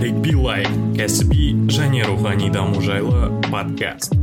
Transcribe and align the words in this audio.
нарик 0.00 0.16
билай 0.24 0.62
кәсіби 0.96 1.50
және 1.68 2.06
рухани 2.08 2.46
даму 2.48 2.80
жайлы 2.80 3.26
подкаст. 3.50 4.14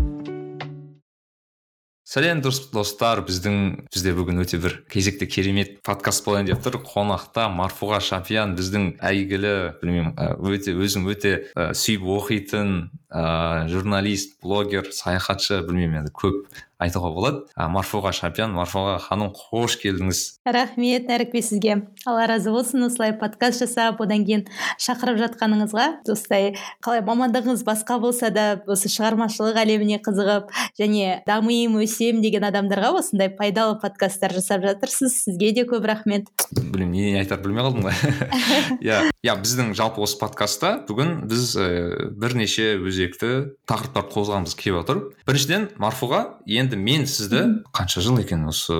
Сәлем 2.08 2.40
достар 2.42 3.22
біздің 3.28 3.86
бізде 3.94 4.16
бүгін 4.18 4.42
өте 4.42 4.58
бір 4.64 4.80
кезекті 4.90 5.28
керемет 5.30 5.76
подкаст 5.86 6.26
болайын 6.26 6.50
деп 6.50 6.64
тұр. 6.66 6.80
Қонақта 6.82 7.46
марфуға 7.54 8.00
шапиян 8.02 8.56
біздің 8.58 8.96
әйгілі 9.06 9.54
білмеймін 9.84 10.16
өте 10.50 10.74
өзім 10.74 11.06
өте 11.14 11.36
ә, 11.54 11.70
сүйіп 11.78 12.10
оқитын 12.16 12.72
ә, 13.12 13.68
журналист 13.70 14.40
блогер 14.42 14.90
саяхатшы 14.90 15.62
білмеймін 15.68 16.08
енді 16.08 16.16
көп 16.18 16.42
айтуға 16.82 17.12
болады. 17.14 17.40
Ә, 17.58 17.68
марфуға 17.72 18.12
шапиян 18.14 18.54
марфуға 18.56 18.98
ханым 19.02 19.32
қош 19.34 19.78
келдіңіз. 19.82 20.22
Рахмет 20.46 21.08
нәрікбек 21.10 21.46
сізге. 21.46 21.78
Алла 22.06 22.28
разы 22.30 22.52
болсын 22.54 22.86
осылай 22.86 23.16
подкаст 23.18 23.64
жасап 23.64 24.02
одан 24.04 24.26
кейін 24.28 24.46
шақырып 24.82 25.18
жатқаныңызға. 25.24 25.88
Осылай 26.14 26.54
қалай 26.86 27.02
мамандығыңыз 27.08 27.64
басқа 27.68 27.98
болса 28.04 28.30
да 28.34 28.62
осы 28.70 28.92
шығармашылық 28.94 29.58
әлеміне 29.64 30.00
қызығып 30.06 30.54
және 30.80 31.22
дамиын 31.28 31.80
өсем 31.82 32.22
деген 32.22 32.46
адамдарға 32.52 32.94
осындай 33.02 33.32
пайдалы 33.34 33.80
подкасттар 33.82 34.38
жасап 34.38 34.66
жатырсыз. 34.68 35.24
Сізге 35.26 35.54
де 35.58 35.66
көп 35.66 35.88
рахмет. 35.90 36.30
Білмеймін 36.54 36.94
не 36.94 37.20
айтарымды 37.24 37.50
білмей 37.50 37.66
қалдым 37.66 37.88
ғой. 37.88 37.98
Иә 38.86 39.02
иә 39.26 39.36
біздің 39.42 39.74
жалпы 39.78 40.04
осы 40.06 40.20
подкастта 40.20 40.78
бүгін 40.88 41.26
біз 41.28 41.56
ә, 41.58 41.68
бірнеше 42.14 42.76
өзекті 42.78 43.32
тақырыптар 43.70 44.08
қозғағымыз 44.14 44.56
келіп 44.60 44.82
отыр. 44.84 45.02
Біріншіден 45.28 45.70
марфуға 45.82 46.22
енді 46.46 46.67
мен 46.76 47.08
сізді 47.08 47.64
қанша 47.72 48.04
жыл 48.04 48.20
екен 48.20 48.44
осы 48.52 48.76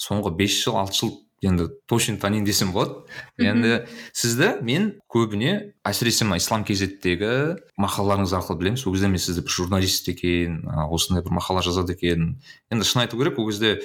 соңғы 0.00 0.32
бес 0.38 0.56
жыл 0.64 0.78
алты 0.80 0.96
жыл 0.96 1.16
енді 1.42 1.68
точно 1.86 2.18
танимын 2.18 2.46
десем 2.46 2.72
болады. 2.72 3.04
Енді 3.38 3.84
сізді 4.12 4.58
мен 4.64 4.90
көбіне 5.10 5.74
әсіресе 5.86 6.26
мына 6.26 6.40
ислам 6.40 6.64
кезеттегі 6.66 7.58
мақалаларыңыз 7.78 8.34
арқылы 8.34 8.58
білемін 8.58 8.80
сол 8.80 8.94
кезде 8.96 9.10
мен 9.12 9.22
сізді 9.22 9.44
бір 9.46 9.54
журналист 9.54 10.08
екен 10.10 10.64
осындай 10.88 11.22
бір 11.22 11.36
мақала 11.38 11.62
жазады 11.62 11.94
екен. 11.94 12.38
Енді 12.72 12.88
шын 12.88 13.04
айту 13.04 13.20
керек 13.20 13.38
ол 13.38 13.46
кезде 13.52 13.78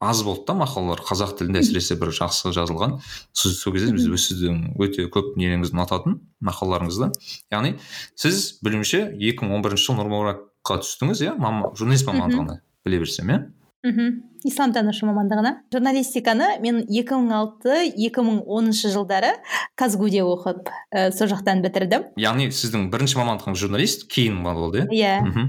аз 0.00 0.22
болды 0.22 0.46
да 0.46 0.54
мақалалар. 0.62 1.02
Қазақ 1.02 1.34
тілінде 1.40 1.64
әсіресе 1.64 1.98
бір 1.98 2.14
жақсы 2.14 2.54
жазылған. 2.54 3.00
Сіз 3.34 3.58
сол 3.58 3.74
кезде 3.74 3.92
біз 3.96 4.06
сіздің 4.06 4.78
өте 4.78 5.10
көп 5.10 5.34
нелеріңізді 5.34 5.76
ұнататын 5.76 6.20
мақалаларыңызды. 6.46 7.10
Яғни 7.50 7.74
сіз 8.14 8.60
білуімше 8.62 9.08
екі 9.18 9.44
мың 9.44 9.58
он 9.58 9.66
бірінші 9.66 9.90
жылы 9.90 10.04
нұрмұракқа 10.04 10.80
түстіңіз 10.86 11.26
иә? 11.26 11.36
Журналист 11.76 12.08
мамандығына 12.08 12.60
біле 12.84 12.98
берсем 13.02 13.30
иә? 13.30 13.38
Мхм 13.84 14.08
исламтанушы 14.44 15.06
мамандығына. 15.08 15.62
Журналистиканы 15.72 16.60
мен 16.64 16.76
2006-2010 16.88 18.92
жылдары 18.92 19.32
казгуде 19.76 20.22
оқып 20.24 20.68
ә, 20.92 21.12
сол 21.12 21.28
жақтан 21.32 21.62
бітірдім. 21.64 22.02
Яғни 22.20 22.50
сіздің 22.52 22.90
бірінші 22.92 23.16
мамандығыңыз 23.20 23.60
журналист 23.60 24.08
кейін 24.12 24.42
болды 24.44 24.80
иә? 24.88 25.20
Иә. 25.20 25.46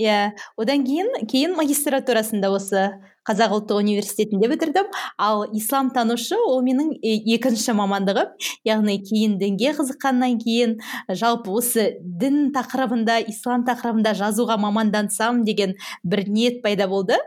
Иә. 0.00 0.32
Одан 0.60 0.84
кейін 0.84 1.08
кейін 1.30 1.54
магистратурасында 1.56 2.50
осы 2.52 2.90
қазақ 3.24 3.54
ұлттық 3.58 3.80
университетінде 3.80 4.48
бітірдім. 4.52 4.90
Ал 5.18 5.44
исламтанушы 5.56 6.36
ол 6.36 6.62
менің 6.64 6.92
екінші 7.02 7.74
мамандығым. 7.78 8.32
Яғни 8.68 8.98
кейін 9.04 9.38
дінге 9.40 9.74
қызыққаннан 9.78 10.38
кейін 10.42 10.76
жалпы 11.08 11.54
осы 11.56 11.86
дін 12.00 12.52
тақырыбында 12.54 13.20
ислам 13.32 13.64
тақырыбында 13.66 14.14
жазуға 14.18 14.58
мамандансам 14.60 15.44
деген 15.44 15.76
бір 16.04 16.26
ниет 16.28 16.62
пайда 16.62 16.88
болды. 16.88 17.18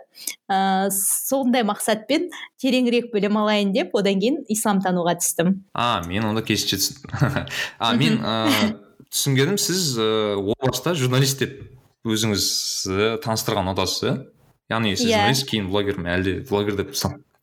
Ә, 0.49 0.89
сондай 0.93 1.65
мақсатпен 1.67 2.29
тереңірек 2.61 3.11
білім 3.13 3.37
алайын 3.41 3.73
деп 3.75 3.95
одан 3.97 4.21
кейін 4.21 4.43
исламтануға 4.49 5.17
түстім. 5.21 5.61
А 5.73 6.01
мен 6.07 6.25
онда 6.29 6.41
керісінше 6.45 6.79
түсіндім 6.81 7.45
а 7.79 7.93
мен 7.99 8.17
ә, 8.21 8.37
түсінгенім 9.11 9.59
сіз 9.61 9.93
ә, 9.99 10.37
о 10.37 10.55
баста 10.63 10.95
журналист 10.97 11.43
деп 11.43 11.59
өзіңізді 12.07 13.17
таныстырған 13.25 13.67
ұнатасыз 13.67 14.07
иә 14.07 14.15
яғни 14.71 14.95
сіз 14.97 15.07
yeah. 15.07 15.23
журналист 15.23 15.47
кейін 15.49 15.71
блогер 15.71 15.99
ма 16.01 16.15
әлде 16.17 16.39
блогер 16.49 16.77
деп 16.79 16.93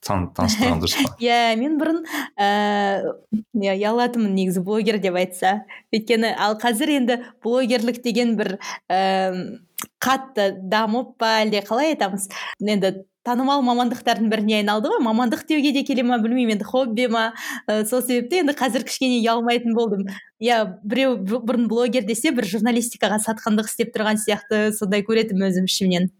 таныстырған 0.05 0.83
дұрыс 0.83 0.97
па? 1.01 1.15
Иә 1.25 1.55
мен 1.61 1.79
бұрын 1.81 2.03
ііі 2.37 3.65
иә 3.65 3.77
ұялатынмын 3.79 4.35
негізі 4.37 4.65
блогер 4.67 4.99
деп 5.01 5.17
айтса. 5.17 5.55
Өйткені 5.95 6.35
ал 6.37 6.59
қазір 6.61 6.93
енді 6.99 7.21
блогерлік 7.45 8.03
деген 8.05 8.37
бір 8.41 8.59
ііі 8.93 9.63
қатты 10.05 10.51
дамып 10.71 11.17
па 11.21 11.39
әлде 11.43 11.65
қалай 11.65 11.95
айтамыз? 11.95 12.29
Енді 12.61 12.93
танымал 13.25 13.63
мамандықтардың 13.65 14.31
біріне 14.33 14.59
айналды 14.61 14.91
ғой. 14.93 15.01
Мамандық 15.05 15.47
деуге 15.49 15.73
де 15.73 15.83
келе 15.87 16.05
ма 16.05 16.19
білмеймін 16.23 16.59
енді 16.59 16.69
хобби 16.69 17.09
ма? 17.09 17.25
Ә, 17.67 17.85
сол 17.89 18.03
себепті 18.05 18.43
енді 18.45 18.57
қазір 18.59 18.85
кішкене 18.87 19.21
ұялмайтын 19.23 19.77
болдым. 19.77 20.09
Иә 20.45 20.81
біреу 20.85 21.17
бұрын 21.21 21.69
блогер 21.71 22.05
десе 22.05 22.35
бір 22.37 22.49
журналистикаға 22.51 23.21
сатқындық 23.25 23.71
істеп 23.71 23.95
тұрған 23.97 24.21
сияқты 24.21 24.75
сондай 24.77 25.07
көретінмін 25.07 25.49
өзім 25.49 25.71
ішімнен. 25.71 26.11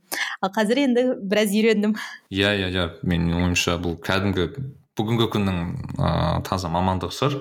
Ал 0.41 0.55
қазір 0.55 0.87
енді 0.87 1.11
біраз 1.21 1.53
үйрендім. 1.53 1.99
Иә 2.33 2.57
иә 2.63 2.73
иә. 2.73 2.89
Менің 3.05 3.37
ойымша 3.43 3.77
бұл 3.83 3.99
кәдімгі 4.01 4.49
бүгінгі 4.95 5.27
күннің 5.35 5.57
ыыы 5.99 6.43
таза 6.47 6.69
мамандық 6.71 7.11
шығар 7.17 7.41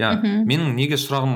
иә 0.00 0.12
менің 0.48 0.72
неге 0.72 0.96
сұрағым 0.96 1.34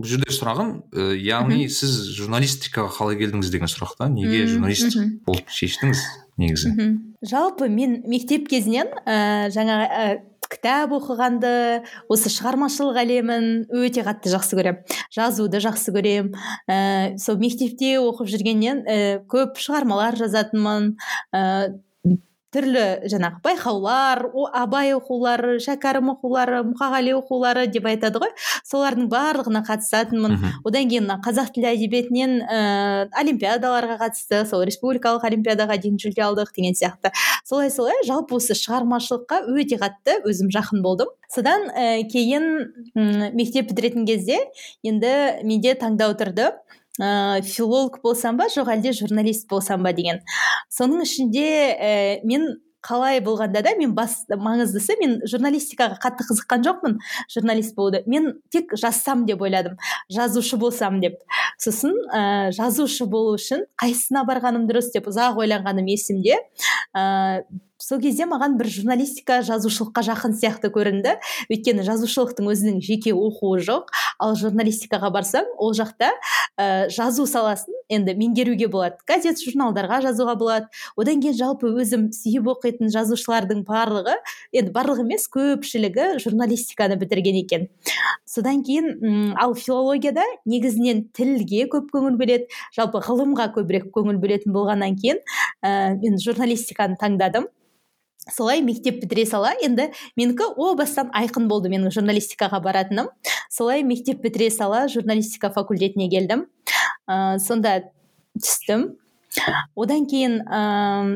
бұл 0.00 0.06
жерде 0.08 0.32
сұрағым 0.32 0.70
ә, 0.96 1.10
яғни 1.20 1.68
сіз 1.68 2.08
журналистикаға 2.16 2.88
қалай 2.96 3.20
келдіңіз 3.20 3.52
деген 3.52 3.68
сұрақ 3.68 3.98
та. 4.00 4.08
Неге 4.08 4.46
журналист 4.48 4.96
болып 5.28 5.52
шештіңіз 5.52 6.06
негізі? 6.40 6.72
Жалпы 7.22 7.68
мен 7.68 8.00
мектеп 8.08 8.48
кезінен 8.50 8.90
ә, 9.04 9.48
жаңа 9.52 9.78
ә, 9.86 10.04
кітап 10.50 10.92
оқығанды 10.96 11.50
осы 12.10 12.30
шығармашылық 12.32 12.98
әлемін 13.04 13.50
өте 13.70 14.02
қатты 14.06 14.32
жақсы 14.32 14.58
көремін. 14.58 14.96
Жазуды 15.14 15.60
жақсы 15.62 15.94
көремін. 15.94 16.32
Ә, 16.66 17.18
сол 17.22 17.38
мектепте 17.42 17.94
оқып 18.00 18.30
жүргеннен 18.32 18.82
ә, 18.82 18.98
көп 19.30 19.60
шығармалар 19.62 20.18
жазатынмын. 20.18 20.96
Ә, 21.30 21.44
түрлі 22.54 22.84
жаңағы 23.10 23.40
байқаулар 23.44 24.22
абай 24.58 24.92
оқулары 24.96 25.58
шәкәрім 25.62 26.12
оқулары 26.14 26.62
мұқағали 26.66 27.14
оқулары 27.18 27.66
деп 27.70 27.86
айтады 27.90 28.22
ғой. 28.22 28.32
Солардың 28.66 29.06
барлығына 29.12 29.62
қатысатынмын. 29.68 30.36
Одан 30.66 30.90
кейін 30.90 31.06
мына 31.06 31.18
қазақ 31.24 31.52
тілі 31.54 31.70
әдебиетінен 31.72 32.36
ә, 32.42 32.58
олимпиадаларға 33.22 34.00
қатысты 34.02 34.42
сол 34.50 34.64
республикалық 34.66 35.26
олимпиадаға 35.30 35.78
дейін 35.82 36.00
жүлде 36.02 36.24
алдық 36.26 36.50
деген 36.56 36.74
сияқты. 36.78 37.12
Солай 37.44 37.70
солай. 37.70 38.02
Жалпы 38.06 38.38
осы 38.40 38.56
шығармашылыққа 38.58 39.44
өте 39.54 39.78
қатты 39.80 40.18
өзім 40.26 40.50
жақын 40.54 40.82
болдым. 40.82 41.12
Содан 41.30 41.68
ә, 41.70 42.02
кейін 42.10 43.30
мектеп 43.38 43.70
бітіретін 43.70 44.06
кезде 44.08 44.40
енді 44.82 45.44
менде 45.46 45.76
таңдау 45.78 46.16
тұрды 46.18 46.50
ә, 47.00 47.42
филолог 47.42 48.00
болсам 48.04 48.38
ба 48.40 48.48
жоқ 48.52 48.70
әлде 48.76 48.92
журналист 48.96 49.48
болсам 49.50 49.82
ба 49.86 49.92
деген. 49.96 50.20
Соның 50.72 51.06
ішінде 51.06 51.46
ә, 51.74 51.94
мен 52.24 52.50
қалай 52.84 53.20
болғанда 53.20 53.62
да 53.64 53.74
мен 53.78 53.92
бас 53.96 54.22
маңыздысы 54.30 54.96
мен 55.00 55.18
журналистикаға 55.28 55.98
қатты 56.00 56.24
қызыққан 56.28 56.64
жоқпын 56.64 56.98
журналист 57.32 57.74
болуды. 57.76 58.02
Мен 58.06 58.32
тек 58.52 58.72
жазсам 58.80 59.26
деп 59.28 59.42
ойладым 59.44 59.76
жазушы 60.12 60.56
болсам 60.60 61.00
деп. 61.00 61.18
Сосын 61.60 61.96
ә, 62.08 62.52
жазушы 62.56 63.06
болу 63.06 63.36
үшін 63.36 63.66
қайсысына 63.80 64.24
барғаным 64.28 64.68
дұрыс 64.70 64.92
деп 64.94 65.10
ұзақ 65.12 65.42
ойланғаным 65.44 65.90
есімде 65.92 66.40
сол 67.80 68.00
кезде 68.00 68.26
маған 68.28 68.56
бір 68.60 68.68
журналистика 68.70 69.40
жазушылыққа 69.46 70.04
жақын 70.06 70.36
сияқты 70.36 70.70
көрінді. 70.74 71.16
Өйткені 71.50 71.84
жазушылықтың 71.86 72.50
өзінің 72.52 72.80
жеке 72.84 73.14
оқуы 73.16 73.60
жоқ. 73.64 73.90
Ал 74.20 74.36
журналистикаға 74.36 75.10
барсаң 75.14 75.48
ол 75.58 75.72
жақта 75.76 76.12
ә, 76.60 76.88
жазу 76.92 77.26
саласын 77.26 77.74
енді 77.90 78.14
меңгеруге 78.18 78.68
болады. 78.70 79.00
Газет 79.08 79.40
журналдарға 79.42 80.02
жазуға 80.04 80.36
болады. 80.38 80.68
Одан 81.00 81.22
кейін 81.24 81.36
жалпы 81.38 81.72
өзім 81.72 82.10
сүйіп 82.14 82.50
оқитын 82.52 82.92
жазушылардың 82.92 83.64
барлығы 83.68 84.18
енді 84.52 84.74
барлығы 84.74 85.06
емес 85.06 85.26
көпшілігі 85.32 86.20
журналистиканы 86.22 86.98
бітірген 87.00 87.40
екен. 87.42 87.68
Содан 88.28 88.62
кейін 88.66 88.92
ұм, 89.00 89.32
ал 89.40 89.56
филологияда 89.58 90.26
негізінен 90.44 91.06
тілге 91.16 91.64
көп 91.72 91.88
көңіл 91.94 92.18
бөледі 92.20 92.50
жалпы 92.76 93.00
ғылымға 93.08 93.50
көбірек 93.56 93.88
көңіл 93.94 94.20
бөлетін 94.22 94.54
болғаннан 94.54 95.00
кейін 95.00 95.24
ә, 95.64 95.96
мен 95.96 96.20
журналистиканы 96.20 97.00
таңдадым. 97.00 97.48
Солай 98.28 98.62
мектеп 98.62 99.00
бітіре 99.00 99.26
сала. 99.26 99.52
Енді 99.62 99.90
менікі 100.16 100.52
о 100.56 100.74
бастан 100.74 101.10
айқын 101.16 101.48
болды 101.48 101.70
менің 101.72 101.92
журналистикаға 101.94 102.60
баратыным. 102.62 103.10
Солай 103.50 103.84
мектеп 103.84 104.20
бітіре 104.22 104.50
сала 104.50 104.86
журналистика 104.88 105.50
факультетіне 105.50 106.10
келдім. 106.12 106.46
Ә, 107.08 107.38
сонда 107.38 107.80
түстім. 108.38 108.96
Одан 109.78 110.06
кейін 110.10 110.40
ә, 110.42 110.60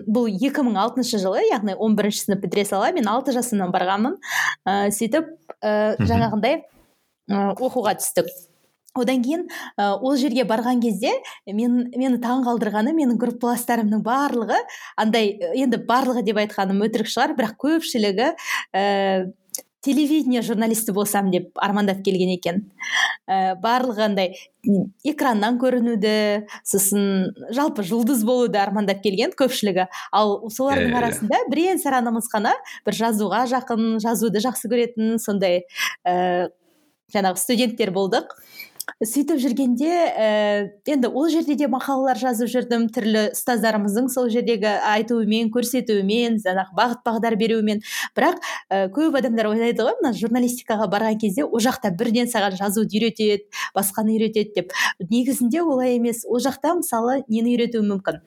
бұл 0.06 0.30
2006 0.30 1.18
жылы 1.18 1.44
яғни 1.50 1.74
11 1.74 2.20
сынып 2.22 2.44
бітіре 2.46 2.64
сала 2.68 2.92
мен 2.94 3.08
алты 3.10 3.34
жасымнан 3.36 3.74
барғанмын. 3.74 4.18
Ә, 4.64 4.90
сөйтіп 4.94 5.28
ә, 5.60 5.94
жаңағындай 6.00 6.62
ә, 6.62 7.52
оқуға 7.58 7.98
түстік. 8.00 8.30
Одан 8.94 9.22
кейін 9.24 9.46
ә, 9.78 9.94
ол 9.98 10.16
жерге 10.16 10.44
барған 10.48 10.82
кезде 10.82 11.12
мен 11.46 11.90
мені 11.94 12.20
таң 12.22 12.44
қалдырғаны 12.46 12.94
менің 12.96 13.18
группаластарымның 13.20 14.04
барлығы 14.06 14.60
андай 14.96 15.34
енді 15.54 15.82
барлығы 15.88 16.24
деп 16.26 16.42
айтқаным 16.44 16.84
өтірік 16.86 17.10
шығар 17.10 17.34
бірақ 17.38 17.56
көпшілігі 17.64 18.30
ә, 18.74 19.32
телевидение 19.84 20.40
журналисті 20.42 20.94
болсам 20.96 21.30
деп 21.30 21.58
армандап 21.60 22.00
келген 22.04 22.32
екен. 22.32 22.62
Ә, 23.28 23.54
барлығы 23.60 24.06
андай 24.06 24.30
экраннан 25.04 25.58
көрінуді 25.60 26.46
сосын 26.64 27.34
жалпы 27.52 27.84
жұлдыз 27.84 28.24
болуды 28.24 28.58
армандап 28.62 29.02
келген 29.04 29.34
көпшілігі. 29.36 29.90
Ал 30.12 30.38
солардың 30.48 30.88
иә, 30.88 30.94
иә. 30.94 31.02
арасында 31.02 31.42
бірең 31.52 31.82
саранымыз 31.84 32.30
ғана 32.32 32.54
бір 32.86 32.98
жазуға 33.02 33.44
жақын 33.52 33.98
жазуды 34.00 34.40
жақсы 34.44 34.72
көретін 34.72 35.18
сондай 35.20 35.66
ә, 36.08 36.48
жаңағы 37.12 37.44
студенттер 37.44 37.92
болдық. 37.92 38.32
Сөйтіп 39.02 39.40
жүргенде 39.42 39.90
ііі 40.86 40.94
енді 40.94 41.08
ол 41.10 41.26
жерде 41.32 41.56
де 41.58 41.66
мақалалар 41.70 42.18
жазып 42.20 42.50
жүрдім 42.52 42.86
түрлі 42.94 43.24
ұстаздарымыздың 43.34 44.10
сол 44.12 44.28
жердегі 44.30 44.70
айтуымен 44.86 45.50
көрсетуімен 45.54 46.38
жаңағы 46.44 46.76
бағыт 46.78 47.00
бағдар 47.06 47.36
беруімен. 47.40 47.82
Бірақ 48.14 48.38
і 48.70 48.82
көп 48.94 49.18
адамдар 49.18 49.50
ойлайды 49.50 49.86
ғой 49.86 49.98
мына 50.00 50.14
журналистикаға 50.18 50.86
барған 50.92 51.18
кезде 51.22 51.46
ол 51.46 51.62
жақта 51.64 51.90
бірден 51.90 52.30
саған 52.30 52.54
жазуды 52.60 53.00
үйретеді 53.00 53.48
басқаны 53.74 54.14
үйретеді 54.14 54.54
деп. 54.60 54.76
Негізінде 55.10 55.64
олай 55.64 55.96
емес. 55.98 56.22
Ол 56.28 56.38
жақта 56.44 56.76
мысалы 56.78 57.24
нені 57.26 57.56
үйретуі 57.56 57.82
мүмкін? 57.88 58.22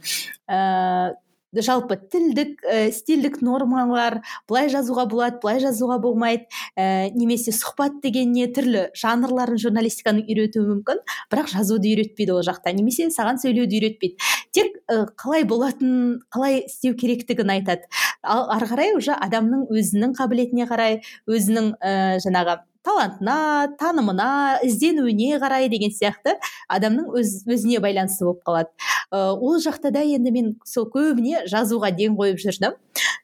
Ііі 0.51 1.15
жалпы 1.63 1.97
тілдік 2.11 2.61
ә, 2.63 2.91
стильдік 2.93 3.39
нормалар 3.45 4.21
былай 4.49 4.69
жазуға 4.71 5.07
болады 5.09 5.39
былай 5.41 5.61
жазуға 5.63 5.97
болмайды. 6.03 6.47
Ә, 6.77 7.09
немесе 7.15 7.53
сұхбат 7.55 7.99
деген 8.03 8.31
не 8.35 8.47
түрлі 8.51 8.87
жанрларын 8.97 9.59
журналистиканың 9.61 10.27
үйретуі 10.27 10.65
мүмкін 10.67 11.03
бірақ 11.31 11.51
жазуды 11.53 11.91
үйретпейді 11.93 12.37
ол 12.37 12.45
жақта 12.47 12.73
немесе 12.77 13.09
саған 13.13 13.41
сөйлеуді 13.43 13.81
үйретпейді. 13.81 14.31
Тек 14.55 14.79
ә, 14.87 15.05
қалай 15.19 15.47
болатын 15.47 16.21
қалай 16.33 16.63
істеу 16.65 16.95
керектігін 16.99 17.53
айтады. 17.57 17.89
Ал 18.23 18.47
ары 18.53 18.69
қарай 18.69 18.95
уже 18.97 19.15
адамның 19.17 19.67
өзінің 19.73 20.17
қабілетіне 20.17 20.67
қарай 20.69 21.01
өзінің 21.29 21.75
ә, 21.81 21.93
жаңағы 22.23 22.61
талантына 22.87 23.75
танымына 23.79 24.29
ізденуіне 24.63 25.37
қарай 25.41 25.67
деген 25.71 25.91
сияқты 25.91 26.37
адамның 26.71 27.11
өз, 27.19 27.43
өзіне 27.49 27.81
байланысты 27.83 28.25
болып 28.27 28.43
қалады. 28.47 28.71
Ә, 29.11 29.33
ол 29.33 29.59
жақта 29.63 29.91
да 29.91 30.03
енді 30.03 30.31
мен 30.31 30.49
сол 30.65 30.87
көбіне 30.91 31.45
жазуға 31.49 31.91
ден 31.95 32.17
қойып 32.19 32.41
жүрдім. 32.43 32.77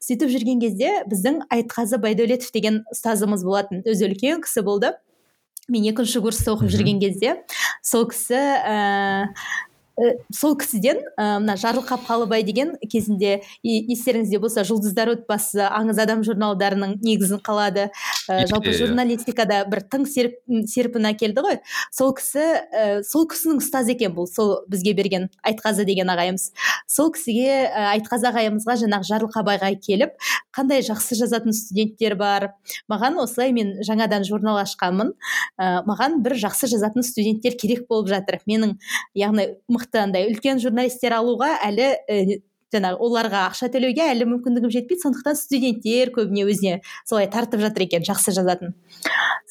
Сөйтіп 0.03 0.31
жүрген 0.33 0.62
кезде 0.63 0.91
біздің 1.09 1.44
айтқазы 1.53 2.00
байдәулетов 2.03 2.51
деген 2.56 2.83
ұстазымыз 2.94 3.44
болатын 3.47 3.83
өзі 3.88 4.09
үлкен 4.09 4.44
кісі 4.44 4.63
болды. 4.63 4.94
Мен 5.71 5.88
екінші 5.88 6.19
курста 6.24 6.56
оқып 6.56 6.71
жүрген 6.74 7.00
кезде 7.03 7.38
сол 7.83 8.07
кісі 8.12 8.35
ә, 8.35 9.31
ә, 10.00 10.16
сол 10.34 10.56
кісіден 10.57 11.01
ә, 11.18 11.40
мына 11.44 11.56
жарылқап 11.60 12.06
қалыбай 12.07 12.44
деген 12.45 12.74
кезінде 12.90 13.42
естеріңізде 13.63 14.40
болса 14.42 14.63
жұлдыздар 14.68 15.13
отбасы 15.13 15.62
аңыз 15.68 16.01
адам 16.04 16.24
журналдарының 16.25 16.98
негізін 17.04 17.42
қалады. 17.45 17.90
Ә, 18.30 18.45
жалпы 18.50 18.74
журналистикада 18.78 19.63
бір 19.69 19.84
тың 19.92 20.07
серп, 20.10 20.40
серпін 20.69 21.10
әкелді 21.13 21.45
ғой. 21.45 21.60
Сол 21.94 22.13
кісі 22.18 22.44
ә, 22.44 23.01
сол 23.06 23.28
кісінің 23.30 23.62
ұстазы 23.62 23.94
екен 23.94 24.16
бұл 24.18 24.28
сол 24.30 24.63
бізге 24.72 24.95
берген 24.98 25.30
айтқазы 25.45 25.86
деген 25.86 26.10
ағайымыз. 26.13 26.50
Сол 26.90 27.12
кісіге 27.13 27.69
ә, 27.69 27.88
айтқазы 27.94 28.30
ағайымызға 28.31 28.78
жаңағы 28.86 29.10
жарылқабайға 29.12 29.74
келіп 29.84 30.18
қандай 30.54 30.84
жақсы 30.86 31.18
жазатын 31.18 31.54
студенттер 31.56 32.16
бар 32.18 32.50
маған 32.92 33.18
осылай 33.24 33.54
мен 33.56 33.74
жаңадан 33.86 34.25
журнал 34.28 34.60
ашқанмын 34.62 35.13
ә, 35.57 35.81
маған 35.88 36.22
бір 36.25 36.38
жақсы 36.44 36.69
жазатын 36.72 37.06
студенттер 37.06 37.57
керек 37.60 37.88
болып 37.90 38.12
жатыр. 38.12 38.40
Менің 38.50 38.78
яғни 39.18 39.50
мықты 39.83 40.01
андай 40.01 40.31
үлкен 40.31 40.63
журналистер 40.63 41.13
алуға 41.19 41.57
әлі 41.68 41.91
ә, 42.07 42.39
жаңағы 42.74 43.00
оларға 43.06 43.44
ақша 43.50 43.69
төлеуге 43.74 44.06
әлі 44.09 44.27
мүмкіндігім 44.31 44.71
жетпейді. 44.74 45.03
Сондықтан 45.03 45.38
студенттер 45.38 46.12
көбіне 46.15 46.47
өзіне 46.50 46.80
солай 47.06 47.30
тартып 47.30 47.62
жатыр 47.62 47.85
екен 47.85 48.06
жақсы 48.07 48.33
жазатын. 48.33 48.74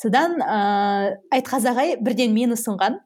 Содан 0.00 0.38
ыыы 0.40 1.16
айтқазы 1.34 1.70
ағай 1.72 1.96
бірден 2.02 2.34
мені 2.34 2.56
ұсынған. 2.56 2.98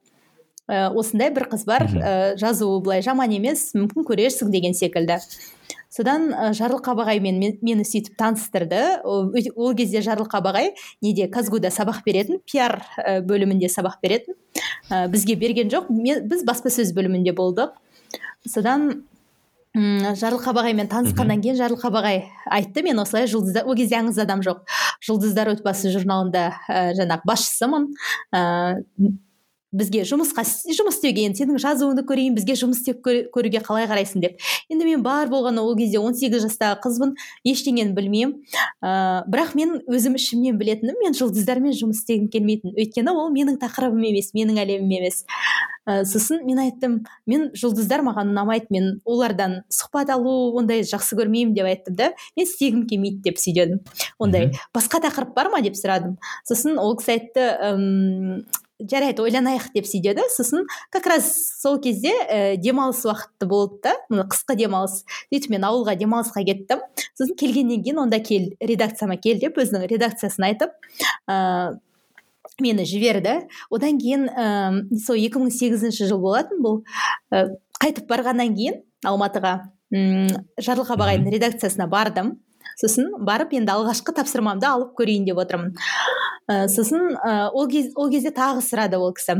Ә, 0.66 0.88
осындай 0.90 1.30
бір 1.34 1.50
қыз 1.52 1.66
бар. 1.68 1.86
Ә, 1.86 2.14
жазуы 2.40 2.80
былай 2.80 3.04
жаман 3.04 3.34
емес 3.36 3.68
мүмкін 3.76 4.06
көрерсің 4.08 4.50
деген 4.54 4.74
секілді. 4.74 5.20
Содан 5.96 6.28
ә, 6.30 6.50
жарылқап 6.56 7.00
ағаймен 7.06 7.40
мені 7.40 7.86
сөйтіп 7.88 8.18
таныстырды. 8.20 8.82
Ол, 9.06 9.74
кезде 9.78 10.02
жарылқап 10.04 10.50
ағай 10.52 10.72
неде 11.02 11.30
казгуда 11.32 11.72
сабақ 11.72 12.02
беретін 12.06 12.42
пиар 12.44 12.82
бөлімінде 13.26 13.70
сабақ 13.72 13.98
беретін. 14.04 14.36
Ә, 14.90 15.06
бізге 15.08 15.38
берген 15.40 15.72
жоқ 15.72 15.88
мен, 15.90 16.26
біз 16.28 16.44
баспасөз 16.46 16.92
бөлімінде 16.96 17.32
болдық. 17.36 17.76
Содан 18.46 19.04
жарылқап 19.76 20.56
ағаймен 20.62 20.88
танысқаннан 20.88 21.42
кейін 21.44 21.58
жарылқап 21.58 21.98
ағай 22.00 22.22
айтты. 22.48 22.84
Мен 22.86 23.00
осылай 23.02 23.26
жұлдыздар 23.28 23.66
ол 23.68 23.76
кезде 23.76 23.98
аңыз 23.98 24.20
адам 24.22 24.40
жоқ. 24.44 24.62
Жұлдыздар 25.04 25.50
отбасы 25.52 25.92
журналында 25.92 26.48
ә, 26.68 26.94
жаңағы 26.96 27.28
басшысымын. 27.28 27.90
Ә, 28.32 28.42
бізге 29.74 30.04
жұмысқа 30.06 30.44
жұмыс 30.46 30.98
істеуге 30.98 31.26
енді 31.26 31.42
сенің 31.42 31.58
жазуыңды 31.62 32.04
көрейін 32.06 32.36
бізге 32.36 32.54
жұмыс 32.60 32.80
істеп 32.82 33.02
көруге 33.34 33.60
қалай 33.64 33.88
қарайсың 33.90 34.22
деп. 34.22 34.40
Енді 34.70 34.86
мен 34.86 35.02
бар 35.04 35.30
болғаны 35.32 35.62
ол 35.62 35.76
кезде 35.78 35.98
18 35.98 36.46
жастағы 36.46 36.78
қызбын 36.84 37.14
ештеңені 37.46 37.94
білмеймін. 37.96 38.34
Ә, 38.80 39.24
бірақ 39.26 39.54
мен 39.58 39.78
өзім 39.90 40.16
ішімнен 40.20 40.58
білетінім 40.60 41.00
мен 41.02 41.16
жұлдыздармен 41.18 41.76
жұмыс 41.76 42.02
істегім 42.02 42.28
келмейтін. 42.32 42.76
Өйткені 42.78 43.14
ол 43.14 43.32
менің 43.34 43.58
тақырыбым 43.62 44.06
емес 44.10 44.32
менің 44.36 44.62
әлемім 44.62 44.92
емес. 45.00 45.24
Ә, 45.86 46.02
сосын 46.08 46.42
мен 46.46 46.58
айттым 46.62 47.00
мен 47.30 47.50
жұлдыздар 47.54 48.02
маған 48.06 48.32
ұнамайды 48.32 48.72
мен 48.74 48.88
олардан 49.06 49.60
сұхбат 49.70 50.10
алу 50.14 50.56
ондай 50.58 50.82
жақсы 50.86 51.18
көрмеймін 51.18 51.54
деп 51.54 51.68
айттым 51.70 51.98
да 51.98 52.10
мен 52.36 52.46
істегім 52.46 52.86
келмейді 52.90 53.22
деп 53.28 53.38
сөйдедім 53.38 53.82
ондай. 54.18 54.50
Басқа 54.74 55.02
тақырып 55.06 55.34
бар 55.36 55.52
ма 55.52 55.62
деп 55.62 55.78
сөрадым 55.78 56.18
сосын 56.48 56.80
ол 56.82 56.96
кісі 56.98 57.14
айтты 57.14 57.46
жарайды 58.80 59.22
ойланайық 59.24 59.70
деп 59.74 59.86
сөйдеді 59.88 60.26
сосын 60.34 60.66
как 60.92 61.06
раз 61.08 61.28
сол 61.62 61.78
кезде 61.80 62.12
ә, 62.12 62.56
демалыс 62.60 63.04
уақыты 63.08 63.48
болды 63.48 63.80
да 63.86 63.94
мына 64.10 64.26
қысқы 64.28 64.56
демалыс 64.58 64.98
сөйтіп 65.30 65.54
мен 65.54 65.64
ауылға 65.64 65.96
демалысқа 65.96 66.44
кеттім. 66.44 66.82
Сосын 67.16 67.36
келгеннен 67.40 67.82
кейін 67.82 68.02
онда 68.04 68.20
кел 68.20 68.50
редакцияма 68.60 69.16
кел 69.16 69.40
деп 69.40 69.56
өзінің 69.58 69.86
редакциясын 69.88 70.48
айтып 70.50 70.76
ә, 71.30 71.78
мені 72.60 72.84
жіберді. 72.84 73.38
Одан 73.70 74.00
кейін 74.00 74.28
ә, 74.28 74.48
сол 75.06 75.16
2008 75.16 75.96
жыл 75.96 76.20
болатын 76.20 76.60
бұл 76.64 76.82
ә, 77.32 77.48
қайтып 77.80 78.08
барғаннан 78.12 78.52
кейін 78.56 78.82
алматыға 79.06 79.70
м 79.94 80.28
жарылқап 80.60 81.00
ағайдың 81.00 81.32
редакциясына 81.32 81.88
бардым. 81.88 82.36
Сосын 82.76 83.08
барып 83.24 83.54
енді 83.56 83.72
алғашқы 83.72 84.14
тапсырмамды 84.16 84.68
алып 84.68 84.92
көрейін 84.98 85.24
деп 85.28 85.40
отырмын. 85.40 85.72
Ә, 86.46 86.68
сосын 86.70 87.16
ә, 87.16 87.48
ол, 87.50 87.66
кез, 87.70 87.88
ол 87.98 88.10
кезде 88.12 88.30
тағы 88.34 88.60
сұрады 88.62 89.00
ол 89.02 89.14
кісі. 89.16 89.34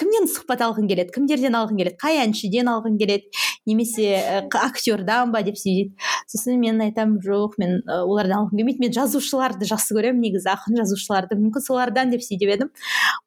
Кімнен 0.00 0.26
сұхбат 0.26 0.64
алғың 0.66 0.88
келеді? 0.90 1.12
Кімдерден 1.14 1.54
алғың 1.54 1.78
келеді? 1.78 1.98
Қай 2.00 2.18
әншіден 2.24 2.70
алғың 2.72 2.96
келеді? 2.98 3.30
Немесе 3.68 4.08
ә, 4.18 4.40
актердан 4.58 5.30
ба 5.34 5.44
деп 5.46 5.60
сөйлейді 5.60 5.94
сосын 6.32 6.58
мен 6.58 6.80
айтамын 6.82 7.20
жоқ 7.22 7.54
мен 7.62 7.78
ә, 7.86 8.00
олардан 8.02 8.40
алғым 8.40 8.58
келмейді. 8.58 8.82
Мен 8.82 8.96
жазушыларды 8.96 9.68
жақсы 9.70 9.94
көремін 9.94 10.24
негізі 10.24 10.50
ақын 10.56 10.80
жазушыларды 10.80 11.38
мүмкін 11.38 11.66
солардан 11.68 12.10
деп 12.10 12.26
сөйтіп 12.26 12.56
едім. 12.56 12.72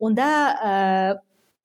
Онда 0.03 0.27
ә, 0.59 0.75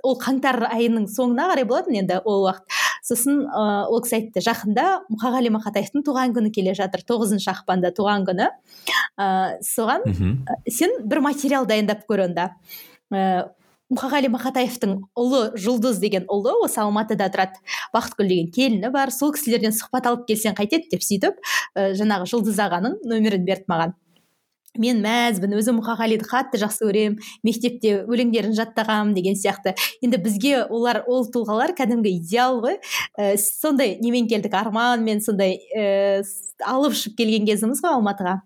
ол 0.06 0.16
қаңтар 0.20 0.68
айының 0.70 1.08
соңына 1.10 1.50
қарай 1.50 1.66
болатын 1.68 1.98
енді 2.04 2.20
ол 2.24 2.46
уақыт. 2.46 2.78
Сосын 3.06 3.44
ыыы 3.44 3.84
ол 3.90 4.02
кісі 4.04 4.18
айтты 4.18 4.42
жақында 4.44 4.86
мұқағали 5.12 5.52
мақатаевтың 5.56 6.04
туған 6.06 6.34
күні 6.36 6.52
келе 6.54 6.74
жатыр 6.78 7.04
тоғызыншы 7.08 7.50
ақпанда 7.52 7.92
туған 7.96 8.26
күні 8.28 8.50
ыыы 8.50 9.62
соған 9.66 10.04
сен 10.68 11.00
бір 11.04 11.24
материал 11.24 11.66
дайындап 11.66 12.06
көр 12.08 12.26
онда. 12.28 12.52
Ыыы 13.10 13.48
мұқағали 13.90 14.30
мақатаевтың 14.30 14.92
ұлы 15.18 15.40
жұлдыз 15.58 15.98
деген 16.02 16.26
ұлы 16.30 16.52
осы 16.62 16.78
алматыда 16.82 17.26
тұрады. 17.34 17.58
Бақытгүл 17.94 18.28
деген 18.30 18.52
келіні 18.54 18.92
бар 18.94 19.10
сол 19.10 19.32
кісілерден 19.34 19.74
сұхбат 19.74 20.06
алып 20.06 20.28
келсең 20.28 20.54
қайтеді 20.58 20.92
деп 20.92 21.02
сөйтіп 21.02 21.40
ә, 21.74 21.90
жаңағы 21.98 22.30
жұлдыз 22.30 22.62
ағаның 22.68 23.00
нөмірін 23.10 23.48
берді 23.48 23.66
маған. 23.72 23.96
Мен 24.78 25.00
мәзбін 25.02 25.56
өзім 25.58 25.80
мұқағалиды 25.80 26.26
қатты 26.28 26.60
жақсы 26.62 26.86
көремін 26.86 27.16
мектепте 27.46 27.96
өлеңдерін 28.06 28.54
жаттағанмын 28.54 29.16
деген 29.16 29.36
сияқты. 29.38 29.74
Енді 30.04 30.20
бізге 30.22 30.64
олар 30.68 31.02
ол 31.10 31.26
тұлғалар 31.32 31.74
кәдімгі 31.78 32.12
идеал 32.20 32.60
ғой. 32.62 32.78
Ә, 33.18 33.34
сондай 33.40 33.96
немен 34.00 34.28
келдік? 34.30 34.54
Арманмен 34.54 35.20
сондай 35.24 35.58
ә, 35.74 36.22
алып 36.62 36.94
ұшып 36.94 37.18
келген 37.18 37.48
кезіміз 37.50 37.82
ғой 37.82 37.96
алматыға. 37.98 38.40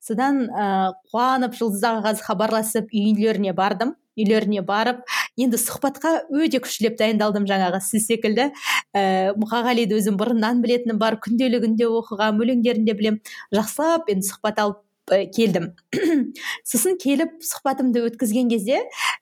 Содан 0.00 0.46
ә, 0.46 0.94
қуанып 1.10 1.58
жұлдыз 1.58 1.82
ағаға 1.82 2.16
хабарласып 2.22 2.92
үйлеріне 2.94 3.56
бардым. 3.56 3.96
Үйлеріне 4.16 4.62
барып 4.64 5.02
енді 5.36 5.58
сұхбатқа 5.60 6.22
өте 6.32 6.62
күштілеп 6.64 6.94
дайындалдым 6.96 7.44
жаңағы 7.50 7.82
сіз 7.84 8.06
секілді. 8.08 8.46
Ііі 8.96 9.34
мұқағалиды 9.42 9.98
өзім 9.98 10.16
бұрыннан 10.16 10.62
білетінім 10.64 10.96
бар 11.02 11.18
күнделігінде 11.20 11.84
оқығанмын 11.84 12.46
өлеңдерін 12.46 12.88
де 12.88 12.96
білемін. 12.96 13.20
Жақсылап 13.52 14.08
енді 14.08 14.30
сұхбат 14.30 14.62
алып 14.62 14.80
келдім. 15.06 15.70
сосын 16.70 16.96
келіп 17.00 17.36
сұхбатымды 17.44 18.02
өткізген 18.08 18.50
кезде 18.50 18.80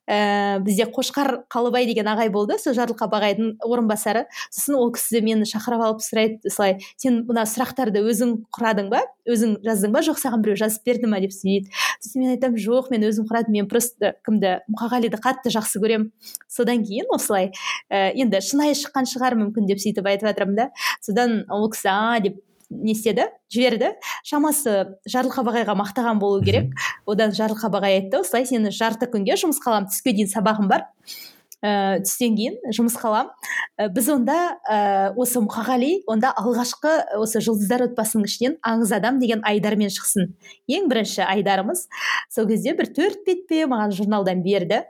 ә, 0.08 0.58
бізде 0.64 0.86
қошқар 0.88 1.44
қалыбай 1.52 1.86
деген 1.88 2.08
ағай 2.08 2.30
болды 2.32 2.58
сол 2.58 2.76
жарылқап 2.76 3.12
ағайдың 3.18 3.56
орынбасары. 3.64 4.24
Сосын 4.50 4.78
ол 4.80 4.92
кісі 4.94 5.20
мені 5.24 5.48
шақырып 5.48 5.84
алып 5.84 6.04
сұрайды 6.04 6.48
осылай 6.48 6.78
сен 6.96 7.22
мына 7.28 7.44
сұрақтарды 7.48 8.02
өзің 8.04 8.36
құрадың 8.54 8.90
ба? 8.92 9.04
Өзің 9.28 9.58
жаздың 9.64 9.92
ба? 9.94 10.04
Жоқ 10.04 10.20
саған 10.20 10.44
біреу 10.44 10.60
жазып 10.60 10.88
берді 10.88 11.10
ма 11.10 11.20
деп 11.20 11.36
дейді 11.36 11.68
сосын 12.00 12.24
мен 12.24 12.34
айтамын 12.34 12.60
жоқ 12.60 12.90
мен 12.92 13.06
өзім 13.08 13.28
құрадым 13.28 13.56
мен 13.56 13.68
просто 13.68 14.14
кімді 14.26 14.58
мұқағалиды 14.72 15.20
қатты 15.20 15.52
жақсы 15.54 15.80
көремін 15.82 16.10
содан 16.48 16.84
кейін 16.84 17.08
осылай 17.14 17.50
ә, 17.90 18.12
енді 18.12 18.40
шынайы 18.44 18.76
шыққан 18.78 19.08
шығар 19.10 19.38
мүмкін 19.40 19.68
деп 19.68 19.80
сөйтіп 19.82 20.08
айтып 20.08 20.30
жатырмын 20.30 20.58
да. 20.58 20.68
Содан 21.04 21.42
ол 21.52 21.68
кісі 21.72 21.90
а 21.92 22.20
деп 22.24 22.40
не 22.70 22.92
істеді 22.92 23.28
жіберді. 23.52 23.92
Шамасы 24.26 24.96
жарылқабағайға 25.10 25.76
мақтаған 25.78 26.20
болу 26.22 26.42
керек. 26.44 26.72
Одан 27.06 27.34
жарылқабағай 27.36 28.00
айтты 28.00 28.22
осылай. 28.22 28.46
Сені 28.48 28.72
жарты 28.74 29.08
күнге 29.10 29.38
жұмысқа 29.40 29.72
аламын 29.72 29.92
түске 29.92 30.14
дейін 30.16 30.30
сабағым 30.32 30.68
бар. 30.70 30.88
Ә, 31.64 32.02
түстен 32.04 32.34
кейін 32.36 32.56
жұмысқа 32.76 33.08
аламын 33.08 33.30
ә, 33.80 33.86
біз 33.88 34.08
онда 34.12 34.34
ә, 34.68 35.14
осы 35.16 35.40
мұқағали 35.40 36.02
онда 36.12 36.34
алғашқы 36.36 37.16
осы 37.16 37.40
жұлдыздар 37.40 37.86
отбасының 37.86 38.26
ішінен 38.28 38.56
аңыз 38.60 38.92
адам 38.92 39.16
деген 39.22 39.40
айдармен 39.48 39.88
шықсын. 39.88 40.34
Ең 40.68 40.90
бірінші 40.92 41.22
айдарымыз 41.24 41.86
сол 42.28 42.50
кезде 42.50 42.74
бір 42.76 42.92
төрт 42.92 43.24
бетпе 43.24 43.64
маған 43.70 43.96
журналдан 43.96 44.44
берді. 44.44 44.82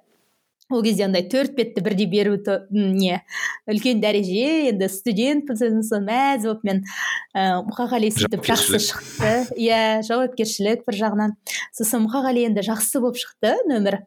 Ол 0.71 0.83
кезде 0.83 1.05
андай 1.05 1.27
төрт 1.29 1.55
бетті 1.57 1.83
бірдей 1.85 2.07
беру 2.09 2.39
не 2.71 3.21
үлкен 3.69 4.01
дәреже 4.01 4.71
енді 4.71 4.89
студентпін 4.89 5.59
сосын 5.59 6.07
мәз 6.07 6.47
болып 6.47 6.65
мен 6.65 6.81
ә, 7.37 7.61
мұқағали 7.67 8.09
сөйтіп 8.15 8.47
жақсы 8.49 8.81
шықты. 8.81 9.35
Иә 9.61 10.01
жауапкершілік 10.09 10.87
бір 10.89 10.99
жағынан. 11.03 11.37
Сосын 11.77 12.07
мұқағали 12.07 12.47
енді 12.49 12.65
жақсы 12.65 13.03
болып 13.05 13.21
шықты 13.21 13.55
нөмір. 13.69 14.01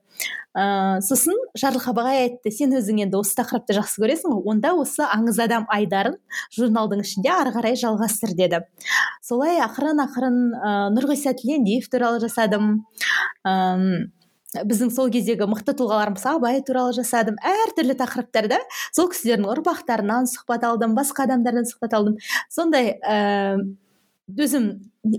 Ә, 0.58 0.98
сосын 1.06 1.38
жарылқабағай 1.60 2.24
айтты 2.26 2.50
сен 2.50 2.74
өзің 2.74 3.04
енді 3.06 3.20
осы 3.22 3.38
тақырыпты 3.38 3.78
жақсы 3.78 4.02
көресің 4.02 4.34
ғой 4.34 4.54
онда 4.56 4.74
осы 4.74 5.06
аңыз 5.06 5.38
адам 5.44 5.68
айдарын 5.70 6.18
журналдың 6.58 7.04
ішінде 7.06 7.30
ары 7.30 7.54
қарай 7.54 7.78
жалғастыр 7.78 8.34
деді. 8.34 8.64
Солай 9.22 9.62
ақырын 9.62 10.02
ақырын 10.08 10.40
ә, 10.58 10.76
нұрғиса 10.98 11.38
тілендиев 11.38 11.86
туралы 11.94 12.24
жасадым. 12.26 12.80
Біздің 14.68 14.92
сол 14.96 15.12
кездегі 15.14 15.48
мықты 15.50 15.76
тұлғаларымыз 15.78 16.24
абай 16.32 16.62
туралы 16.66 16.96
жасадым. 16.98 17.38
Әртүрлі 17.42 17.98
тақырыптарда 18.00 18.60
сол 18.96 19.10
кісілердің 19.12 19.50
ұрпақтарынан 19.54 20.30
сұхбат 20.32 20.66
алдым 20.68 20.96
басқа 20.98 21.28
адамдардан 21.28 21.68
сұхбат 21.70 21.94
алдым. 21.98 22.18
Сондай 22.54 22.96
ә, 23.02 23.60
өзім 24.34 24.72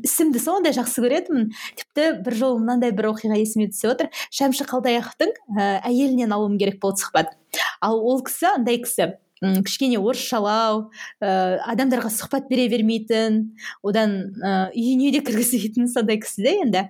ісімді 0.03 0.43
сондай 0.43 0.75
жақсы 0.77 1.05
көретінмін. 1.05 1.53
Тіпті 1.79 2.09
бір 2.25 2.37
жолы 2.41 2.61
мынандай 2.65 2.93
бір 2.97 3.13
оқиға 3.13 3.39
есіме 3.41 3.71
түсіп 3.73 3.95
отыр. 3.95 4.11
Шәмші 4.35 4.67
қалдаяқовтың 4.69 5.33
ә, 5.55 5.71
әйелінен 5.89 6.35
алуым 6.35 6.59
керек 6.61 6.81
болды 6.83 7.05
сұхбат. 7.05 7.33
Ал 7.81 8.03
ол 8.03 8.21
кісі 8.27 8.53
андай 8.57 8.83
кісі 8.85 9.15
кішкене 9.41 10.01
орысшалау 10.03 10.89
ә, 11.23 11.59
адамдарға 11.71 12.11
сұхбат 12.11 12.49
бере 12.51 12.67
бермейтін 12.73 13.41
одан 13.87 14.17
ә, 14.43 14.55
үйіне 14.75 15.13
де 15.15 15.23
кіргізбейтін 15.23 15.89
сондай 15.91 16.19
кісі 16.23 16.43
де 16.43 16.55
енді. 16.65 16.87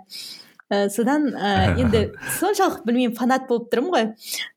Ә, 0.71 0.89
содан 0.93 1.31
ә, 1.35 1.77
енді 1.81 2.05
соншалық 2.39 2.83
білмеймін 2.87 3.17
фанат 3.17 3.49
болып 3.49 3.71
тұрмын 3.73 3.95
ғой. 3.95 4.07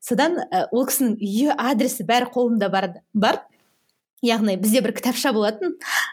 Содан 0.02 0.38
ә, 0.44 0.66
ол 0.70 0.86
кісінің 0.88 1.16
үйі 1.20 1.56
адресі 1.56 2.06
бәрі 2.08 2.30
қолымда 2.34 2.70
бар 2.72 2.88
бар. 3.12 3.42
Яғни 4.22 4.54
бізде 4.54 4.78
бір 4.84 4.92
кітапша 4.94 5.32
болатын. 5.34 5.72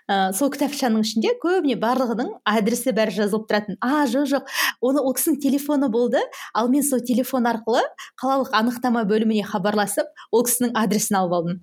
Ә, 0.09 0.31
сол 0.33 0.49
кітапшаның 0.49 1.03
ішінде 1.05 1.35
көбіне 1.43 1.75
барлығының 1.77 2.31
адресі 2.47 2.89
бәрі 2.97 3.13
жазылып 3.19 3.45
тұратын. 3.51 3.77
А 3.85 4.07
жоқ 4.09 4.25
жоқ. 4.31 4.55
Оны 4.81 5.03
ол 5.03 5.13
кісінің 5.13 5.37
телефоны 5.43 5.91
болды. 5.93 6.23
Ал 6.57 6.71
мен 6.73 6.81
сол 6.81 7.03
телефон 7.05 7.45
арқылы 7.45 7.83
қалалық 8.17 8.55
анықтама 8.63 9.05
бөліміне 9.05 9.45
хабарласып 9.45 10.09
ол 10.31 10.47
кісінің 10.47 10.73
адресін 10.73 11.21
алып 11.21 11.37
алдым. 11.37 11.61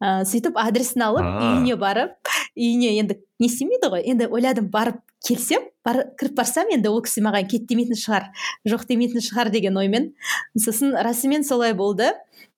Ә, 0.00 0.24
сөйтіп 0.26 0.58
адресін 0.60 1.06
алып 1.06 1.28
үйіне 1.28 1.76
барып 1.80 2.32
үйіне 2.56 2.96
енді 3.00 3.20
не 3.40 3.48
істемейді 3.48 3.92
ғой 3.92 4.04
енді 4.10 4.28
ойладым 4.32 4.70
барып 4.72 5.00
келсем 5.24 5.68
бар, 5.84 6.02
кіріп 6.18 6.36
барсам 6.40 6.70
енді 6.72 6.90
ол 6.90 7.00
кісі 7.04 7.22
маған 7.24 7.48
кет 7.50 7.66
демейтін 7.68 7.98
шығар 8.00 8.30
жоқ 8.68 8.86
демейтін 8.88 9.24
шығар 9.24 9.50
деген 9.52 9.76
оймен. 9.80 10.10
Сосын 10.58 10.96
расымен 10.96 11.44
солай 11.44 11.74
болды. 11.76 12.10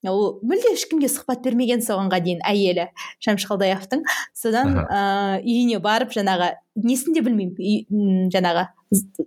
Ол 0.06 0.40
мүлде 0.46 0.72
ешкімге 0.74 1.10
сұхбат 1.10 1.42
бермеген 1.44 1.82
соғанға 1.82 2.18
дейін 2.22 2.42
әйелі 2.46 2.88
шәмші 3.22 3.50
қалдаяқовтың 3.50 4.02
содан 4.34 4.74
ә, 4.82 5.38
үйіне 5.42 5.78
барып 5.82 6.14
жаңағы 6.14 6.52
несін 6.76 7.14
де 7.14 7.20
білмеймін. 7.24 8.30
Жаңағы 8.32 8.68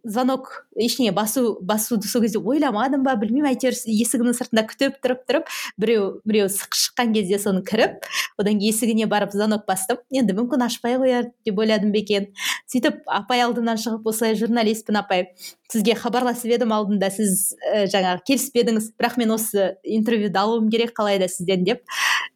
звонок 0.05 0.67
ештеңе 0.77 1.11
басу 1.15 1.55
басуды 1.65 2.07
сол 2.09 2.21
кезде 2.23 2.39
ойламадым 2.39 3.03
ба 3.05 3.15
білмеймін. 3.19 3.51
Әйтеуір 3.53 3.77
есігінің 3.89 4.37
сыртында 4.37 4.65
күтіп 4.69 4.99
тұрып 5.03 5.23
тұрып 5.29 5.49
біреу 5.81 6.07
біреу 6.25 6.49
шыққан 6.49 7.13
кезде 7.15 7.39
соны 7.41 7.63
кіріп 7.65 8.05
одан 8.37 8.59
кейін 8.59 8.69
есігіне 8.69 9.09
барып 9.09 9.33
звонок 9.33 9.65
бастым. 9.69 10.01
Енді 10.13 10.37
мүмкін 10.37 10.65
ашпай 10.65 10.97
қояр 11.01 11.29
деп 11.45 11.59
ойладым 11.61 11.93
ба 11.93 12.01
екен. 12.01 12.31
Сөйтіп 12.71 13.03
апай 13.09 13.43
алдымнан 13.45 13.81
шығып 13.81 14.07
осылай 14.09 14.37
журналистпін 14.39 15.01
апай. 15.01 15.29
Сізге 15.71 15.95
хабарласып 15.97 16.51
едім 16.53 16.73
алдында 16.75 17.09
сіз 17.09 17.55
ә, 17.57 17.85
жаңағы 17.89 18.21
келіспедіңіз 18.29 18.91
бірақ 18.99 19.17
мен 19.17 19.33
осы 19.33 19.75
интервьюді 19.83 20.37
алуым 20.37 20.69
керек 20.69 20.93
қалай 20.97 21.17
да 21.21 21.29
сізден 21.31 21.65
деп. 21.65 21.81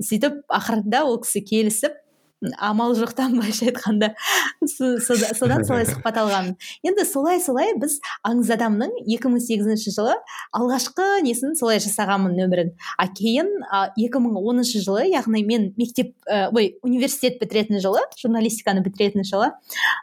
Сөйтіп 0.02 0.42
ақырында 0.50 1.06
ол 1.06 1.20
кісі 1.22 1.44
келісіп 1.46 1.98
амал 2.58 2.96
жоқтан 2.96 3.36
былайша 3.36 3.68
айтқанда 3.70 4.14
содан 4.66 5.66
солай 5.68 5.86
сұхбат 5.90 6.20
алғанмын 6.22 6.56
енді 6.88 7.06
солай 7.08 7.42
солай 7.44 7.74
біз 7.80 7.98
аңыз 8.28 8.54
адамның 8.56 8.94
2008 9.04 9.90
жылы 9.96 10.16
алғашқы 10.56 11.08
несін 11.26 11.58
солай 11.60 11.82
жасағанмын 11.84 12.38
нөмірін. 12.40 12.72
А 12.98 13.08
кейін 13.12 13.52
екі 14.00 14.24
мың 14.24 14.40
оныншы 14.40 14.84
жылы 14.86 15.10
яғни 15.12 15.44
мен 15.48 15.70
мектеп 15.80 16.16
ой 16.30 16.78
университет 16.86 17.42
бітіретін 17.44 17.82
жылы 17.84 18.06
журналистиканы 18.22 18.84
бітіретін 18.88 19.28
жылы 19.28 19.52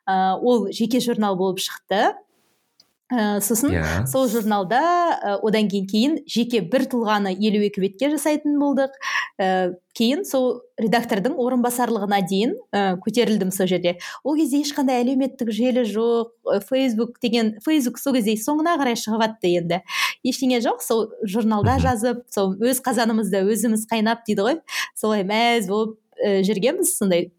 ол 0.07 0.69
жеке 0.73 1.01
журнал 1.01 1.37
болып 1.41 1.63
шықты. 1.65 2.13
Ә, 3.13 3.39
сосын 3.41 3.71
yeah. 3.71 4.05
Сол 4.09 4.27
журналда 4.29 4.81
ә, 4.81 5.35
одан 5.47 5.69
кейін 5.71 5.87
кейін 5.87 6.15
жеке 6.27 6.61
бір 6.61 6.87
тұлғаны 6.91 7.35
елу 7.37 7.63
екі 7.67 7.83
бетке 7.85 8.11
жасайтын 8.11 8.57
болдық. 8.59 8.95
Ә, 9.39 9.77
кейін 9.97 10.25
сол 10.27 10.63
редактордың 10.81 11.37
орынбасарлығына 11.39 12.19
дейін 12.27 12.57
ә, 12.75 12.97
көтерілдім 13.03 13.53
сол 13.55 13.71
жерде. 13.71 13.97
Ол 14.25 14.37
кезде 14.39 14.61
ешқандай 14.65 15.05
әлеуметтік 15.05 15.53
желі 15.55 15.85
жоқ 15.87 16.65
фейсбук 16.67 17.21
деген 17.23 17.55
фейсбук 17.65 18.01
сол 18.03 18.17
кезде 18.19 18.35
соңына 18.41 18.75
қарай 18.81 18.99
шығып 18.99 19.23
жатты 19.23 19.53
енді. 19.61 19.83
Ештеңе 20.27 20.59
жоқ 20.65 20.83
сол 20.83 21.07
журналда 21.23 21.79
жазып 21.85 22.25
сол 22.35 22.57
өз 22.59 22.83
қазанымызда 22.83 23.45
өзіміз 23.47 23.87
қайнап 23.91 24.27
дейді 24.27 24.49
ғой. 24.49 24.59
Солай 24.99 25.23
мәз 25.29 25.71
болып 25.71 25.95
ә, 26.19 26.43
жүргенбіз 26.43 26.97
сондай. 26.99 27.31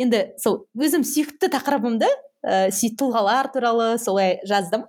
Енді 0.00 0.30
сол 0.40 0.64
өзім 0.74 1.04
сүйікті 1.04 1.52
тақырыбымды 1.52 2.08
ә, 2.42 2.70
тұлғалар 2.72 3.52
туралы 3.52 3.92
солай 4.00 4.40
жаздым. 4.48 4.88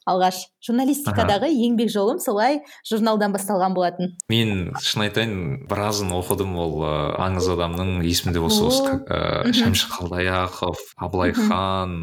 алғаш. 0.09 0.45
Журналистикадағы 0.61 1.49
еңбек 1.49 1.89
жолым 1.89 2.19
солай 2.21 2.59
журналдан 2.85 3.33
басталған 3.33 3.73
болатын. 3.73 4.11
Мен 4.29 4.71
шын 4.81 5.07
айтайын 5.07 5.33
біразын 5.69 6.11
оқыдым 6.13 6.53
ол 6.61 6.75
ә, 6.85 6.91
аңыз 7.21 7.47
адамның 7.55 8.03
есімде 8.05 8.41
болса 8.43 8.67
осы 8.69 8.95
ә, 9.09 9.49
шәмші 9.57 9.89
қалдаяқов 9.89 10.81
абылай 11.01 11.33
хан 11.33 11.95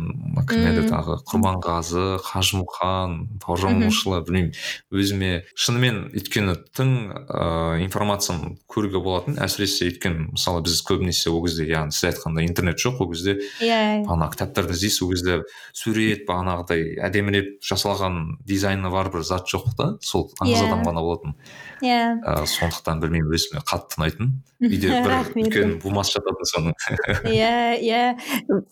кім 0.48 0.66
еді 0.72 0.86
тағы? 0.90 1.20
Құрманғазы 1.30 2.18
қажымұқан 2.26 3.14
бауыржан 3.44 3.78
момышұлы 3.78 4.22
білмеймін. 4.26 4.52
Өзіме 4.90 5.32
шынымен 5.54 6.00
өйткені 6.18 6.56
тың 6.74 6.94
ә, 7.14 7.78
информацияны 7.84 8.56
көруге 8.66 9.02
болатын. 9.02 9.38
Әсіресе 9.42 9.86
өйткені 9.92 10.32
мысалы 10.34 10.64
біз 10.66 10.82
көбінесе 10.88 11.30
ол 11.30 11.44
кезде 11.46 11.68
яғни 11.70 11.94
сіз 11.94 12.10
айтқандай 12.10 12.48
интернет 12.48 12.82
жоқ 12.82 13.02
ол 13.04 13.12
кезде 13.12 13.38
иә. 13.62 14.02
ана 14.10 14.30
кітаптарды 14.32 14.74
іздейсіз 14.74 15.02
ол 15.06 15.14
кезде 15.14 15.40
сурет 15.72 16.26
бағанағыдай 16.28 16.98
әдемілеп 17.06 17.58
жасалған 17.88 18.38
дизайны 18.46 18.90
бар 18.92 19.10
бір 19.12 19.24
зат 19.26 19.48
жоқ 19.48 19.72
та 19.76 19.88
сол 20.00 20.28
аңыз. 20.40 20.58
Иә. 20.58 20.66
адам 20.66 20.84
ғана 20.86 21.00
болатын 21.02 21.34
иә. 21.82 21.88
Yeah. 21.88 22.20
ә, 22.22 22.46
сондықтан 22.46 23.00
білмеймін 23.02 23.34
өзіме 23.34 23.62
қатты 23.66 23.98
ұнайтын 23.98 24.30
үйде 24.68 24.90
бір 25.04 25.12
үлкен 25.38 25.74
бумас 25.82 26.10
жататын 26.10 26.48
соның. 26.50 26.74
Иә 27.30 27.78
иә. 27.78 28.00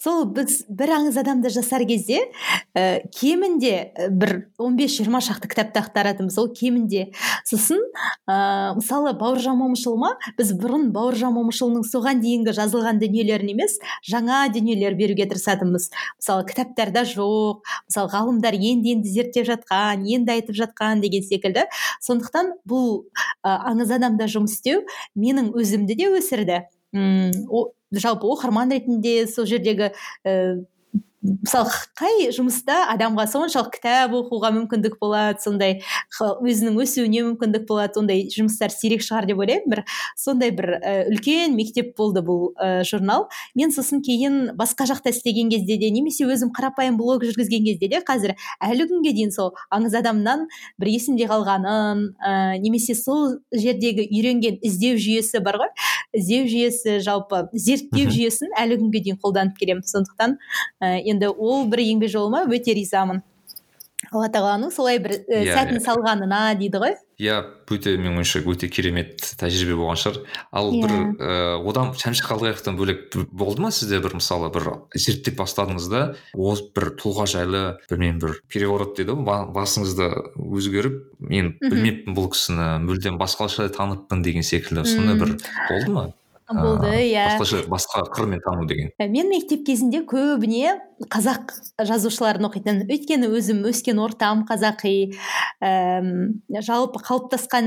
Сол 0.03 0.25
біз 0.35 0.65
бір 0.67 0.97
аңыз 0.97 1.19
адамды 1.21 1.51
жасар 1.55 1.85
кезде 1.87 2.25
ә, 2.75 3.07
кемінде 3.15 3.93
бір 4.11 4.49
15-20 4.59 5.23
шақты 5.29 5.51
кітапты 5.53 5.79
ақтаратынбыз. 5.85 6.39
Ол 6.43 6.51
кемінде. 6.51 7.13
Сосын 7.47 7.79
ә, 8.27 8.75
мысалы 8.75 9.15
бауыржан 9.19 9.59
момышұлыма 9.61 10.17
біз 10.39 10.53
бұрын 10.59 10.91
бауыржан 10.97 11.37
момышұлының 11.37 11.87
соған 11.87 12.23
дейінгі 12.25 12.57
жазылған 12.59 12.99
дүниелерін 13.03 13.55
емес 13.55 13.79
жаңа 14.11 14.47
дүниелер 14.51 14.99
беруге 14.99 15.29
тырысатынбыз. 15.31 15.93
Мысалы 16.19 16.49
кітаптарда 16.51 17.07
жоқ 17.07 17.63
мысалы 17.87 18.11
ғалымдар 18.11 18.59
енді 18.59 18.97
енді 18.97 19.15
зерттеп 19.15 19.47
жатқан 19.53 20.03
енді 20.03 20.35
айтып 20.35 20.59
жатқан 20.59 21.05
деген 21.05 21.23
секілді. 21.23 21.69
Сондықтан 22.03 22.57
бұл 22.67 22.96
ә, 23.45 23.53
аңыз 23.73 23.93
адамда 23.99 24.29
жұмыс 24.33 24.57
істеу 24.59 24.85
менің 25.19 25.53
өзімді 25.57 25.99
де 25.99 26.11
өсірді. 26.19 26.63
М 26.97 27.35
жалпы 27.97 28.29
оқырман 28.29 28.73
ретінде 28.75 29.27
сол 29.31 29.47
жердегі 29.47 29.93
мысалы 31.27 31.73
қай 31.99 32.29
жұмыста 32.35 32.77
адамға 32.93 33.27
соншалық 33.31 33.73
кітап 33.75 34.15
оқуға 34.17 34.53
мүмкіндік 34.55 34.97
болады 35.01 35.43
сондай 35.43 35.81
өзінің 36.21 36.79
өсуіне 36.83 37.23
мүмкіндік 37.27 37.67
болады 37.69 38.01
ондай 38.01 38.25
жұмыстар 38.33 38.73
сирек 38.75 39.03
шығар 39.05 39.27
деп 39.29 39.41
ойлаймын. 39.43 39.67
Бір 39.73 39.83
сондай 40.19 40.53
бір 40.55 40.77
үлкен 41.11 41.57
мектеп 41.59 41.95
болды 41.99 42.23
бұл 42.27 42.53
ә, 42.55 42.85
журнал. 42.87 43.27
Мен 43.59 43.75
сосын 43.75 44.03
кейін 44.07 44.53
басқа 44.59 44.87
жақта 44.91 45.13
істеген 45.15 45.51
кезде 45.51 45.79
де 45.81 45.91
немесе 45.91 46.27
өзім 46.29 46.53
қарапайым 46.57 46.99
блог 47.01 47.25
жүргізген 47.27 47.67
кезде 47.67 47.91
де 47.91 48.03
қазір 48.07 48.37
әлі 48.63 48.89
күнге 48.91 49.15
дейін 49.17 49.35
сол 49.35 49.55
аңыз 49.75 49.97
адамнан 49.99 50.47
бір 50.81 50.93
есімде 50.93 51.29
қалғанын 51.31 52.07
ә, 52.21 52.59
немесе 52.63 52.95
сол 52.95 53.39
жердегі 53.53 54.07
үйренген 54.07 54.61
іздеу 54.63 55.01
жүйесі 55.01 55.43
бар 55.45 55.61
ғой. 55.65 55.73
Іздеу 56.19 56.49
жүйесі 56.51 56.99
жалпы 57.05 57.47
зерттеу 57.53 58.11
жүйесін 58.11 58.55
әлі 58.59 58.81
күнге 58.83 59.03
дейін 59.07 59.21
қолданып 59.23 59.59
келемін. 59.61 59.87
Сондықтан 59.87 60.37
ә, 60.81 60.97
енді 61.05 61.33
ол 61.33 61.67
бір 61.71 61.85
еңбек 61.85 62.13
жолыма 62.13 62.45
өте 62.49 62.75
ризамын. 62.77 63.23
Алла 64.13 64.29
тағаланың 64.33 64.73
солай 64.75 65.01
бір 65.03 65.19
ә, 65.25 65.43
сәтін 65.49 65.83
салғанына 65.85 66.41
дейді 66.59 66.81
ғой. 66.83 66.97
Иә 67.17 67.39
өте 67.73 67.95
менің 67.97 68.21
ойымша 68.21 68.43
өте 68.45 68.69
керемет 68.69 69.23
тәжірибе 69.41 69.79
болған 69.79 70.01
шығар. 70.01 70.19
Ал 70.53 70.69
бір 70.75 70.93
ә, 71.17 71.31
одан 71.65 71.95
шәмші 71.97 72.27
қалдаяқовтан 72.27 72.77
бөлек 72.77 73.17
болды 73.33 73.65
ма 73.65 73.71
сізде 73.73 74.03
бір 74.05 74.19
мысалы 74.21 74.51
бір 74.53 74.69
зерттеп 74.95 75.39
бастадыңыз 75.41 75.89
да 75.93 76.03
осы 76.35 76.69
бір 76.77 76.93
тұлға 77.01 77.27
жайлы 77.33 77.65
білмеймін 77.89 78.21
бір 78.23 78.37
переворот 78.53 78.95
дейді 78.99 79.17
ғой 79.17 79.49
басыңызда 79.57 80.11
өзгеріп 80.37 81.01
мен 81.25 81.55
білмеппін 81.65 82.17
бұл 82.17 82.31
кісіні 82.37 82.69
мүлдем 82.85 83.19
басқаша 83.21 83.71
таныппын 83.73 84.23
деген 84.27 84.47
секілді 84.47 84.85
сондай 84.89 85.19
бір 85.21 85.37
болды 85.71 85.97
ма? 85.97 86.09
Болды 86.55 86.91
иә. 87.11 87.39
басқаша 87.39 87.67
басқа 87.67 88.05
қырмен 88.15 88.41
тану 88.41 88.67
деген. 88.67 88.91
Мен 88.99 89.29
мектеп 89.29 89.67
кезінде 89.67 90.05
көбіне 90.07 90.79
қазақ 91.13 91.51
жазушыларын 91.83 92.47
оқитын 92.49 92.85
өйткені 92.87 93.29
өзім 93.29 93.65
өскен 93.69 93.99
ортам 94.01 94.47
қазақи 94.49 94.93
ііі 95.61 96.63
жалпы 96.65 97.03
қалыптасқан 97.05 97.67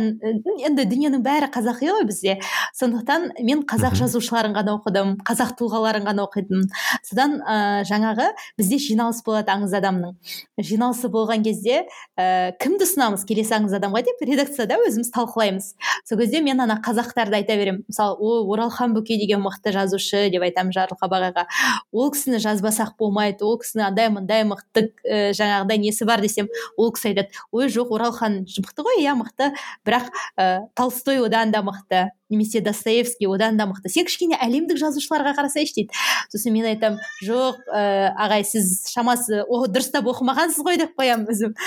енді 0.65 0.86
дүниенің 0.89 1.21
бәрі 1.25 1.50
қазақи 1.53 1.91
ғой 1.91 2.07
бізде. 2.09 2.39
Сондықтан 2.79 3.33
мен 3.43 3.65
қазақ 3.69 4.00
жазушыларын 4.00 4.55
ғана 4.57 4.77
оқыдым 4.79 5.17
қазақ 5.27 5.53
тұлғаларын 5.59 6.07
ғана 6.09 6.25
оқитынмын. 6.25 6.69
Содан 7.03 7.38
ә, 7.43 7.83
жаңағы 7.86 8.31
бізде 8.57 8.79
жиналыс 8.81 9.21
болады 9.25 9.51
аңыз 9.53 9.75
адамның. 9.77 10.15
Жиналысы 10.57 11.12
болған 11.12 11.43
кезде 11.45 11.83
ә, 12.17 12.55
кімді 12.62 12.88
ұсынамыз 12.88 13.25
келесі 13.29 13.59
аңыз 13.59 13.77
адамға 13.77 14.03
деп 14.07 14.24
редакцияда 14.25 14.79
өзіміз 14.88 15.12
талқылаймыз. 15.13 15.74
Сол 16.09 16.17
кезде 16.21 16.41
мен 16.41 16.62
ана 16.65 16.79
қазақтарды 16.81 17.41
айта 17.41 17.57
беремін. 17.59 17.83
Мысалы 17.89 18.17
о 18.17 18.43
оралхан 18.69 18.93
бөкей 18.93 19.19
деген 19.19 19.41
мықты 19.41 19.73
жазушы 19.73 20.29
деп 20.29 20.45
айтамын 20.45 20.73
жарылқабақ 20.75 21.25
ағаға 21.29 21.45
ол 21.91 22.11
кісіні 22.13 22.39
жазбасақ 22.39 22.95
болмайды 22.99 23.43
ол 23.45 23.57
кісінің 23.59 23.89
андай 23.89 24.09
мындай 24.13 24.45
мықты 24.47 24.93
ә, 25.03 25.33
жаңағыдай 25.33 25.81
несі 25.81 26.05
бар 26.05 26.21
десем 26.21 26.49
ол 26.77 26.93
кісі 26.93 27.11
айтады 27.11 27.29
ой 27.51 27.67
жоқ 27.67 27.91
оралхан 27.97 28.45
мықты 28.45 28.85
ғой 28.85 29.01
иә 29.03 29.17
мықты 29.19 29.51
бірақ 29.85 30.09
ә, 30.38 30.69
толстой 30.75 31.19
одан 31.25 31.51
да 31.51 31.61
мықты 31.65 32.09
немесе 32.29 32.61
достоевский 32.61 33.27
одан 33.27 33.57
да 33.57 33.65
мықты 33.65 33.89
сен 33.89 34.05
кішкене 34.05 34.38
әлемдік 34.38 34.77
жазушыларға 34.77 35.33
қарасайшы 35.38 35.81
дейді. 35.81 35.97
Сосын 36.29 36.53
мен 36.53 36.67
айтамын 36.69 37.01
жоқ 37.25 37.63
ә, 37.73 38.13
ағай 38.13 38.45
сіз 38.45 38.85
шамасы 38.91 39.41
о, 39.47 39.65
дұрыстап 39.65 40.05
оқымағансыз 40.13 40.61
ғой 40.65 40.77
деп 40.77 40.93
қоямын 40.99 41.25
өзім. 41.33 41.57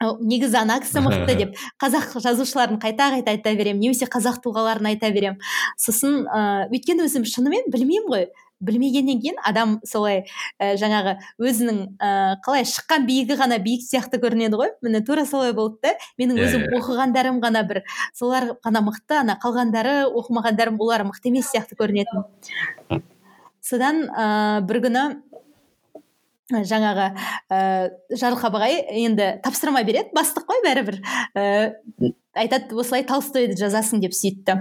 Негізі 0.00 0.56
ана 0.62 0.78
кісі 0.80 1.02
мықты 1.04 1.34
деп 1.36 1.56
қазақ 1.80 2.14
жазушыларын 2.24 2.78
қайта 2.80 3.10
қайта 3.12 3.34
айта 3.34 3.52
беремін 3.52 3.84
немесе 3.84 4.08
қазақ 4.08 4.40
тұлғаларын 4.44 4.88
айта 4.94 5.10
беремін. 5.12 5.40
Сосын 5.76 6.24
ыыы 6.24 6.70
өйткені 6.72 7.04
өзім 7.04 7.26
шынымен 7.28 7.68
білмеймін 7.68 8.08
ғой. 8.08 8.30
Білмегеннен 8.60 9.20
кейін 9.20 9.38
адам 9.44 9.78
солай 9.88 10.26
ә, 10.60 10.74
жаңағы 10.80 11.14
өзінің 11.40 11.78
ә, 11.96 12.08
қалай 12.44 12.66
шыққан 12.68 13.06
биігі 13.08 13.38
ғана 13.40 13.56
биік 13.60 13.84
сияқты 13.86 14.20
көрінеді 14.20 14.60
ғой. 14.60 14.72
Міне 14.84 15.00
тура 15.04 15.24
солай 15.24 15.54
болды 15.56 15.80
да. 15.84 15.94
Менің 16.20 16.36
yeah, 16.36 16.48
өзім 16.48 16.66
yeah. 16.66 16.80
оқығандарым 16.80 17.40
ғана 17.40 17.64
бір. 17.64 17.80
Солар 18.12 18.50
ғана 18.60 18.84
мықты 18.84 19.16
ана 19.22 19.38
қалғандары 19.40 20.02
оқымағандарым 20.12 20.76
олар 20.76 21.06
мықты 21.08 21.32
емес 21.32 21.48
сияқты 21.54 21.76
көрінетін. 21.80 23.00
Содан 23.64 24.04
ә, 24.12 24.60
бір 24.60 24.84
күні 24.84 25.06
жаңағы 26.50 27.10
ә, 27.50 27.60
жарылқап 28.10 28.56
ағай 28.58 28.80
енді 29.04 29.36
тапсырма 29.44 29.82
береді 29.86 30.14
бастық 30.16 30.48
қой 30.50 30.62
бәрібір. 30.64 30.98
Ә, 31.34 31.70
айтады 32.34 32.76
осылай 32.78 33.04
толстойды 33.06 33.56
жазасың 33.58 34.02
деп 34.02 34.14
сөйтті. 34.14 34.56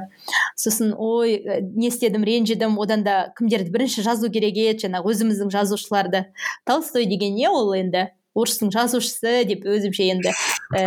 Сосын 0.58 0.93
ой 0.98 1.39
не 1.75 1.90
істедім 1.90 2.25
ренжідім 2.27 2.77
одан 2.81 3.03
да 3.05 3.33
кімдерді 3.37 3.74
бірінші 3.74 4.05
жазу 4.05 4.31
керек 4.33 4.57
еді 4.57 4.87
жаңағы 4.87 5.13
өзіміздің 5.13 5.51
жазушыларды 5.53 6.25
толстой 6.66 7.05
деген 7.09 7.35
не 7.37 7.50
ол 7.50 7.74
енді? 7.77 8.09
Орыстың 8.39 8.71
жазушысы 8.73 9.43
деп 9.49 9.67
өзімше 9.67 10.07
енді 10.09 10.33
ә, 10.75 10.83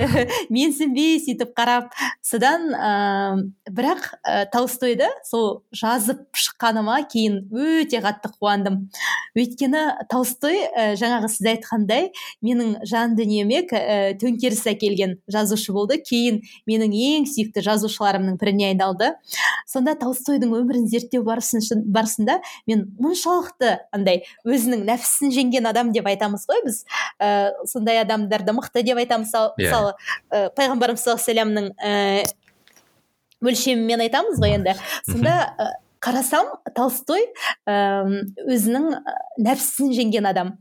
менсінбей 0.54 1.18
сөйтіп 1.22 1.52
қарап. 1.56 1.90
Содан 2.24 2.70
ә, 2.74 2.90
бірақ 3.70 4.06
ә, 4.24 4.44
толстойды 4.52 5.08
сол 5.26 5.62
жазып 5.76 6.26
шыққаныма 6.36 7.00
кейін 7.10 7.42
өте 7.52 8.00
қатты 8.02 8.32
қуандым. 8.36 8.88
Өйткені 9.38 9.84
толстой 10.10 10.64
ә, 10.68 10.94
жаңағы 11.00 11.30
сіз 11.32 11.50
айтқандай 11.54 12.10
менің 12.44 12.80
жан 12.88 13.16
дүниеме 13.18 13.62
ә, 13.66 14.14
төңкеріс 14.20 14.66
әкелген 14.74 15.18
жазушы 15.30 15.74
болды. 15.76 16.00
Кейін 16.02 16.40
менің 16.70 16.94
ең 16.96 17.28
сүйікті 17.30 17.64
жазушыларымның 17.66 18.38
біріне 18.40 18.70
айналды. 18.72 19.12
Сонда 19.70 19.94
толстойдың 20.00 20.54
өмірін 20.56 20.88
зерттеу 20.90 21.22
барысында 21.24 22.40
мен 22.66 22.86
мұншалықты 23.00 23.76
андай 23.94 24.24
өзінің 24.46 24.84
нәпсісін 24.88 25.34
жеңген 25.34 25.68
адам 25.70 25.92
деп 25.94 26.08
айтамыз 26.10 26.46
ғой 26.50 26.64
біз. 26.66 26.79
Ә, 27.18 27.52
сондай 27.66 28.00
адамдарды 28.02 28.54
мықты 28.56 28.84
деп 28.86 29.00
айтамыз 29.02 29.28
мысалы 29.28 29.52
yeah. 29.56 29.62
Иә. 29.62 29.70
мысалы 29.70 29.94
ә, 30.30 30.50
пайғамбарымыз 30.56 31.04
саллаллаху 31.04 31.74
алейхи 31.80 32.34
мөлшемімен 33.40 34.04
айтамыз 34.04 34.40
ғой 34.40 34.58
енді 34.58 34.76
сонда 35.08 35.36
қарасам 36.00 36.48
толстой 36.76 37.26
өзінің 37.68 38.86
нәпсісін 39.44 39.92
жеңген 39.96 40.28
адам. 40.30 40.54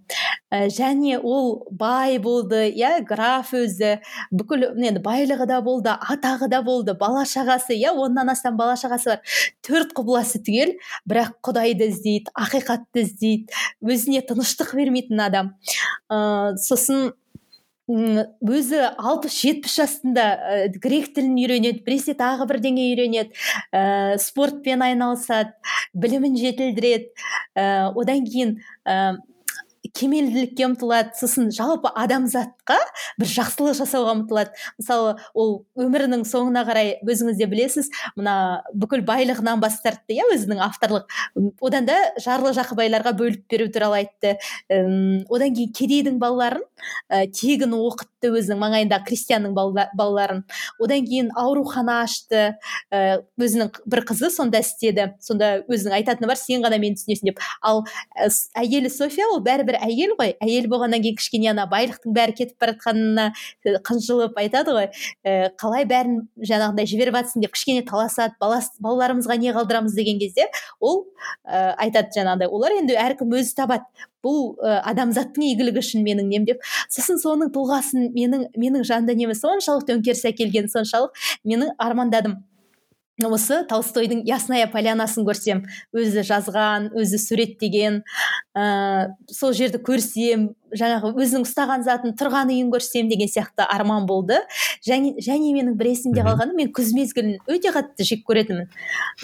Ә, 0.49 0.65
және 0.73 1.19
ол 1.21 1.67
бай 1.71 2.17
болды 2.19 2.65
иә 2.73 3.03
граф 3.07 3.53
өзі. 3.55 3.99
Бүкіл 4.35 4.65
енді 4.73 5.01
байлығы 5.05 5.45
да 5.49 5.59
болды 5.63 5.93
атағы 5.93 6.49
да 6.51 6.61
болды 6.65 6.95
бала 6.97 7.23
шағасы 7.29 7.77
иә 7.77 7.93
оннан 7.93 8.33
астам 8.33 8.57
бала 8.57 8.75
шағасы 8.79 9.13
бар. 9.13 9.21
Төрт 9.65 9.93
құбыласы 9.97 10.41
түгел 10.43 10.75
бірақ 11.09 11.37
құдайды 11.45 11.91
іздейді 11.93 12.33
ақиқатты 12.33 13.05
іздейді 13.05 13.53
өзіне 13.85 14.25
тыныштық 14.25 14.75
бермейтін 14.75 15.23
адам. 15.29 15.53
Ә, 16.11 16.57
сосын 16.57 17.13
өзі 17.89 18.81
алпыс 18.97 19.33
жетпіс 19.41 19.77
жасында 19.79 20.25
ә, 20.37 20.57
грек 20.81 21.09
тілін 21.15 21.37
үйренеді 21.41 21.81
біресе 21.85 22.13
тағы 22.17 22.45
бірдеңе 22.49 22.85
үйренеді 22.91 23.33
ә, 23.73 24.17
спортпен 24.21 24.83
айналысады 24.85 25.55
білімін 25.97 26.37
жетілдіреді. 26.37 27.09
Ә, 27.57 27.89
одан 27.97 28.27
кейін 28.29 28.59
ә, 28.85 29.17
кемелділікке 29.95 30.67
ұмтылады. 30.69 31.15
Сосын 31.17 31.49
жалпы 31.55 31.89
бір 33.19 33.31
жақсылық 33.31 33.77
жасауға 33.79 34.15
ұмтылады. 34.17 34.53
Мысалы 34.79 35.15
ол 35.33 35.53
өмірінің 35.79 36.25
соңына 36.27 36.65
қарай 36.67 36.95
өзіңіз 37.05 37.39
де 37.39 37.47
білесіз 37.49 37.89
мына 38.17 38.35
бүкіл 38.73 39.03
байлығынан 39.07 39.61
бас 39.63 39.79
тартты 39.83 40.17
иә 40.17 40.27
өзінің 40.33 40.61
авторлық. 40.67 41.09
Одан 41.61 41.87
да 41.89 41.97
жарлы 42.21 42.53
жақыбайларға 42.57 43.15
бөліп 43.17 43.45
беру 43.51 43.69
туралы 43.73 44.03
айтты. 44.03 44.37
Одан 44.69 45.55
кейін 45.55 45.73
кедейдің 45.75 46.19
балаларын 46.21 46.63
ә, 47.09 47.25
тегін 47.27 47.75
оқытты 47.77 48.31
өзінің 48.33 48.59
маңайында 48.61 48.99
крестьянның 49.05 49.55
балаларын. 49.55 50.43
Одан 50.79 51.05
кейін 51.07 51.31
аурухана 51.37 52.01
ашты. 52.05 52.55
Ә, 52.91 53.21
өзінің 53.39 53.71
бір 53.89 54.03
қызы 54.09 54.31
сонда 54.33 54.61
істеді. 54.63 55.13
Сонда 55.23 55.59
өзінің 55.67 55.97
айтатыны 55.99 56.29
бар 56.29 56.39
сен 56.39 56.63
ғана 56.63 56.79
мені 56.81 56.99
түсінесің 56.99 57.31
деп. 57.31 57.43
Ал 57.61 57.83
әйелі 58.57 58.91
софия 58.93 59.27
ол 59.29 59.41
бәрібір 59.45 59.79
әйел 59.81 60.15
ғой. 60.19 60.35
Әйел 60.43 60.69
болғаннан 60.71 61.03
кейін 61.03 61.19
кішкене 61.19 61.51
ана 61.53 61.67
байлықтың 61.71 62.15
бәрі 62.15 62.37
кетіп 62.37 62.58
бара 62.59 62.75
жатқанына 62.75 63.29
қынжылып 63.87 64.37
айтады 64.39 64.75
ғой 64.75 64.89
ә, 65.23 65.49
қалай 65.59 65.87
бәрін 65.89 66.21
жаңағыдай 66.37 66.89
жіберіп 66.89 67.19
жатсың 67.19 67.45
деп 67.45 67.55
кішкене 67.55 67.85
таласады 67.87 68.35
балаларымызға 68.39 69.39
не 69.39 69.53
қалдырамыз 69.55 69.95
деген 69.97 70.19
кезде 70.19 70.49
ол 70.79 71.05
ә, 71.45 71.75
айтады 71.75 72.13
жаңағыдай 72.15 72.51
олар 72.51 72.77
енді 72.79 72.99
әркім 72.99 73.35
өзі 73.39 73.55
табады 73.57 73.87
бұл 74.23 74.55
ә, 74.59 74.79
адамзаттың 74.91 75.47
игілігі 75.53 75.83
үшін 75.83 76.03
менің 76.03 76.29
нем 76.33 76.45
деп. 76.47 76.61
Сосын 76.91 77.19
соның 77.21 77.53
тұлғасын 77.55 78.11
менің 78.15 78.49
менің 78.59 78.85
жан 78.87 79.07
дүниеме 79.07 79.35
соншалық 79.37 79.87
төңкеріс 79.87 80.25
әкелген 80.33 80.69
соншалық 80.71 81.15
менің 81.47 81.75
армандадым. 81.79 82.39
Осы 83.19 83.65
толстойдың 83.67 84.21
ясная 84.27 84.69
полянасын 84.71 85.25
көрсем 85.27 85.65
өзі 85.91 86.21
жазған 86.23 86.87
өзі 86.95 87.19
суреттеген 87.19 87.97
ә, 88.55 89.11
сол 89.27 89.51
жерді 89.51 89.81
көрсем 89.83 90.53
жаңағы 90.75 91.13
өзінің 91.15 91.45
ұстаған 91.47 91.83
затын 91.87 92.15
тұрған 92.19 92.53
үйін 92.53 92.71
көрсем 92.73 93.09
деген 93.11 93.29
сияқты 93.31 93.65
арман 93.65 94.07
болды. 94.09 94.39
Және, 94.85 95.15
және 95.23 95.53
менің 95.55 95.77
бір 95.79 95.91
есімде 95.93 96.25
қалғаны 96.25 96.55
мен 96.57 96.73
күз 96.75 96.93
мезгілін 96.97 97.39
өте 97.47 97.73
қатты 97.75 98.07
жек 98.07 98.25
көретінмін. 98.27 98.69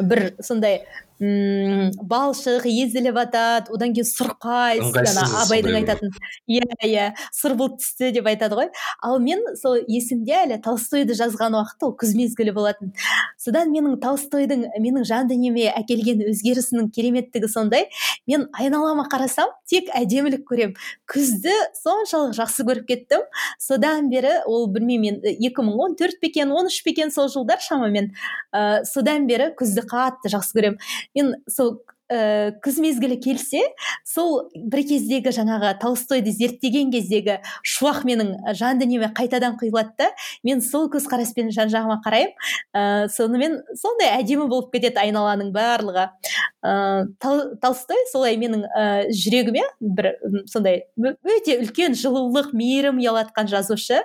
бір 0.02 0.34
сондай 0.42 0.86
мм 1.20 1.94
балшық 2.12 2.66
езіліп 2.68 3.16
жатады 3.16 3.72
одан 3.72 3.94
кейін 3.96 4.08
сұрқай 4.10 4.82
абайдың 4.84 5.78
айтатын. 5.80 6.12
Иә 6.52 6.66
иә 6.84 7.06
сыр 7.32 7.56
бұлт 7.56 7.80
түсті 7.80 8.12
деп 8.18 8.28
айтады 8.28 8.58
ғой. 8.60 8.68
Ал 9.02 9.20
мен 9.24 9.40
сол 9.56 9.78
есімде 9.88 10.36
әлі 10.42 10.60
толстойды 10.64 11.16
жазған 11.16 11.56
уақыт 11.56 11.88
ол 11.88 11.96
күз 11.96 12.16
мезгілі 12.20 12.52
болатын. 12.56 12.92
Содан 13.40 13.72
менің 13.72 13.96
толстойдың 14.04 14.68
менің 14.76 15.08
жан 15.08 15.32
дүниеме 15.32 15.70
әкелген 15.72 16.26
өзгерісінің 16.28 16.92
кереметтігі 16.92 17.48
сондай. 17.48 17.88
Мен 18.28 18.50
айналама 18.52 19.08
қарасам 19.08 19.56
тек 19.72 19.88
әдемілік 19.96 20.44
көрем 20.50 20.76
күзді 21.36 21.54
соншалық 21.84 22.36
жақсы 22.38 22.66
көріп 22.66 22.88
кеттім. 22.88 23.26
Содан 23.60 24.10
бері 24.10 24.42
ол 24.48 24.68
білмеймін 24.72 25.20
мен 25.22 25.36
екі 25.36 25.64
мың 25.66 25.80
он 25.84 25.96
төрт 26.00 26.20
пе 26.22 26.28
екен 26.32 26.52
он 26.52 26.68
үш 26.68 26.82
пе 26.84 26.92
екен 26.92 27.12
сол 27.12 27.28
жылдар 27.30 27.60
шамамен. 27.60 28.14
Ә, 28.54 28.84
содан 28.86 29.28
бері 29.28 29.52
күзді 29.58 29.86
қатты 29.90 30.32
жақсы 30.32 30.56
көремін. 30.56 30.80
Мен 31.16 31.36
сол 31.50 31.82
ә, 32.12 32.54
күз 32.64 32.78
мезгілі 32.84 33.18
келсе 33.22 33.62
сол 34.06 34.50
бір 34.56 34.84
кездегі 34.90 35.34
жаңағы 35.36 35.74
толстойды 35.82 36.34
зерттеген 36.36 36.92
кездегі 36.94 37.40
шуақ 37.66 38.04
менің 38.08 38.34
жан 38.58 38.80
дүниеме 38.82 39.10
қайтадан 39.18 39.58
құйылады 39.60 39.96
да 39.98 40.10
мен 40.46 40.62
сол 40.62 40.90
көзқараспен 40.94 41.52
жан 41.56 41.72
жағыма 41.74 42.00
қараймын. 42.06 42.36
Ә, 42.76 42.84
сонымен 43.10 43.60
сондай 43.80 44.14
әдемі 44.20 44.48
болып 44.52 44.72
кетеді 44.76 45.02
айналаның 45.02 45.52
барлығы. 45.56 46.08
Ә, 46.66 46.74
толстой 47.22 48.06
солай 48.12 48.38
менің 48.42 48.68
ә, 48.70 48.86
жүрегіме 49.10 49.66
бір 49.82 50.14
сондай 50.52 50.86
өте 50.98 51.60
үлкен 51.64 51.98
жылулық 51.98 52.54
мейірім 52.54 53.02
ұялатқан 53.02 53.50
жазушы. 53.50 54.04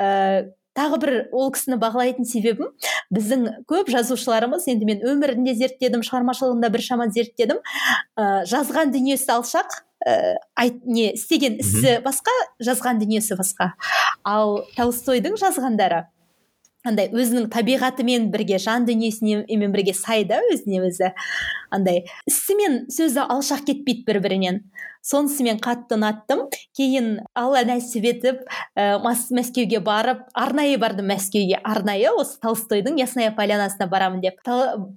Ә, 0.00 0.52
тағы 0.78 1.00
бір 1.02 1.12
ол 1.34 1.50
кісіні 1.54 1.80
бағалайтын 1.82 2.28
себебім 2.28 2.70
біздің 3.14 3.46
көп 3.70 3.90
жазушыларымыз 3.92 4.68
енді 4.70 4.88
мен 4.88 5.02
өмірін 5.12 5.46
де 5.48 5.56
зерттедім 5.58 6.04
шығармашылығын 6.06 6.62
да 6.62 6.70
біршама 6.72 7.08
зерттедім 7.14 7.58
ә, 7.58 8.44
жазған 8.48 8.94
дүниесі 8.94 9.32
алшақ 9.34 9.80
ә, 10.06 10.36
айт, 10.54 10.84
не 10.86 11.10
істеген 11.16 11.58
ісі 11.64 11.98
басқа 12.04 12.34
жазған 12.62 13.02
дүниесі 13.02 13.38
басқа. 13.38 13.72
Ал 14.22 14.62
толстойдың 14.76 15.38
жазғандары 15.40 16.06
андай 16.86 17.10
өзінің 17.12 17.48
табиғатымен 17.52 18.28
бірге 18.32 18.58
жан 18.62 18.86
дүниесімен 18.88 19.72
бірге 19.74 19.94
сай 19.96 20.24
да 20.28 20.38
өзіне 20.52 20.82
өзі. 20.86 21.12
Андай 21.74 22.04
ісі 22.28 22.56
мен 22.58 22.78
сөзі 22.92 23.26
алшақ 23.26 23.66
кетпейді 23.68 24.06
бір 24.08 24.22
бірінен 24.24 24.62
сонысымен 25.08 25.60
қатты 25.64 25.96
ұнаттым. 25.98 26.46
Кейін 26.76 27.22
алла 27.38 27.64
нәсіп 27.68 28.06
етіп 28.10 28.44
ә, 28.76 28.98
мәскеуге 29.02 29.80
барып 29.84 30.26
арнайы 30.34 30.78
бардым 30.80 31.10
мәскеуге. 31.12 31.60
Арнайы 31.64 32.12
осы 32.12 32.38
толстойдың 32.42 33.00
ясная 33.00 33.32
полянасына 33.36 33.88
барамын 33.90 34.22
деп. 34.24 34.38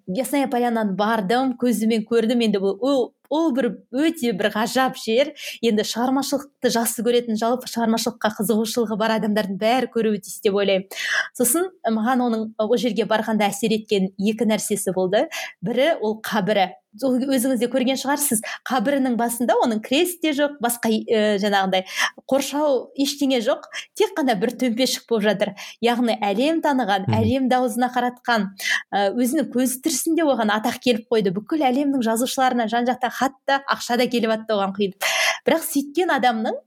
Ясная 0.07 0.51
полянаны 0.51 0.97
бардым 0.99 1.55
көзімен 1.61 2.05
көрдім. 2.09 2.45
Енді 2.47 2.63
бұл 2.63 2.77
ол 2.81 3.01
ол 3.31 3.53
бір 3.55 3.69
өте 3.95 4.33
бір 4.35 4.51
ғажап 4.53 4.99
жер. 4.99 5.31
Енді 5.63 5.85
шығармашылықты 5.87 6.71
жақсы 6.75 7.05
көретін 7.05 7.39
жалпы 7.39 7.69
шығармашылыққа 7.71 8.33
қызығушылығы 8.41 8.97
бар 8.99 9.15
адамдардың 9.17 9.59
бәрі 9.61 9.91
көруі 9.95 10.19
тиіс 10.19 10.41
деп 10.43 10.59
ойлаймын. 10.59 10.89
Сосын 11.37 11.71
маған 11.95 12.25
оның 12.27 12.45
ол 12.59 12.75
жерге 12.77 13.07
барғанда 13.07 13.47
әсер 13.47 13.73
еткен 13.77 14.11
екі 14.19 14.49
нәрсесі 14.51 14.93
болды. 14.97 15.29
Бірі 15.63 15.93
ол 16.01 16.19
қабірі. 16.27 16.73
Өзіңіз 16.99 17.61
де 17.61 17.69
көрген 17.71 17.99
шығарсыз 17.99 18.41
қабірінің 18.67 19.15
басында 19.19 19.55
оның 19.63 19.79
крест 19.85 20.19
те 20.23 20.33
жоқ 20.35 20.57
басқа 20.63 20.91
ә, 20.91 21.37
жаңағындай 21.41 21.85
қоршау 22.27 22.91
ештеңе 22.99 23.39
жоқ 23.45 23.69
тек 23.95 24.11
қана 24.17 24.35
бір 24.39 24.51
төмпешік 24.59 25.07
болып 25.09 25.29
жатыр. 25.29 25.53
Яғни 25.81 26.17
әлем 26.19 26.59
таныған 26.65 27.07
әлемді 27.15 27.59
аузына 27.61 27.91
қаратқан 27.95 28.49
ә, 28.91 29.07
өзінің 29.15 29.47
көзі 29.53 29.79
тірісінде 29.85 30.27
оған 30.27 30.51
атақ 30.57 30.81
келіп 30.83 31.07
қойды. 31.07 31.31
Бүкіл 31.35 31.63
әлемнің 31.71 32.03
жазушыларына 32.03 32.67
жан 32.71 32.89
жақта 32.89 33.11
хат 33.15 33.39
та 33.47 33.61
ақша 33.71 33.97
да 34.01 34.09
келіп 34.11 34.35
жатты 34.35 34.57
оған 34.57 34.75
құйылып. 34.75 35.09
Бірақ 35.47 35.65
сөйткен 35.69 36.11
адамның 36.19 36.59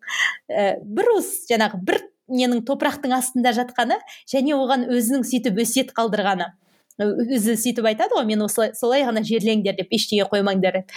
ә, 0.49 0.81
бір 0.81 1.15
уыс 1.19 1.45
жаңағы 1.51 1.85
бір 1.85 2.01
ненің 2.33 2.65
топырақтың 2.65 3.13
астында 3.13 3.53
жатқаны 3.53 4.01
және 4.31 4.57
оған 4.57 4.89
өзінің 4.89 5.27
сөйтіп 5.29 5.61
өсиет 5.61 5.93
қалдырғаны. 5.97 6.55
Өзі 7.03 7.57
сөйтіп 7.59 7.89
айтады 7.91 8.15
ғой 8.15 8.27
мен 8.29 8.45
осылай 8.45 8.73
солай 8.79 9.05
ғана 9.07 9.23
жерлеңдер 9.27 9.77
деп 9.79 9.95
ештеңе 9.95 10.27
қоймаңдар. 10.31 10.79
Деп 10.79 10.93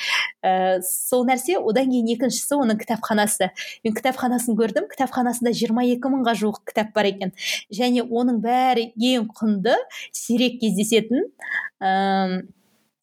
ә, 0.45 0.79
сол 0.85 1.25
нәрсе 1.27 1.57
одан 1.57 1.89
кейін 1.89 2.11
екіншісі 2.13 2.59
оның 2.59 2.81
кітапханасы. 2.81 3.49
Мен 3.85 3.95
кітапханасын 3.97 4.57
көрдім. 4.59 4.89
Кітапханасында 4.91 5.53
22 5.57 6.11
мыңға 6.13 6.35
жуық 6.37 6.61
кітап 6.69 6.93
бар 6.95 7.09
екен. 7.09 7.33
Және 7.73 8.05
оның 8.05 8.41
бәрі 8.43 8.91
ең 8.97 9.31
құнды 9.37 9.75
сирек 10.13 10.61
кездесетін 10.61 11.25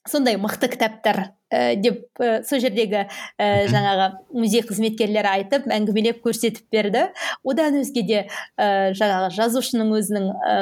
сондай 0.08 0.36
мықты 0.36 0.68
кітаптар 0.68 1.20
ә, 1.48 1.76
деп 1.80 2.20
ә, 2.20 2.42
сол 2.44 2.60
жердегі 2.60 3.04
ә, 3.40 3.46
жаңағы 3.72 4.08
музей 4.36 4.64
қызметкерлері 4.66 5.30
айтып 5.30 5.68
әңгімелеп 5.72 6.20
көрсетіп 6.24 6.66
берді. 6.74 7.06
Одан 7.44 7.78
өзге 7.80 8.04
де 8.06 8.18
ә, 8.24 8.92
жаңағы 8.96 9.30
жазушының 9.38 9.94
өзінің 9.98 10.26
ә, 10.32 10.56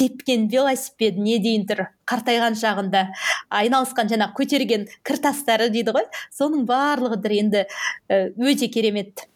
тепкен 0.00 0.48
велосипедіне 0.52 1.38
дейін 1.44 1.68
тұр 1.70 1.84
қартайған 2.10 2.58
шағында 2.58 3.04
айналысқан 3.54 4.10
жаңағы 4.10 4.38
көтерген 4.40 4.88
кір 5.06 5.22
тастары 5.28 5.70
дейді 5.74 5.94
ғой. 5.94 6.10
Соның 6.34 6.66
барлығы 6.68 7.22
енді 7.38 7.66
өте 8.10 8.68
керемет. 8.68 9.28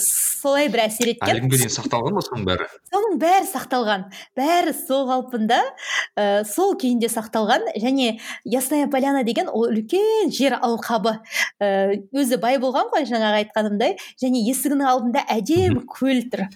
Солай 0.00 0.68
бір 0.72 0.84
әсер 0.86 1.10
еткен. 1.12 1.30
Әлі 1.30 1.48
дейін 1.52 1.72
сақталған 1.72 2.16
ба 2.16 2.22
соның 2.24 2.44
бәрі? 2.48 2.66
Соның 2.92 3.16
бәрі 3.22 3.48
сақталған. 3.48 4.04
Бәрі 4.38 4.74
сол 4.76 5.06
қалпында 5.08 5.60
ә, 6.18 6.44
сол 6.48 6.74
күйінде 6.80 7.08
сақталған. 7.12 7.66
Және 7.80 8.18
ясная 8.44 8.88
поляна 8.92 9.24
деген 9.24 9.48
ол 9.48 9.68
үлкен 9.70 10.32
жер 10.34 10.58
алқабы. 10.60 11.16
Ә, 11.62 11.98
өзі 12.14 12.38
бай 12.42 12.58
болған 12.62 12.90
ғой 12.92 13.08
жаңағы 13.08 13.42
айтқанымдай. 13.44 13.96
Және 14.22 14.44
есігінің 14.50 14.90
алдында 14.90 15.24
әдемі 15.34 15.84
көл 15.90 16.24
тұр. 16.32 16.46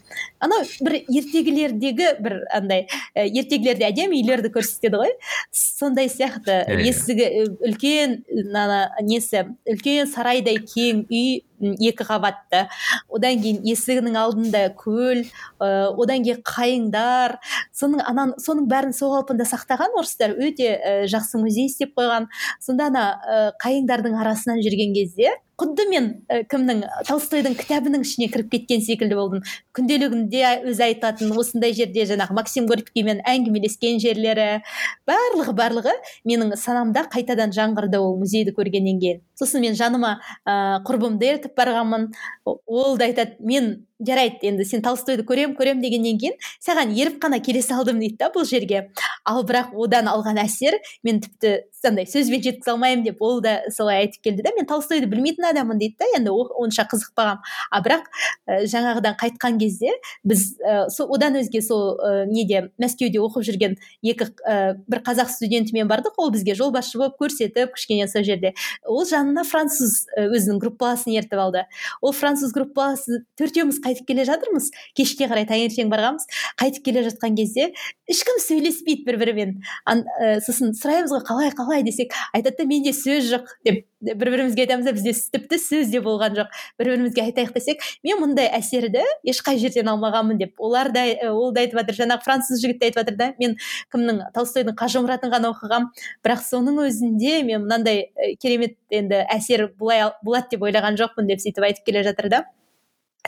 Анау 0.45 0.65
бір 0.85 1.01
ертегілердегі 1.03 2.15
бір 2.23 2.41
андай 2.55 2.87
ә, 3.15 3.27
ертегілерде 3.27 3.89
әдемі 3.89 4.21
үйлерді 4.21 4.53
көрсетеді 4.55 5.03
ғой. 5.03 5.15
Сондай 5.53 6.11
сияқты. 6.13 6.63
Есігі 6.85 7.49
үлкен 7.67 8.21
ана 8.55 8.89
несі 9.03 9.47
үлкен 9.69 10.09
сарайдай 10.11 10.61
кең 10.63 11.07
үй 11.09 11.43
екі 11.61 12.07
қабатты. 12.07 12.67
Одан 13.09 13.43
кейін 13.43 13.63
есігінің 13.69 14.19
алдында 14.21 14.63
көл 14.79 15.25
ә, 15.25 15.91
одан 15.95 16.25
кейін 16.27 16.43
қайыңдар. 16.47 17.39
Соның 17.77 18.05
анан 18.07 18.35
соның 18.43 18.69
бәрін 18.71 18.95
сол 18.97 19.17
қалпында 19.17 19.49
сақтаған 19.49 19.99
орыстар 19.99 20.37
өте 20.37 20.71
ә, 20.77 20.95
жақсы 21.11 21.41
музей 21.43 21.69
істеп 21.71 21.95
қойған. 21.99 22.31
Сонда 22.65 22.89
ана 22.93 23.05
ә, 23.19 23.43
қайыңдардың 23.65 24.19
арасынан 24.23 24.63
жүрген 24.65 24.95
кезде 24.97 25.35
құдды 25.59 25.87
мен 25.91 26.07
кімнің 26.51 26.85
толстойдың 27.09 27.57
кітабының 27.59 28.05
ішіне 28.07 28.29
кіріп 28.31 28.51
кеткен 28.53 28.83
секілді 28.85 29.17
болдым. 29.19 29.43
Күнделігінде 29.75 30.45
өзі 30.71 30.85
айтатын 30.87 31.33
осындай 31.35 31.75
жерде 31.75 32.05
жаңағы 32.07 32.37
максим 32.39 32.69
горькиймен 32.71 33.25
әңгімелескен 33.27 33.99
жерлері. 34.03 34.63
Барлығы 35.09 35.57
барлығы 35.59 35.97
менің 36.29 36.55
санамда 36.61 37.09
қайтадан 37.11 37.55
жаңғырды 37.57 37.99
ол 37.99 38.15
музейді 38.23 38.55
көргеннен 38.55 39.03
кейін. 39.03 39.25
Сосын 39.39 39.67
мен 39.67 39.75
жаныма 39.79 40.21
ә, 40.47 40.79
құрбымды 40.87 41.27
ертіп 41.35 41.59
барғанмын. 41.59 42.13
Ол 42.47 42.97
да 42.97 43.11
айтады 43.11 43.39
мен 43.41 43.88
жарайды 43.99 44.51
енді 44.51 44.65
сен 44.65 44.83
толстойды 44.83 45.25
көрем 45.29 45.55
көрем 45.59 45.83
дегеннен 45.83 46.19
кейін 46.21 46.37
саған 46.65 46.95
еріп 46.97 47.19
қана 47.23 47.41
келе 47.45 47.63
салдым 47.63 48.01
дейді 48.03 48.19
да 48.21 48.31
бұл 48.35 48.47
жерге. 48.49 48.89
Ал 49.25 49.45
бірақ 49.47 49.75
одан 49.75 50.09
алған 50.11 50.41
әсер 50.45 50.79
мен 51.03 51.21
тіпті 51.25 51.59
андай 51.87 52.07
сөзбен 52.11 52.43
жеткізе 52.43 52.73
алмаймын 52.73 53.05
деп 53.07 53.23
ол 53.23 53.41
да 53.43 53.61
солай 53.75 54.03
айтып 54.03 54.23
келді 54.27 54.43
да 54.47 54.53
мен 54.57 54.67
толстойды 54.67 55.07
білмейтін 55.11 55.47
адаммын 55.51 55.79
дейді 55.79 55.97
да 56.01 56.09
енді 56.17 56.33
онша 56.35 56.85
қызықпағанмын 56.91 57.43
а 57.71 57.81
бірақ 57.85 58.09
ә, 58.49 58.67
жаңағыдан 58.67 59.17
қайтқан 59.21 59.59
кезде 59.61 59.93
біз 60.27 60.57
ә, 60.59 60.89
со, 60.91 61.07
одан 61.07 61.39
өзге 61.39 61.63
сол 61.63 61.99
ә, 61.99 62.27
неде 62.27 62.69
мәскеуде 62.83 63.21
оқып 63.23 63.47
жүрген 63.47 63.77
екі 64.03 64.31
ә, 64.43 64.75
бір 64.89 65.03
қазақ 65.07 65.31
студентімен 65.35 65.89
бардық 65.91 66.19
ол 66.19 66.33
бізге 66.35 66.57
жолбасшы 66.59 66.99
болып 66.99 67.19
көрсетіп 67.23 67.75
кішкене 67.77 68.09
сол 68.09 68.27
жерде. 68.27 68.55
Ол 68.85 69.07
жанына 69.07 69.45
француз 69.47 70.07
өзінің 70.19 70.59
группаласын 70.63 71.15
ертіп 71.15 71.39
алды. 71.39 71.65
Ол 72.03 72.13
француз 72.13 72.53
группаласы 72.53 73.23
төртеуміз 73.39 73.81
қайтып 73.89 74.13
келе 74.13 74.29
жатырмыз. 74.29 74.71
Кешке 74.97 75.29
қарай 75.31 75.49
таңертең 75.49 75.91
барғанбыз 75.93 76.29
қайтып 76.61 76.85
келе 76.85 77.05
жатқан 77.09 77.37
кезде 77.39 77.73
ешкім 78.09 78.41
сөйлеспейді 78.45 79.05
бір 79.09 79.19
бірімен 79.21 79.55
ә, 79.89 80.39
сосын 80.45 80.75
сұраймыз 80.77 81.13
ғой 81.13 81.25
қалай 81.27 81.53
қалай 81.57 81.85
десек 81.87 82.15
айтады 82.33 82.63
да 82.63 82.69
менде 82.69 82.93
сөз 82.97 83.29
жоқ 83.33 83.53
деп 83.67 83.85
бір 84.01 84.31
бірімізге 84.33 84.65
айтамыз 84.65 84.87
да 84.87 84.95
бізде 84.97 85.13
тіпті 85.35 85.59
сөз 85.61 85.91
де 85.93 86.01
болған 86.05 86.37
жоқ 86.39 86.53
бір 86.79 86.93
бірімізге 86.93 87.25
айтайық 87.27 87.53
десек 87.57 87.83
мен 88.07 88.21
мұндай 88.23 88.49
әсерді 88.59 89.03
ешқай 89.27 89.59
жерден 89.59 89.91
алмағанмын 89.93 90.39
деп. 90.39 90.55
Олар 90.59 90.93
да 90.95 91.05
ол 91.33 91.53
да 91.53 91.65
айтып 91.65 91.81
жатыр 91.83 91.99
жаңағы 92.03 92.25
француз 92.25 92.63
жігіт 92.63 92.81
те 92.81 92.91
айтып 92.91 93.03
жатыр 93.03 93.19
да 93.19 93.31
мен 93.41 93.57
кімнің 93.93 94.23
толстойдың 94.37 94.79
қажымұратын 94.79 95.35
ғана 95.35 95.53
оқығанмын 95.53 95.91
бірақ 96.25 96.45
соның 96.47 96.83
өзінде 96.87 97.43
мен 97.49 97.67
мынандай 97.67 98.07
керемет 98.43 98.79
енді 98.91 99.25
әсер 99.35 99.69
болады 99.79 100.55
деп 100.55 100.63
ойлаған 100.69 100.99
жоқпын 101.01 101.29
деп 101.29 101.43
сөйтіп 101.43 101.69
айтып 101.71 101.91
келе 101.91 102.07
жатыр 102.07 102.31
да. 102.33 102.45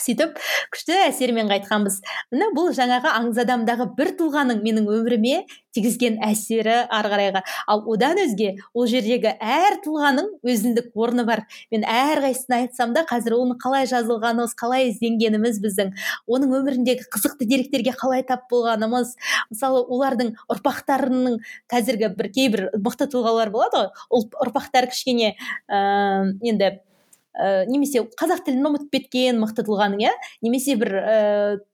Сөйтіп 0.00 0.38
күшті 0.74 0.96
әсермен 1.06 1.50
қайтқанбыз. 1.50 2.00
Міне 2.32 2.50
бұл 2.56 2.72
жаңағы 2.76 3.10
аңыз 3.18 3.40
адамдағы 3.44 3.90
бір 3.98 4.14
тұлғаның 4.18 4.62
менің 4.64 4.88
өміріме 4.90 5.44
тигізген 5.74 6.18
әсері 6.26 6.86
ары 6.90 7.10
қарайға 7.12 7.42
ал 7.70 7.84
одан 7.92 8.18
өзге 8.24 8.56
ол 8.74 8.88
жердегі 8.90 9.36
әр 9.38 9.78
тұлғаның 9.84 10.30
өзіндік 10.42 10.90
орны 10.98 11.24
бар. 11.28 11.44
Мен 11.70 11.86
әрқайсысын 11.86 12.56
айтсам 12.56 12.94
да 12.96 13.04
қазір 13.08 13.36
оның 13.38 13.60
қалай 13.62 13.86
жазылғанымыз 13.90 14.56
қалай 14.58 14.90
ізденгеніміз 14.90 15.60
біздің 15.62 15.94
оның 16.26 16.56
өміріндегі 16.58 17.06
қызықты 17.14 17.46
деректерге 17.46 17.94
қалай 17.94 18.26
тап 18.26 18.48
болғанымыз. 18.50 19.14
Мысалы 19.54 19.84
олардың 19.86 20.34
ұрпақтарының 20.50 21.38
қазіргі 21.70 22.12
бір 22.18 22.32
кейбір 22.34 22.68
мықты 22.82 23.10
тұлғалар 23.14 23.54
болады 23.54 23.84
ғой. 24.10 24.26
Ұрпақтары 24.42 24.90
кішкене 24.90 25.36
ә, 25.70 26.34
енді 26.42 26.80
ә, 27.40 27.64
немесе 27.70 28.02
қазақ 28.20 28.44
тілін 28.46 28.68
ұмытып 28.68 28.92
кеткен 28.94 29.40
мықты 29.40 29.64
тұлғаның 29.66 30.04
иә? 30.04 30.12
Немесе 30.44 30.76
бір 30.80 30.92
ә, 31.00 31.16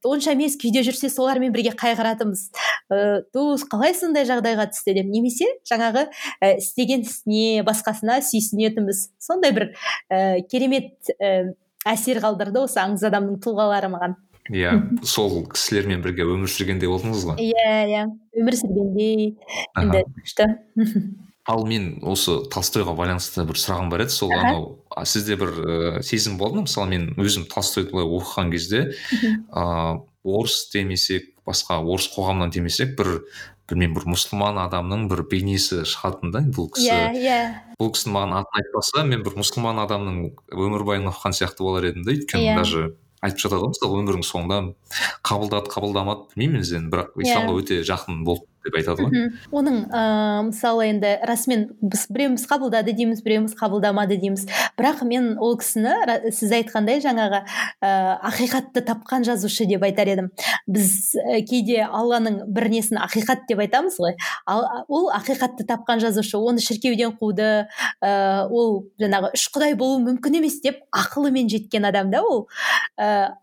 онша 0.07 0.37
емес 0.37 0.57
күйде 0.61 0.85
жүрсе 0.87 1.11
солармен 1.13 1.55
бірге 1.55 1.75
қайғыратынбыз. 1.77 2.47
Ә, 2.93 3.01
дос 3.35 3.67
қалай 3.67 3.97
сондай 3.99 4.29
жағдайға 4.29 4.69
түсті 4.71 4.95
деп? 5.01 5.11
Немесе 5.11 5.51
жаңағы 5.69 6.07
ә, 6.41 6.55
істеген 6.61 7.03
ісіне 7.07 7.65
басқасына 7.67 8.21
сүйсінетінбіз. 8.25 9.09
Сондай 9.19 9.55
бір 9.57 9.73
ә, 10.09 10.41
керемет 10.51 11.11
ә, 11.19 11.53
әсер 11.87 12.23
қалдырды 12.23 12.63
осы 12.65 12.81
аңыз 12.83 13.07
адамның 13.11 13.43
тұлғалары 13.45 13.91
маған. 13.93 14.17
Иә 14.55 14.77
сол 15.03 15.41
кісілермен 15.51 16.05
бірге 16.05 16.23
өмір 16.23 16.51
сүргендей 16.51 16.91
болдыңыз 16.91 17.25
ғой? 17.27 17.43
Иә 17.43 17.71
иә. 17.91 18.05
Өмір 18.39 18.59
сүргендей. 18.61 19.33
Енді 19.75 20.05
күшті. 20.21 20.47
Ал 21.47 21.67
мен 21.67 21.99
осы 22.03 22.41
толстойға 22.51 22.97
байланысты 22.99 23.45
бір 23.47 23.61
сұрағым 23.61 23.91
бар 23.93 24.05
еді. 24.07 24.15
Сол 24.17 24.33
анау 24.35 24.67
сізде 25.07 25.37
бір 25.39 25.53
ә, 25.55 26.03
сезім 26.03 26.39
болды 26.41 26.61
ма? 26.61 26.67
Мысалы 26.67 26.91
мен 26.91 27.09
өзім 27.21 27.47
толстойды 27.51 27.93
былай 27.95 28.09
оқыған 28.19 28.51
кезде 28.55 28.83
ыыы 29.23 30.03
орыс 30.27 30.67
демесек 30.73 31.31
басқа 31.47 31.79
орыс 31.79 32.11
қоғамынан 32.11 32.51
демесек 32.51 32.97
бір 32.99 33.21
білмеймін 33.71 33.97
бір 33.97 34.07
мұсылман 34.15 34.59
адамның 34.67 35.07
бір 35.11 35.25
бейнесі 35.31 35.83
шығатын 35.87 36.35
да 36.35 36.43
бұл 36.55 36.69
кісі. 36.75 36.91
Иә 36.91 37.15
иә. 37.19 37.39
Бұл 37.81 37.91
кісінің 37.95 38.15
маған 38.15 38.35
атын 38.41 38.61
айтпаса 38.61 39.05
мен 39.07 39.25
бір 39.27 39.39
мұсылман 39.41 39.81
адамның 39.83 40.21
өмірбаянын 40.55 41.11
оқыған 41.11 41.37
сияқты 41.39 41.67
болар 41.67 41.89
едім 41.91 42.07
да 42.07 42.15
өйткені 42.15 42.47
иә. 42.47 42.57
даже 42.59 42.85
айтып 43.27 43.43
жатады 43.43 43.65
ғой 43.65 43.73
мысалы 43.75 44.01
өмірінің 44.03 44.27
соңында 44.27 44.61
қабылдады 45.27 45.73
қабылдамады 45.75 46.29
білмеймін 46.35 46.63
енді. 46.63 46.93
Бірақ 46.95 47.19
исламға 47.23 47.59
өте 47.59 47.81
жақын 47.87 48.23
болды. 48.27 48.47
Деп 48.67 48.77
айтады 48.79 49.07
ғой. 49.07 49.31
Оның 49.55 49.79
ыыы 49.87 50.47
мысалы 50.51 50.89
енді 50.91 51.13
расымен 51.29 51.67
біз 51.81 52.07
біреуміз 52.13 52.47
қабылдады 52.51 52.95
дейміз 52.97 53.23
біреуміз 53.25 53.55
қабылдамады 53.59 54.19
дейміз. 54.21 54.47
Бірақ 54.79 55.05
мен 55.07 55.35
ол 55.39 55.57
кісіні 55.61 55.95
сіз 56.35 56.55
айтқандай 56.59 57.01
жаңағы 57.05 57.43
ыыы 57.81 58.17
ақиқатты 58.31 58.83
тапқан 58.87 59.27
жазушы 59.27 59.69
деп 59.71 59.87
айтар 59.87 60.11
едім. 60.13 60.31
Біз 60.67 61.15
кейде 61.49 61.85
алланың 61.87 62.43
бір 62.53 62.69
несін 62.75 63.01
ақиқат 63.05 63.47
деп 63.49 63.63
айтамыз 63.65 63.99
ғой. 64.03 64.17
Ал 64.47 64.67
ол 64.89 65.11
ақиқатты 65.15 65.67
тапқан 65.69 66.03
жазушы 66.03 66.39
оны 66.39 66.61
шіркеуден 66.65 67.17
қуды 67.21 67.67
ыыы 68.03 68.47
ол 68.51 68.79
жаңағы 69.01 69.35
үш 69.37 69.49
құдай 69.55 69.77
болуы 69.79 70.03
мүмкін 70.11 70.41
емес 70.43 70.61
деп 70.65 70.83
ақылымен 70.95 71.51
жеткен 71.53 71.87
адам 71.89 72.11
да 72.11 72.23
ол. 72.27 72.49
Ыыы 72.99 73.35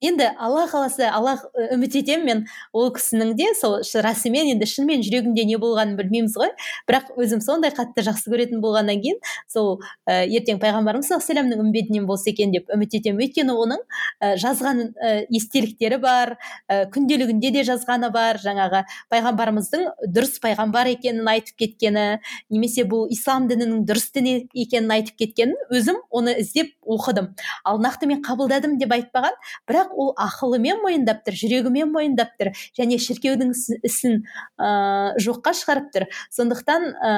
енді 0.00 0.30
алла 0.38 0.66
қаласа 0.70 1.10
алла 1.10 1.34
үміт 1.74 1.96
етемін 1.98 2.26
мен 2.28 2.42
ол 2.72 2.90
кісінің 2.94 3.34
де 3.38 3.48
сол 3.58 3.78
расымен 3.82 4.52
енді 4.54 4.66
шынымен 4.68 5.02
жүрегінде 5.02 5.44
не 5.48 5.58
болғанын 5.58 5.96
білмейміз 5.98 6.36
ғой. 6.38 6.52
Бірақ 6.88 7.10
өзім 7.18 7.42
сондай 7.42 7.72
қатты 7.74 8.04
жақсы 8.06 8.30
көретін 8.30 8.62
болғаннан 8.62 9.02
кейін 9.02 9.18
сол 9.50 9.80
ә, 10.06 10.22
ертең 10.26 10.60
пайғамбарымыз 10.62 11.10
саллаллаху 11.10 11.62
үмбетінен 11.64 12.06
болса 12.06 12.30
екен 12.30 12.52
деп 12.54 12.70
үміт 12.74 12.94
етемін. 12.98 13.22
Өйткені 13.26 13.56
оның 13.58 13.82
ә, 14.22 14.36
жазған 14.38 14.84
ә, 14.94 15.12
естеліктері 15.34 15.98
бар 16.02 16.36
ә, 16.68 16.86
күнделігінде 16.94 17.50
де 17.58 17.64
жазғаны 17.66 18.12
бар. 18.14 18.38
Жаңағы 18.38 18.84
пайғамбарымыздың 19.10 19.88
дұрыс 20.14 20.38
пайғамбар 20.44 20.92
екенін 20.94 21.26
айтып 21.34 21.58
кеткені 21.64 22.06
немесе 22.50 22.86
бұл 22.88 23.08
ислам 23.10 23.48
дінінің 23.50 23.82
дұрыс 23.88 24.12
дін 24.14 24.30
екенін 24.54 24.94
айтып 24.94 25.18
кеткенін 25.24 25.56
өзім 25.74 25.98
оны 26.10 26.38
іздеп 26.42 26.74
оқыдым. 26.86 27.32
Ал 27.64 27.80
нақты 27.82 28.06
мен 28.08 28.22
қабылдадым 28.24 28.78
деп 28.80 28.92
айтпаған. 28.94 29.34
Бірақ 29.68 29.87
ол 29.94 30.14
ақылымен 30.18 30.82
мойындап 30.82 31.22
тұр 31.26 31.36
жүрегімен 31.38 31.92
мойындап 31.92 32.34
тұр 32.40 32.52
және 32.78 32.98
шіркеудің 33.02 33.54
ісін 33.86 34.22
ә, 34.58 35.14
жоққа 35.22 35.54
шығарып 35.60 35.88
тұр. 35.94 36.06
Сондықтан 36.34 36.88
ә, 36.98 37.14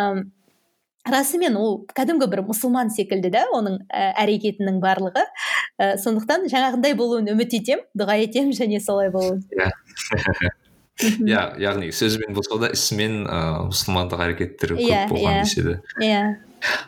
расымен 1.11 1.56
ол 1.56 1.83
кәдімгі 1.96 2.28
бір 2.30 2.44
мұсылман 2.48 2.92
секілді 2.92 3.33
да 3.35 3.46
оның 3.56 3.80
ә, 3.88 4.11
әрекетінің 4.24 4.80
барлығы. 4.83 5.26
Ә, 5.80 5.94
сондықтан 6.02 6.48
жаңағындай 6.52 6.96
болуын 6.98 7.30
үміт 7.33 7.56
етемін 7.61 7.87
дұға 7.96 8.18
етемін 8.26 8.56
және 8.56 8.80
солай 8.85 9.11
болуын. 9.14 9.42
Иә. 9.56 9.70
Иә 11.00 11.42
яғни 11.62 11.88
сөзбен 11.96 12.35
болса 12.37 12.59
да 12.61 12.68
ісімен 12.76 13.22
ыыы 13.24 13.68
мұсылмандық 13.70 14.20
әрекеттері 14.26 14.76
көп 14.76 14.85
Иә, 14.85 15.06
болған 15.09 15.38
иә. 15.38 15.44
деседі 15.46 15.76
иә. 16.04 16.22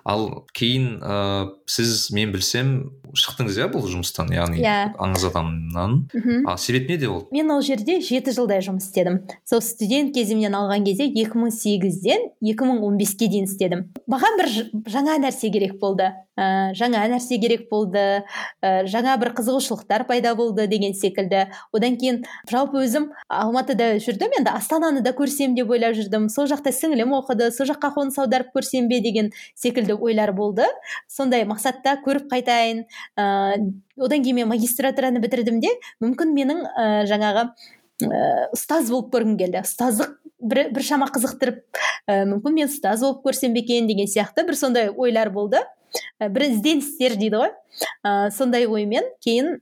Ал 0.04 0.26
кейін 0.52 0.98
ыыы 1.00 1.46
сіз 1.64 2.10
мен 2.12 2.32
білсем 2.34 2.74
шықтыңыз 3.14 3.58
иә 3.60 3.66
бұл 3.72 3.84
жұмыстан 3.90 4.30
яғни 4.32 4.62
Иә. 4.62 4.94
аңыз 4.96 5.26
адамнан? 5.28 6.08
Мхм 6.14 6.48
а 6.48 6.56
себеп 6.56 6.88
неде 6.88 7.08
болды 7.08 7.28
мен 7.32 7.50
ол 7.50 7.60
жерде 7.62 8.00
жеті 8.00 8.32
жылдай 8.32 8.60
жұмыс 8.64 8.88
істедім. 8.88 9.20
Сол 9.44 9.60
студент 9.60 10.14
кезімнен 10.14 10.54
алған 10.54 10.84
кезде 10.86 11.08
2008-ден 11.12 12.30
2015-ке 12.42 13.28
дейін 13.28 13.44
істедім. 13.48 13.84
Маған 14.10 14.38
бір 14.40 14.50
жаңа 14.90 15.18
нәрсе 15.22 15.50
керек 15.52 15.78
болды. 15.80 16.10
Ә, 16.32 16.72
жаңа 16.72 17.02
нәрсе 17.12 17.36
керек 17.40 17.66
болды. 17.70 18.24
Ә, 18.64 18.86
жаңа 18.88 19.18
бір 19.20 19.32
қызығушылықтар 19.36 20.06
пайда 20.08 20.34
болды 20.34 20.66
деген 20.66 20.94
секілді. 20.96 21.44
Одан 21.76 21.98
кейін 22.00 22.22
жалпы 22.50 22.80
өзім 22.86 23.10
алматыда 23.28 23.98
жүрдім. 24.00 24.32
Енді 24.40 24.54
астананы 24.54 25.02
да 25.04 25.12
көрсем 25.12 25.54
деп 25.54 25.70
ойлап 25.70 25.94
жүрдім. 25.98 26.30
Сол 26.32 26.48
жақта 26.48 26.72
сіңілім 26.72 27.12
оқыды 27.20 27.50
сол 27.52 27.68
жаққа 27.68 27.92
қоныс 27.98 28.16
аударып 28.22 28.54
көрсем 28.56 28.88
бе 28.88 29.00
деген 29.04 29.30
секілді 29.54 29.98
ойлар 30.00 30.32
болды. 30.32 30.64
Сондай 31.06 31.44
мақсатта 31.44 31.98
көріп 32.04 32.30
қайтайын. 32.32 32.86
Ыыы 33.16 33.72
одан 34.02 34.24
кейін 34.24 34.42
мен 34.42 34.50
магистратураны 34.50 35.20
бітірдім 35.22 35.60
де 35.62 35.70
мүмкін 36.02 36.34
менің 36.36 36.64
ә, 36.66 36.86
жаңағы 37.10 37.46
ә, 38.06 38.22
ұстаз 38.54 38.90
болып 38.90 39.12
көргім 39.14 39.36
келді. 39.40 39.62
Ұстаздық 39.62 40.16
бір, 40.40 40.70
біршама 40.74 41.08
қызықтырып 41.12 41.62
ә, 42.08 42.22
мүмкін 42.30 42.58
мен 42.58 42.70
ұстаз 42.70 43.04
болып 43.04 43.22
көрсем 43.26 43.56
екен 43.60 43.90
деген 43.90 44.10
сияқты 44.10 44.46
бір 44.48 44.58
сондай 44.58 44.90
ойлар 44.90 45.30
болды. 45.30 45.62
Ә, 46.18 46.28
бір 46.28 46.48
ізденістер 46.48 47.16
дейді 47.20 47.42
ғой. 47.44 47.52
Ә, 48.04 48.30
сондай 48.34 48.66
оймен 48.66 49.06
кейін 49.24 49.58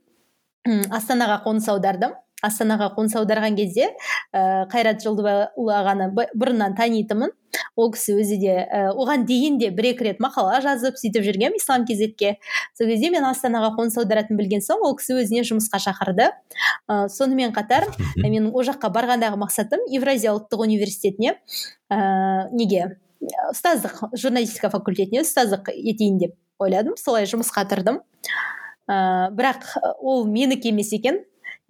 астанаға 0.93 1.41
қоныс 1.45 1.69
аудардым. 1.71 2.13
Астанаға 2.45 2.91
қоныс 2.95 3.15
аударған 3.19 3.55
кезде 3.57 3.91
ә, 4.33 4.65
қайрат 4.71 5.03
жолдыбайұлы 5.03 5.75
ағаны 5.77 6.09
бұрыннан 6.15 6.75
танитынмын. 6.77 7.33
Ол 7.75 7.91
кісі 7.91 8.15
өзі 8.15 8.37
де 8.39 8.53
ә, 8.63 8.81
оған 8.95 9.25
дейін 9.27 9.57
де 9.59 9.69
бір 9.75 9.91
екі 9.91 10.07
рет 10.07 10.21
мақала 10.23 10.61
жазып 10.63 10.97
сөйтіп 10.99 11.25
жүргенмін 11.25 11.59
ислам 11.59 11.85
кезетке 11.85 12.37
сол 12.77 12.87
кезде 12.87 13.11
мен 13.11 13.27
астанаға 13.27 13.73
қоныс 13.77 13.97
аударатынын 13.99 14.39
білген 14.39 14.63
соң 14.63 14.85
ол 14.87 14.95
кісі 14.99 15.17
өзіне 15.19 15.43
жұмысқа 15.47 15.81
шақырды. 15.83 16.29
Ә, 16.87 17.07
сонымен 17.11 17.53
қатар 17.55 17.89
ә, 17.89 17.93
менің 18.23 18.51
ол 18.53 18.65
жаққа 18.67 18.91
барғандағы 18.95 19.39
мақсатым 19.41 19.83
евразия 19.91 20.33
ұлттық 20.35 20.63
университетіне 20.67 21.35
ә, 21.91 22.47
неге? 22.55 22.95
Ұстаздық 23.51 24.15
журналистика 24.17 24.71
факультетіне 24.73 25.21
ұстаздық 25.21 25.69
етейін 25.75 26.17
деп 26.23 26.37
ойладым. 26.61 26.95
Солай 26.97 27.27
жұмысқа 27.29 27.67
тұрдым. 27.69 28.01
Ә, 28.89 29.29
бірақ 29.35 29.67
ол 30.01 30.25
менікі 30.25 30.71
емес 30.71 30.93
екен. 30.97 31.21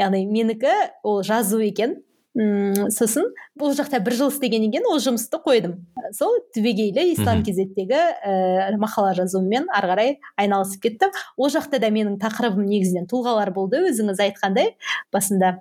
Яғни 0.01 0.25
менікі 0.29 0.73
ол 1.03 1.21
жазу 1.23 1.61
екен 1.63 2.01
м 2.37 2.87
сосын 2.95 3.25
ол 3.59 3.73
жақта 3.75 3.99
бір 4.03 4.15
жыл 4.15 4.29
істегеннен 4.31 4.71
кейін 4.71 4.87
ол 4.87 5.01
жұмысты 5.03 5.39
қойдым. 5.43 5.73
Сол 6.15 6.37
түбегейлі 6.55 7.11
ислам 7.11 7.43
кезеттегі 7.43 7.99
ііі 8.23 8.79
мақала 8.79 9.11
жазумен 9.17 9.67
ары 9.75 9.91
қарай 9.91 10.13
айналысып 10.39 10.85
кеттім. 10.85 11.11
Ол 11.37 11.51
жақта 11.51 11.81
да 11.83 11.91
менің 11.91 12.21
тақырыбым 12.23 12.69
негізінен 12.71 13.09
тұлғалар 13.11 13.51
болды. 13.55 13.83
Өзіңіз 13.91 14.23
айтқандай 14.27 14.75
басында. 15.11 15.59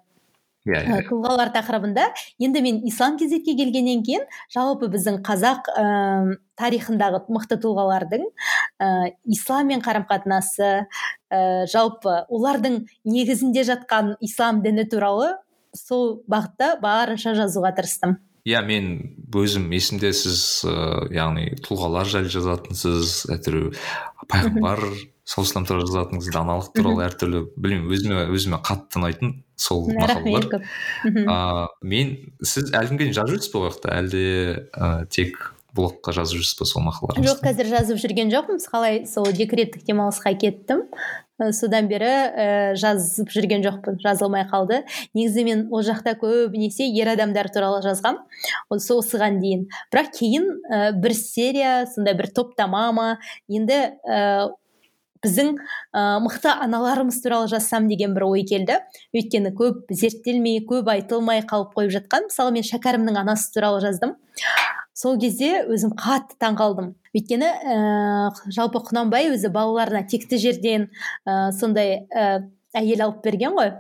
Иә 0.68 0.80
ә, 0.80 0.98
иә. 1.00 1.08
тұлғалар 1.08 1.52
тақырыбында. 1.54 2.08
Енді 2.42 2.62
мен 2.64 2.80
ислам 2.88 3.16
кезетке 3.20 3.54
келгеннен 3.58 4.02
кейін 4.06 4.26
жалпы 4.52 4.90
біздің 4.92 5.20
қазақ 5.26 5.70
ә, 5.72 5.84
тарихындағы 6.60 7.22
мықты 7.32 7.60
тұлғалардың 7.62 8.26
ә, 8.80 9.12
исламмен 9.24 9.84
қарым 9.84 10.06
қатынасы 10.10 10.72
ә, 11.32 11.66
жалпы 11.70 12.24
олардың 12.28 12.82
негізінде 13.04 13.64
жатқан 13.68 14.16
ислам 14.20 14.62
діні 14.64 14.88
туралы 14.90 15.34
сол 15.76 16.20
бағытта 16.28 16.74
барынша 16.82 17.34
жазуға 17.38 17.72
тырыстым. 17.76 18.18
Иә 18.48 18.62
мен 18.64 18.86
өзім 19.36 19.68
есімде 19.76 20.14
сіз 20.16 20.64
ыыы 20.64 21.10
яғни 21.12 21.58
тұлғалар 21.60 22.08
жайлы 22.08 22.32
жазатынсыз 22.32 23.26
әйтеуір 23.34 23.76
пайғамбар 24.32 24.80
саллаллаху 25.30 25.68
туралы 25.68 25.86
жазатынсыз 25.86 26.34
даналық 26.34 26.72
туралы 26.74 27.06
әртүрлі 27.06 27.44
білмеймін 27.54 27.94
өзіме 27.94 28.26
өзіме 28.34 28.58
қатты 28.66 28.98
ұнайтын 28.98 29.36
сол 29.60 29.86
мақалалар 29.94 30.66
а 31.30 31.38
мен 31.86 32.16
сіз 32.42 32.72
әлі 32.74 32.92
күнге 32.92 33.06
дейін 33.06 33.16
жазып 33.20 33.36
жүрсіз 33.36 33.52
ба 33.54 33.60
ол 33.60 33.70
жақта 33.70 33.94
әлде 34.00 34.24
ә, 34.74 34.90
тек 35.12 35.38
блогқа 35.76 36.14
жазып 36.16 36.40
жүрсіз 36.40 36.58
ба 36.58 36.66
сол 36.66 36.84
мақалаларыңызды 36.88 37.30
жоқ 37.30 37.42
қазір 37.44 37.70
жазып 37.70 38.00
жүрген 38.02 38.32
жоқпын. 38.34 38.60
Қалай 38.72 39.02
сол 39.06 39.28
декреттік 39.30 39.84
демалысқа 39.86 40.32
кеттім. 40.40 40.86
Содан 41.56 41.86
бері 41.88 42.08
ә, 42.10 42.46
жазып 42.80 43.30
жүрген 43.32 43.62
жоқпын. 43.64 44.00
Жазылмай 44.02 44.48
қалды. 44.50 44.82
Негізі 45.14 45.44
мен 45.46 45.66
ол 45.70 45.84
жақта 45.86 46.16
көбінесе 46.20 46.88
ер 46.90 47.12
адамдар 47.14 47.48
туралы 47.54 47.84
жазғам. 47.86 48.18
Осы 48.72 48.96
осыған 48.98 49.38
дейін. 49.40 49.68
Бірақ 49.94 50.10
кейін 50.18 50.50
ә, 50.66 50.90
бір 50.98 51.14
серия 51.14 51.86
сондай 51.94 52.18
бір 52.18 52.32
топтама 52.34 52.88
ма. 52.96 53.08
Енді 53.48 53.78
ә, 54.02 54.50
біздің 55.24 55.54
ә, 55.56 56.18
мықты 56.24 56.52
аналарымыз 56.52 57.20
туралы 57.22 57.48
жазсам 57.50 57.88
деген 57.90 58.14
бір 58.16 58.26
ой 58.30 58.44
келді. 58.48 58.80
Өйткені 59.16 59.52
көп 59.56 59.90
зерттелмей 59.92 60.60
көп 60.66 60.88
айтылмай 60.92 61.44
қалып 61.46 61.74
қойып 61.76 61.94
жатқан. 61.98 62.28
Мысалы 62.30 62.56
мен 62.56 62.66
шәкәрімнің 62.66 63.20
анасы 63.20 63.52
туралы 63.54 63.82
жаздым. 63.84 64.16
Сол 64.96 65.18
кезде 65.20 65.62
өзім 65.64 65.94
қатты 65.96 66.36
таңқалдым 66.42 66.94
өйткені 67.16 67.48
ә, 67.48 67.76
жалпы 68.52 68.82
құнанбай 68.90 69.30
өзі 69.32 69.50
балаларына 69.54 70.04
текті 70.10 70.38
жерден 70.40 70.88
ә, 71.24 71.50
сондай 71.56 72.04
ә, 72.10 72.46
әйел 72.76 73.06
алып 73.06 73.22
берген 73.24 73.56
ғой. 73.56 73.72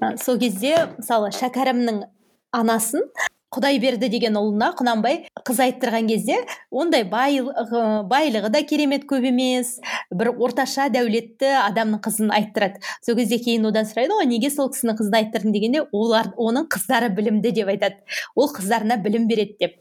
Ә, 0.00 0.16
сол 0.22 0.38
кезде 0.38 0.76
мысалы 0.98 1.32
шәкәрімнің 1.36 2.04
анасын 2.52 3.08
құдай 3.52 3.78
берді 3.82 4.08
деген 4.08 4.36
ұлына 4.40 4.72
құнанбай 4.78 5.18
қыз 5.44 5.60
айттырған 5.66 6.08
кезде 6.08 6.38
ондай 6.70 7.04
байлығы 7.04 8.50
да 8.52 8.62
керемет 8.66 9.04
көп 9.10 9.26
емес. 9.28 9.78
бір 10.12 10.32
орташа 10.32 10.88
дәулетті 10.92 11.50
адамның 11.60 12.00
қызын 12.04 12.32
айттырады. 12.32 12.80
Сол 13.04 13.16
кезде 13.16 13.38
кейін 13.38 13.66
одан 13.68 13.84
сұрайды 13.84 14.16
ғой 14.16 14.26
неге 14.26 14.50
сол 14.50 14.70
кісінің 14.72 14.96
қызын 14.98 15.18
айттырдың? 15.18 15.52
дегенде 15.52 15.82
олар 15.92 16.32
оның 16.36 16.68
қыздары 16.72 17.10
білімді 17.14 17.52
деп 17.52 17.68
айтады. 17.68 18.00
Ол 18.34 18.48
қыздарына 18.52 18.96
білім 19.02 19.28
береді 19.28 19.56
деп. 19.60 19.76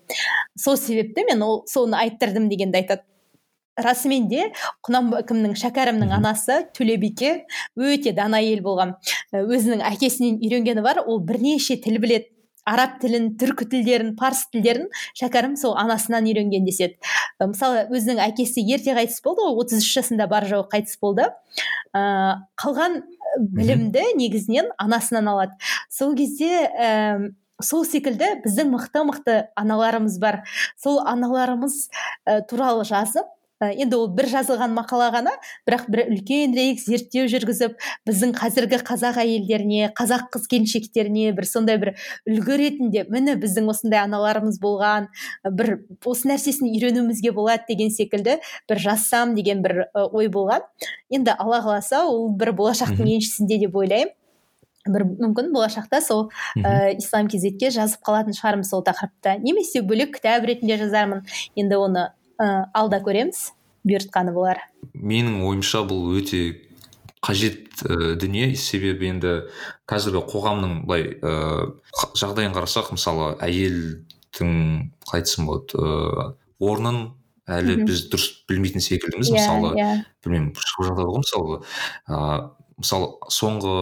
Сол 0.57 0.77
себепті 0.77 1.25
мен 1.29 1.41
ол 1.41 1.63
соны 1.67 1.97
айттырдым 1.97 2.49
дегенді 2.49 2.81
айтады. 2.81 3.03
Расымен 3.79 4.27
де 4.27 4.51
құнанбай 4.83 5.23
кімнің 5.23 5.55
шәкәрімнің 5.55 6.11
анасы 6.17 6.57
төлебике 6.75 7.45
өте 7.79 8.11
дана 8.11 8.41
әйел 8.43 8.59
болған. 8.65 8.97
Өзінің 9.31 9.81
әкесінен 9.93 10.41
үйренгені 10.43 10.83
бар 10.83 10.99
ол 11.05 11.23
бірнеше 11.23 11.79
тіл 11.79 11.97
біледі. 12.03 12.27
Араб 12.67 12.99
тілін 13.01 13.31
түркі 13.41 13.67
тілдерін 13.71 14.13
парсы 14.19 14.47
тілдерін 14.53 14.87
шәкәрім 15.17 15.55
сол 15.59 15.75
анасынан 15.79 16.27
үйренген 16.29 16.65
деседі. 16.67 16.99
Мысалы 17.41 17.87
өзінің 17.89 18.21
әкесі 18.27 18.63
ерте 18.67 18.95
қайтыс 18.97 19.21
болды 19.25 19.47
ғой 19.47 19.63
отыз 19.63 19.81
үш 19.81 19.91
жасында 19.97 20.27
бар 20.31 20.47
жоғы 20.49 20.69
қайтыс 20.75 20.99
болды. 21.01 21.27
Ә, 21.95 22.01
қалған 22.61 23.01
білімді 23.39 24.05
негізінен 24.19 24.71
анасынан 24.77 25.31
алады. 25.33 25.57
Сол 25.89 26.15
кезде 26.15 26.67
ә, 26.69 27.33
сол 27.61 27.85
секілді 27.85 28.43
біздің 28.45 28.73
мықты 28.75 29.05
мықты 29.09 29.37
аналарымыз 29.59 30.17
бар. 30.21 30.43
Сол 30.77 31.01
аналарымыз 31.01 31.87
ә, 32.25 32.41
туралы 32.49 32.85
жазып 32.85 33.29
енді 33.61 33.99
ол 33.99 34.07
бір 34.17 34.29
жазылған 34.31 34.73
мақала 34.75 35.11
ғана 35.13 35.35
бірақ 35.69 35.87
бір 35.93 36.03
үлкенірек 36.15 36.81
зерттеу 36.81 37.27
жүргізіп 37.31 37.77
біздің 38.09 38.35
қазіргі 38.37 38.81
қазақ 38.87 39.21
әйелдеріне 39.21 39.91
қазақ 39.97 40.29
қыз 40.33 40.47
келіншектеріне 40.51 41.31
бір 41.37 41.49
сондай 41.49 41.77
бір 41.81 41.93
үлгі 42.29 42.59
ретінде 42.63 43.05
міне 43.09 43.37
біздің 43.41 43.69
осындай 43.71 44.01
аналарымыз 44.03 44.59
болған 44.61 45.09
бір 45.45 45.77
осы 46.05 46.31
нәрсесін 46.31 46.71
үйренуімізге 46.71 47.33
болады 47.35 47.67
деген 47.69 47.91
секілді 47.93 48.39
бір 48.69 48.81
жазсам 48.81 49.35
деген 49.35 49.61
бір 49.63 49.85
ой 49.93 50.29
болған. 50.31 50.65
Енді 51.13 51.35
алла 51.37 51.61
қаласа 51.63 52.05
ол 52.07 52.29
бір 52.37 52.53
болашақтың 52.57 53.09
еншісінде 53.17 53.59
деп 53.65 53.75
ойлаймын. 53.75 54.15
Бір 54.81 55.05
мүмкін 55.05 55.51
болашақта 55.53 55.99
сол 56.01 56.31
ә, 56.57 56.95
ислам 56.97 57.27
кезетке 57.29 57.69
жазып 57.69 58.01
қалатын 58.07 58.33
шығармын 58.33 58.65
сол 58.65 58.81
тақырыпта. 58.85 59.37
Немесе 59.43 59.83
бөлек 59.85 60.15
кітап 60.15 60.47
ретінде 60.49 60.79
жазармын. 60.81 61.21
Енді 61.55 61.77
оны 61.77 62.07
ә, 62.41 62.49
алда 62.73 63.01
көреміз. 63.05 63.51
Бұйыртқаны 63.87 64.33
болар. 64.33 64.59
Менің 64.93 65.39
ойымша 65.47 65.81
бұл 65.89 66.11
өте 66.19 66.41
қажет 67.21 67.81
ә, 67.85 68.15
дүние. 68.19 68.51
Себебі 68.57 69.09
енді 69.13 69.33
қазіргі 69.89 70.25
қоғамның 70.29 70.83
былай 70.85 71.07
ә, 71.21 71.71
жағдайын 72.17 72.55
қарасақ 72.57 72.93
мысалы 72.97 73.33
әйелдің 73.41 74.53
қалай 75.07 75.21
айтсам 75.21 75.49
болады 75.49 75.77
ә, 75.77 76.31
орнын 76.61 77.03
әлі 77.51 77.81
біз 77.85 78.07
дұрыс 78.11 78.29
білмейтін 78.49 78.83
секілдіміз. 78.85 79.31
Yeah, 79.31 79.37
иә, 79.37 79.41
мысалы 79.41 79.75
yeah. 79.77 79.93
Иә. 80.01 80.07
білмеймін 80.23 80.51
жағдай 80.85 81.07
ғой 81.09 81.21
мысалы 81.23 81.61
ә, 82.07 82.17
мысалы 82.81 83.13
соңғы 83.33 83.77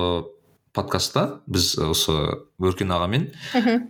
подкастта 0.75 1.41
біз 1.49 1.73
осы 1.81 2.15
өркен 2.61 2.93
ағамен 2.93 3.29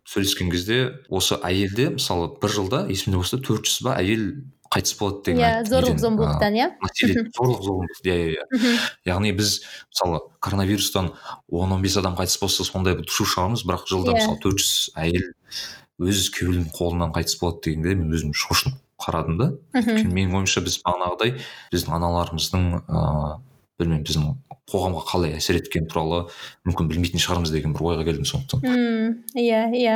сөйлескен 0.08 0.52
кезде 0.54 0.80
осы 1.12 1.38
әйелде 1.44 1.90
мысалы 1.98 2.32
бір 2.40 2.56
жылда 2.56 2.86
есімде 2.90 3.20
болса 3.20 3.40
төрт 3.44 3.68
жүз 3.68 3.84
ба 3.88 3.98
әйел 4.00 4.30
қайтыс 4.70 4.96
болады 5.00 5.24
деген 5.26 5.42
иә 5.42 5.64
зорлық 5.66 5.98
зомбылықтан 6.02 6.58
иә 6.60 6.68
зорлық 7.36 7.64
зомбылық 7.66 8.02
иә 8.06 8.18
иә 8.18 8.46
иә. 8.54 8.74
Яғни 9.10 9.32
біз 9.34 9.64
мысалы 9.90 10.22
коронавирустан 10.40 11.14
он 11.50 11.72
он 11.72 11.82
бес 11.82 11.98
адам 11.98 12.16
қайтыс 12.16 12.40
болса 12.42 12.64
сондай 12.64 12.96
бір 13.00 13.10
шу 13.10 13.26
шығармыз 13.26 13.66
бірақ 13.66 13.88
жылда 13.90 14.14
yeah. 14.14 14.20
Иә. 14.20 14.22
мысалы 14.22 14.40
төрт 14.46 14.62
жүз 14.62 14.92
әйел 14.96 15.26
өз 16.00 16.30
күйеуінің 16.38 16.70
қолынан 16.78 17.16
қайтыс 17.18 17.40
болады 17.42 17.66
дегенде 17.66 17.96
мен 17.98 18.14
өзім 18.14 18.34
шошынып 18.38 18.78
қарадым 19.00 19.38
да. 19.40 19.50
Менің 19.74 20.38
ойымша 20.42 20.62
біз 20.62 20.82
бағанағыдай 20.86 21.38
біздің 21.74 21.96
аналарымыздың 21.98 22.66
ыыы 22.84 23.38
білмеймін 23.80 24.06
біздің 24.08 24.30
қоғамға 24.70 25.02
қалай 25.10 25.34
әсер 25.38 25.58
еткені 25.58 25.90
туралы 25.90 26.20
мүмкін 26.68 26.90
білмейтін 26.92 27.22
шығармыз 27.24 27.52
деген 27.54 27.74
бір 27.74 27.88
ойға 27.90 28.06
келдім 28.06 28.28
сондықтан. 28.30 29.16
Иә 29.34 29.62
иә. 29.74 29.96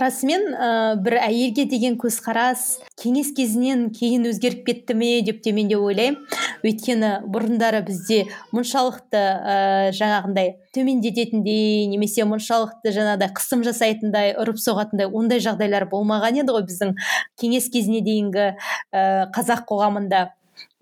Расымен 0.00 0.46
ә, 0.56 0.70
бір 1.02 1.18
әйелге 1.20 1.66
деген 1.68 1.98
көзқарас 2.00 2.80
кеңес 2.96 3.32
кезінен 3.36 3.90
кейін 3.92 4.24
өзгеріп 4.30 4.64
кетті 4.70 4.96
ме 4.96 5.20
деп 5.26 5.42
те 5.44 5.52
мен 5.52 5.68
де 5.68 5.76
ойлаймын. 5.76 6.20
Өйткені 6.64 7.12
бұрындары 7.28 7.82
бізде 7.84 8.24
мұншалықты 8.56 9.20
ә, 9.20 9.56
жаңағындай 9.98 10.54
төмендететіндей 10.72 11.88
немесе 11.92 12.24
мұншалықты 12.24 12.94
жаңағыдай 12.96 13.34
қысым 13.36 13.66
жасайтындай 13.66 14.32
ұрып 14.40 14.60
соғатындай 14.62 15.10
ондай 15.10 15.42
жағдайлар 15.44 15.90
болмаған 15.90 16.40
еді 16.40 16.56
ғой 16.56 16.64
біздің 16.70 16.94
кеңес 17.42 17.68
кезіне 17.74 18.00
дейінгі 18.06 18.54
ә, 18.94 19.28
қазақ 19.34 19.66
қоғамында. 19.68 20.30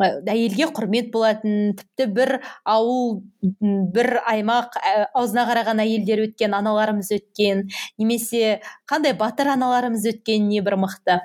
Әйелге 0.01 0.69
құрмет 0.77 1.11
болатын 1.14 1.75
тіпті 1.79 2.07
бір 2.16 2.33
ауыл 2.64 3.21
бір 3.97 4.21
аймақ 4.33 4.79
аузына 5.14 5.47
қараған 5.51 5.83
әйелдер 5.85 6.25
өткен 6.29 6.57
аналарымыз 6.59 7.12
өткен 7.19 7.66
немесе 7.99 8.61
қандай 8.90 9.16
батыр 9.19 9.55
аналарымыз 9.57 10.07
өткен 10.14 10.49
не 10.49 10.62
бір 10.64 10.79
мықты. 10.85 11.21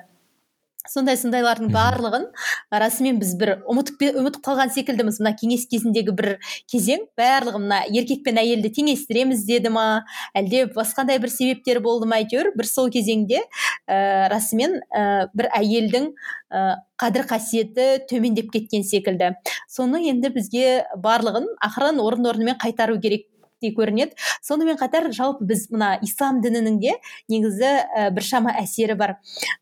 Сондай 0.92 1.18
сондайлардың 1.20 1.70
барлығын 1.74 2.26
расымен 2.70 3.20
біз 3.20 3.34
бір 3.40 3.52
ұмытып 3.68 4.04
ұмытып 4.20 4.42
қалған 4.46 4.72
секілдіміз. 4.74 5.20
Мына 5.22 5.32
кеңес 5.38 5.66
кезіндегі 5.70 6.14
бір 6.16 6.30
кезең 6.72 7.06
барлығы 7.18 7.60
мына 7.62 7.82
еркек 7.90 8.24
пен 8.26 8.40
әйелді 8.42 8.72
теңестіреміз 8.78 9.44
деді 9.48 9.72
ма? 9.74 9.86
Әлде 10.36 10.66
басқандай 10.74 11.20
бір 11.22 11.32
себептер 11.32 11.80
болды 11.84 12.08
ма 12.08 12.20
әйтеуір? 12.22 12.52
Бір 12.56 12.70
сол 12.70 12.90
кезеңде 12.94 13.42
ә, 13.42 14.28
расымен 14.32 14.80
ә, 14.90 15.28
бір 15.36 15.50
әйелдің 15.56 16.10
ә, 16.50 16.66
қадір 17.00 17.26
қасиеті 17.28 17.88
төмендеп 18.10 18.52
кеткен 18.54 18.84
секілді. 18.86 19.34
Соны 19.68 20.02
енді 20.08 20.32
бізге 20.34 20.84
барлығын 21.02 21.48
ақырын 21.64 22.00
орын 22.02 22.30
орнымен 22.32 22.60
қайтару 22.62 23.00
керек 23.02 23.26
көрінеді. 23.64 24.16
Сонымен 24.44 24.78
қатар 24.78 25.08
жалпы 25.14 25.46
біз 25.48 25.66
мына 25.72 25.96
ислам 26.04 26.40
дінінің 26.44 26.78
де 26.82 26.94
негізі 27.32 27.66
ә, 27.66 28.10
біршама 28.14 28.52
әсері 28.60 28.96
бар. 28.98 29.16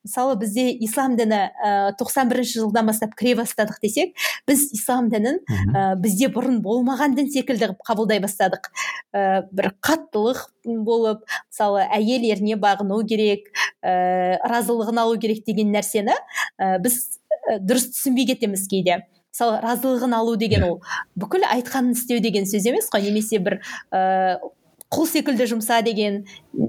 Мысалы 0.05 0.37
бізде 0.41 0.67
ислам 0.85 1.17
діні 1.17 1.41
ә, 1.55 1.95
91 2.01 2.45
жылдан 2.45 2.91
бастап 2.91 3.15
кіре 3.15 3.37
бастадық 3.39 3.79
десек 3.83 4.15
біз 4.49 4.67
ислам 4.75 5.09
дінін 5.13 5.41
ә, 5.73 5.95
бізде 6.01 6.29
бұрын 6.35 6.61
болмаған 6.65 7.17
дін 7.17 7.31
секілді 7.31 7.75
қабылдай 7.87 8.21
бастадық. 8.25 8.71
Ә, 9.15 9.45
бір 9.53 9.73
қаттылық 9.81 10.49
болып 10.85 11.25
мысалы 11.49 11.87
әйел 11.95 12.27
еріне 12.27 12.59
бағыну 12.61 13.03
керек 13.07 13.51
ә, 13.85 14.41
разылығын 14.43 15.05
алу 15.05 15.19
керек 15.21 15.45
деген 15.47 15.73
нәрсені 15.75 16.17
ә, 16.59 16.79
біз 16.83 17.21
дұрыс 17.61 17.91
түсінбей 17.93 18.33
кетеміз 18.33 18.67
кейде. 18.71 19.05
Мысалы 19.35 19.61
разылығын 19.65 20.15
алу 20.15 20.37
деген 20.39 20.63
иә. 20.63 20.71
ол 20.71 20.83
бүкіл 21.19 21.43
айтқанын 21.51 21.99
істеу 21.99 22.21
деген 22.23 22.47
сөз 22.47 22.69
емес 22.71 22.87
қой 22.93 23.03
немесе 23.03 23.43
бір 23.43 23.59
ыыы 23.91 24.53
құл 24.95 25.09
секілді 25.11 25.47
жұмса 25.51 25.81
деген 25.83 26.21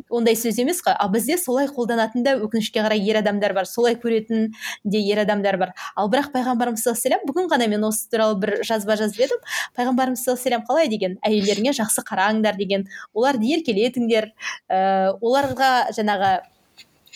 ондай 0.09 0.33
сөз 0.39 0.57
емес 0.61 0.79
қой. 0.81 0.95
Ал 0.97 1.11
бізде 1.13 1.37
солай 1.37 1.67
қолданатын 1.69 2.23
да 2.25 2.33
өкінішке 2.39 2.81
қарай 2.81 3.03
ер 3.05 3.19
адамдар 3.19 3.53
бар 3.53 3.67
солай 3.69 3.95
көретін 4.01 4.47
де 4.83 5.01
ер 5.03 5.21
адамдар 5.21 5.59
бар. 5.61 5.73
Ал 5.95 6.09
бірақ 6.09 6.31
пайғамбарымыз 6.33 6.81
саллаллаху 6.81 7.29
бүгін 7.29 7.51
ғана 7.51 7.67
мен 7.69 7.85
осы 7.85 8.09
туралы 8.09 8.39
бір 8.41 8.55
жазба 8.65 8.97
жазып 8.97 9.21
едім. 9.27 9.43
Пайғамбарымыз 9.77 10.25
саллаллаху 10.25 10.71
қалай 10.71 10.89
деген? 10.89 11.19
Әйелдеріңе 11.21 11.75
жақсы 11.77 12.01
қараңдар 12.07 12.57
деген. 12.57 12.87
Оларды 13.13 13.51
еркелетіңдер. 13.59 14.31
Ыыы 14.71 15.13
оларға 15.21 15.71
жаңағы 15.93 16.33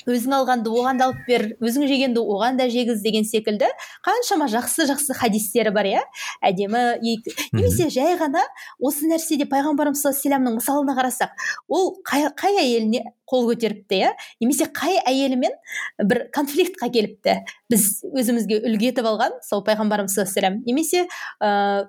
өзің 0.08 0.36
алғанды 0.40 0.72
оған 0.72 1.00
да 1.00 1.10
алып 1.10 1.26
бер 1.28 1.46
өзің 1.60 1.88
жегенді 1.90 2.22
оған 2.22 2.60
да 2.60 2.70
жегіз 2.72 3.02
деген 3.04 3.26
секілді 3.28 3.70
қаншама 4.06 4.48
жақсы 4.52 4.88
жақсы 4.90 5.16
хадистері 5.18 5.74
бар 5.76 5.90
иә? 5.90 6.04
Әдемі 6.46 7.00
немесе 7.02 7.90
жай 7.94 8.16
ғана 8.20 8.44
осы 8.80 9.10
нәрседе 9.10 9.50
пайғамбарымыз 9.52 10.04
саллаллаху 10.06 10.56
мысалына 10.60 10.96
қарасақ 10.98 11.36
ол 11.68 11.94
қай, 12.06 12.30
қай 12.38 12.60
әйеліне 12.64 13.04
қол 13.30 13.50
көтеріпті 13.52 14.02
иә? 14.04 14.16
Немесе 14.42 14.70
қай 14.72 15.00
әйелімен 15.04 15.56
бір 16.04 16.28
конфликтқа 16.36 16.90
келіпті? 16.94 17.40
Біз 17.70 18.02
өзімізге 18.10 18.64
үлгі 18.66 18.94
етіп 18.94 19.10
алған 19.10 19.40
сол 19.46 19.64
пайғамбарымыз 19.68 20.16
саллаллаху 20.18 20.64
немесе 20.66 21.08
ыыы 21.40 21.88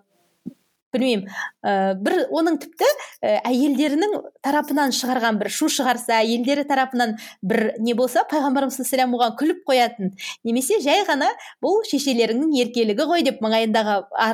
білмеймін. 0.95 1.28
Ә, 1.61 1.95
бір 2.01 2.26
оның 2.32 2.59
тіпті 2.62 2.86
ә, 3.22 3.41
әйелдерінің 3.49 4.14
тарапынан 4.45 4.95
шығарған 4.97 5.38
бір 5.41 5.51
шу 5.53 5.68
шығарса 5.70 6.18
әйелдері 6.20 6.64
тарапынан 6.68 7.16
бір 7.43 7.74
не 7.78 7.95
болса 7.95 8.24
пайғамбарымыз 8.30 8.80
саллаллаху 8.80 9.20
оған 9.20 9.36
күліп 9.41 9.61
қоятын. 9.68 10.14
Немесе 10.45 10.80
жай 10.82 11.05
ғана 11.09 11.28
бұл 11.62 11.82
шешелеріңнің 11.88 12.55
еркелігі 12.64 13.07
ғой 13.11 13.24
деп 13.26 13.43
маңайындағы 13.45 13.97
ә, 14.11 14.30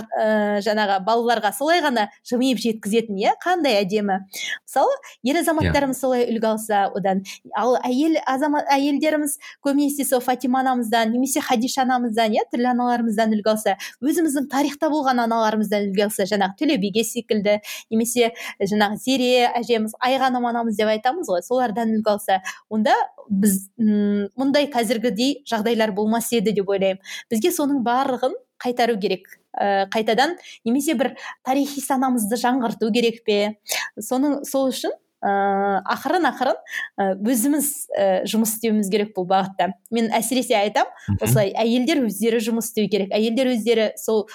жаңағы 0.65 1.01
балаларға 1.07 1.53
солай 1.57 1.83
ғана 1.85 2.07
жымиып 2.29 2.63
жеткізетін 2.63 3.19
иә? 3.21 3.35
Қандай 3.43 3.81
әдемі. 3.83 4.21
Мысалы 4.65 4.95
ер 5.27 5.41
азаматтарымыз 5.43 6.01
солай 6.01 6.27
үлгі 6.31 6.51
алса 6.53 6.87
одан. 6.95 7.25
Ал 7.57 7.77
әйел 7.83 8.21
азамат 8.27 8.71
әйелдеріміз 8.73 9.37
көбінесе 9.67 10.07
сол 10.07 10.23
фатима 10.25 10.63
анамыздан 10.63 11.13
немесе 11.13 11.43
хадиша 11.45 11.83
анамыздан 11.83 12.35
иә? 12.37 12.47
Түрлі 12.53 12.71
аналарымыздан 12.73 13.35
үлгі 13.37 13.53
алса 13.53 13.77
өзіміздің 14.01 14.49
тарихта 14.53 14.91
болған 14.93 15.25
аналарымыздан 15.27 15.91
үлгі 15.91 16.07
алса 16.07 16.27
жаңағы 16.47 16.57
төле 16.59 17.05
секілді 17.05 17.61
немесе 17.91 18.33
жаңағы 18.61 18.97
зере 19.03 19.47
әжеміз 19.59 19.97
айғаным 20.01 20.47
анамыз 20.47 20.77
деп 20.77 20.89
айтамыз 20.89 21.29
ғой 21.29 21.43
солардан 21.43 21.95
үлгі 21.97 22.11
алса 22.11 22.41
онда 22.71 22.95
біз 23.29 23.71
мұндай 23.79 24.71
қазіргідей 24.71 25.43
жағдайлар 25.49 25.93
болмас 25.93 26.33
еді 26.33 26.53
деп 26.53 26.69
ойлаймын. 26.69 27.03
Бізге 27.31 27.51
соның 27.51 27.83
барлығын 27.87 28.37
қайтару 28.63 28.99
керек. 29.01 29.27
Ә, 29.57 29.89
қайтадан 29.91 30.37
немесе 30.65 30.95
бір 30.95 31.15
тарихи 31.45 31.81
санамызды 31.81 32.37
жаңғырту 32.37 32.93
керек 32.93 33.23
пе? 33.25 33.57
Соның 33.99 34.45
сол 34.45 34.71
үшін 34.71 34.93
ә, 35.27 35.83
ақырын 35.97 36.29
ақырын 36.31 37.19
өзіміз 37.27 37.71
ә, 37.91 38.07
жұмыс 38.31 38.57
істеуіміз 38.57 38.91
керек 38.93 39.13
бұл 39.17 39.27
бағытта. 39.31 39.73
Мен 39.91 40.11
әсіресе 40.15 40.57
айтам 40.61 40.89
осылай 41.19 41.53
әйелдер 41.59 42.05
өздері 42.07 42.41
жұмыс 42.47 42.71
істеу 42.71 42.91
керек. 42.93 43.13
Әйелдер 43.17 43.53
өздері 43.57 43.91
сол 44.01 44.27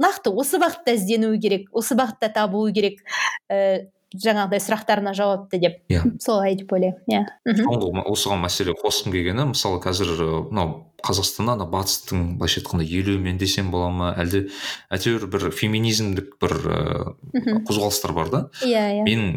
нақты 0.00 0.32
осы 0.32 0.60
бағытта 0.62 0.96
ізденуі 0.96 1.40
керек 1.42 1.68
осы 1.76 1.96
бағытта 1.98 2.30
табуы 2.34 2.72
керек 2.76 3.02
ә, 3.48 3.88
жаңағыдай 4.14 4.62
сұрақтарына 4.62 5.12
жауапты 5.16 5.58
деп. 5.60 5.80
Иә. 5.90 5.98
Yeah. 5.98 6.12
солай 6.22 6.56
деп 6.58 6.72
ойлаймын 6.72 7.02
иә. 7.10 7.22
Соңғы 7.58 8.04
осыған 8.12 8.44
мәселе 8.44 8.76
қосқым 8.78 9.14
келгені 9.14 9.48
мысалы 9.50 9.80
қазір 9.82 10.12
мынау 10.50 10.86
қазақстанда 11.06 11.56
ана 11.56 11.66
батыстың 11.70 12.36
былайша 12.38 12.62
айтқанда 12.62 12.86
елеуімен 12.86 13.38
десем 13.38 13.70
бола 13.74 13.90
ма? 13.90 14.12
Әлде 14.18 14.46
әйтеуір 14.94 15.26
бір 15.32 15.50
феминизмдік 15.54 16.36
бір 16.42 16.56
ыыы 16.62 17.60
қозғалыстар 17.68 18.14
бар 18.16 18.32
да? 18.32 18.42
Иә 18.62 18.86
иә. 19.00 19.04
Менің 19.06 19.34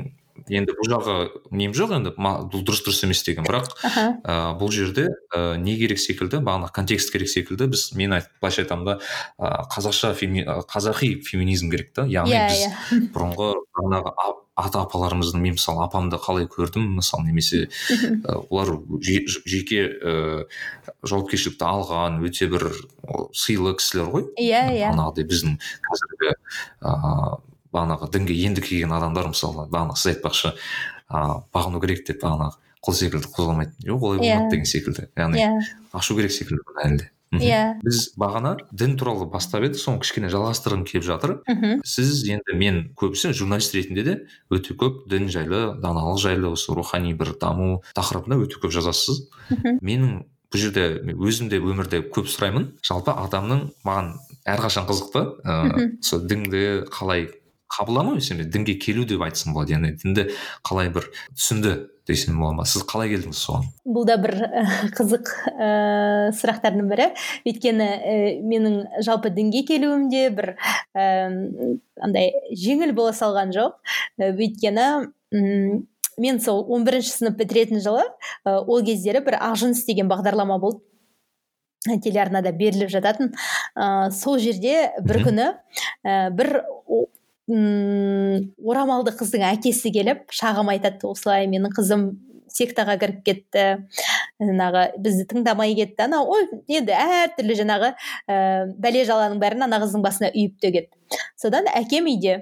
енді 0.50 0.76
бұл 0.78 0.90
жағы 0.92 1.16
нем 1.56 1.74
жоқ 1.78 1.96
енді 2.00 2.14
бұл 2.18 2.64
дұрыс 2.66 2.84
дұрыс 2.86 3.04
емес 3.06 3.24
деген. 3.26 3.48
Бірақ 3.48 3.72
ә, 3.84 4.36
бұл 4.60 4.72
жерде 4.74 5.08
ә, 5.34 5.58
не 5.62 5.78
керек 5.80 6.02
секілді 6.02 6.42
бағана 6.44 6.72
контекст 6.74 7.14
керек 7.14 7.30
секілді 7.32 7.70
біз 7.74 7.90
мен 8.00 8.18
айт, 8.18 8.30
былайша 8.42 8.66
айтамын 8.66 8.86
да 8.86 8.98
ә, 9.38 9.66
қазақша 9.72 10.14
феми, 10.18 10.46
қазақи 10.46 11.20
феминизм 11.28 11.72
керек 11.72 11.94
та. 11.94 12.08
Яғни 12.10 12.36
yeah, 12.36 12.46
иә, 12.46 12.52
біз 12.52 12.62
yeah. 12.66 12.78
Иә. 13.00 13.10
бұрынғы 13.16 13.50
жаңағы 13.80 14.16
ата 14.60 14.84
апаларымыздың 14.84 15.44
мен 15.44 15.56
мысалы 15.56 15.86
апамды 15.86 16.20
қалай 16.20 16.48
көрдім 16.52 16.98
мысалы 16.98 17.30
немесе 17.30 17.68
ә, 17.70 18.36
олар 18.50 18.74
жеке 19.00 19.86
ә, 19.88 20.16
жауапкершілікті 21.04 21.68
алған 21.70 22.20
өте 22.28 22.50
бір 22.52 22.68
сыйлы 23.32 23.76
кісілер 23.80 24.12
ғой. 24.12 24.28
Иә 24.40 24.66
иә. 24.76 24.92
Біздің 25.20 25.60
қазіргі 25.86 26.34
ыыы 26.34 27.38
бағанағы 27.74 28.10
дінге 28.14 28.40
енді 28.48 28.64
келген 28.66 28.96
адамдар 28.96 29.30
мысалы 29.34 29.68
бағана 29.70 29.96
сіз 30.00 30.16
айтпақшы 30.16 30.54
ыыы 30.54 31.38
бағыну 31.54 31.82
керек 31.84 32.06
деп 32.08 32.24
бағанағы 32.24 32.58
құл 32.86 32.96
секілді 32.96 33.30
қозғалмайды 33.36 33.86
жоқ 33.86 34.04
олай 34.08 34.20
болмайды 34.20 34.32
yeah. 34.32 34.50
деген 34.52 34.68
секілді. 34.70 35.08
Яғни 35.18 35.40
yeah. 35.42 35.58
Иә. 35.60 35.80
ашу 36.00 36.16
керек 36.16 36.32
секілді 36.32 36.64
әлі 36.84 37.00
де. 37.02 37.10
Иә. 37.30 37.78
Біз 37.84 38.16
бағана 38.18 38.56
дін 38.72 38.96
туралы 38.98 39.28
бастап 39.30 39.66
едік 39.68 39.78
соны 39.78 40.02
кішкене 40.02 40.32
жалғастырғым 40.34 40.86
келіп 40.88 41.06
жатыр. 41.06 41.36
Мхм. 41.46 41.84
Сіз 41.86 42.24
енді 42.26 42.56
мен 42.58 42.80
көбісі 42.98 43.36
журналист 43.38 43.76
ретінде 43.76 44.06
де 44.08 44.16
өте 44.50 44.74
көп 44.74 45.04
дін 45.12 45.30
жайлы 45.30 45.76
даналық 45.84 46.18
жайлы 46.24 46.50
осы 46.56 46.74
рухани 46.74 47.14
бір 47.14 47.36
даму 47.38 47.84
тақырыбында 47.94 48.40
өте 48.48 48.58
көп 48.64 48.74
жазасыз. 48.74 49.28
Мхм. 49.52 49.78
Менің 49.84 50.16
бұл 50.50 50.64
жерде 50.64 50.88
өзім 51.14 51.52
де 51.52 51.60
өмірде 51.62 52.02
көп 52.02 52.32
сұраймын. 52.32 52.72
Жалпы 52.82 53.14
адамның 53.14 53.68
маған 53.86 54.16
әрқашан 54.50 54.90
қызықты 54.90 55.26
ыыы 55.44 55.92
сол 56.02 56.26
дінді 56.26 56.88
қалай 56.90 57.30
қабылдамау 57.70 58.18
емес 58.18 58.30
дінге 58.54 58.76
келу 58.82 59.06
деп 59.06 59.22
айтсам 59.26 59.54
болады 59.54 59.76
яғни 59.76 59.94
дінді 60.02 60.30
қалай 60.66 60.90
бір 60.94 61.10
түсінді 61.38 61.76
десем 62.10 62.40
бола 62.40 62.54
ма? 62.58 62.66
сіз 62.66 62.84
қалай 62.90 63.12
келдіңіз 63.12 63.38
соған? 63.38 63.68
Бұл 63.86 64.08
да 64.10 64.18
бір 64.22 64.34
қызық 64.98 65.30
ә, 65.54 65.70
сұрақтардың 66.40 66.90
бірі. 66.90 67.08
Өйткені 67.48 67.86
ә, 67.86 68.16
менің 68.42 68.80
жалпы 69.06 69.30
дінге 69.36 69.64
келуім 69.70 70.10
де 70.10 70.26
бір 70.34 70.56
ә, 70.98 71.06
андай 72.02 72.34
жеңіл 72.58 72.96
бола 72.98 73.14
салған 73.14 73.54
жоқ. 73.56 73.78
Өйткені 74.18 74.90
м 75.36 75.86
мен 76.20 76.42
сол 76.44 76.66
11 76.68 76.86
бірінші 76.90 77.14
сынып 77.14 77.38
бітіретін 77.40 77.80
жылы 77.84 78.04
ә, 78.44 78.58
ол 78.60 78.84
кездері 78.84 79.22
бір 79.24 79.40
ақжүніс 79.40 79.86
деген 79.88 80.10
бағдарлама 80.12 80.60
болды. 80.60 80.84
Телеарнада 82.04 82.52
беріліп 82.52 82.90
жататын. 82.92 83.32
Ә, 83.78 84.10
сол 84.12 84.42
жерде 84.42 84.90
бір 85.06 85.24
күні 85.30 85.48
ә, 86.04 86.28
бір 86.36 86.66
м 87.50 88.50
орамалды 88.66 89.14
қыздың 89.18 89.46
әкесі 89.50 89.92
келіп 89.94 90.30
шағым 90.36 90.72
айтады 90.74 91.10
осылай 91.10 91.48
менің 91.52 91.74
қызым 91.76 92.12
сектаға 92.54 92.98
кіріп 93.02 93.24
кетті. 93.26 93.66
Жаңағы 94.42 94.84
бізді 95.04 95.26
тыңдамай 95.30 95.76
кетті. 95.78 96.06
Ана 96.08 96.22
ой 96.24 96.48
енді 96.68 96.96
әртүрлі 96.96 97.58
жаңағы 97.60 97.92
ә, 97.94 98.38
бәле 98.80 99.04
жаланың 99.08 99.42
бәрін 99.42 99.68
ана 99.68 99.82
қыздың 99.84 100.06
басына 100.06 100.32
үйіп 100.34 100.58
төгеді. 100.64 100.90
Содан 101.40 101.70
әкем 101.74 102.10
үйде 102.10 102.36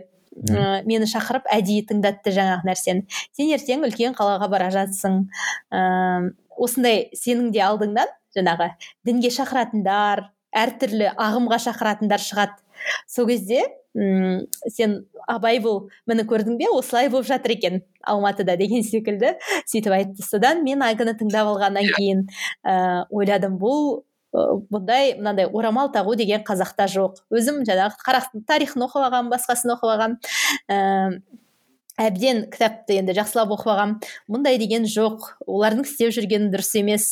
ә, 0.52 0.84
мені 0.88 1.10
шақырып 1.10 1.50
әдейі 1.52 1.88
тыңдатты 1.92 2.34
жаңағы 2.36 2.70
нәрсені. 2.70 3.06
Сен 3.36 3.52
ертең 3.58 3.88
үлкен 3.88 4.16
қалаға 4.18 4.50
бара 4.52 4.70
жатсың. 4.74 5.26
Ә, 5.72 6.32
осындай 6.58 7.08
сенің 7.18 7.52
де 7.54 7.62
алдыңнан 7.66 8.14
жаңағы 8.38 8.72
дінге 9.08 9.32
шақыратындар 9.34 10.28
әртүрлі 10.58 11.12
ағымға 11.14 11.60
шақыратындар 11.68 12.24
шығады 12.24 12.64
сол 13.10 13.28
кезде 13.30 13.64
м 13.98 14.46
сен 14.70 15.00
абай 15.28 15.60
бол 15.60 15.88
міне 16.08 16.24
көрдің 16.30 16.58
бе 16.60 16.70
осылай 16.72 17.10
болып 17.10 17.28
жатыр 17.28 17.56
екен 17.58 17.82
алматыда 18.02 18.58
деген 18.58 18.84
секілді 18.84 19.36
сөйтіп 19.66 19.94
айтты. 19.98 20.24
Содан 20.24 20.64
мен 20.64 20.84
әңгіні 20.86 21.18
тыңдап 21.20 21.50
алғаннан 21.54 21.84
иә. 21.84 21.96
кейін 21.98 22.28
ә, 22.64 23.06
ойладым 23.10 23.58
бұл 23.60 24.04
бұндай 24.38 25.16
мынандай 25.18 25.48
орамал 25.48 25.90
тағу 25.94 26.16
деген 26.20 26.44
қазақта 26.46 26.88
жоқ. 26.92 27.24
Өзім 27.34 27.64
жаңағы 27.68 28.44
тарихын 28.48 28.86
оқып 28.86 29.08
алғанмын 29.08 29.34
басқасын 29.34 29.74
оқып 29.74 29.94
алғанмын. 29.96 31.22
Әбден 31.98 32.44
кітапты 32.54 33.00
енді 33.02 33.16
жақсылап 33.18 33.52
оқып 33.56 33.72
алғанмын 33.74 34.12
мұндай 34.32 34.60
деген 34.62 34.86
жоқ. 34.90 35.26
Олардың 35.50 35.88
істеп 35.88 36.14
жүргені 36.16 36.52
дұрыс 36.54 36.72
емес. 36.78 37.08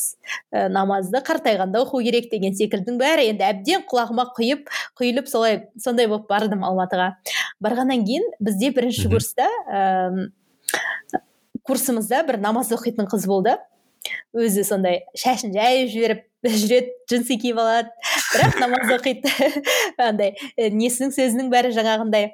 Ә, 0.53 0.67
намазды 0.69 1.21
қартайғанда 1.25 1.81
оқу 1.83 2.03
керек 2.05 2.29
деген 2.31 2.55
секілдің 2.57 2.99
бәрі 3.01 3.29
енді 3.31 3.47
әбден 3.49 3.85
құлағыма 3.89 4.27
құйып 4.37 4.69
құйылып 5.01 5.29
солай 5.31 5.63
сондай 5.81 6.09
болып 6.11 6.29
бардым 6.29 6.65
алматыға. 6.67 7.15
Барғаннан 7.65 8.05
кейін 8.05 8.29
бізде 8.39 8.71
бірінші 8.75 9.09
курста 9.09 9.49
ә, 9.65 10.29
курсымызда 11.65 12.21
бір 12.27 12.39
намаз 12.45 12.69
оқитын 12.75 13.09
қыз 13.09 13.25
болды. 13.29 13.57
Өзі 14.35 14.63
сондай 14.67 15.03
шашын 15.17 15.53
жайып 15.55 15.91
жіберіп 15.93 16.23
жүреді 16.45 16.91
джинсы 17.09 17.37
киіп 17.41 17.57
алады. 17.57 17.89
Бірақ 18.35 18.57
намаз 18.61 18.91
оқиды. 18.93 19.31
Андай 20.01 20.35
несінің 20.57 21.13
сөзінің 21.15 21.49
бәрі 21.49 21.71
жаңағындай. 21.75 22.31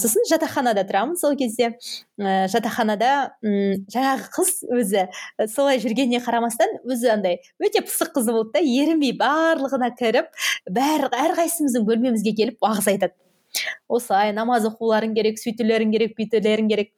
Сосын 0.00 0.24
жатақханада 0.30 0.86
тұрамын 0.88 1.18
сол 1.20 1.36
кезде. 1.36 1.74
Ә, 2.20 2.46
жатақханада 2.52 3.12
м 3.44 3.84
жаңағы 3.92 4.30
қыз 4.36 4.52
өзі 4.80 5.06
солай 5.52 5.80
жүргеніне 5.82 6.22
қарамастан 6.24 6.78
өзі 6.88 7.12
андай 7.16 7.40
өте 7.60 7.84
пысық 7.84 8.14
қыз 8.16 8.30
болды 8.32 8.58
да 8.58 8.64
ерінбей 8.64 9.16
барлығына 9.20 9.92
кіріп 9.98 10.30
бәрі 10.70 11.10
әрқайсымыздың 11.26 11.88
бөлмемізге 11.88 12.36
келіп 12.36 12.64
уағыз 12.64 12.92
айтады. 12.94 13.16
Осылай 13.90 14.32
намаз 14.36 14.66
оқуларың 14.68 15.14
керек 15.16 15.40
сөйтулерің 15.42 15.92
керек 15.94 16.16
бүйтулерің 16.18 16.68
керек. 16.70 16.92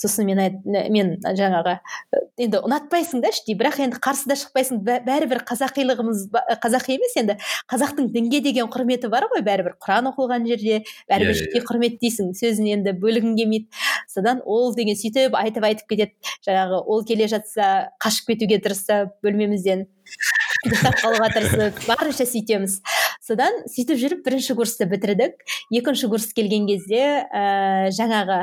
Сосын 0.00 0.24
мен 0.24 0.38
айт, 0.40 0.54
мен 0.64 1.16
жаңағы 1.20 1.74
енді 2.40 2.62
ұнатпайсың 2.64 3.20
да 3.20 3.28
іштей 3.34 3.56
бірақ 3.58 3.80
енді 3.84 3.98
қарсы 4.00 4.30
да 4.30 4.36
шықпайсың. 4.40 4.80
Бәрібір 4.86 5.42
қазақилығымыз 5.50 6.22
қазақи 6.62 6.96
емес 6.96 7.16
енді 7.20 7.36
қазақтың 7.68 8.08
дінге 8.14 8.40
деген 8.46 8.70
құрметі 8.72 9.10
бар 9.12 9.28
ғой 9.28 9.44
бәрібір 9.44 9.76
құран 9.82 10.08
оқылған 10.14 10.48
жерде 10.48 10.80
бәрібір 11.10 11.34
yeah, 11.34 11.42
жеке 11.42 11.64
құрметтейсің 11.68 12.32
сөзін 12.38 12.70
енді 12.78 12.96
бөлгің 12.96 13.36
келмейді. 13.36 13.68
Содан 14.08 14.40
ол 14.46 14.72
деген 14.74 14.96
сөйтіп 14.96 15.36
айтып 15.36 15.68
айтып 15.68 15.92
кетеді. 15.92 16.16
Жаңағы 16.48 16.80
ол 16.86 17.04
келе 17.04 17.28
жатса 17.28 17.90
қашып 18.00 18.32
кетуге 18.32 18.62
тырысса 18.64 19.10
бөлмемізден 19.20 19.84
ұйықтап 20.66 20.96
қалуға 21.00 21.28
тырысып 21.36 21.84
барынша 21.88 22.26
сөйтеміз. 22.28 22.80
Содан 23.20 23.60
сөйтіп 23.68 23.98
жүріп 24.00 24.24
бірінші 24.24 24.56
курсты 24.58 24.86
бітірдік. 24.90 25.36
Екінші 25.72 26.08
курс 26.12 26.30
келген 26.32 26.66
кезде 26.70 27.02
ә, 27.28 27.90
жаңағы 27.92 28.40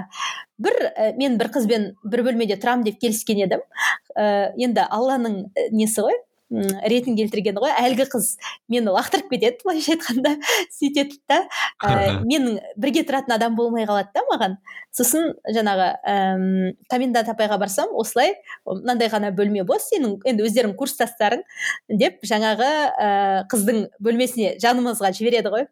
бір 0.61 0.77
ә, 0.93 1.11
мен 1.17 1.37
бір 1.41 1.51
қызбен 1.55 1.89
бір 2.05 2.23
бөлмеде 2.27 2.59
тұрамын 2.61 2.85
деп 2.85 3.01
келіскен 3.01 3.41
едім. 3.47 3.65
Ә, 4.13 4.53
енді 4.55 4.85
алланың 4.85 5.47
несі 5.73 6.05
ғой? 6.05 6.21
Ретін 6.49 7.17
келтірген 7.17 7.57
ғой. 7.59 7.73
Әлгі 7.75 8.07
қыз 8.11 8.29
мені 8.71 8.93
лақтырып 8.95 9.29
кетеді 9.33 9.63
былайша 9.65 9.95
айтқанда 9.95 10.33
сөйтеді 10.71 11.19
да 11.27 11.41
ә, 11.83 12.21
менің 12.23 12.59
бірге 12.79 13.03
тұратын 13.07 13.35
адам 13.35 13.57
болмай 13.57 13.87
қалады 13.89 14.13
да 14.15 14.23
маған. 14.31 14.57
Сосын 14.95 15.33
жаңағы 15.53 15.89
ііі 16.07 16.71
комендант 16.91 17.31
апайға 17.33 17.59
барсам 17.59 17.91
осылай 17.99 18.37
мынандай 18.65 19.11
ғана 19.11 19.33
бөлме 19.35 19.65
бос 19.67 19.89
сенің 19.91 20.21
енді 20.25 20.47
өздерің 20.47 20.77
курстастарың 20.79 21.43
деп 21.91 22.23
жаңағы 22.23 22.71
ә, 22.95 23.09
қыздың 23.51 23.87
бөлмесіне 23.99 24.55
жанымызға 24.63 25.11
жібереді 25.19 25.53
ғой. 25.53 25.67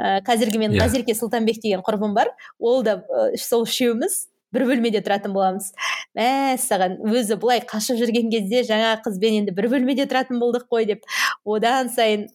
Ә, 0.00 0.22
қазіргі 0.24 0.56
мен 0.56 0.72
yeah. 0.72 0.80
Иә. 0.80 0.88
назерке 0.88 1.12
сұлтанбек 1.12 1.60
деген 1.60 1.84
құрбым 1.84 2.16
бар. 2.16 2.32
Ол 2.58 2.82
да 2.82 3.02
ә, 3.04 3.36
сол 3.36 3.66
үшеуміз 3.68 4.31
бір 4.52 4.66
бөлмеде 4.68 5.02
тұратын 5.04 5.34
боламыз. 5.34 5.72
Мәссаған 6.18 6.98
өзі 7.08 7.38
былай 7.42 7.62
қашып 7.68 8.00
жүрген 8.00 8.30
кезде 8.32 8.64
жаңа 8.68 8.96
қызбен 9.04 9.42
енді 9.42 9.54
бір 9.56 9.70
бөлмеде 9.72 10.08
тұратын 10.10 10.42
болдық 10.42 10.68
қой 10.72 10.88
деп. 10.90 11.06
Одан 11.44 11.90
сайын 11.92 12.28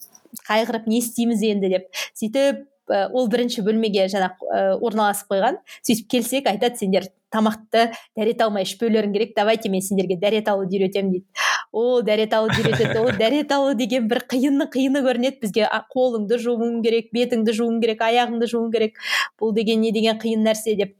қайғырып 0.48 0.88
не 0.90 1.02
істейміз 1.04 1.44
енді 1.52 1.72
деп. 1.76 1.88
Сөйтіп 2.18 2.66
ол 2.88 3.28
бірінші 3.28 3.64
бөлмеге 3.68 4.08
жаңа 4.12 4.34
орналасып 4.82 5.32
қойған. 5.34 5.62
Сөйтіп 5.86 6.10
келсек 6.12 6.50
айтады 6.50 6.80
сендер 6.80 7.10
тамақты 7.34 7.90
дәрет 8.16 8.42
алмай 8.42 8.64
ішпеулерің 8.64 9.12
керек 9.14 9.34
давайте 9.36 9.70
мен 9.70 9.82
сендерге 9.84 10.16
дәрет 10.20 10.48
алуды 10.48 10.78
үйретемін 10.78 11.12
дейді. 11.18 11.26
О 11.72 12.02
дәрет 12.02 12.34
алуды 12.34 12.62
үйретеді. 12.64 13.02
Ол 13.02 13.12
дәрет 13.20 13.52
алу 13.52 13.74
деген 13.76 14.08
бір 14.08 14.24
қиыны 14.32 14.70
қиыны 14.72 15.04
көрінеді. 15.04 15.42
Бізге 15.42 15.68
қолыңды 15.94 16.40
жууың 16.40 16.80
керек 16.86 17.12
бетіңді 17.16 17.58
жууың 17.60 17.82
керек 17.84 18.06
аяғыңды 18.08 18.48
жууың 18.48 18.72
керек. 18.72 18.96
Бұл 19.40 19.54
деген 19.56 19.84
не 19.84 19.92
деген 19.92 20.18
қиын 20.22 20.48
нәрсе 20.48 20.78
деп. 20.80 20.96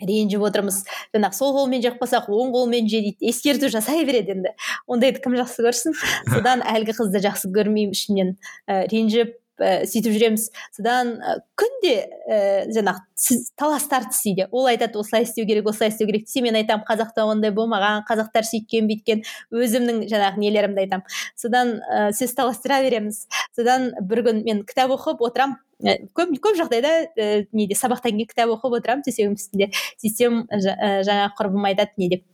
Ренжіп 0.00 0.46
отырмыз. 0.48 0.82
Жаңағы 1.14 1.38
сол 1.38 1.54
қолмен 1.56 1.84
жақпасақ 1.84 2.30
оң 2.32 2.54
қолмен 2.54 2.88
же 2.90 3.02
дейді. 3.06 3.30
Ескерту 3.30 3.70
жасай 3.72 4.04
береді 4.08 4.36
енді. 4.36 4.54
Ондайды 4.86 5.22
кім 5.24 5.36
жақсы 5.40 5.66
көрсін? 5.66 5.96
Содан 6.32 6.64
әлгі 6.64 6.96
қызды 6.98 7.22
жақсы 7.24 7.52
көрмеймін 7.54 7.96
ішімнен. 7.96 8.34
Ә, 8.66 8.84
ренжіп 8.92 9.36
ә, 9.60 9.84
сөйтіп 9.88 10.14
жүреміз. 10.16 10.48
Содан 10.74 11.14
ә, 11.20 11.36
күнде 11.58 11.94
ә, 12.26 12.40
жаңағы 12.72 13.38
талас 13.60 13.86
тартыс 13.90 14.22
үйде 14.28 14.48
ол 14.50 14.68
айтады 14.70 14.98
осылай 15.00 15.26
істеу 15.26 15.46
керек 15.48 15.68
осылай 15.68 15.92
істеу 15.92 16.08
керек 16.08 16.26
десе 16.26 16.42
мен 16.44 16.56
айтамын 16.58 16.86
қазақта 16.88 17.26
ондай 17.28 17.52
болмаған 17.54 18.04
қазақтар 18.08 18.48
сөйткен 18.48 18.88
бүйткен 18.90 19.24
өзімнің 19.52 20.06
жаңағы 20.10 20.44
нелерімді 20.44 20.86
айтамын. 20.86 21.18
Содан 21.36 21.78
ә, 21.84 22.10
сөз 22.16 22.34
таластыра 22.38 22.82
береміз. 22.86 23.26
Содан 23.56 23.92
бір 24.00 24.24
күн 24.30 24.44
мен 24.46 24.64
кітап 24.68 24.96
оқып 24.96 25.24
отырамын. 25.28 25.60
Э, 25.60 25.69
көп 26.16 26.32
көп 26.44 26.58
жағдайда 26.58 26.90
ә, 27.16 27.28
неде 27.56 27.76
сабақтан 27.78 28.16
кейін 28.16 28.28
кітап 28.30 28.52
оқып 28.56 28.78
отырамын 28.80 29.04
төсегімнің 29.06 29.38
үстінде 29.38 29.70
сөйтсем 30.00 30.42
ә, 30.50 31.00
жаңа 31.06 31.30
құрбым 31.38 31.68
айтады 31.70 31.96
не 32.00 32.10
деп 32.14 32.24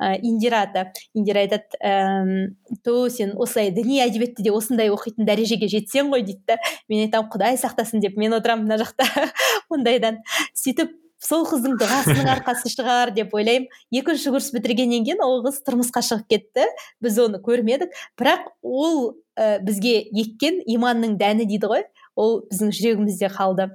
ә, 0.00 0.18
индира 0.20 0.64
ата 0.66 0.86
индира 1.14 1.44
айтады 1.44 1.78
ііі 1.80 2.80
то 2.84 3.08
сен 3.08 3.34
осылай 3.40 3.70
діни 3.74 4.00
әдебиетті 4.04 4.44
де 4.44 4.52
осындай 4.52 4.92
оқитын 4.92 5.28
дәрежеге 5.28 5.68
жетсең 5.70 6.12
ғой 6.12 6.26
дейді 6.26 6.44
да. 6.48 6.58
Мен 6.88 7.06
айтамын 7.06 7.30
құдай 7.32 7.58
сақтасын 7.60 8.04
деп 8.04 8.18
мен 8.20 8.36
отырамын 8.36 8.68
мына 8.68 8.80
жақта 8.82 9.08
ондайдан. 9.74 10.20
Сөйтіп 10.58 10.92
сол 11.24 11.46
қыздың 11.48 11.78
дұғасының 11.80 12.28
арқасы 12.34 12.70
шығар 12.72 13.14
деп 13.16 13.34
ойлаймын. 13.36 13.68
Екінші 13.94 14.34
курс 14.34 14.50
бітіргеннен 14.54 15.06
кейін 15.06 15.22
ол 15.24 15.40
қыз 15.46 15.62
тұрмысқа 15.66 16.02
шығып 16.04 16.28
кетті. 16.34 16.66
Біз 17.04 17.18
оны 17.24 17.40
көрмедік. 17.44 17.94
Бірақ 18.20 18.50
ол 18.60 19.14
ә, 19.38 19.58
бізге 19.64 20.02
еккен 20.12 20.60
иманның 20.66 21.16
дәні 21.20 21.48
дейді 21.48 21.70
ғой. 21.70 21.86
Ол 22.16 22.44
біздің 22.50 22.74
жүрегімізде 22.74 23.30
қалды. 23.32 23.70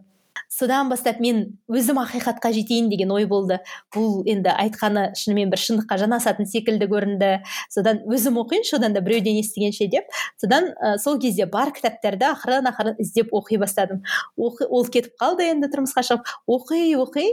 Содан 0.49 0.89
бастап 0.89 1.19
мен 1.21 1.43
өзім 1.69 1.99
ақиқатқа 2.01 2.49
жетейін 2.55 2.87
деген 2.89 3.11
ой 3.13 3.27
болды. 3.29 3.59
Бұл 3.93 4.23
енді 4.29 4.49
айтқаны 4.49 5.09
шынымен 5.19 5.51
бір 5.51 5.61
шындыққа 5.61 5.99
жанасатын 6.01 6.49
секілді 6.49 6.87
көрінді. 6.89 7.29
Содан 7.69 8.01
өзім 8.09 8.39
оқиыншы 8.41 8.79
одан 8.79 8.95
да 8.95 9.03
біреуден 9.05 9.37
естігенше 9.41 9.89
деп. 9.91 10.09
Содан 10.41 10.71
ә, 10.73 10.97
сол 10.97 11.19
кезде 11.21 11.45
бар 11.45 11.73
кітаптарды 11.75 12.25
ақырын 12.31 12.71
ақырын 12.71 12.97
іздеп 13.03 13.33
оқи 13.35 13.59
бастадым. 13.61 14.01
Оқи, 14.37 14.65
ол 14.65 14.87
кетіп 14.89 15.13
қалды 15.21 15.51
енді 15.51 15.69
тұрмысқа 15.69 16.05
шығып. 16.07 16.33
Оқи 16.49 16.95
оқи 16.97 17.27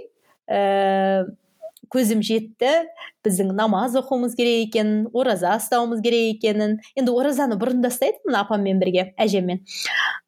ә, 0.50 1.24
көзім 1.92 2.22
жетті 2.26 2.72
біздің 3.26 3.52
намаз 3.56 3.96
оқуымыз 3.98 4.36
керек 4.38 4.68
екенін 4.68 5.06
ораза 5.16 5.56
ұстауымыз 5.58 6.02
керек 6.04 6.36
екенін. 6.36 6.78
Енді 6.98 7.14
оразаны 7.14 7.58
бұрын 7.60 7.82
да 7.84 7.90
ұстайтынмын 7.92 8.38
апаммен 8.40 8.80
бірге 8.82 9.10
әжеммен. 9.20 9.62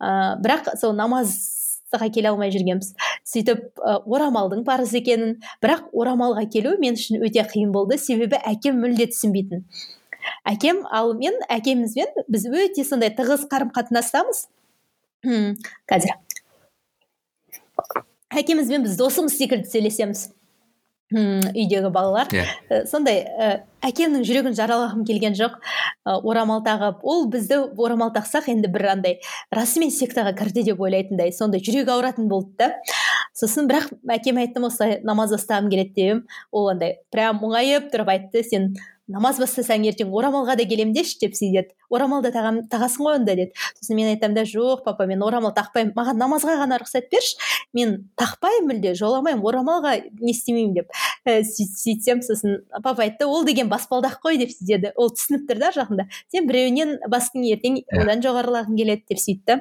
Ә, 0.00 0.38
бірақ 0.42 0.72
сол 0.80 0.94
намазға 0.98 2.10
келе 2.14 2.32
алмай 2.32 2.52
жүргенбіз. 2.54 2.94
Сөйтіп 3.28 3.80
орамалдың 3.84 4.64
парыз 4.68 4.94
екенін. 4.98 5.38
Бірақ 5.64 5.88
орамалға 5.92 6.46
келу 6.52 6.76
мен 6.82 6.98
үшін 6.98 7.22
өте 7.22 7.46
қиын 7.48 7.72
болды. 7.74 7.98
Себебі 7.98 8.40
әкем 8.42 8.80
мүлде 8.82 9.10
түсінбейтін. 9.12 9.66
Әкем 10.48 10.84
ал 10.92 11.14
мен 11.18 11.36
әкемізбен 11.48 12.24
біз 12.28 12.48
өте 12.50 12.84
сондай 12.84 13.14
тығыз 13.16 13.46
қарым 13.50 13.70
қатынастамыз 13.72 14.46
қазір 15.88 16.16
әкемізбен 18.38 18.84
біз 18.84 18.98
досымыз 18.98 19.36
секілді 19.38 19.70
сөйлесеміз. 19.70 20.28
Үйдегі 21.12 21.88
балалар 21.88 22.28
yeah. 22.34 22.48
Иә. 22.68 22.82
сондай 22.88 23.22
ә, 23.24 23.62
әкемнің 23.86 24.26
жүрегін 24.28 24.56
жаралағым 24.58 25.06
келген 25.08 25.36
жоқ 25.38 25.54
ә, 26.04 26.18
орамал 26.20 26.60
тағып 26.66 27.00
ол 27.00 27.24
бізді 27.32 27.62
орамал 27.80 28.12
тақсақ 28.12 28.50
енді 28.52 28.68
бір 28.74 28.90
андай 28.92 29.16
расымен 29.54 29.88
сектаға 29.94 30.34
кірді 30.36 30.66
деп 30.68 30.82
ойлайтындай 30.84 31.32
сондай 31.32 31.64
жүрегі 31.64 31.94
ауыратын 31.94 32.28
болды 32.28 32.52
да 32.60 32.70
сосын 33.32 33.70
бірақ 33.70 33.88
әкеме 34.18 34.44
айттым 34.44 34.68
осылай 34.68 35.00
намаз 35.00 35.32
бастағым 35.32 35.72
келеді 35.72 35.96
деп 35.96 36.38
ол 36.52 36.68
андай 36.74 36.98
прям 37.14 37.40
мұңайып 37.40 37.88
тұрып 37.94 38.12
айтты 38.12 38.44
сен 38.44 38.74
намаз 39.08 39.40
бастасаң 39.42 39.86
ертең 39.90 40.14
орамалға 40.14 40.58
да 40.60 40.68
келемін 40.68 40.94
деші 40.96 41.18
деп 41.24 41.36
сөйтеді 41.38 41.74
орамал 41.90 42.22
да 42.22 42.30
тағам, 42.32 42.60
тағасың 42.68 43.04
ғой 43.06 43.18
онда 43.18 43.34
деді. 43.36 43.52
Сосын 43.78 43.96
мен 43.96 44.10
айтамын 44.12 44.36
да 44.36 44.44
жоқ 44.48 44.84
папа 44.84 45.06
мен 45.08 45.22
орамал 45.24 45.54
тақпаймын. 45.56 45.94
Маған 45.96 46.20
намазға 46.20 46.58
ғана 46.60 46.78
рұқсат 46.82 47.08
берші. 47.12 47.38
Мен 47.76 48.10
тақпаймын 48.20 48.68
мүлде 48.68 48.94
жоламаймын 48.98 49.44
орамалға 49.48 49.94
не 50.20 50.32
істемеймін 50.32 50.74
деп. 50.76 50.92
Ә, 51.24 51.40
сөйтсем 51.44 52.20
сосын 52.24 52.60
папа 52.82 53.06
айтты 53.06 53.26
ол 53.26 53.44
деген 53.48 53.70
баспалдақ 53.72 54.18
қой 54.24 54.38
деп 54.40 54.52
деді. 54.60 54.92
Ол 54.96 55.12
түсініп 55.14 55.48
тұр 55.48 55.62
да 55.62 55.72
жақында. 55.76 56.08
Сен 56.32 56.48
біреуінен 56.48 56.98
бастың 57.08 57.46
ертең 57.48 57.80
иә. 57.80 58.02
одан 58.02 58.22
жоғарылағың 58.24 58.76
келеді 58.76 59.04
деп 59.08 59.22
сөйтті. 59.22 59.60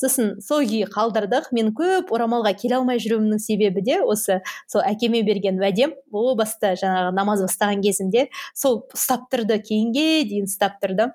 Сосын 0.00 0.40
сол 0.40 0.64
күйі 0.64 0.88
қалдырдық. 0.92 1.50
Мен 1.52 1.74
көп 1.76 2.12
орамалға 2.14 2.54
келе 2.56 2.78
алмай 2.80 3.00
жүруімнің 3.02 3.40
себебі 3.40 3.84
де 3.84 4.00
осы 4.00 4.40
сол 4.68 4.84
әкеме 4.86 5.22
берген 5.26 5.60
уәдем. 5.60 5.94
О 6.12 6.34
баста 6.36 6.72
жаңағы 6.80 7.14
намаз 7.16 7.44
бастаған 7.44 7.82
кезімде 7.84 8.28
сол 8.54 8.69
ұстап 8.78 9.26
тұрды 9.32 9.60
кейінге 9.64 10.24
дейін 10.30 10.48
ұстап 10.50 10.78
тұрды 10.82 11.10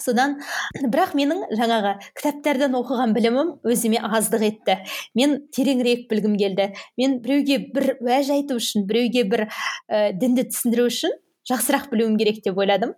содан 0.00 0.38
бірақ 0.80 1.12
менің 1.18 1.42
жаңағы 1.58 1.96
кітаптардан 2.16 2.76
оқыған 2.78 3.12
білімім 3.16 3.50
өзіме 3.68 4.00
аздық 4.00 4.46
етті. 4.48 4.78
Мен 5.18 5.36
тереңірек 5.52 6.06
білгім 6.10 6.38
келді. 6.40 6.70
Мен 6.96 7.18
біреуге 7.24 7.58
бір 7.74 7.96
уәж 8.00 8.32
айту 8.32 8.56
үшін 8.60 8.86
біреуге 8.88 9.26
бір 9.28 9.44
ә, 9.48 10.12
дінді 10.16 10.48
түсіндіру 10.48 10.88
үшін 10.88 11.12
жақсырақ 11.48 11.88
білуім 11.90 12.16
керек 12.18 12.42
деп 12.44 12.58
ойладым. 12.58 12.94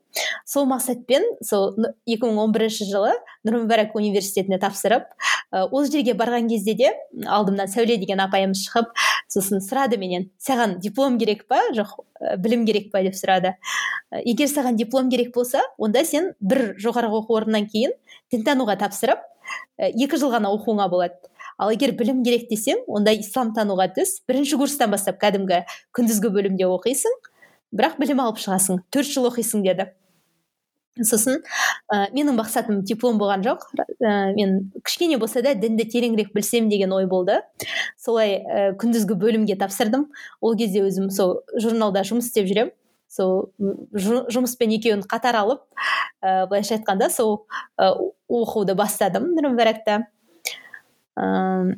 Сол 0.47 0.67
мақсатпен 0.69 1.25
сол 1.45 1.75
2011 2.07 2.91
жылы 2.91 3.15
нұр 3.47 3.63
мүбарак 3.63 3.95
университетіне 3.97 4.59
тапсырып 4.61 5.09
ол 5.53 5.85
жерге 5.89 6.15
барған 6.19 6.49
кезде 6.51 6.75
де 6.75 6.93
алдымнан 7.25 7.71
сәуле 7.73 7.97
деген 8.01 8.21
апайымыз 8.25 8.67
шығып 8.67 8.93
сосын 9.33 9.63
сұрады 9.65 9.99
менен 9.99 10.29
саған 10.39 10.79
диплом 10.85 11.19
керек 11.19 11.47
па? 11.49 11.61
Жоқ 11.75 11.97
білім 12.39 12.67
керек 12.69 12.91
па? 12.93 13.03
деп 13.03 13.17
сұрады. 13.17 13.55
Егер 14.25 14.49
саған 14.49 14.77
диплом 14.77 15.11
керек 15.11 15.35
болса 15.35 15.63
онда 15.79 16.05
сен 16.05 16.33
бір 16.41 16.75
жоғарғы 16.81 17.23
оқу 17.23 17.39
орнынан 17.41 17.69
кейін 17.71 17.95
дінтануға 18.33 18.77
тапсырып 18.81 19.25
екі 19.79 20.19
жыл 20.21 20.33
ғана 20.35 20.53
оқуыңа 20.55 20.89
болады. 20.91 21.17
Ал 21.59 21.71
егер 21.71 21.93
білім 21.95 22.25
керек 22.27 22.49
десең 22.51 22.83
онда 22.91 23.15
исламтануға 23.15 23.93
түс 23.95 24.19
бірінші 24.29 24.59
курстан 24.59 24.91
бастап 24.91 25.21
кәдімгі 25.23 25.63
күндізгі 25.95 26.33
бөлімде 26.35 26.67
оқисың 26.67 27.15
бірақ 27.75 27.99
білім 28.01 28.23
алып 28.25 28.41
шығасың 28.43 28.83
төрт 28.95 29.11
жыл 29.11 29.29
оқисың 29.31 29.65
деді. 29.67 29.91
Сосын 30.95 31.41
ә, 31.91 32.07
менің 32.15 32.37
мақсатым 32.39 32.85
диплом 32.87 33.19
болған 33.19 33.43
жоқ. 33.43 33.67
Ә, 33.99 34.31
мен 34.37 34.71
кішкене 34.87 35.19
болса 35.19 35.43
да 35.43 35.57
дінді 35.59 35.89
тереңірек 35.91 36.31
білсем 36.37 36.69
деген 36.71 36.95
ой 36.95 37.09
болды. 37.11 37.41
Солай 37.99 38.39
ә, 38.39 38.69
күндізгі 38.79 39.19
бөлімге 39.19 39.59
тапсырдым. 39.59 40.07
Ол 40.41 40.55
кезде 40.57 40.85
өзім 40.87 41.11
сол 41.11 41.41
журналда 41.59 42.07
жұмыс 42.07 42.31
істеп 42.31 42.47
жүремін 42.47 42.75
сол 43.15 43.51
жұмыспен 43.95 44.75
екеуін 44.75 45.05
қатар 45.07 45.39
алып 45.39 45.63
ә, 46.23 46.47
былайша 46.51 46.79
айтқанда 46.79 47.11
сол 47.15 47.45
ә, 47.79 47.93
оқуды 48.29 48.75
бастадым 48.79 49.31
нұр 49.37 49.53
мүбаракта 49.53 50.01
ә, 51.19 51.77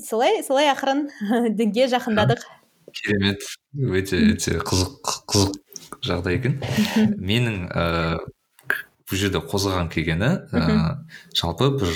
солай 0.00 0.42
солай 0.46 0.70
ақырын 0.72 1.08
дінге 1.58 1.88
жақындадық. 1.92 2.44
Керемет 3.00 3.42
өте 3.74 4.20
өте 4.32 4.58
қызық 4.60 5.12
қызық 5.30 5.58
жағдай 6.04 6.38
екен. 6.38 6.58
Менің 7.18 7.56
ыыы 7.70 8.18
бұл 9.04 9.20
жерде 9.20 9.40
қозғаған 9.44 9.90
келгені 9.92 10.30
ыыы 10.52 10.76
жалпы 11.36 11.70
бір 11.76 11.90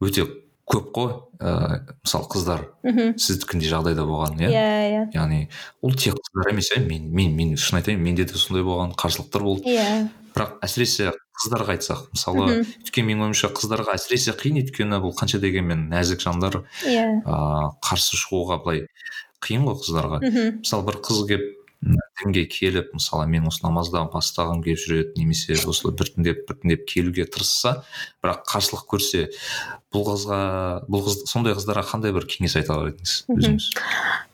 өте 0.00 0.26
көп 0.70 0.92
қой 0.94 1.12
ыыы 1.40 1.80
мысалы 2.04 2.28
қыздар 2.32 2.62
мхм 2.86 3.16
сіздікіндей 3.20 3.72
жағдайда 3.72 4.06
болған 4.08 4.38
иә? 4.40 4.50
Иә 4.50 4.68
иә. 4.90 5.02
Яғни 5.16 5.40
ол 5.82 5.94
тек 5.94 6.14
қыздар 6.16 6.52
емес 6.52 6.70
иә? 6.76 6.84
Мен 6.86 7.10
мен 7.10 7.34
мен 7.36 7.56
шын 7.56 7.80
айтайын 7.80 8.00
менде 8.00 8.24
де 8.24 8.38
сондай 8.38 8.64
болған 8.64 8.94
қарсылықтар 8.96 9.42
болды. 9.44 9.66
Иә. 9.68 10.08
Бірақ 10.30 10.60
әсіресе 10.62 11.10
қыздарға 11.40 11.74
айтсақ 11.74 12.04
мысалы 12.14 12.60
өйткені 12.60 13.08
менің 13.10 13.24
ойымша 13.30 13.50
қыздарға 13.56 13.96
әсіресе 13.96 14.34
қиын 14.38 14.60
өйткені 14.60 15.00
бұл 15.02 15.14
қанша 15.16 15.40
дегенмен 15.42 15.88
нәзік 15.90 16.22
жандар 16.22 16.60
иә. 16.86 17.06
ыыы 17.24 17.70
қарсы 17.82 18.20
шығуға 18.20 18.60
былай 18.62 18.84
қиын 19.46 19.66
ғой 19.68 19.78
қыздарға. 19.80 20.20
Мхм 20.26 20.60
мысалы 20.60 20.86
бір 20.90 21.00
қыз 21.06 21.24
келіп 21.30 21.59
дінге 21.80 22.44
келіп 22.52 22.92
мысалы 22.92 23.26
мен 23.30 23.46
осы 23.48 23.62
намазды 23.64 24.00
бастағым 24.12 24.60
келіп 24.64 24.80
жүреді 24.82 25.20
немесе 25.20 25.56
осылай 25.56 25.94
біртіндеп 25.96 26.42
біртіндеп 26.48 26.82
келуге 26.88 27.24
тырысса 27.24 27.80
бірақ 28.20 28.42
қарсылық 28.50 28.84
көрсе 28.90 29.22
бұл 29.94 30.04
қызға 30.06 30.40
бұл 30.92 31.06
қыз 31.06 31.22
сондай 31.30 31.56
қыздарға 31.56 31.86
қандай 31.88 32.12
бір 32.12 32.26
кеңес 32.28 32.58
айта 32.60 32.74
алар 32.74 32.90
едіңіз 32.92 33.14
өзіңіз? 33.32 33.68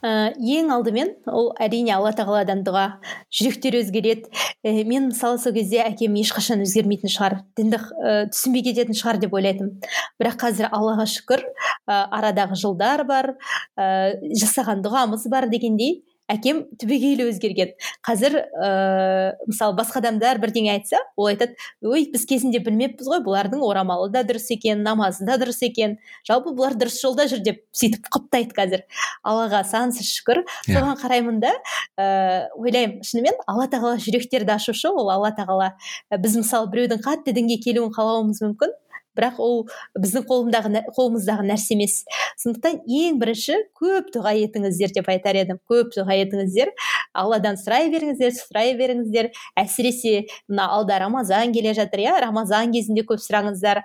Ә, 0.02 0.10
ең 0.36 0.72
алдымен 0.74 1.12
ол 1.30 1.52
әрине 1.62 1.94
алла 1.94 2.10
тағаладан 2.18 2.64
дұға 2.66 2.84
жүректер 3.32 3.78
өзгереді. 3.78 4.26
Ә, 4.66 4.82
мен 4.84 5.08
мысалы 5.12 5.38
сол 5.40 5.54
кезде 5.56 5.80
әкем 5.86 6.18
ешқашан 6.20 6.64
өзгермейтін 6.66 7.12
шығар 7.14 7.38
дінді 7.56 7.78
ә, 7.78 8.16
түсінбей 8.34 8.66
кететін 8.66 8.98
шығар 8.98 9.22
деп 9.22 9.38
ойлайтынмын. 9.38 9.78
Бірақ 10.20 10.36
қазір 10.42 10.68
аллаға 10.74 11.06
шүкір 11.14 11.46
ә, 11.46 12.02
арадағы 12.10 12.58
жылдар 12.60 13.06
бар 13.08 13.32
ә, 13.78 14.18
жасаған 14.34 14.84
дұғамыз 14.84 15.24
бар 15.32 15.48
дегендей 15.52 16.02
әкем 16.32 16.64
түбегейлі 16.80 17.28
өзгерген. 17.30 17.72
Қазір 18.06 18.36
ыыы 18.40 19.50
мысалы 19.50 19.76
басқа 19.78 20.00
адамдар 20.02 20.40
бірдеңе 20.42 20.72
айтса 20.74 21.00
ол 21.16 21.28
айтады 21.30 21.54
ой 21.82 22.08
біз 22.12 22.26
кезінде 22.28 22.60
білмеппіз 22.64 23.08
ғой 23.10 23.22
бұлардың 23.26 23.62
орамалы 23.66 24.10
да 24.14 24.24
дұрыс 24.26 24.48
екен 24.54 24.82
намазы 24.86 25.26
да 25.26 25.38
дұрыс 25.40 25.62
екен. 25.66 25.98
Жалпы 26.26 26.54
бұлар 26.56 26.76
дұрыс 26.78 26.98
жолда 27.02 27.28
жүр 27.30 27.44
деп 27.46 27.62
сөйтіп 27.76 28.10
құптайды 28.14 28.56
қазір. 28.56 28.86
Аллаға 29.22 29.62
сансыз 29.68 30.10
шүкір. 30.18 30.42
Соған 30.66 30.98
қараймын 31.02 31.42
да 31.44 31.52
ыыы 31.96 32.48
ойлаймын 32.62 33.06
шынымен 33.06 33.38
алла 33.46 33.68
тағала 33.70 34.00
жүректерді 34.02 34.56
ашушы 34.56 34.90
ол 34.90 35.10
алла 35.10 35.30
тағала. 35.36 35.74
Біз 36.10 36.40
мысалы 36.42 36.70
біреудің 36.72 37.04
қатты 37.06 37.36
дінге 37.36 37.60
келуін 37.62 37.94
қалауымыз 37.94 38.42
мүмкін. 38.42 38.74
Бірақ 39.16 39.40
ол 39.42 39.66
біздің 39.98 40.26
қолымдағы 40.28 40.82
қолымыздағы 40.96 41.46
нәрсе 41.50 41.74
емес. 41.74 42.04
сондықтан 42.42 42.82
ең 42.86 43.20
бірінші 43.20 43.58
көп 43.80 44.10
дұға 44.14 44.34
етіңіздер 44.46 44.94
деп 44.96 45.08
айтар 45.08 45.40
едім. 45.42 45.60
көп 45.70 45.94
дұға 45.96 46.18
етіңіздер 46.24 46.72
алладан 47.14 47.56
сұрай 47.60 47.90
беріңіздер 47.92 48.32
сұрай 48.36 48.74
беріңіздер. 48.78 49.30
әсіресе 49.56 50.26
мына 50.48 50.68
алда 50.78 50.98
рамазан 51.00 51.52
келе 51.52 51.74
жатыр 51.74 52.06
иә 52.06 52.20
рамазан 52.20 52.72
кезінде 52.72 53.02
көп 53.08 53.20
сұраңыздар. 53.22 53.82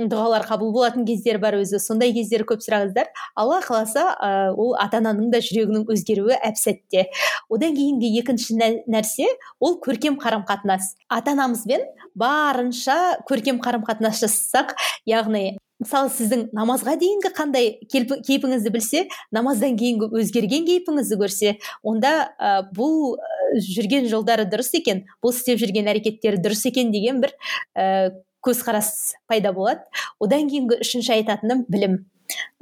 Дұғалар 0.00 0.46
қабыл 0.48 0.70
болатын 0.72 1.04
кездер 1.04 1.36
бар 1.42 1.58
өзі 1.58 1.76
сондай 1.82 2.14
кездер 2.16 2.46
көп 2.48 2.62
сұраңыздар 2.64 3.10
алла 3.36 3.58
қаласа 3.60 4.04
ол 4.56 4.72
ата 4.80 5.02
ананың 5.02 5.28
да 5.34 5.42
жүрегінің 5.44 5.84
өзгеруі 5.92 6.38
әп 6.38 6.56
сәтте 6.56 7.10
одан 7.52 7.76
кейінгі 7.76 8.08
екінші 8.22 8.56
нәрсе 8.88 9.28
ол 9.60 9.76
көркем 9.84 10.16
қарым 10.22 10.46
қатынас 10.48 10.94
ата 11.12 11.36
анамызбен 11.36 11.84
барынша 12.16 13.18
көркем 13.28 13.60
қарым 13.60 13.84
қатынас 13.84 14.24
жасасақ 14.24 14.72
яғни 15.04 15.58
мысалы 15.82 16.08
сіздің 16.14 16.48
намазға 16.56 16.96
дейінгі 16.96 17.34
қандай 17.36 17.72
кейпіңізді 17.92 18.72
білсе 18.72 19.06
намаздан 19.34 19.76
кейінгі 19.76 20.08
өзгерген 20.22 20.66
кейпіңізді 20.68 21.18
көрсе 21.20 21.56
онда 21.82 22.32
ә, 22.38 22.62
бұл 22.72 23.16
жүрген 23.66 24.06
жолдары 24.08 24.46
дұрыс 24.48 24.72
екен 24.78 25.04
бұл 25.20 25.34
істеп 25.34 25.60
жүрген 25.60 25.90
әрекеттері 25.92 26.40
дұрыс 26.44 26.64
екен 26.70 26.94
деген 26.94 27.20
бір 27.24 27.34
көзқарас 28.44 29.14
пайда 29.30 29.52
болады. 29.56 29.84
Одан 30.22 30.48
кейінгі 30.50 30.80
үшінші 30.82 31.16
айтатыным 31.18 31.66
білім. 31.70 32.02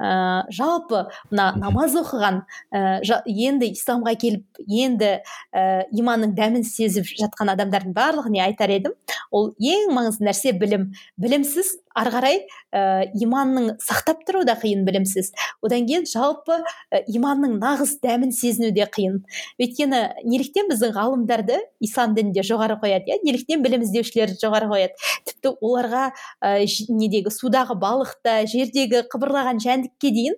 Ә, 0.01 0.43
жалпы 0.51 1.05
мына 1.29 1.51
намаз 1.61 1.93
оқыған 1.95 2.41
ә, 2.75 2.99
енді 3.25 3.69
исламға 3.71 4.15
келіп 4.19 4.59
енді 4.67 5.11
ә, 5.55 5.85
иманның 5.95 6.33
дәмін 6.35 6.65
сезіп 6.67 7.07
жатқан 7.07 7.53
адамдардың 7.53 7.95
барлығына 7.95 8.43
айтар 8.49 8.73
едім? 8.73 8.97
Ол 9.31 9.53
ең 9.61 9.93
маңызды 9.95 10.27
нәрсе 10.27 10.51
білім. 10.57 10.89
Білімсіз 11.21 11.77
ары 11.97 12.11
қарай 12.13 12.39
ә, 12.71 12.81
иманның 13.21 13.75
сақтап 13.83 14.23
тұру 14.27 14.43
да 14.47 14.55
қиын 14.59 14.85
білімсіз. 14.87 15.31
Одан 15.63 15.85
кейін 15.89 16.07
жалпы 16.09 16.57
ә, 16.61 17.03
иманның 17.11 17.57
нағыз 17.61 17.97
дәмін 18.03 18.33
сезіну 18.35 18.71
де 18.75 18.87
қиын. 18.87 19.21
Өйткені 19.61 20.01
неліктен 20.23 20.71
біздің 20.71 20.95
ғалымдарды 20.95 21.59
ислам 21.83 22.15
дінінде 22.15 22.45
жоғары 22.47 22.79
қояды 22.81 23.11
иә? 23.11 23.21
Неліктен 23.25 23.63
білім 23.65 23.85
іздеушілерді 23.87 24.39
жоғары 24.41 24.71
қояды? 24.71 25.09
Тіпті 25.29 25.55
оларға 25.59 26.09
ә, 26.41 26.59
недегі 26.89 27.33
судағы 27.33 27.77
балықта 27.79 28.41
жердегі 28.49 29.03
қыбырлаған 29.11 29.59
жәндікке 29.63 30.13
дейін 30.15 30.37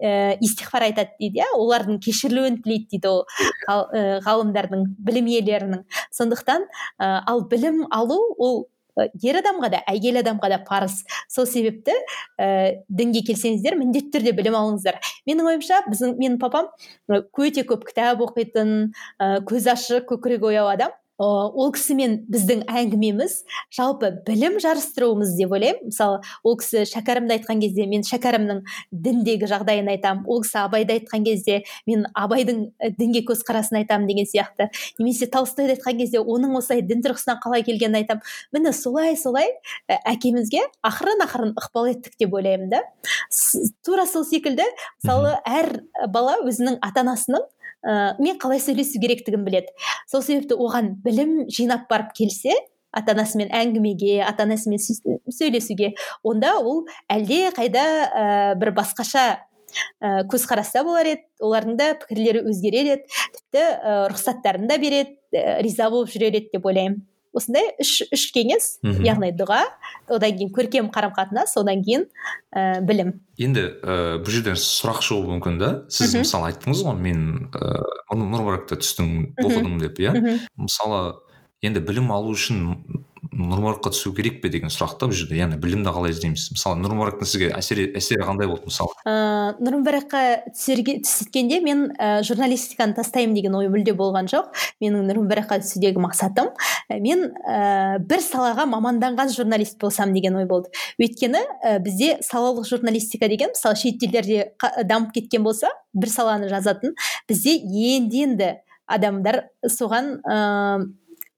ә, 0.00 0.36
истихфар 0.40 0.88
айтады 0.88 1.16
дейді 1.20 1.42
иә? 1.42 1.48
Олардың 1.56 2.00
кешірілуін 2.04 2.60
тілейді 2.64 2.98
дейді 2.98 3.10
ол 3.10 3.24
ғалымдардың 4.26 4.84
білім 4.98 5.30
иелерінің. 5.32 5.86
Сондықтан 6.16 6.66
ә, 7.00 7.22
ал 7.26 7.44
білім 7.48 7.86
алу 7.90 8.20
ол 8.38 8.62
ер 9.22 9.40
адамға 9.40 9.70
да 9.72 9.82
әйел 9.90 10.20
адамға 10.20 10.50
да 10.52 10.60
парыз. 10.66 11.00
Сол 11.28 11.46
себепті 11.48 11.94
ә, 12.40 12.80
дінге 12.88 13.24
келсеңіздер 13.30 13.78
міндетті 13.80 14.18
түрде 14.18 14.34
білім 14.36 14.58
алыңыздар. 14.60 15.00
Менің 15.28 15.52
ойымша 15.52 15.82
біздің 15.88 16.16
менің 16.20 16.40
папам 16.42 16.70
өте 17.10 17.64
көп 17.68 17.86
кітап 17.88 18.22
оқитын 18.26 18.90
ә, 19.18 19.40
көзі 19.46 19.74
ашық 19.74 20.10
көкірегі 20.12 20.52
ояу 20.52 20.72
адам. 20.72 20.96
Ол 21.20 21.70
кісімен 21.74 22.16
біздің 22.32 22.62
әңгімеміз 22.70 23.34
жалпы 23.76 24.10
білім 24.24 24.56
жарыстыруымыз 24.62 25.34
деп 25.36 25.52
ойлаймын. 25.52 25.90
Мысалы 25.90 26.20
ол 26.42 26.56
кісі 26.60 26.86
шәкәрімді 26.88 27.36
айтқан 27.36 27.60
кезде 27.60 27.84
мен 27.90 28.04
шәкәрімнің 28.06 28.62
діндегі 28.90 29.50
жағдайын 29.50 29.90
айтамын 29.92 30.24
ол 30.24 30.40
кісі 30.44 30.62
абайды 30.62 30.96
айтқан 30.96 31.26
кезде 31.26 31.60
мен 31.86 32.06
абайдың 32.16 32.70
дінге 32.96 33.24
көзқарасын 33.28 33.82
айтамын 33.82 34.08
деген 34.08 34.28
сияқты. 34.30 34.70
Немесе 34.98 35.28
толстойды 35.28 35.76
айтқан 35.76 36.00
кезде 36.00 36.24
оның 36.24 36.56
осылай 36.58 36.80
дін 36.88 37.04
тұрғысынан 37.04 37.40
қалай 37.44 37.66
келгенін 37.68 38.00
айтамын 38.00 38.24
міне 38.56 38.72
солай 38.72 39.16
солай 39.20 39.52
әкемізге 39.88 40.64
ақырын 40.86 41.24
ақырын 41.26 41.54
ықпал 41.60 41.92
еттік 41.92 42.16
деп 42.18 42.34
ойлаймын 42.34 42.72
да. 42.72 42.82
Тура 43.84 44.06
сол 44.06 44.24
секілді. 44.24 44.64
Мысалы 45.02 45.36
әр 45.44 45.82
бала 46.08 46.40
өзінің 46.46 46.80
ата 46.80 47.04
анасының 47.04 47.44
ә, 47.84 48.16
мен 48.20 48.38
қалай 48.40 48.60
сөйлесу 48.62 49.00
керектігін 49.00 49.44
біледі. 49.46 49.72
Сол 50.10 50.22
себепті 50.22 50.58
оған 50.60 50.94
білім 51.04 51.46
жинап 51.52 51.88
барып 51.90 52.14
келсе 52.16 52.54
ата 52.92 53.14
анасымен 53.14 53.52
әңгімеге 53.54 54.20
ата 54.26 54.44
анасымен 54.46 54.80
сөйлесуге 54.80 55.92
онда 56.26 56.56
ол 56.58 56.84
әлде 57.12 57.50
қайда 57.56 57.84
ә, 57.84 58.24
бір 58.60 58.74
басқаша 58.78 59.26
ә, 60.02 60.24
көзқараста 60.30 60.82
болар 60.86 61.12
еді 61.14 61.26
олардың 61.40 61.78
да 61.78 61.92
пікірлері 62.02 62.44
өзгерер 62.50 62.92
еді 62.96 63.20
тіпті 63.36 63.62
ә, 63.62 63.94
рұқсаттарын 64.10 64.66
да 64.70 64.78
береді 64.82 65.16
ә, 65.34 65.60
риза 65.62 65.90
болып 65.90 66.10
жүрер 66.12 66.34
еді 66.40 66.50
деп 66.56 66.66
ойлаймын. 66.66 67.00
Осындай 67.36 67.70
үш 67.82 67.92
үш 68.10 68.26
кеңес 68.34 68.68
яғни 68.82 69.30
дұға 69.38 69.60
одан 70.10 70.36
кейін 70.38 70.52
көркем 70.54 70.90
қарым 70.94 71.14
қатынас 71.16 71.54
одан 71.60 71.84
кейін 71.86 72.06
ә, 72.54 72.80
білім. 72.86 73.14
Енді 73.40 73.66
ә, 73.80 73.98
бұл 74.22 74.34
жерден 74.34 74.58
сұрақ 74.58 75.02
шығуы 75.06 75.36
мүмкін 75.36 75.60
да. 75.60 75.70
Сіз 75.92 76.16
мысалы 76.18 76.50
айттыңыз 76.50 76.84
ғой 76.86 76.98
мен 76.98 77.26
ыыы 77.54 77.84
ә, 78.10 78.18
нұрмаракта 78.18 78.80
түстім 78.80 79.34
оқыдым 79.38 79.78
деп 79.82 80.00
иә? 80.02 80.14
Мысалы 80.58 81.20
енді 81.62 81.84
білім 81.84 82.10
алу 82.14 82.34
үшін 82.34 82.74
нұрмараққа 83.30 83.92
түсу 83.94 84.10
керек 84.16 84.40
пе 84.42 84.50
деген 84.50 84.72
сұрақ 84.72 84.96
та 84.98 85.06
бұл 85.06 85.14
жерде. 85.14 85.36
Яғни 85.38 85.58
білімді 85.62 85.92
қалай 85.94 86.12
іздейміз? 86.14 86.48
Мысалы 86.54 86.80
нұрмарактың 86.82 87.28
сізге 87.30 87.50
әсері 87.54 87.86
әсері 87.98 88.26
қандай 88.26 88.48
болды 88.50 88.66
мысалы? 88.66 88.94
Ыыы 89.06 89.54
нұрмараққа 89.62 90.22
түскенде 90.56 91.60
мен 91.62 91.84
ә, 91.94 92.24
журналистиканы 92.26 92.96
тастаймын 92.98 93.36
деген 93.38 93.54
ой 93.58 93.70
мүлде 93.70 93.94
болған 93.98 94.30
жоқ. 94.30 94.50
Менің 94.82 95.06
нұрмараққа 95.12 95.60
түсудегі 95.62 96.02
мақсатым 96.02 96.50
мен 96.90 97.28
ә, 97.46 98.00
бір 98.02 98.24
салаға 98.24 98.66
маманданған 98.70 99.30
журналист 99.36 99.78
болсам 99.80 100.14
деген 100.14 100.40
ой 100.40 100.48
болды. 100.50 100.72
Өйткені 100.98 101.44
ә, 101.62 101.78
бізде 101.78 102.16
салалық 102.26 102.66
журналистика 102.66 103.30
деген 103.30 103.54
мысалы 103.54 103.78
шет 103.78 104.02
елдерде 104.02 104.52
дамып 104.84 105.14
кеткен 105.14 105.46
болса 105.46 105.70
бір 105.94 106.10
саланы 106.10 106.50
жазатын 106.50 106.96
бізде 107.28 107.54
енді 107.60 108.26
енді 108.26 108.50
адамдар 108.90 109.44
соған 109.70 110.16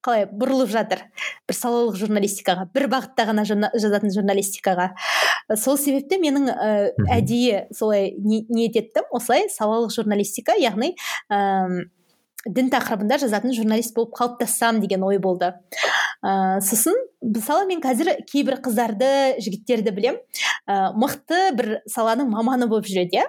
қалай 0.02 0.26
бұрылып 0.28 0.70
жатыр. 0.72 1.04
Бір 1.48 1.56
салалық 1.56 1.96
журналистикаға 2.00 2.66
бір 2.74 2.88
бағытта 2.92 3.26
ғана 3.30 3.44
жазатын 3.46 4.12
журналистикаға. 4.14 4.90
Сол 5.58 5.78
себепті 5.80 6.18
менің 6.22 6.50
ә, 6.52 6.70
әдейі 7.16 7.66
солай 7.76 8.12
ниет 8.22 8.78
еттім 8.78 9.08
осылай 9.14 9.48
салалық 9.52 9.94
журналистика 9.94 10.56
яғни 10.58 10.94
ә, 11.30 11.40
дін 12.46 12.70
тақырыбында 12.72 13.20
жазатын 13.22 13.54
журналист 13.54 13.94
болып 13.94 14.16
қалыптассам 14.18 14.80
деген 14.82 15.04
ой 15.06 15.20
болды. 15.22 15.52
Ә, 16.22 16.58
сосын 16.62 16.96
мысалы 17.22 17.68
мен 17.70 17.82
қазір 17.82 18.16
кейбір 18.30 18.58
қыздарды 18.64 19.38
жігіттерді 19.42 19.94
білем 19.94 20.18
ә, 20.66 20.90
мықты 20.98 21.52
бір 21.58 21.76
саланың 21.90 22.32
маманы 22.32 22.66
болып 22.70 22.90
жүреді 22.90 23.22
иә. 23.22 23.28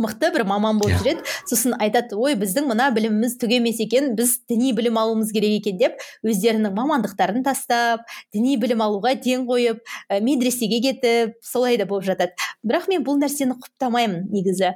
Мықты 0.00 0.30
бір 0.32 0.44
маман 0.48 0.78
болып 0.80 0.94
yeah. 0.94 1.02
Иә. 1.02 1.02
жүреді 1.02 1.48
сосын 1.50 1.74
айтады 1.82 2.16
ой 2.16 2.36
біздің 2.40 2.68
мына 2.70 2.88
біліміміз 2.94 3.36
түк 3.40 3.52
емес 3.58 3.80
екен 3.84 4.14
біз 4.16 4.38
діни 4.48 4.72
білім 4.76 4.96
алуымыз 5.00 5.32
керек 5.34 5.58
екен 5.60 5.78
деп 5.80 6.00
өздерінің 6.24 6.72
мамандықтарын 6.76 7.44
тастап 7.44 8.06
діни 8.32 8.56
білім 8.60 8.80
алуға 8.84 9.14
ден 9.20 9.44
қойып 9.48 9.82
ә, 10.08 10.20
медресеге 10.24 10.80
кетіп 10.86 11.36
солай 11.44 11.76
да 11.76 11.86
болып 11.86 12.08
жатады 12.08 12.32
бірақ 12.64 12.88
мен 12.88 13.04
бұл 13.04 13.20
нәрсені 13.20 13.58
құптамаймын 13.60 14.30
негізі 14.32 14.72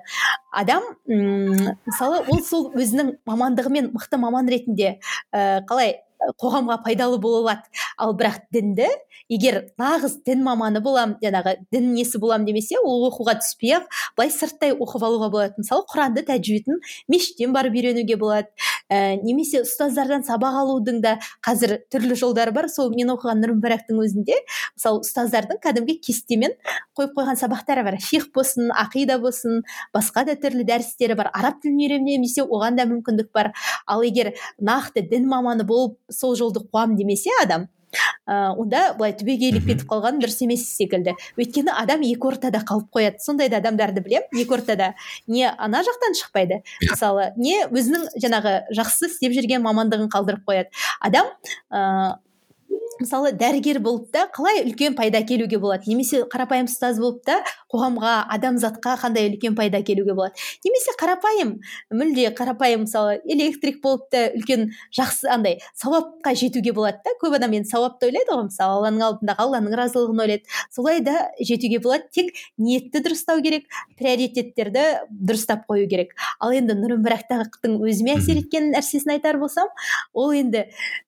адам 0.53 0.85
ұм, 1.09 1.77
мысалы 1.87 2.25
ол 2.27 2.43
сол 2.45 2.73
өзінің 2.77 3.17
мамандығымен 3.29 3.93
мықты 3.97 4.21
маман 4.21 4.53
ретінде 4.53 4.99
ә, 5.33 5.63
қалай 5.69 6.03
қоғамға 6.41 6.81
пайдалы 6.85 7.19
бола 7.21 7.43
алады 7.43 7.85
ал 8.01 8.15
бірақ 8.17 8.47
дінді 8.53 8.89
егер 9.33 9.59
нағыз 9.81 10.21
дін 10.27 10.43
маманы 10.47 10.81
болам 10.83 11.17
жаңағы 11.23 11.57
дін 11.73 11.93
несі 11.95 12.21
болам 12.23 12.45
демесе 12.47 12.79
ол 12.83 13.07
оқуға 13.11 13.37
түспей 13.41 13.77
ақ 13.79 13.89
былай 14.17 14.31
сырттай 14.31 14.73
оқып 14.75 15.03
алуға 15.07 15.31
болады. 15.33 15.55
Мысалы 15.59 15.85
құранды 15.91 16.23
тәжвидін 16.27 16.81
мешіттен 17.11 17.53
барып 17.57 17.75
үйренуге 17.75 18.17
болады. 18.21 18.49
Ә, 18.87 19.19
немесе 19.19 19.65
ұстаздардан 19.65 20.23
сабақ 20.27 20.61
алудың 20.63 21.01
да 21.03 21.17
қазір 21.45 21.81
түрлі 21.91 22.15
жолдары 22.19 22.55
бар. 22.55 22.69
Сол 22.71 22.93
мен 22.95 23.11
оқыған 23.17 23.43
нұрмүбәрактың 23.43 23.99
өзінде 24.05 24.39
мысалы 24.77 25.03
ұстаздардың 25.03 25.61
кәдімгі 25.65 25.99
кестемен 26.07 26.55
қойып 26.97 27.17
қойған 27.19 27.41
сабақтары 27.41 27.83
бар. 27.87 27.99
Фих 27.99 28.31
болсын 28.35 28.71
ақида 28.71 29.19
болсын 29.23 29.65
басқа 29.95 30.27
да 30.31 30.39
түрлі 30.39 30.67
дәрістері 30.69 31.19
бар. 31.19 31.33
Араб 31.35 31.59
тілін 31.65 31.83
үйренемін 31.83 32.29
десе 32.29 32.47
оған 32.47 32.79
да 32.79 32.87
мүмкіндік 32.87 33.33
бар. 33.35 33.53
Ал 33.87 34.07
егер 34.07 34.37
нақты 34.63 35.03
дін 35.11 35.27
маманы 35.27 35.67
болып 35.67 35.99
сол 36.11 36.37
жолды 36.39 36.63
қуамын 36.63 36.97
демесе 36.97 37.35
адам 37.43 37.67
ә, 38.27 38.53
онда 38.59 38.93
былай 38.99 39.15
түбегейлі 39.19 39.63
кетіп 39.65 39.87
қалған 39.91 40.21
дұрыс 40.23 40.41
емес 40.45 40.67
секілді. 40.77 41.17
Өйткені 41.39 41.75
адам 41.75 42.05
екі 42.07 42.31
ортада 42.31 42.63
қалып 42.67 42.91
қояды. 42.95 43.23
Сондай 43.23 43.51
да 43.53 43.61
адамдарды 43.63 44.03
білемін. 44.05 44.29
Екі 44.35 44.59
ортада 44.59 44.93
не 45.27 45.47
ана 45.47 45.83
жақтан 45.87 46.17
шықпайды 46.19 46.63
мысалы 46.83 47.31
не 47.37 47.65
өзінің 47.67 48.09
жаңағы 48.23 48.57
жақсы 48.77 49.11
істеп 49.11 49.37
жүрген 49.37 49.65
мамандығын 49.67 50.11
қалдырып 50.13 50.47
қояды. 50.49 50.71
Адам 51.01 51.31
ә, 51.71 52.19
мысалы 53.01 53.33
дәрігер 53.37 53.81
болып 53.85 54.11
та 54.13 54.27
қалай 54.35 54.63
үлкен 54.65 54.97
пайда 54.99 55.23
әкелуге 55.25 55.59
болады? 55.59 55.85
немесе 55.87 56.25
қарапайым 56.33 56.71
ұстаз 56.71 57.01
болып 57.03 57.25
та 57.27 57.41
қоғамға 57.73 58.15
адамзатқа 58.37 58.97
қандай 59.03 59.31
үлкен 59.33 59.57
пайда 59.59 59.83
әкелуге 59.83 60.15
болады? 60.15 60.35
немесе 60.65 60.97
қарапайым 61.01 61.57
мүлде 61.93 62.31
қарапайым 62.37 62.87
мысалы 62.87 63.21
электрик 63.25 63.83
болып 63.83 64.09
та 64.11 64.29
үлкен 64.37 64.71
жақсы 64.97 65.29
андай 65.33 65.61
сауапқа 65.75 66.35
жетуге 66.39 66.73
болады 66.73 67.03
да 67.05 67.15
көп 67.21 67.37
адам 67.37 67.57
енді 67.59 67.71
сауапты 67.71 68.11
ойлайды 68.11 68.33
ғой 68.33 68.47
мысалы 68.49 68.77
алланың 68.79 69.05
алдындағы 69.07 69.45
алланың 69.45 69.77
разылығын 69.79 70.23
ойлайды. 70.25 70.45
Солай 70.75 71.01
да 71.05 71.31
жетуге 71.41 71.81
болады. 71.83 72.09
Тек 72.13 72.33
ниетті 72.59 73.03
дұрыстау 73.05 73.43
керек 73.45 73.67
приоритеттерді 73.99 74.85
дұрыстап 75.11 75.67
қою 75.71 75.89
керек. 75.91 76.15
Ал 76.41 76.55
енді 76.57 76.77
нұрымбірақтың 76.79 77.79
өзіме 77.83 78.17
әсер 78.19 78.41
еткен 78.43 78.71
нәрсесін 78.75 79.17
айтар 79.17 79.41
болсам 79.41 79.71
ол 80.15 80.35
енді 80.37 80.67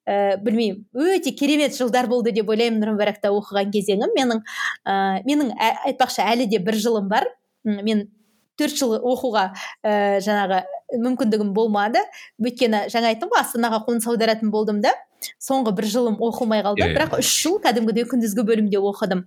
ә, 0.09 0.37
білмеймін 0.43 0.85
өте 0.95 1.33
керемет 1.37 1.77
жылдар 1.79 2.09
болды 2.11 2.35
деп 2.37 2.51
ойлаймын 2.51 2.83
нұрмүбаракта 2.83 3.33
оқыған 3.35 3.73
кезеңім. 3.75 4.15
Менің 4.19 4.45
ә, 4.85 5.23
менің 5.29 5.55
айтпақшы 5.61 6.25
әлі 6.27 6.49
де 6.51 6.61
бір 6.63 6.79
жылым 6.83 7.09
бар. 7.11 7.29
Мен 7.65 8.07
төрт 8.59 8.79
жыл 8.79 8.97
оқуға 8.99 9.51
ә, 9.83 10.19
жаңағы 10.25 10.63
мүмкіндігім 10.97 11.53
болмады. 11.57 12.03
Өйткені 12.41 12.87
жаңа 12.93 13.13
айттым 13.13 13.31
ғой 13.33 13.43
астанаға 13.43 13.83
қоныс 13.87 14.09
аударатын 14.09 14.51
болдым 14.53 14.81
да. 14.85 14.95
Соңғы 15.43 15.73
бір 15.75 15.87
жылым 15.91 16.17
оқылмай 16.23 16.63
қалды. 16.63 16.85
Yeah, 16.85 16.93
бірақ 16.95 17.17
үш 17.19 17.31
жыл 17.43 17.57
кәдімгідей 17.63 18.07
күндізгі 18.07 18.45
бөлімде 18.47 18.79
оқыдым. 18.79 19.25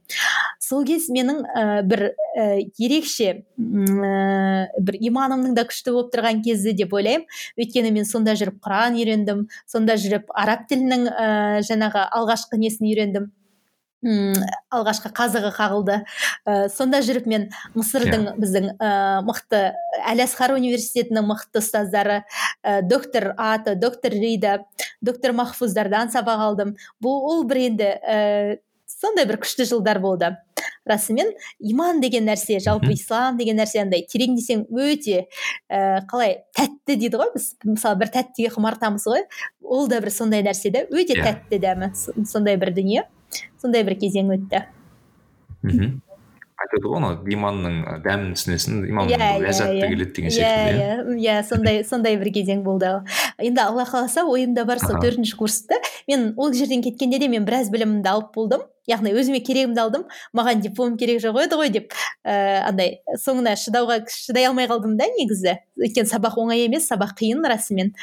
Сол 0.63 0.85
кез 0.87 1.09
менің 1.11 1.41
ә, 1.43 1.65
бір 1.83 2.05
ә, 2.39 2.45
ерекше 2.79 3.43
ә, 3.43 4.13
бір 4.79 4.99
иманымның 5.01 5.57
да 5.57 5.65
күшті 5.67 5.91
болып 5.91 6.13
тұрған 6.15 6.39
кезі 6.45 6.71
деп 6.79 6.95
ойлаймын. 6.95 7.27
Өйткені 7.59 7.91
мен 7.91 8.07
сонда 8.07 8.37
жүріп 8.39 8.63
құран 8.63 8.95
үйрендім 8.95 9.45
сонда 9.67 9.99
жүріп 9.99 10.31
араб 10.31 10.63
тілінің 10.71 11.07
ә, 11.11 11.29
жаңағы 11.67 12.07
алғашқы 12.07 12.61
несін 12.61 12.87
үйрендім. 12.87 13.31
М 14.05 14.33
алғашқы 14.73 15.11
қазығы 15.15 15.51
қағылды. 15.55 15.99
Ә, 16.45 16.69
сонда 16.73 17.01
жүріп 17.05 17.27
мен 17.29 17.49
мысырдың 17.75 18.25
yeah. 18.27 18.39
біздің 18.41 18.69
ә, 18.77 18.91
мықты 19.27 19.61
әл 20.01 20.23
асқар 20.25 20.55
университетінің 20.57 21.27
мықты 21.29 21.61
ұстаздары 21.61 22.23
ә, 22.63 22.81
доктор 22.81 23.33
аты 23.37 23.75
доктор 23.75 24.15
рида 24.15 24.59
доктор 25.01 25.33
махфуздардан 25.37 26.11
сабақ 26.13 26.45
алдым. 26.49 26.75
Бұл 27.03 27.21
ол 27.29 27.43
бір 27.49 27.65
енді 27.67 27.91
ә, 28.01 28.59
сондай 28.89 29.25
бір 29.29 29.41
күшті 29.41 29.67
жылдар 29.69 30.01
болды. 30.01 30.35
Расымен 30.85 31.31
иман 31.59 32.01
деген 32.01 32.25
нәрсе 32.25 32.59
жалпы 32.61 32.93
ислам 32.93 33.37
деген 33.37 33.57
нәрсе 33.61 33.81
андай 33.81 34.03
тереңдесең 34.09 34.67
өте 34.73 35.27
ә, 35.69 36.01
қалай 36.09 36.41
тәтті 36.57 36.97
дейді 36.97 37.21
ғой 37.21 37.33
біз. 37.35 37.51
Мысалы 37.65 38.01
бір 38.01 38.13
тәттіге 38.17 38.53
құмартамыз 38.57 39.07
ғой. 39.09 39.25
Ол 39.61 39.89
да 39.89 40.01
бір 40.01 40.13
сондай 40.13 40.45
нәрсе 40.45 40.73
да 40.73 40.85
өте 40.89 41.17
yeah. 41.17 41.31
тәтті 41.31 41.61
дәмі 41.61 41.91
сондай 42.29 42.57
бір 42.61 42.73
дүние. 42.77 43.07
Сондай 43.61 43.85
бір 43.87 43.97
кезең 44.01 44.31
өтті. 44.37 44.65
Мхм. 45.61 45.99
Айтады 46.61 46.89
ғой 46.91 46.99
анау 46.99 47.15
лиманның 47.25 47.77
дәмін 48.03 48.35
түсінесің 48.37 48.83
иманның 48.91 49.15
yeah, 49.15 49.37
иә, 49.39 49.45
ләззаты 49.47 49.77
yeah, 49.79 49.89
келеді 49.89 50.13
деген 50.17 50.33
секілді 50.35 50.75
иә 50.77 50.89
иә? 50.99 51.15
иә 51.17 51.37
сондай 51.47 51.79
сондай 51.87 52.17
бір 52.21 52.29
кезең 52.35 52.61
болды. 52.65 52.91
Енді 53.41 53.63
алла 53.63 53.85
қаласа 53.89 54.27
ойымда 54.29 54.65
бар 54.69 54.81
сол 54.83 54.99
төртінші 55.01 55.39
курста 55.39 55.79
мен 56.09 56.35
ол 56.37 56.53
жерден 56.53 56.83
кеткенде 56.85 57.17
де 57.17 57.31
мен 57.33 57.47
біраз 57.49 57.71
білімімді 57.73 58.13
алып 58.13 58.29
болдым. 58.35 58.67
Яғни 58.89 59.13
өзіме 59.17 59.41
керегімді 59.45 59.81
алдым. 59.81 60.05
Маған 60.37 60.61
диплом 60.61 60.97
керек 61.01 61.21
жоқ 61.23 61.41
еді 61.47 61.57
ғой 61.57 61.73
деп 61.73 61.97
ә, 62.25 62.61
андай 62.69 62.99
соңына 63.25 63.55
шыдауға 63.57 64.03
шыдай 64.09 64.45
алмай 64.49 64.69
қалдым 64.69 64.97
да 65.01 65.09
негізі. 65.17 65.57
Өйткені 65.81 66.09
сабақ 66.13 66.37
оңай 66.41 66.67
емес 66.67 66.89
сабақ 66.91 67.17
қиын 67.17 67.41
расымен. 67.49 67.95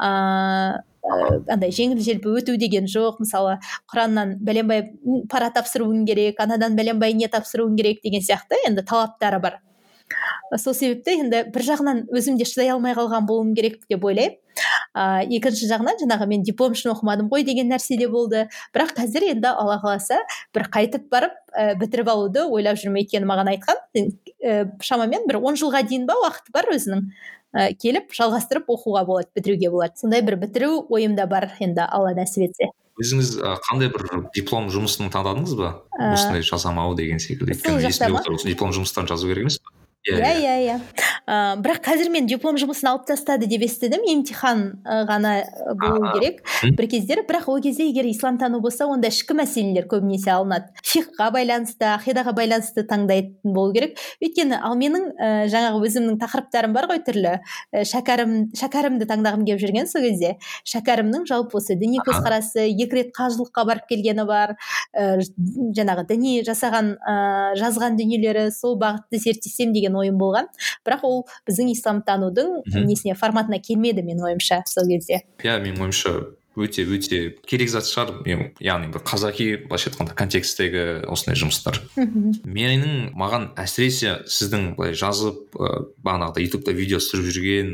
Ыыы 0.00 0.84
андай 1.04 1.72
жеңіл 1.74 2.00
желпі 2.04 2.34
өту 2.40 2.56
деген 2.60 2.88
жоқ. 2.90 3.20
Мысалы 3.22 3.58
құраннан 3.92 4.36
бәленбай 4.44 4.84
пара 5.30 5.50
тапсыруың 5.54 6.04
керек 6.08 6.40
анадан 6.40 6.76
бәленбай 6.78 7.14
не 7.14 7.28
тапсыруың 7.28 7.76
керек 7.78 8.02
деген 8.04 8.24
сияқты. 8.24 8.60
Енді 8.66 8.84
талаптары 8.86 9.40
бар. 9.42 9.60
Сол 10.56 10.74
себепті 10.74 11.18
енді 11.22 11.44
бір 11.52 11.64
жағынан 11.66 12.04
өзім 12.14 12.38
де 12.38 12.46
шыдай 12.48 12.72
алмай 12.72 12.94
қалған 12.96 13.26
болуым 13.28 13.54
керек 13.56 13.80
деп 13.90 14.04
ойлаймын. 14.04 14.38
А 14.94 15.22
екінші 15.22 15.68
жағынан 15.70 16.00
жаңағы 16.00 16.26
мен 16.30 16.42
диплом 16.42 16.74
үшін 16.74 16.92
оқымадым 16.94 17.28
ғой 17.30 17.44
деген 17.46 17.68
нәрсе 17.70 17.98
де 18.00 18.08
болды. 18.10 18.46
Бірақ 18.74 18.96
қазір 18.96 19.28
енді 19.30 19.52
алла 19.52 19.78
қаласа 19.82 20.18
бір 20.54 20.66
қайтып 20.72 21.06
барып 21.12 21.36
ә, 21.52 21.76
бітіріп 21.78 22.10
алуды 22.10 22.46
ойлап 22.48 22.80
жүрмін. 22.80 23.04
Өйткені 23.04 23.28
маған 23.28 23.52
айтқан 23.54 23.78
ә, 23.94 24.66
шамамен 24.82 25.28
бір 25.28 25.38
он 25.42 25.60
жылға 25.60 25.84
дейін 25.86 26.08
ба 26.08 26.18
уақыты 26.24 26.54
бар 26.54 26.72
өзінің. 26.74 27.06
Ә, 27.54 27.70
келіп 27.78 28.10
жалғастырып 28.16 28.66
оқуға 28.74 29.04
болады 29.06 29.30
бітіруге 29.36 29.70
болады. 29.70 30.00
Сондай 30.00 30.24
бір 30.26 30.40
бітіру 30.42 30.86
ойымда 30.88 31.28
бар 31.30 31.52
енді 31.60 31.86
алла 31.86 32.16
нәсіп 32.18 32.48
етсе 32.50 32.72
өзіңіз 32.98 33.36
қандай 33.62 33.92
бір 33.94 34.24
диплом 34.34 34.66
жұмысын 34.74 35.12
таңдадыңыз 35.14 35.54
ба? 35.58 35.74
Осындай 35.94 36.42
жасамау 36.42 36.96
деген 36.98 37.22
секілді. 37.22 37.54
өйткені 37.54 38.42
диплом 38.42 38.74
жұмыстарын 38.74 39.06
жазу 39.06 39.30
керек 39.30 39.46
емес 39.46 39.60
па 39.62 39.77
иә 40.08 40.32
иә 40.40 40.56
иә. 40.64 40.78
бірақ 41.60 41.82
қазір 41.84 42.08
мен 42.10 42.26
диплом 42.26 42.56
жұмысын 42.56 42.88
алып 42.88 43.04
тастады 43.08 43.46
деп 43.46 43.62
естідім. 43.66 44.00
Емтихан 44.08 44.80
ғана 44.84 45.44
болу 45.76 46.12
керек 46.14 46.40
бір 46.78 46.88
кездері. 46.88 47.24
Бірақ 47.28 47.48
ол 47.52 47.60
кезде 47.60 47.88
егер 47.88 48.08
исламтану 48.08 48.60
болса 48.64 48.86
онда 48.88 49.10
ішкі 49.12 49.36
мәселелер 49.36 49.88
көбінесе 49.90 50.32
алынады. 50.32 50.72
Фихқа 50.82 51.28
байланысты 51.34 51.84
ақидаға 51.92 52.32
байланысты 52.36 52.86
таңдайтын 52.88 53.52
болу 53.52 53.74
керек. 53.74 53.98
Өйткені 54.24 54.56
ал 54.62 54.78
менің 54.80 55.10
ә, 55.18 55.28
жаңағы 55.52 55.82
өзімнің 55.84 56.16
тақырыптарым 56.22 56.72
бар 56.72 56.88
ғой 56.88 57.02
түрлі. 57.04 57.34
Ә, 57.74 57.84
шәкәрім 57.84 58.54
шәкәрімді 58.56 59.08
таңдағым 59.10 59.44
келіп 59.44 59.60
жүрген 59.60 59.90
сол 59.90 60.06
кезде 60.06 60.36
шәкәрімнің 60.64 61.28
жалпы 61.28 61.60
осы 61.60 61.76
діни 61.76 62.00
көзқарасы 62.06 62.64
екі 62.70 63.02
рет 63.02 63.12
қажылыққа 63.16 63.66
барып 63.68 63.88
келгені 63.90 64.24
бар. 64.28 64.56
Ә, 64.96 65.20
жаңағы 65.76 66.06
діни 66.08 66.38
жасаған 66.48 66.94
ә, 66.96 67.18
жазған 67.60 68.00
дүниелері 68.00 68.48
сол 68.54 68.78
бағытты 68.80 69.20
зерттесем 69.20 69.74
деген 69.76 69.97
ойым 70.02 70.18
болған. 70.20 70.48
Бірақ 70.86 71.04
ол 71.08 71.22
біздің 71.48 71.72
исламтанудың 71.74 72.54
несіне 72.86 73.16
форматына 73.18 73.60
келмеді 73.62 74.04
менің 74.06 74.30
ойымша 74.32 74.62
сол 74.66 74.88
кезде. 74.90 75.22
Иә 75.44 75.58
менің 75.64 75.88
ойымша 75.88 76.14
өте 76.58 76.84
өте 76.84 77.20
керек 77.48 77.70
зат 77.72 77.88
шығар. 77.88 78.22
Яғни 78.62 78.90
бір 78.92 79.02
қазақи 79.06 79.48
былайша 79.66 79.90
айтқанда 79.90 80.14
контексттегі 80.18 80.84
осындай 81.08 81.38
жұмыстар. 81.38 81.80
Менің 81.96 83.14
маған 83.18 83.50
әсіресе 83.60 84.18
сіздің 84.28 84.74
былай 84.78 84.96
жазып 84.98 85.56
ә, 85.56 85.84
бағанағыдай 86.04 86.48
ютубта 86.48 86.74
видео 86.76 87.00
түсіріп 87.02 87.30
жүрген 87.36 87.72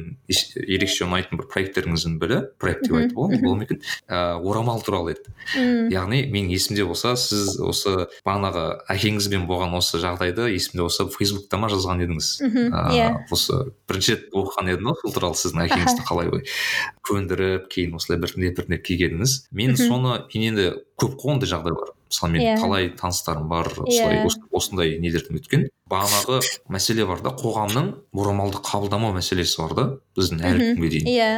ерекше 0.64 1.06
ұнайтын 1.06 1.40
бір 1.40 1.48
проекттеріңіздің 1.52 2.18
бірі 2.22 2.40
проект 2.60 2.86
деп 2.88 2.98
айтуға 3.00 3.38
болады 3.40 3.60
ма 3.60 3.66
екен 3.66 3.80
ә, 4.08 4.36
орамал 4.38 4.82
туралы 4.84 5.14
еді. 5.14 5.34
Яғни 5.94 6.24
менің 6.32 6.52
есімде 6.54 6.86
болса 6.88 7.14
сіз 7.20 7.58
осы 7.64 8.08
бағанағы 8.26 8.66
әкеңізбен 8.94 9.46
болған 9.48 9.76
осы 9.78 10.00
жағдайды 10.02 10.50
есімде 10.52 10.84
болса 10.84 11.08
фейсбукта 11.10 11.60
ма 11.60 11.70
жазған 11.72 12.04
едіңіз? 12.04 12.30
Иә. 12.94 13.08
осы 13.32 13.60
бірінші 13.88 14.14
рет 14.14 14.26
оқыған 14.34 14.70
едім 14.72 14.90
ғой 14.90 15.00
сол 15.02 15.14
туралы 15.14 15.38
сіздің 15.38 15.64
әкеңізді 15.68 16.06
қалай 16.08 16.30
көндіріп 17.04 17.68
кейін 17.72 17.96
осылай 17.98 18.20
біртіндеп 18.22 18.56
біртіндеп 18.58 18.73
кигеніңіз 18.78 19.36
мен 19.52 19.76
соны 19.76 20.18
мен 20.34 20.46
енді 20.50 20.70
көп 21.00 21.16
қой 21.20 21.34
ондай 21.36 21.50
жағдайлар 21.50 21.92
мысалы 22.10 22.32
мен 22.32 22.42
yeah. 22.42 22.54
Иә. 22.54 22.60
талай 22.60 22.88
таныстарым 22.90 23.48
бар 23.48 23.68
осылай 23.68 24.20
yeah. 24.20 24.26
Иә. 24.26 24.46
осындай 24.52 24.98
нелерден 25.02 25.40
өткен 25.40 25.66
бағанағы 25.90 26.40
мәселе 26.70 27.06
бар 27.06 27.22
да 27.24 27.34
қоғамның 27.34 27.90
орамалды 28.14 28.62
қабылдамау 28.64 29.14
мәселесі 29.16 29.60
бар 29.62 29.74
да 29.74 29.86
біздің 30.16 30.44
әлі 30.44 30.70
күнге 30.74 30.92
дейін 30.94 31.10
иә 31.10 31.30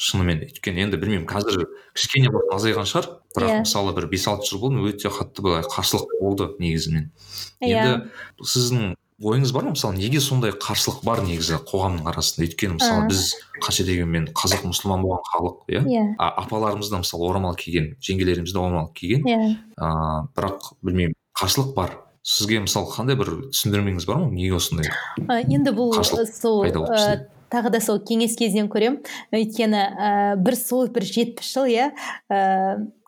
шынымен 0.00 0.44
өйткені 0.46 0.86
енді 0.86 1.00
білмеймін 1.00 1.26
қазір 1.28 1.66
кішкене 1.92 2.30
азайған 2.54 2.88
шығар 2.88 3.10
бірақ 3.36 3.50
yeah. 3.50 3.58
Иә. 3.58 3.66
мысалы 3.66 3.94
бір 3.98 4.08
бес 4.12 4.26
алты 4.30 4.48
жыл 4.48 4.62
бұрын 4.64 4.86
өте 4.88 5.12
қатты 5.12 5.44
былай 5.44 5.66
қарсылық 5.66 6.14
болды 6.22 6.48
негізінен 6.62 7.10
yeah. 7.60 8.00
енді 8.00 8.46
сіздің 8.54 8.94
ойыңыз 9.20 9.52
бар 9.52 9.66
ма? 9.66 9.74
мысалы 9.74 9.98
неге 9.98 10.20
сондай 10.20 10.52
қарсылық 10.56 11.02
бар 11.04 11.22
негізі 11.26 11.58
қоғамның 11.68 12.08
арасында? 12.08 12.46
Өйткені 12.48 12.76
мысалы 12.78 13.08
біз 13.10 13.24
қанша 13.60 13.84
дегенмен 13.84 14.28
қазақ 14.36 14.64
мұсылман 14.70 15.04
болған 15.04 15.24
халық 15.28 15.58
иә? 15.68 15.82
Иә. 15.84 16.04
Апаларымыз 16.16 16.88
да 16.88 17.02
мысалы 17.02 17.28
орамал 17.28 17.54
киген 17.60 17.92
жеңгелеріміз 18.00 18.54
де 18.54 18.58
орамал 18.58 18.88
киген. 18.96 19.26
Иә. 19.28 19.50
Ыыы 19.76 20.22
бірақ 20.36 20.70
білмеймін 20.80 21.16
қарсылық 21.36 21.74
бар. 21.76 21.98
Сізге 22.24 22.62
мысалы 22.64 22.88
қандай 22.92 23.16
бір 23.16 23.34
түсіндірмеңіз 23.50 24.06
бар 24.08 24.24
ма? 24.24 24.30
Неге 24.32 24.56
осындай 24.56 24.88
енді 25.48 25.72
бұл 25.76 25.92
Қарсылық 25.96 26.32
сол 26.32 26.64
ә, 26.68 27.28
тағы 27.52 27.72
да 27.72 27.80
сол 27.80 28.00
кеңес 28.04 28.36
кезінен 28.36 28.68
көремін 28.72 29.00
өйткені 29.32 29.84
ә, 29.96 30.10
бір 30.40 30.56
сол 30.60 30.88
бір 30.92 31.08
жетпіс 31.08 31.52
жыл 31.54 31.68
иә? 31.72 31.90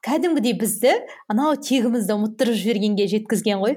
Кәдімгідей 0.02 0.54
бізді 0.58 0.92
анау 1.30 1.54
тегімізді 1.56 2.16
ұмыттырып 2.16 2.56
жібергенге 2.58 3.06
жеткізген 3.10 3.62
ғой. 3.62 3.76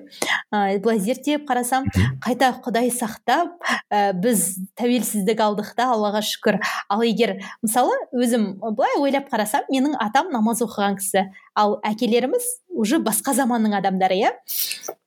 Ә, 0.49 0.80
былай 0.82 0.99
зерттеп 1.03 1.45
қарасам 1.49 1.86
қайта 2.23 2.51
құдай 2.65 2.89
сақтап 2.93 3.55
ә, 3.93 4.11
біз 4.17 4.57
тәуелсіздік 4.80 5.41
алдық 5.45 5.71
та 5.78 5.91
аллаға 5.93 6.23
шүкір. 6.26 6.59
Ал 6.89 7.05
егер 7.05 7.38
мысалы 7.61 7.95
өзім 8.13 8.55
былай 8.65 8.97
ойлап 8.99 9.30
қарасам 9.32 9.69
менің 9.69 9.97
атам 10.01 10.34
намаз 10.34 10.65
оқыған 10.65 10.97
кісі. 10.99 11.28
Ал 11.55 11.80
әкелеріміз 11.86 12.45
уже 12.73 12.99
басқа 12.99 13.38
заманның 13.38 13.78
адамдары 13.78 14.17
иә? 14.26 14.36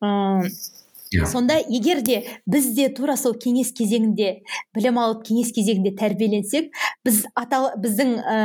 М, 0.01 0.47
Иә. 1.09 1.25
сонда 1.25 1.57
егер 1.57 2.03
де 2.05 2.19
біз 2.45 2.67
де 2.77 2.91
тура 2.93 3.15
сол 3.17 3.33
кеңес 3.33 3.71
кезеңінде 3.73 4.43
білім 4.77 4.99
алып 5.01 5.23
кеңес 5.25 5.55
кезеңінде 5.57 5.95
тәрбиеленсек 5.97 6.69
біз 7.01 7.23
ата 7.33 7.73
біздің 7.81 8.11
ә, 8.21 8.37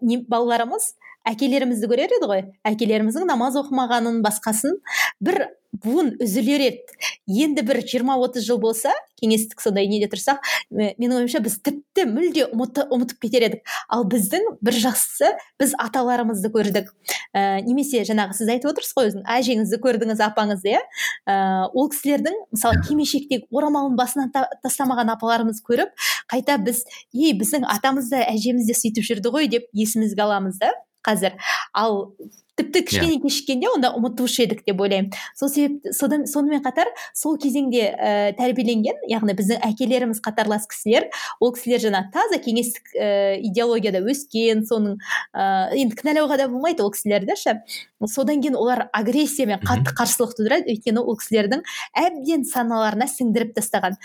не, 0.00 0.20
балаларымыз 0.22 0.92
әкелерімізді 1.28 1.88
көрер 1.90 2.14
еді 2.18 2.28
ғой. 2.30 2.42
Әкелеріміздің 2.68 3.28
намаз 3.30 3.56
оқымағанын 3.60 4.22
басқасын 4.24 4.78
бір 5.24 5.46
буын 5.82 6.12
үзілер 6.22 6.62
еді. 6.68 6.82
Енді 7.26 7.64
бір 7.66 7.80
20-30 7.82 8.44
жыл 8.46 8.60
болса 8.62 8.92
кеңестік 9.18 9.58
сондай 9.64 9.88
неде 9.90 10.06
тұрсақ 10.12 10.38
ме- 10.70 10.92
менің 11.00 11.16
ойымша 11.24 11.40
біз 11.42 11.56
тіпті 11.66 12.04
мүлде 12.12 12.44
ұмыты, 12.52 12.84
ұмытып 12.94 13.18
кетер 13.24 13.42
едік. 13.48 13.64
Ал 13.90 14.04
біздің 14.06 14.44
бір 14.62 14.76
жақсысы 14.84 15.32
біз 15.58 15.74
аталарымызды 15.82 16.52
көрдік. 16.54 16.92
Ә, 17.34 17.58
немесе 17.66 18.04
жаңағы 18.06 18.36
сіз 18.38 18.52
айтып 18.54 18.70
отырсыз 18.70 18.94
ғой 18.94 19.10
өзің 19.10 19.26
әжеңізді 19.34 19.80
көрдіңіз 19.82 20.22
апаңызды 20.28 20.76
иә? 20.76 20.84
Ә, 21.26 21.66
ол 21.74 21.90
кісілердің 21.90 22.38
мысалы 22.54 22.84
кимешектегі 22.86 23.48
орамалын 23.50 23.96
басынан 23.98 24.30
та- 24.30 24.46
тастамаған 24.62 25.10
апаларымыз 25.16 25.58
көріп 25.66 25.90
қайта 26.30 26.60
біз 26.62 26.84
ей 27.12 27.34
біздің 27.34 27.66
атамыз 27.66 28.12
да 28.14 28.22
әжеміз 28.30 28.68
де 28.70 28.78
сөйтіп 28.78 29.10
жүрді 29.10 29.34
ғой 29.34 29.48
деп 29.50 29.66
есімізге 29.72 30.22
аламыз 30.22 30.60
да. 30.62 30.70
Қазір. 31.04 31.38
Ал 31.72 32.14
тіпті 32.54 32.84
кішкене 32.86 33.18
кешіккенде 33.22 33.66
онда 33.72 33.90
ұмытушы 33.98 34.44
едік 34.44 34.62
деп 34.66 34.78
ойлаймын. 34.84 35.10
Сол 35.34 35.50
себепті 35.50 35.90
содан 35.96 36.22
сонымен 36.30 36.62
қатар 36.62 36.90
сол 37.16 37.34
кезеңде 37.40 37.88
ә, 37.90 38.12
тәрбиеленген 38.38 39.00
яғни 39.10 39.34
біздің 39.34 39.64
әкелеріміз 39.66 40.20
қатарлас 40.22 40.68
кісілер 40.70 41.08
ол 41.42 41.50
кісілер 41.56 41.82
жаңағы 41.82 42.12
таза 42.14 42.38
кеңестік 42.44 42.94
ә, 42.94 43.08
идеологияда 43.50 44.04
өскен 44.06 44.62
соның 44.68 45.00
ә, 45.34 45.74
енді 45.74 45.98
кінәлауға 45.98 46.38
да 46.44 46.48
болмайды 46.52 46.86
ол 46.86 46.94
кісілерді 46.94 47.34
ше 47.42 47.58
содан 48.06 48.42
кейін 48.44 48.58
олар 48.60 48.86
агрессия 48.92 49.48
мен 49.50 49.58
қатты 49.64 49.90
қарсылық 49.96 50.36
тудырады. 50.38 50.70
Өйткені 50.70 51.02
ол 51.02 51.18
кісілердің 51.18 51.66
әбден 51.98 52.46
саналарына 52.46 53.08
сіңдіріп 53.10 53.54
тастаған. 53.58 53.98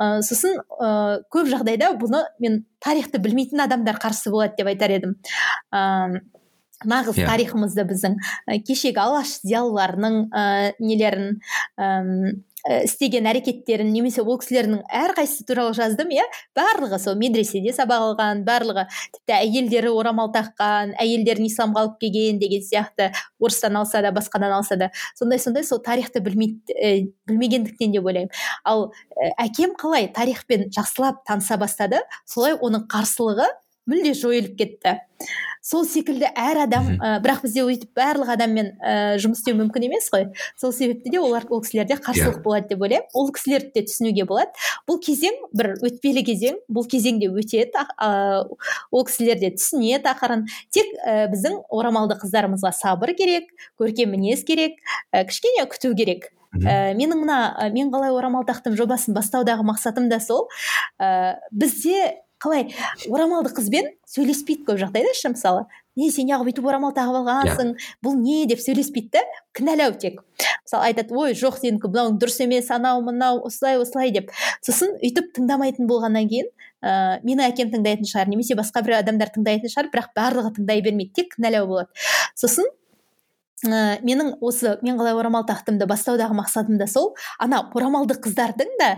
Ә, 0.00 0.22
сосын 0.24 0.56
ә, 0.56 1.20
көп 1.28 1.52
жағдайда 1.52 1.92
бұны 2.00 2.24
мен 2.40 2.62
тарихты 2.80 3.20
білмейтін 3.20 3.66
адамдар 3.66 4.00
қарсы 4.00 4.30
болады 4.32 4.62
деп 4.62 4.70
айтар 4.70 4.94
едім. 4.94 5.18
Ә, 5.74 6.22
нағыз 6.84 7.18
Иә. 7.20 7.26
тарихымызды 7.28 7.84
біздің 7.88 8.16
кешегі 8.66 9.00
алаш 9.02 9.40
зиялыларының 9.44 10.22
ә, 10.32 10.44
нелерін 10.80 11.40
ә, 11.76 12.38
істеген 12.84 13.24
әрекеттерін 13.30 13.88
немесе 13.92 14.20
ол 14.20 14.36
кісілердің 14.40 14.82
әрқайсысы 14.84 15.46
туралы 15.48 15.72
жаздым 15.76 16.10
иә. 16.12 16.26
Барлығы 16.56 16.98
сол 17.00 17.16
медреседе 17.20 17.72
сабақ 17.72 18.10
алған 18.10 18.42
барлығы 18.44 18.84
тіпті 19.14 19.36
әйелдері 19.38 19.92
орамал 19.96 20.28
таққан 20.34 20.92
әйелдерін 21.00 21.48
исламға 21.48 21.86
алып 21.86 21.96
келген 22.04 22.40
деген 22.42 22.60
сияқты 22.64 23.10
орыстан 23.40 23.80
алса 23.80 24.02
да 24.04 24.12
басқадан 24.12 24.52
алса 24.58 24.76
да. 24.76 24.90
Сондай 25.16 25.40
сондай 25.40 25.64
сол 25.64 25.80
тарихты 25.80 26.20
білмейді 26.20 26.76
ә, 26.76 26.92
білмегендіктен 27.28 27.96
деп 27.96 28.04
ойлаймын. 28.04 28.30
Ал 28.64 28.90
әкем 29.40 29.72
қалай 29.80 30.10
тарихпен 30.12 30.68
жақсылап 30.68 31.24
таныса 31.24 31.56
бастады 31.56 32.04
солай 32.28 32.58
оның 32.60 32.84
қарсылығы 32.92 33.48
мүлде 33.90 34.14
жойылып 34.16 34.56
кетті. 34.58 34.98
Сол 35.60 35.84
секілді 35.84 36.24
әр 36.40 36.62
адам 36.62 36.86
ә, 36.96 37.08
бірақ 37.20 37.42
бізде 37.44 37.60
өйтіп 37.68 37.90
барлық 37.98 38.30
адаммен 38.32 38.70
ә, 38.80 38.92
жұмыс 39.20 39.42
істеу 39.42 39.58
мүмкін 39.58 39.84
емес 39.90 40.06
қой. 40.12 40.30
Сол 40.56 40.72
себепті 40.72 41.12
де 41.12 41.20
олар 41.20 41.44
ол 41.52 41.60
кісілерде 41.60 41.98
қарсылық 42.00 42.40
болады 42.46 42.70
деп 42.70 42.80
ойлаймын. 42.80 43.10
Ол 43.12 43.28
кісілерді 43.36 43.74
де 43.74 43.82
түсінуге 43.84 44.24
болады. 44.24 44.56
Бұл 44.88 45.02
кезең 45.04 45.36
бір 45.52 45.74
өтпелі 45.84 46.24
кезең. 46.24 46.56
Бұл 46.72 46.88
кезеңде 46.88 47.28
өтеді 47.28 47.76
а- 47.76 47.86
а, 47.98 48.44
ол 48.90 49.04
кісілер 49.04 49.36
де 49.42 49.52
түсінеді 49.52 50.08
ақырын. 50.14 50.46
Тек 50.72 50.88
ә, 51.04 51.28
біздің 51.28 51.60
орамалды 51.68 52.16
қыздарымызға 52.24 52.72
сабыр 52.72 53.12
керек 53.12 53.52
көркем 53.78 54.16
мінез 54.16 54.46
керек 54.48 54.80
ә, 55.12 55.26
кішкене 55.28 55.68
күту 55.68 55.92
керек. 55.94 56.32
Ә, 56.56 56.96
менің 56.96 57.20
мына 57.20 57.38
ә, 57.60 57.68
мен 57.70 57.92
қалай 57.92 58.10
орамал 58.16 58.48
тақтым 58.48 58.80
жобасын 58.80 59.14
бастаудағы 59.14 59.62
мақсатым 59.62 60.08
да 60.08 60.18
сол. 60.24 60.48
Ә, 60.98 61.36
бізде 61.52 62.24
қалай 62.40 62.70
орамалды 63.10 63.52
қызбен 63.54 63.92
сөйлеспейді 64.08 64.66
көп 64.68 64.80
жағдайда 64.80 65.12
ше 65.16 65.32
мысалы. 65.34 65.66
Не 65.98 66.08
сен 66.14 66.28
неғып 66.30 66.48
бүйтіп 66.48 66.66
орамал 66.70 66.94
тағып 66.96 67.18
алғансың 67.20 67.74
бұл 68.04 68.16
не 68.16 68.46
деп 68.48 68.62
сөйлеспейді 68.62 69.18
да 69.18 69.22
кінәлау 69.56 69.96
тек. 70.00 70.22
Мысалы 70.64 70.88
айтады 70.88 71.16
ой 71.18 71.34
жоқ 71.36 71.58
сенікі 71.60 71.90
мынау 71.90 72.14
дұрыс 72.16 72.40
емес 72.44 72.70
анау 72.72 73.02
мынау 73.04 73.42
осылай 73.44 73.76
осылай 73.82 74.14
деп. 74.14 74.30
Сосын 74.64 74.96
өйтіп 75.02 75.34
тыңдамайтын 75.36 75.90
болғаннан 75.90 76.30
кейін 76.30 76.48
ә, 76.80 77.20
менің 77.26 77.50
әкем 77.50 77.72
тыңдайтын 77.74 78.08
шығар 78.08 78.30
немесе 78.30 78.56
басқа 78.56 78.84
бір 78.86 79.00
адамдар 79.02 79.34
тыңдайтын 79.34 79.72
шығар 79.72 79.90
бірақ 79.92 80.12
барлығы 80.16 80.54
тыңдай 80.60 80.84
бермейді 80.86 81.12
тек 81.20 81.34
кінәлау 81.34 81.68
болады. 81.68 81.90
Сосын 82.38 82.70
ә, 83.66 84.00
менің 84.06 84.36
осы 84.40 84.76
мен 84.82 84.98
қалай 84.98 85.16
орамал 85.18 85.44
тақтымды 85.48 85.88
бастаудағы 85.90 86.36
мақсатым 86.38 86.78
да 86.80 86.86
сол 86.90 87.12
ана 87.38 87.62
орамалды 87.74 88.16
қыздардың 88.22 88.72
да 88.80 88.90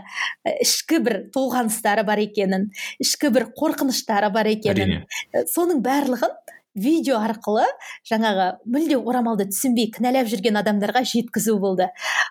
ішкі 0.63 1.03
бір 1.03 1.19
толғаныстары 1.35 2.05
бар 2.07 2.23
екенін 2.23 2.71
ішкі 3.03 3.33
бір 3.35 3.49
қорқыныштары 3.59 4.31
бар 4.33 4.51
екенін. 4.53 5.03
әрине. 5.33 5.47
Соның 5.51 5.83
барлығын 5.83 6.37
видео 6.75 7.19
арқылы 7.21 7.65
жаңағы 8.09 8.47
мүлде 8.65 8.97
орамалды 8.97 9.47
түсінбей 9.51 9.91
кінәлап 9.93 10.29
жүрген 10.31 10.57
адамдарға 10.61 11.03
жеткізу 11.09 11.59
болды. 11.61 11.89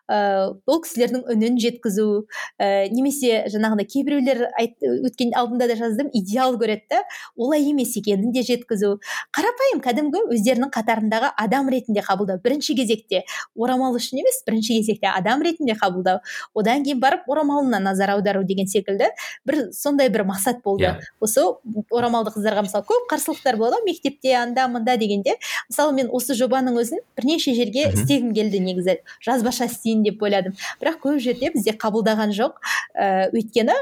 Ыыы 0.10 0.56
ол 0.66 0.82
кісілердің 0.82 1.26
үнін 1.30 1.60
жеткізу 1.62 2.26
ә, 2.58 2.90
немесе 2.90 3.46
жаңағыдай 3.54 3.88
кейбіреулер 3.92 4.48
айт, 4.58 4.78
өткен 4.82 5.36
алдында 5.38 5.68
да 5.70 5.78
жаздым 5.78 6.10
идеал 6.14 6.58
көреді 6.58 6.90
да 6.90 7.02
олай 7.36 7.68
емес 7.70 7.94
екенін 7.98 8.34
де 8.34 8.42
жеткізу. 8.48 8.98
Қарапайым 9.36 9.82
кәдімгі 9.86 10.24
өздерінің 10.34 10.74
қатарындағы 10.74 11.32
адам 11.38 11.70
ретінде 11.70 12.02
қабылдау. 12.06 12.42
Бірінші 12.44 12.76
кезекте 12.80 13.24
орамал 13.56 13.96
үшін 13.98 14.24
емес 14.24 14.42
бірінші 14.48 14.80
кезекте 14.80 15.12
адам 15.14 15.46
ретінде 15.46 15.78
қабылдау. 15.78 16.22
Одан 16.54 16.84
кейін 16.84 17.00
барып 17.04 17.30
орамалына 17.30 17.80
назар 17.80 18.16
аудару 18.16 18.44
деген 18.44 18.68
секілді 18.68 19.12
бір 19.46 19.68
сондай 19.72 20.10
бір 20.10 20.26
мақсат 20.26 20.64
болды. 20.64 20.90
Иә. 20.90 21.00
осы 21.22 21.44
орамалды 21.92 22.34
қыздарға 22.34 22.66
мысалы 22.66 22.86
көп 22.88 23.08
қарсылықтар 23.12 23.58
болады 23.60 23.78
ғой 23.82 23.92
мектепте 23.92 24.31
анда 24.38 24.68
мында 24.72 24.98
дегенде 24.98 25.36
мысалы 25.70 25.96
мен 25.98 26.12
осы 26.12 26.36
жобаның 26.38 26.80
өзін 26.82 27.04
бірнеше 27.18 27.54
жерге 27.58 27.90
істегім 27.92 28.34
келді 28.38 28.62
негізі 28.64 28.98
жазбаша 29.26 29.68
істейін 29.72 30.04
деп 30.08 30.24
ойладым 30.24 30.56
бірақ 30.82 31.02
көп 31.06 31.20
жерде 31.24 31.52
бізде 31.54 31.76
қабылдаған 31.78 32.34
жоқ 32.38 32.58
ә, 32.96 33.30
өйткені 33.32 33.76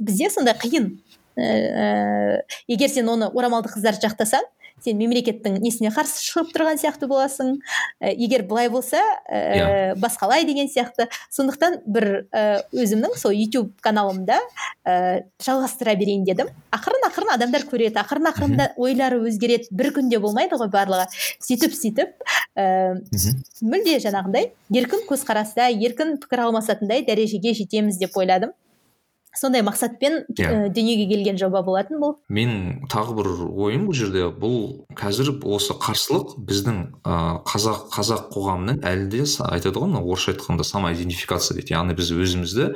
бізде 0.00 0.30
сондай 0.30 0.56
қиын 0.58 0.90
ә, 1.36 2.42
егер 2.68 2.90
сен 2.90 3.08
оны 3.08 3.30
орамалды 3.32 3.72
қыздарды 3.74 4.06
жақтасаң 4.08 4.46
сен 4.82 4.98
мемлекеттің 4.98 5.58
несіне 5.62 5.90
қарсы 5.94 6.22
шығып 6.24 6.52
тұрған 6.54 6.80
сияқты 6.80 7.08
боласың. 7.10 7.54
Ә, 8.00 8.12
егер 8.12 8.44
былай 8.48 8.68
болса 8.72 9.00
ә, 9.30 9.94
басқалай 10.00 10.44
деген 10.48 10.68
сияқты. 10.68 11.08
Сондықтан 11.32 11.80
бір 11.86 12.08
ә, 12.34 12.62
өзімнің 12.74 13.16
сол 13.20 13.34
YouTube 13.36 13.72
каналымда 13.84 14.40
ә, 14.84 15.24
жалғастыра 15.44 15.94
берейін 16.00 16.26
дедім. 16.28 16.50
Ақырын 16.74 17.08
ақырын 17.08 17.34
адамдар 17.36 17.66
көреді 17.70 18.00
ақырын 18.02 18.30
ақырын 18.32 18.58
да 18.58 18.70
ойлары 18.76 19.22
өзгереді. 19.24 19.70
Бір 19.70 19.92
күнде 19.98 20.20
болмайды 20.22 20.58
ғой 20.60 20.72
барлығы. 20.72 21.06
Сөйтіп 21.44 21.78
сөйтіп 21.78 22.26
ә, 22.58 22.66
мүлде 23.62 24.00
жаңағындай 24.04 24.52
еркін 24.74 25.06
көзқараста 25.08 25.70
еркін 25.72 26.18
пікір 26.22 26.48
алмасатындай 26.48 27.06
дәрежеге 27.06 27.54
жетеміз 27.56 28.00
деп 28.02 28.16
ойладым. 28.18 28.52
Сондай 29.34 29.62
мақсатпен 29.66 30.24
Иә. 30.34 30.48
ә, 30.48 30.68
дүниеге 30.74 31.06
келген 31.10 31.38
жоба 31.38 31.62
болатын 31.66 31.98
бұл. 32.02 32.14
Менің 32.30 32.86
тағы 32.92 33.16
бір 33.18 33.28
ойым 33.50 33.88
бұл 33.88 33.96
жерде 33.98 34.28
бұл 34.30 34.86
қазір 34.98 35.32
осы 35.44 35.74
қарсылық 35.74 36.36
біздің 36.46 36.78
ә, 37.02 37.42
қазақ 37.48 37.88
қазақ 37.94 38.28
қоғамының 38.34 38.80
әлі 38.86 39.08
де 39.10 39.24
айтады 39.48 39.82
ғой 39.82 39.90
мына 39.90 40.02
орысша 40.04 40.34
айтқанда 40.34 40.64
самоидентификация 40.64 41.56
дейді. 41.58 41.74
Яғни 41.74 41.96
біз 41.98 42.12
өзімізді 42.14 42.70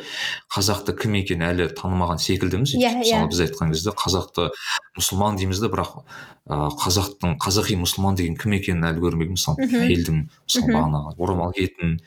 қазақты 0.55 0.97
кім 0.99 1.15
екенін 1.23 1.47
әлі 1.53 1.71
танымаған 1.79 2.19
секілдіміз. 2.23 2.75
Иә, 2.75 2.91
Өйтіп, 2.91 3.07
иә. 3.07 3.23
мысалы 3.23 3.33
біз 3.33 3.43
айтқан 3.47 3.73
кезде 3.73 3.95
қазақты 3.95 4.51
мұсылман 4.99 5.39
дейміз 5.39 5.63
де 5.63 5.71
бірақ 5.73 6.03
ә, 6.49 6.69
қазақтың 6.83 7.39
қазақи 7.39 7.79
мұсылман 7.79 8.19
деген 8.19 8.37
кім 8.41 8.57
екенін 8.59 8.89
әлі 8.91 9.05
көрмеген 9.05 9.37
мысалы 9.39 9.69
әйелдің 9.69 10.25
мысалы 10.27 10.73
бағанағы 10.75 11.15
орамал 11.19 11.53
киетін 11.53 11.99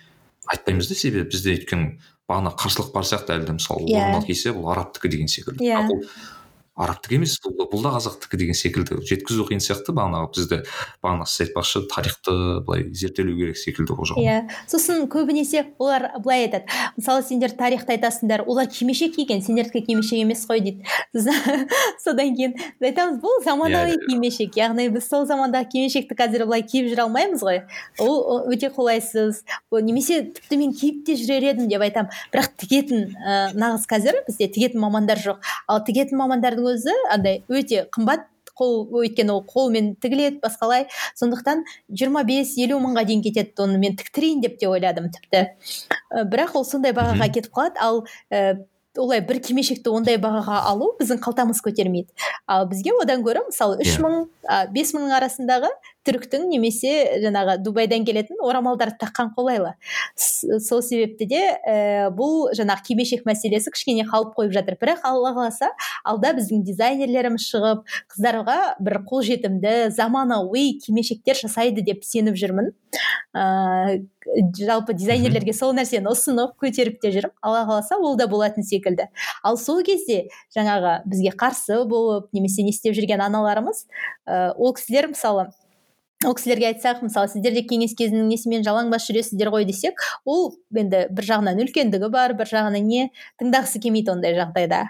айтпаймыз 0.51 0.89
да 0.89 0.95
себебі 0.97 1.29
бізде 1.31 1.53
өйткені 1.55 1.91
бағана 2.31 2.53
қарсылық 2.57 2.91
бар 2.95 3.07
сияқты 3.11 3.35
әлі 3.37 3.49
де 3.51 3.57
мысалы 3.59 3.85
Иә. 3.91 3.99
орамал 4.05 4.23
кисе 4.27 4.53
бұл 4.55 4.71
арабтікі 4.73 5.11
деген 5.11 5.27
секілді 5.31 5.67
Иә. 5.67 5.83
Арабтікі 6.81 7.19
емес 7.19 7.37
бұл, 7.43 7.67
бұл 7.71 7.83
да 7.85 7.93
қазақтікі 7.95 8.39
деген 8.41 8.57
секілді. 8.57 8.99
Жеткізу 9.07 9.45
қиын 9.49 9.61
сияқты 9.63 9.93
бағанағы 9.95 10.31
бізді 10.35 10.61
бағана 11.03 11.27
сіз 11.29 11.47
айтпақшы 11.47 11.83
тарихты 11.91 12.33
былай 12.65 12.87
зерттелу 12.93 13.35
керек 13.37 13.59
секілді 13.61 13.95
ол 13.95 14.09
жағын 14.09 14.25
иә 14.25 14.37
сосын 14.71 15.05
көбінесе 15.11 15.65
олар 15.77 16.09
былай 16.23 16.47
айтады. 16.47 16.65
Мысалы 16.97 17.23
сендер 17.27 17.53
тарихты 17.57 17.95
айтасыңдар 17.95 18.45
олар 18.47 18.67
кимешек 18.71 19.15
киген 19.15 19.43
сендердікі 19.45 19.85
кимешек 19.91 20.21
емес 20.23 20.45
қой 20.49 20.61
дейді. 20.65 20.85
Содан 22.01 22.35
кейін 22.35 22.55
біз 22.81 22.89
айтамыз 22.91 23.21
бұл 23.21 23.41
заманауи 23.45 23.95
Иә. 23.95 24.05
кимешек 24.07 24.57
яғни 24.57 24.87
біз 24.93 25.07
сол 25.09 25.25
замандағы 25.29 25.69
кимешекті 25.73 26.15
қазір 26.17 26.45
былай 26.45 26.63
киіп 26.63 26.91
жүре 26.91 27.05
алмаймыз 27.05 27.43
ғой. 27.45 27.61
Ол 27.99 28.47
өте 28.51 28.71
қолайсыз. 28.73 29.43
Ол 29.71 29.83
немесе 29.85 30.21
тіпті 30.33 30.57
мен 30.57 30.73
киіп 30.73 31.05
те 31.05 31.15
жүрер 31.19 31.51
едім 31.51 31.69
деп 31.69 31.81
айтамын. 31.81 32.11
Бірақ 32.33 32.51
тігетін 32.61 33.15
ә, 33.17 33.51
нағыз 33.57 33.87
қазір 33.89 34.21
бізде 34.27 34.47
тігетін 34.47 34.81
мамандар 34.81 35.19
жоқ. 35.21 35.41
Ал 35.67 35.83
тігетін 35.85 36.17
мамандардың 36.21 36.70
өзі 36.71 36.95
андай 37.13 37.43
өте 37.51 37.85
қымбат 37.93 38.27
қол 38.57 38.87
өйткені 39.01 39.33
ол 39.33 39.43
қолмен 39.47 39.93
тігіледі 40.01 40.41
басқалай. 40.43 40.87
Сондықтан 41.19 41.63
25-50 41.89 42.81
мыңға 42.83 43.05
дейін 43.07 43.23
кетеді 43.25 43.63
оны 43.65 43.79
мен 43.81 43.95
тіктірейін 43.99 44.43
деп 44.43 44.59
те 44.61 44.69
ойладым 44.69 45.09
тіпті. 45.13 45.47
Бірақ 46.11 46.59
ол 46.59 46.67
сондай 46.67 46.93
бағаға 46.97 47.31
кетіп 47.31 47.53
қалады. 47.55 47.79
Ал 47.81 48.03
ә, 48.29 48.59
олай 48.99 49.21
бір 49.23 49.39
кимешекті 49.43 49.93
ондай 49.93 50.19
бағаға 50.21 50.61
алу 50.67 50.91
біздің 50.99 51.21
қалтамыз 51.23 51.61
көтермейді. 51.63 52.11
Ал 52.47 52.67
бізге 52.69 52.93
одан 53.01 53.23
гөрі 53.23 53.45
мысалы 53.47 53.79
үш 53.81 53.95
Иә. 53.95 54.03
мың 54.03 54.17
бес 54.75 54.93
мыңның 54.93 55.15
арасындағы 55.15 55.71
түріктің 56.07 56.47
немесе 56.49 56.91
жаңағы 57.23 57.57
дубайдан 57.61 58.05
келетін 58.07 58.41
орамалдарды 58.41 58.97
таққан 59.01 59.31
қолайлы. 59.35 59.73
Сол 60.17 60.81
себепті 60.81 61.27
де 61.29 61.41
ә, 61.61 62.09
бұл 62.15 62.49
жаңағы 62.57 62.87
кимешек 62.87 63.25
мәселесі 63.27 63.73
кішкене 63.73 64.07
қалып 64.09 64.33
қойып 64.37 64.55
жатыр. 64.55 64.77
Бірақ 64.81 65.05
алла 65.07 65.33
қаласа 65.37 65.71
алда 66.03 66.33
біздің 66.37 66.63
дизайнерлеріміз 66.65 67.45
шығып 67.51 67.83
қыздарға 68.13 68.57
бір 68.81 69.01
қолжетімді 69.09 69.75
заманауи 69.93 70.79
кимешектер 70.81 71.37
жасайды 71.37 71.85
деп 71.85 72.05
сеніп 72.07 72.39
жүрмін. 72.41 72.73
Ыыы 73.37 74.01
жалпы 74.57 74.93
дизайнерлерге 74.93 75.53
сол 75.53 75.73
нәрсені 75.73 76.11
ұсынып 76.11 76.53
көтеріп 76.61 76.99
те 77.01 77.09
жүрмін. 77.13 77.33
Алла 77.41 77.63
қаласа 77.69 77.97
ол 77.97 78.17
да 78.17 78.27
болатын 78.29 78.63
секілді. 78.63 79.07
Ал 79.43 79.57
сол 79.57 79.81
кезде 79.83 80.27
жаңағы 80.55 81.01
бізге 81.09 81.33
қарсы 81.37 81.81
болып 81.89 82.29
немесе 82.33 82.63
не 82.63 82.73
істеп 82.73 82.95
жүрген 82.97 83.23
аналарымыз 83.25 83.85
ә, 84.27 84.53
ол 84.55 84.75
кісілер 84.77 85.09
мысалы 85.11 85.49
ол 86.27 86.35
кісілерге 86.37 86.69
айтсақ 86.71 87.01
мысалы 87.05 87.31
сіздер 87.31 87.55
де 87.55 87.63
кеңес 87.67 87.95
кезінің 87.97 88.29
несімен 88.29 88.65
жалаңбас 88.65 89.07
жүресіздер 89.09 89.51
ғой 89.53 89.65
десек 89.69 90.01
ол 90.25 90.51
енді 90.77 91.07
бір 91.09 91.27
жағынан 91.31 91.61
үлкендігі 91.65 92.11
бар 92.13 92.35
бір 92.37 92.51
жағынан 92.51 92.87
не 92.87 93.09
тыңдағысы 93.41 93.81
келмейді 93.81 94.13
ондай 94.15 94.37
жағдайда. 94.37 94.85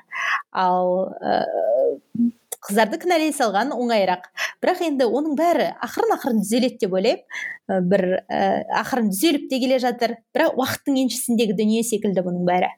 Ал 0.51 0.91
ыыы 1.21 2.31
қыздарды 2.61 2.99
кінәлай 3.01 3.31
салған 3.33 3.71
оңайырақ. 3.73 4.27
Бірақ 4.61 4.83
енді 4.85 5.07
оның 5.09 5.33
бәрі 5.39 5.71
ақырын 5.81 6.13
ақырын 6.17 6.43
түзеледі 6.43 6.77
деп 6.83 6.93
ойлаймын. 6.93 7.39
Ә, 7.65 7.79
бір 7.81 8.03
ә, 8.29 8.41
ақырын 8.83 9.09
түзеліп 9.09 9.47
те 9.49 9.57
келе 9.63 9.79
жатыр. 9.81 10.19
Бірақ 10.35 10.59
уақыттың 10.61 10.99
еншісіндегі 11.07 11.57
дүние 11.57 11.81
секілді 11.87 12.21
бұның 12.27 12.45
бәрі. 12.45 12.69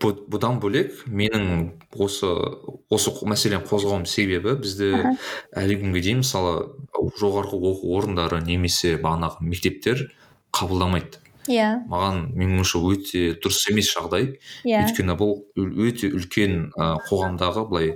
Бұдан 0.00 0.60
бөлек 0.62 1.02
менің 1.06 1.72
осы 2.00 2.30
осы 2.90 3.12
мәселені 3.28 3.66
қозғауым 3.68 4.06
себебі 4.08 4.54
бізде 4.62 4.92
әлі 5.56 5.76
күнге 5.82 6.02
дейін 6.06 6.22
мысалы 6.22 6.54
жоғарғы 7.20 7.58
оқу 7.70 7.92
орындары 7.98 8.40
немесе 8.46 8.96
бағанағы 9.02 9.44
мектептер 9.44 10.06
қабылдамайды. 10.56 11.20
Иә. 11.50 11.82
Маған 11.90 12.30
менің 12.36 12.60
ойымша 12.60 12.80
өте 12.92 13.22
дұрыс 13.42 13.62
емес 13.70 13.90
жағдай. 13.96 14.34
Иә. 14.64 14.84
Өйткені 14.86 15.16
бұл 15.18 15.36
өте 15.56 16.10
үлкен 16.12 16.70
қоғамдағы 17.08 17.66
былай 17.70 17.92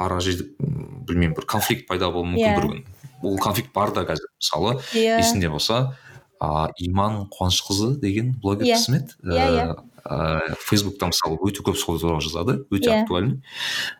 ара 0.00 0.18
білмеймін 0.20 1.34
бір 1.36 1.46
конфликт 1.50 1.86
пайда 1.88 2.10
болуы 2.10 2.32
мүмкін 2.34 2.46
Иә. 2.46 2.56
бір 2.56 2.68
күн. 2.70 2.84
Ол 3.22 3.36
конфликт 3.38 3.72
бар 3.74 3.92
да 3.92 4.06
қазір 4.08 4.30
мысалы 4.40 4.78
иә. 4.94 5.18
есіңде 5.20 5.50
болса 5.52 5.96
а, 6.40 6.70
иман 6.78 7.28
қуанышқызы 7.28 7.98
деген 8.00 8.32
блогер 8.40 8.64
Иә. 8.66 8.76
кісі 8.78 8.96
еді 8.96 9.12
Иә, 9.22 9.76
Ә, 10.04 10.54
фейсбукта 10.64 11.10
мысалы 11.10 11.38
өте 11.44 11.62
көп 11.66 11.76
сол 11.76 12.00
туралы 12.00 12.20
жазады 12.24 12.64
өте 12.70 12.90
Иә. 12.90 13.02
актуальный. 13.02 13.42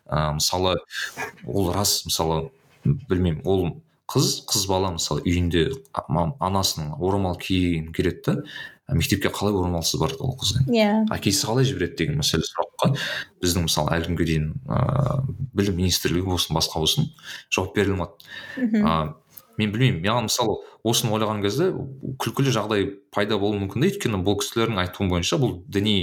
Ә, 0.07 0.33
мысалы 0.33 0.77
ол 1.45 1.71
рас 1.73 2.03
мысалы 2.05 2.51
білмеймін 2.83 3.41
ол 3.45 3.81
қыз 4.11 4.43
қыз 4.49 4.67
бала 4.67 4.91
мысалы 4.91 5.21
үйінде 5.23 5.69
анасының 5.93 6.97
орамал 6.99 7.37
киген 7.39 7.93
келеді 7.93 8.21
да 8.25 8.43
мектепке 8.91 9.29
қалай 9.31 9.53
орамалсыз 9.55 9.99
барады 10.01 10.19
ол 10.19 10.35
қыз 10.35 10.65
иә. 10.67 11.05
Әкесі 11.15 11.45
қалай 11.47 11.63
жібереді 11.63 11.95
деген 12.01 12.17
мәселе 12.19 12.43
сұраққа 12.43 12.89
біздің 13.39 13.69
мысалы 13.69 13.93
әлі 13.95 14.09
күнге 14.09 14.25
дейін 14.27 14.49
ыыы 14.67 15.35
білім 15.55 15.77
министрлігі 15.79 16.25
болсын 16.27 16.57
басқа 16.57 16.81
болсын 16.83 17.07
жауап 17.53 17.75
бере 17.77 17.93
алмады 17.93 18.19
мхм. 18.57 19.13
Мен 19.61 19.71
білмеймін 19.73 20.01
маған 20.03 20.27
мысалы 20.27 20.57
осыны 20.87 21.13
ойлаған 21.15 21.43
кезде 21.45 21.69
күлкілі 22.21 22.53
жағдай 22.55 22.87
пайда 23.13 23.37
болуы 23.41 23.61
мүмкін 23.61 23.85
да 23.85 23.91
өйткені 23.91 24.21
бұл 24.25 24.39
кісілердің 24.41 24.81
айтуы 24.81 25.07
бойынша 25.11 25.39
бұл 25.41 25.59
діни 25.69 25.95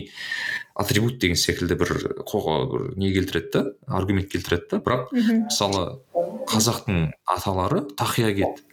атрибут 0.78 1.18
деген 1.18 1.38
секілді 1.40 1.78
бір 1.80 1.92
қоға 2.28 2.56
бір 2.72 2.86
не 2.96 3.12
келтіреді 3.16 3.50
да 3.52 3.64
аргумент 4.00 4.30
келтіреді 4.32 4.70
да 4.72 4.82
бірақ 4.86 5.12
мысалы 5.48 5.84
қазақтың 6.48 7.10
аталары 7.26 7.84
тақия 7.98 8.32
киеді 8.32 8.68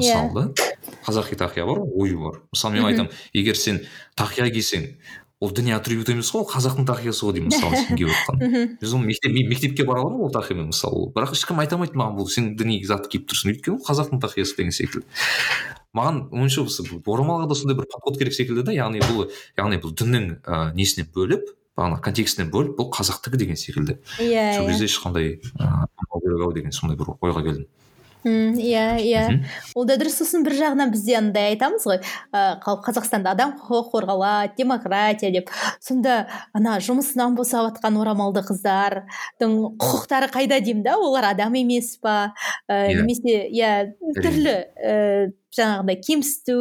Иә. 0.00 0.16
мысалы 0.16 0.34
да. 0.34 0.66
Қазақи 1.06 1.36
тақия 1.38 1.64
бар 1.66 1.78
ғой 1.78 1.92
ою 1.94 2.18
бар. 2.24 2.40
Мысалы 2.52 2.74
мен 2.74 2.86
айтамын 2.88 3.12
егер 3.32 3.56
сен 3.56 3.80
тақия 4.18 4.50
кисең 4.50 4.88
ол 5.40 5.50
діни 5.56 5.72
атрибут 5.72 6.08
емес 6.12 6.28
қой 6.34 6.42
ол 6.42 6.48
қазақтың 6.50 6.84
тақиясы 6.84 7.24
ғой 7.24 7.32
деймін 7.38 7.48
мысалы 7.48 7.78
сен 7.80 7.96
киіп 7.96 8.10
мхм. 8.36 8.76
біз 8.80 8.92
оны 8.92 9.06
мектеп, 9.08 9.32
ме- 9.32 9.46
мектепке 9.48 9.84
бара 9.88 10.02
аламын 10.02 10.26
ол 10.26 10.32
тақиямен 10.34 10.68
мысалы 10.68 11.06
бірақ 11.16 11.32
ешкім 11.32 11.62
айта 11.62 11.78
алмайды 11.78 11.96
маған 11.96 12.18
бұл 12.18 12.28
сен 12.28 12.50
діни 12.60 12.76
зат 12.84 13.08
киіп 13.08 13.24
тұрсың. 13.30 13.54
Өйткені 13.54 13.78
ол 13.78 13.84
қазақтың 13.86 14.20
тақиясы 14.20 14.56
деген 14.58 14.76
секілді. 14.76 15.06
Маған 15.96 16.20
ойымша 16.30 16.66
осы 16.68 16.84
орамалға 16.84 17.48
да 17.48 17.56
сондай 17.56 17.76
бір 17.80 17.88
подход 17.88 18.18
керек 18.20 18.36
секілді 18.36 18.66
да 18.68 18.76
яғни 18.76 19.00
бұл 19.00 19.30
яғни 19.56 19.80
бұл 19.80 19.96
діннің 19.96 20.28
ә, 20.44 20.74
несінен 20.76 21.08
бөліп 21.16 21.48
бағана 21.74 22.02
контекстінен 22.04 22.52
бөліп 22.52 22.76
бұл 22.76 22.92
қазақтікі 22.92 23.40
деген 23.40 23.56
секілді. 23.56 23.96
Иә 24.20 24.60
сол 24.60 24.68
иә. 24.68 24.74
кезде 24.74 24.86
ешқандай 24.92 25.40
ыыы 25.40 26.44
ау 26.44 26.52
деген 26.52 26.70
сондай 26.70 26.98
бір 27.00 27.16
ойға 27.16 27.42
келдім. 27.42 27.66
Иә 28.24 28.98
иә. 29.00 29.22
Ол 29.74 29.86
да 29.88 29.96
дұрыс 29.96 30.18
сосын 30.20 30.42
бір 30.44 30.52
жағынан 30.58 30.90
бізде 30.92 31.16
андай 31.18 31.54
айтамыз 31.54 31.86
ғой. 31.88 32.00
Ә, 32.34 32.60
қал- 32.60 32.80
қазақстанда 32.84 33.32
адам 33.32 33.54
құқығы 33.56 33.90
қорғалады 33.94 34.56
демократия 34.58 35.30
деп. 35.32 35.50
Сонда 35.80 36.26
ана 36.52 36.76
жұмысынан 36.84 37.34
босап 37.38 37.70
жатқан 37.70 37.96
орамалды 38.02 38.42
қыздардың 38.44 39.56
құқықтары 39.80 40.30
қайда 40.34 40.60
деймін 40.60 40.82
да? 40.84 40.98
Олар 40.98 41.30
адам 41.32 41.54
емес 41.54 41.96
па? 42.02 42.34
Ә, 42.68 42.90
Иә. 42.90 43.00
немесе 43.00 43.48
иә 43.48 43.72
түрлі 44.20 44.56
ә, 44.76 45.32
жаңағыдай 45.56 45.98
кемсіту 46.04 46.56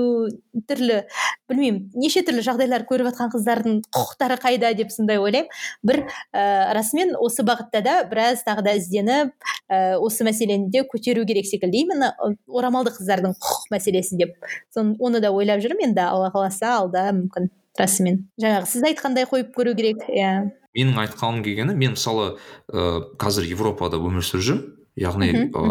түрлі 0.69 1.03
білмеймін 1.49 1.91
неше 1.99 2.23
түрлі 2.25 2.43
жағдайлар 2.45 2.85
көріп 2.89 3.09
жатқан 3.11 3.31
қыздардың 3.33 3.79
құқықтары 3.95 4.37
қайда 4.41 4.71
деп 4.77 4.91
сондай 4.93 5.19
ойлаймын. 5.21 5.49
Бір 5.85 6.01
ә, 6.33 6.73
расымен 6.77 7.15
осы 7.19 7.45
бағытта 7.45 7.83
да 7.85 7.95
біраз 8.09 8.43
тағы 8.47 8.65
да 8.65 8.75
ізденіп 8.79 9.33
ә, 9.69 9.97
осы 10.01 10.25
мәселені 10.27 10.71
де 10.73 10.83
көтеру 10.89 11.25
керек 11.29 11.45
секілді. 11.49 11.85
Именно 11.85 12.13
орамалды 12.47 12.93
қыздардың 12.97 13.37
құқық 13.37 13.69
мәселесі 13.75 14.17
деп. 14.19 14.35
Сон 14.73 14.95
оны 14.99 15.21
да 15.21 15.31
ойлап 15.31 15.61
жүрмін 15.63 15.91
енді 15.91 16.05
алла 16.07 16.31
қаласа 16.33 16.79
алда 16.79 17.09
мүмкін 17.13 17.51
расымен. 17.79 18.25
Жаңағы 18.41 18.73
сіз 18.73 18.89
айтқандай 18.89 19.29
қойып 19.29 19.53
көру 19.55 19.75
керек 19.77 20.03
иә. 20.09 20.49
Менің 20.77 20.99
айтқаным 21.05 21.43
келгені 21.45 21.77
мен 21.77 21.95
мысалы 21.95 22.35
ә, 22.69 23.05
қазір 23.21 23.47
европада 23.49 24.01
өмір 24.01 24.25
сүріп 24.25 24.45
жүрмін. 24.49 24.67
Яғни 24.99 25.29
ә, 25.47 25.63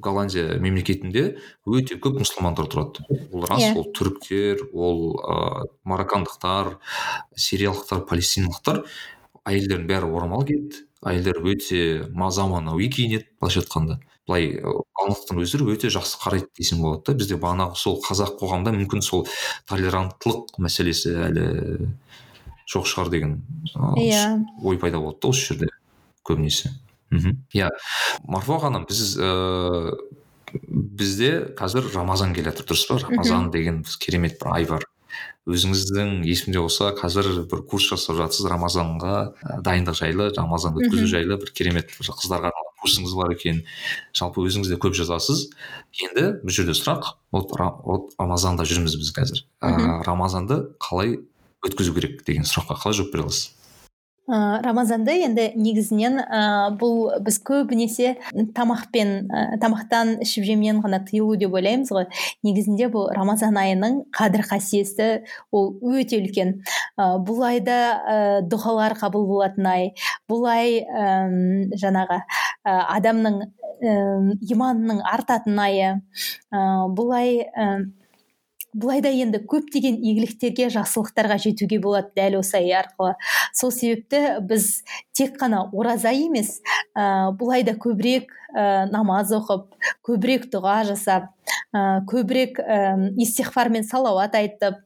голландия 0.00 0.56
мемлекетінде 0.62 1.36
өте 1.66 1.98
көп 1.98 2.20
мұсылмандар 2.22 2.68
тұрады. 2.70 3.02
Ол 3.32 3.44
рас 3.50 3.60
Иә. 3.62 3.74
ол 3.76 3.88
түріктер 3.92 4.66
ол 4.72 5.00
ә, 5.20 5.66
мароккандықтар 5.84 6.76
сириялықтар 7.36 8.04
палестиналықтар. 8.06 8.84
Әйелдердің 9.46 9.86
бәрі 9.90 10.10
орамал 10.16 10.44
киеді. 10.46 10.84
Әйелдер 11.06 11.42
өте 11.44 11.80
ма- 12.14 12.30
заманауи 12.34 12.88
киінеді 12.90 13.26
былайша 13.40 13.60
айтқанда. 13.62 13.98
Былай 14.26 14.56
голландықтың 14.58 15.38
өздері 15.44 15.68
өте 15.70 15.86
жақсы 15.94 16.18
қарайды 16.18 16.48
десем 16.58 16.80
болады 16.82 17.04
да. 17.06 17.14
Бізде 17.20 17.36
бағанағы 17.38 17.76
сол 17.78 18.00
қазақ 18.02 18.38
қоғамында 18.40 18.72
мүмкін 18.74 19.02
сол 19.06 19.26
толеранттылық 19.70 20.56
мәселесі 20.58 21.12
әлі 21.28 21.46
жоқ 22.66 22.88
шығар 22.90 23.10
деген 23.12 23.36
Иә. 24.02 24.42
ой 24.64 24.78
пайда 24.82 24.98
болды 24.98 25.20
да 25.22 25.28
осы 25.30 25.52
жерде 25.54 25.68
көбінесе. 26.26 26.72
Мхм 27.10 27.36
иә. 27.54 27.70
Марфуға 28.26 28.66
ханым 28.66 28.86
біз 28.88 29.16
ыыы 29.18 29.96
бізде 30.66 31.30
қазір 31.58 31.88
рамазан 31.94 32.32
келе 32.34 32.50
жатыр 32.50 32.66
дұрыс 32.70 32.86
па? 32.88 32.98
Рамазан 33.02 33.50
деген 33.50 33.82
біз 33.82 33.96
керемет 34.00 34.38
бір 34.40 34.52
ай 34.54 34.64
бар. 34.68 34.84
Өзіңіздің 35.46 36.24
есімде 36.26 36.58
болса 36.60 36.90
қазір 36.96 37.46
бір 37.50 37.62
курс 37.70 37.86
жасап 37.92 38.16
жатсыз 38.18 38.48
рамазанға 38.50 39.34
дайындық 39.62 39.94
жайлы 39.98 40.30
рамазан 40.34 40.74
өткізу 40.80 41.06
жайлы 41.06 41.38
бір 41.38 41.52
керемет 41.54 41.92
бір 41.94 42.10
қыздарға 42.10 42.50
арналған 42.50 42.74
курсыңыз 42.82 43.14
бар 43.16 43.34
екен. 43.34 43.62
Жалпы 44.14 44.42
өзіңіз 44.42 44.72
де 44.72 44.78
көп 44.80 44.94
жазасыз. 44.98 45.48
Енді 46.02 46.26
бұл 46.42 46.50
жерде 46.54 46.74
сұрақ 46.74 47.12
вот, 47.32 47.54
ра- 47.58 47.74
вот 47.84 48.14
рамазанда 48.18 48.66
жүрміз 48.66 48.98
біз 48.98 49.12
қазір. 49.14 49.44
Ә, 49.62 50.02
рамазанды 50.06 50.72
қалай 50.82 51.20
өткізу 51.66 51.94
керек 51.94 52.24
деген 52.26 52.42
сұраққа 52.46 52.76
қалай 52.82 52.98
жауап 52.98 53.12
бере 53.14 53.26
аласыз? 53.26 53.52
Ә, 54.26 54.60
рамазанды 54.64 55.14
енді 55.24 55.46
негізінен 55.58 56.18
ә, 56.20 56.40
бұл 56.78 57.12
біз 57.24 57.38
көбінесе 57.46 58.16
тамақпен 58.56 59.12
ә, 59.30 59.42
тамақтан 59.62 60.16
ішіп 60.24 60.46
жемнен 60.48 60.80
ғана 60.84 61.00
тыйылу 61.06 61.36
деп 61.38 61.54
ойлаймыз 61.56 61.92
ғой. 61.94 62.08
Негізінде 62.46 62.90
бұл 62.92 63.08
рамазан 63.14 63.58
айының 63.60 64.00
қадір 64.16 64.46
қасиеті 64.50 65.10
ол 65.54 65.74
өте 65.82 66.20
үлкен. 66.20 66.56
Ә, 66.98 67.16
бұл 67.22 67.44
айда 67.46 67.78
ә, 67.78 68.16
дұғалар 68.50 68.96
қабыл 68.98 69.28
болатын 69.30 69.70
ай. 69.70 69.92
Бұл 70.30 70.48
ай 70.50 70.80
ә, 70.82 71.12
жаңағы 71.78 72.22
ә, 72.22 72.80
адамның 72.98 73.38
ә, 73.46 73.94
иманының 74.50 75.04
артатын 75.06 75.62
айы. 75.62 75.94
Ә, 76.50 76.66
бұл 76.96 77.14
ай 77.14 77.38
былайда 78.76 79.10
енді 79.10 79.40
көптеген 79.48 79.98
игіліктерге 80.04 80.68
жақсылықтарға 80.74 81.38
жетуге 81.42 81.78
болады 81.82 82.12
дәл 82.16 82.40
осы 82.40 82.60
ай 82.60 82.72
арқылы. 82.82 83.14
Сол 83.56 83.72
себепті 83.72 84.40
біз 84.46 84.82
тек 85.16 85.38
қана 85.40 85.66
ораза 85.72 86.12
емес 86.12 86.60
ә, 86.94 87.32
бұл 87.36 87.54
айда 87.56 87.76
көбірек 87.80 88.32
ә, 88.52 88.86
намаз 88.92 89.32
оқып 89.36 89.72
көбірек 90.06 90.50
дұға 90.52 90.82
жасап 90.92 91.30
ә, 91.72 92.02
көбірек 92.10 92.60
ә, 92.60 93.12
истихфар 93.22 93.72
мен 93.72 93.86
салауат 93.86 94.36
айтып 94.36 94.82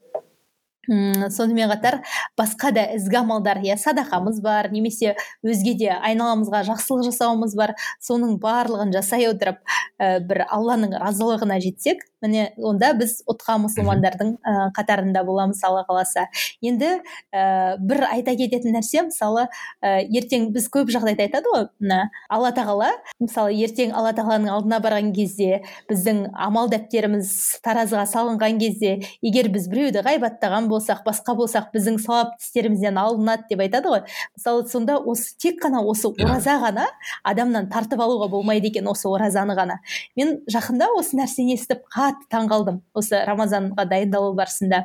сонымен 0.91 1.71
қатар 1.71 2.01
басқа 2.39 2.73
да 2.75 2.83
ізгі 2.97 3.21
амалдар 3.21 3.61
иә 3.63 3.77
садақамыз 3.79 4.41
бар 4.43 4.71
немесе 4.73 5.15
өзге 5.47 5.77
де 5.79 5.91
айналамызға 5.93 6.65
жақсылық 6.67 7.05
жасауымыз 7.11 7.55
бар. 7.55 7.77
Соның 8.03 8.39
барлығын 8.43 8.91
жасай 8.97 9.29
отырып 9.31 9.61
ә, 10.01 10.19
бір 10.25 10.47
алланың 10.49 10.97
разылығына 10.99 11.61
жетсек 11.63 12.10
міне 12.23 12.51
онда 12.57 12.93
біз 12.99 13.21
ұтқа 13.31 13.57
мұсылмандардың 13.65 14.33
ә, 14.41 14.55
қатарында 14.77 15.23
боламыз 15.27 15.63
алла 15.67 15.85
қаласа. 15.89 16.27
Енді 16.63 16.99
ә, 17.33 17.77
бір 17.79 18.05
айта 18.11 18.35
кететін 18.39 18.77
нәрсе 18.77 19.05
мысалы 19.07 19.47
ә, 19.83 20.01
ертең 20.05 20.51
біз 20.55 20.69
көп 20.73 20.93
жағдайда 20.93 21.27
айтады 21.27 21.53
ғой 21.53 21.67
мына 21.81 22.11
алла 22.29 22.53
тағала 22.57 22.91
мысалы 23.21 23.55
ертең 23.57 23.95
алла 23.97 24.13
тағаланың 24.17 24.53
алдына 24.55 24.81
барған 24.85 25.13
кезде 25.17 25.63
біздің 25.91 26.27
амал 26.35 26.71
дәптеріміз 26.73 27.33
таразыға 27.65 28.07
салынған 28.11 28.61
кезде 28.61 28.97
егер 29.23 29.51
біз 29.53 29.69
біреуді 29.71 30.05
ғайбаттаған 30.07 30.69
болсақ 30.71 31.03
басқа 31.07 31.37
болсақ 31.39 31.71
біздің 31.75 31.99
сауапты 32.05 32.45
істерімізден 32.45 32.99
алынады 33.01 33.49
деп 33.51 33.65
айтады 33.65 33.93
ғой. 33.93 34.03
Мысалы 34.37 34.67
сонда 34.69 34.99
осы 34.99 35.35
тек 35.41 35.61
қана 35.63 35.83
осы 35.87 36.11
ораза 36.11 36.59
ғана 36.63 36.87
адамнан 37.25 37.69
тартып 37.73 38.01
алуға 38.01 38.31
болмайды 38.33 38.71
екен 38.71 38.89
осы 38.91 39.09
оразаны 39.09 39.57
ғана. 39.59 39.81
Мен 40.17 40.39
жақында 40.51 40.91
осы 40.99 41.19
нәрсені 41.19 41.57
естіп 41.57 41.85
қатты 42.11 42.29
таңғалдым 42.35 42.81
осы 42.99 43.23
рамазанға 43.27 43.87
дайындалу 43.91 44.35
барысында. 44.39 44.85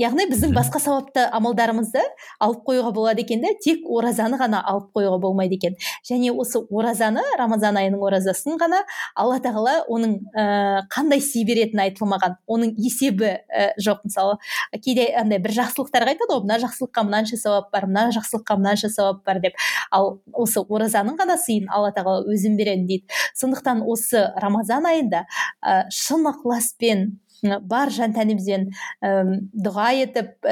Яғни 0.00 0.24
біздің 0.30 0.54
басқа 0.56 0.80
сауапты 0.80 1.24
амалдарымызды 1.36 2.00
алып 2.40 2.62
қоюға 2.64 2.92
болады 2.96 3.20
екен 3.24 3.42
да 3.44 3.50
тек 3.60 3.82
оразаны 3.84 4.38
ғана 4.40 4.62
алып 4.64 4.88
қоюға 4.96 5.18
болмайды 5.20 5.58
екен. 5.58 5.76
Және 6.08 6.32
осы 6.32 6.62
оразаны 6.70 7.20
рамазан 7.38 7.76
айының 7.76 8.00
оразасын 8.00 8.56
ғана 8.60 8.82
алла 9.14 9.36
тағала 9.44 9.82
оның 9.92 10.14
ә, 10.32 10.86
қандай 10.92 11.20
сый 11.20 11.44
беретіні 11.44 11.84
айтылмаған 11.84 12.38
оның 12.48 12.72
есебі 12.80 13.34
ә, 13.52 13.68
жоқ. 13.76 14.00
Мысалы 14.08 14.38
кейде 14.80 15.10
андай 15.18 15.42
бір 15.44 15.52
жақсылықтарға 15.58 16.14
айтады 16.16 16.38
ғой 16.38 16.46
мына 16.46 16.58
жақсылыққа 16.64 17.04
мынанша 17.08 17.36
сауап 17.36 17.68
бар 17.72 17.86
мына 17.90 18.08
жақсылыққа 18.16 18.56
мынанша 18.56 18.88
сауап 18.88 19.20
бар 19.26 19.42
деп. 19.44 19.60
Ал 19.92 20.22
осы 20.32 20.64
оразаның 20.64 21.20
ғана 21.20 21.36
сыйын 21.36 21.68
алла 21.68 21.92
тағала 21.92 22.24
өзім 22.32 22.56
беремін 22.56 22.88
дейді. 22.88 23.20
Сондықтан 23.36 23.84
осы 23.84 24.30
рамазан 24.40 24.88
айында 24.88 25.26
ә, 25.60 25.84
шын 25.92 26.24
ықыласпен 26.32 27.21
бар 27.42 27.90
жан 27.90 28.14
тәнімізбен 28.14 28.68
дұға 29.02 29.88
етіп 30.04 30.46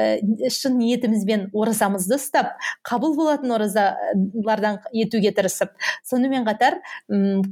шын 0.51 0.77
ниетімізбен 0.79 1.47
оразамызды 1.55 2.17
ұстап 2.17 2.51
қабыл 2.87 3.15
болатын 3.15 3.53
оразалардан 3.55 4.81
етуге 4.91 5.31
тырысып. 5.35 5.71
Сонымен 6.07 6.45
қатар 6.47 6.79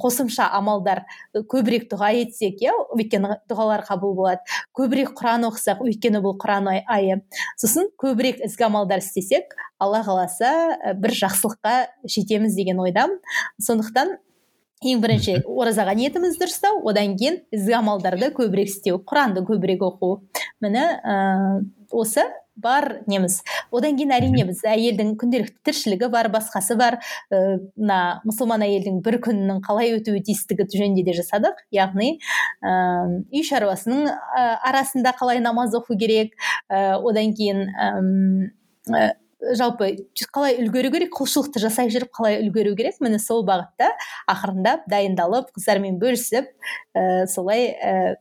қосымша 0.02 0.50
амалдар 0.60 1.06
көбірек 1.36 1.88
дұға 1.92 2.12
етсек 2.26 2.62
иә 2.66 2.76
өйткені 2.98 3.40
дұғалар 3.50 3.86
қабыл 3.88 4.16
болады. 4.18 4.44
Көбірек 4.76 5.16
құран 5.18 5.48
оқысақ 5.50 5.84
өйткені 5.88 6.24
бұл 6.24 6.36
құран 6.42 6.72
айы. 6.84 7.22
Сосын 7.60 7.90
көбірек 8.00 8.44
ізгі 8.46 8.68
амалдар 8.68 9.04
істесек 9.04 9.56
алла 9.80 10.04
қаласа 10.04 10.96
бір 11.00 11.16
жақсылыққа 11.16 11.76
жетеміз 12.04 12.56
деген 12.60 12.82
ойдамын. 12.84 13.22
Сондықтан 13.64 14.18
ең 14.80 15.02
бірінші 15.04 15.42
оразаға 15.44 15.94
ниетімізді 16.00 16.46
дұрыстау 16.46 16.84
одан 16.88 17.18
кейін 17.20 17.42
ізгі 17.56 17.74
амалдарды 17.82 18.30
көбірек 18.36 18.70
істеу 18.72 19.02
құранды 19.04 19.44
көбірек 19.48 19.84
оқу. 19.84 20.22
Міне 20.64 20.86
ә, 21.04 21.18
осы 21.92 22.24
бар 22.60 23.02
неміз. 23.08 23.42
Одан 23.76 23.98
кейін 24.00 24.14
әрине 24.16 24.46
біз 24.48 24.62
әйелдің 24.68 25.14
күнделікті 25.20 25.60
тіршілігі 25.68 26.10
бар 26.14 26.30
басқасы 26.32 26.78
бар. 26.80 27.00
Мына 27.32 28.00
ә, 28.00 28.18
мұсылман 28.28 28.64
әйелдің 28.64 29.02
бір 29.04 29.20
күнінің 29.28 29.60
қалай 29.68 29.98
өтуі 29.98 30.24
тиістігі 30.28 30.70
жөнінде 30.72 31.04
де 31.08 31.16
жасадық. 31.20 31.60
Яғни 31.76 32.16
ә, 32.64 32.74
үй 33.36 33.44
шаруасының 33.48 34.08
ә, 34.08 34.46
арасында 34.72 35.16
қалай 35.20 35.44
намаз 35.44 35.76
оқу 35.76 36.00
керек. 36.00 36.36
Ә, 36.72 36.96
одан 37.00 37.36
кейін 37.36 37.68
ә, 37.76 39.12
жалпы 39.40 39.92
қалай 40.34 40.58
үлгеру 40.64 40.92
керек 40.94 41.14
құлшылықты 41.16 41.62
жасай 41.64 41.92
жүріп 41.92 42.12
қалай 42.16 42.40
үлгеру 42.44 42.76
керек 42.78 43.00
міне 43.04 43.20
сол 43.24 43.46
бағытта 43.48 43.92
ақырындап 44.30 44.88
дайындалып 44.92 45.54
қыздармен 45.56 46.00
бөлісіп 46.02 46.50
ә, 46.94 47.26
солай 47.32 47.70
ә, 47.72 48.18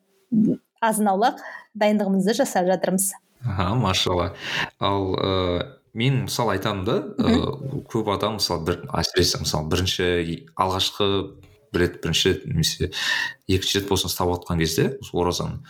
азын 0.80 1.10
аулақ 1.12 1.42
дайындығымызды 1.78 2.36
жасап 2.38 2.68
жатырмыз. 2.70 3.12
Аха 3.44 3.74
машалла. 3.74 4.32
Ал 4.78 5.12
ә, 5.18 5.66
мен 5.94 6.24
мысалы 6.26 6.56
айтамын 6.56 6.84
да 6.86 6.98
ә, 7.18 7.82
көп 7.90 8.10
адам 8.14 8.38
мысалы 8.38 8.64
бір 8.68 8.82
әсіресе 8.94 9.42
мысалы 9.42 9.70
бірінші 9.72 10.08
алғашқы 10.54 11.08
бір 11.74 11.84
рет 11.84 12.02
бірінші 12.02 12.34
рет 12.34 12.46
немесе 12.46 12.92
екінші 13.48 13.80
рет 13.80 13.88
болсын 13.90 14.12
ұстап 14.12 14.30
отқан 14.38 14.62
кезде 14.62 14.92
оразаны 15.12 15.64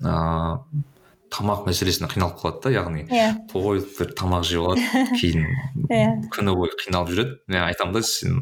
ыыы 0.00 0.84
тамақ 1.32 1.66
мәселесіне 1.66 2.08
қиналып 2.10 2.40
қалады 2.40 2.62
да 2.64 2.72
яғни 2.74 3.04
иә. 3.10 3.28
тойып 3.50 3.88
бір 3.98 4.12
тамақ 4.18 4.44
жеп 4.46 4.62
алады 4.62 4.84
кейін 5.20 5.46
иә. 5.90 6.08
күні 6.34 6.54
бойы 6.56 6.74
қиналып 6.80 7.12
жүреді. 7.12 7.38
Мен 7.48 7.62
айтамын 7.66 7.96
да 7.96 8.02
сен 8.02 8.40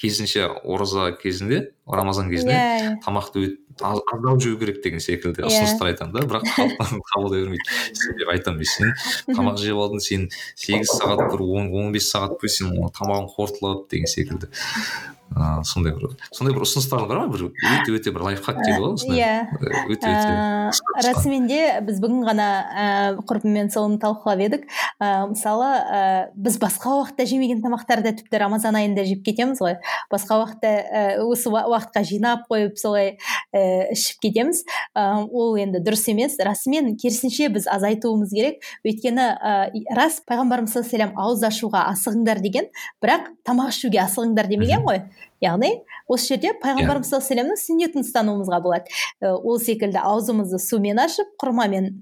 керісінше 0.00 0.48
ораза 0.64 1.10
кезінде 1.20 1.70
рамазан 1.86 2.30
кезінде 2.30 2.56
иә 2.56 2.94
тамақты 3.04 3.56
аздау 3.80 4.38
жеу 4.40 4.58
керек 4.60 4.82
деген 4.84 5.00
секілді 5.00 5.44
ұсыныстар 5.48 5.92
айтамын 5.92 6.14
да 6.16 6.26
бірақ 6.28 6.44
қабылдай 7.12 7.44
бермейді 7.44 8.16
деп 8.20 8.32
айтамын 8.34 8.68
сен 8.68 8.92
тамақ 9.30 9.60
жеп 9.62 9.80
алдың 9.80 10.04
сен 10.04 10.28
сегіз 10.54 10.92
сағат 10.98 11.30
бір 11.32 11.44
он 11.46 11.72
он 11.74 11.92
бес 11.94 12.10
сағат 12.12 12.36
бойы 12.40 12.52
сен 12.52 12.74
тамағың 12.96 13.30
қорытылады 13.36 13.88
деген 13.90 14.10
секілді. 14.10 14.50
Ыыы 15.30 15.64
сондай 15.64 15.94
бір 15.94 16.16
сондай 16.34 16.54
бір 16.54 16.64
ұсыныстарың 16.66 17.06
бар 17.08 17.20
ма 17.22 17.28
бір 17.30 17.44
өте 17.50 17.94
өте 17.94 18.10
бір 18.10 18.24
лайфхак 18.26 18.58
дейді 18.58 18.80
ғой 18.82 18.94
осындай 18.96 19.20
иә 19.20 19.34
өте 19.94 20.10
өте 20.10 21.06
расымен 21.06 21.46
де 21.46 21.60
біз 21.86 22.00
бүгін 22.02 22.24
ғана 22.26 22.48
ііі 23.14 23.24
құрбыммен 23.30 23.70
соны 23.70 24.00
талқылап 24.02 24.42
едік 24.42 24.66
ыыы 24.98 25.30
мысалы 25.30 25.70
ііі 25.70 26.42
біз 26.46 26.58
басқа 26.64 26.94
уақытта 26.98 27.28
жемеген 27.30 27.62
тамақтарды 27.62 28.12
тіпті 28.18 28.42
рамазан 28.42 28.78
айында 28.80 29.06
жеп 29.06 29.22
кетеміз 29.28 29.62
ғой 29.62 29.78
басқа 30.10 30.40
уақытта 30.42 30.74
ііі 31.22 31.28
осы 31.30 31.52
уақытқа 31.54 32.04
жинап 32.10 32.50
қойып 32.50 32.74
солай 32.80 33.14
ііі 33.54 33.94
ішіп 33.94 34.26
кетеміз 34.26 34.64
ыыы 34.98 35.30
ол 35.30 35.56
енді 35.62 35.82
дұрыс 35.84 36.08
емес 36.10 36.38
расымен 36.42 36.96
керісінше 36.98 37.52
біз 37.54 37.70
азайтуымыз 37.70 38.34
керек 38.34 38.66
өйткені 38.82 39.30
ііі 39.78 39.96
рас 39.96 40.20
пайғамбарымыз 40.26 40.74
саллаллаху 40.74 41.22
ауыз 41.22 41.46
ашуға 41.46 41.86
асығыңдар 41.94 42.42
деген 42.42 42.70
бірақ 43.02 43.30
тамақ 43.46 43.74
ішуге 43.74 44.02
асығыңдар 44.04 44.50
демеген 44.50 44.86
ғой 44.86 45.04
яғни 45.44 45.70
осы 46.08 46.34
жерде 46.34 46.54
пайғамбарымыз 46.62 47.10
саллаллаху 47.10 47.34
алейhi 47.34 47.62
сүннетін 47.62 48.04
ұстануымызға 48.04 48.60
болады. 48.64 48.96
Ол 49.20 49.60
секілді 49.62 50.02
аузымызды 50.02 50.60
сумен 50.62 51.00
ашып 51.02 51.30
құрмамен 51.40 51.92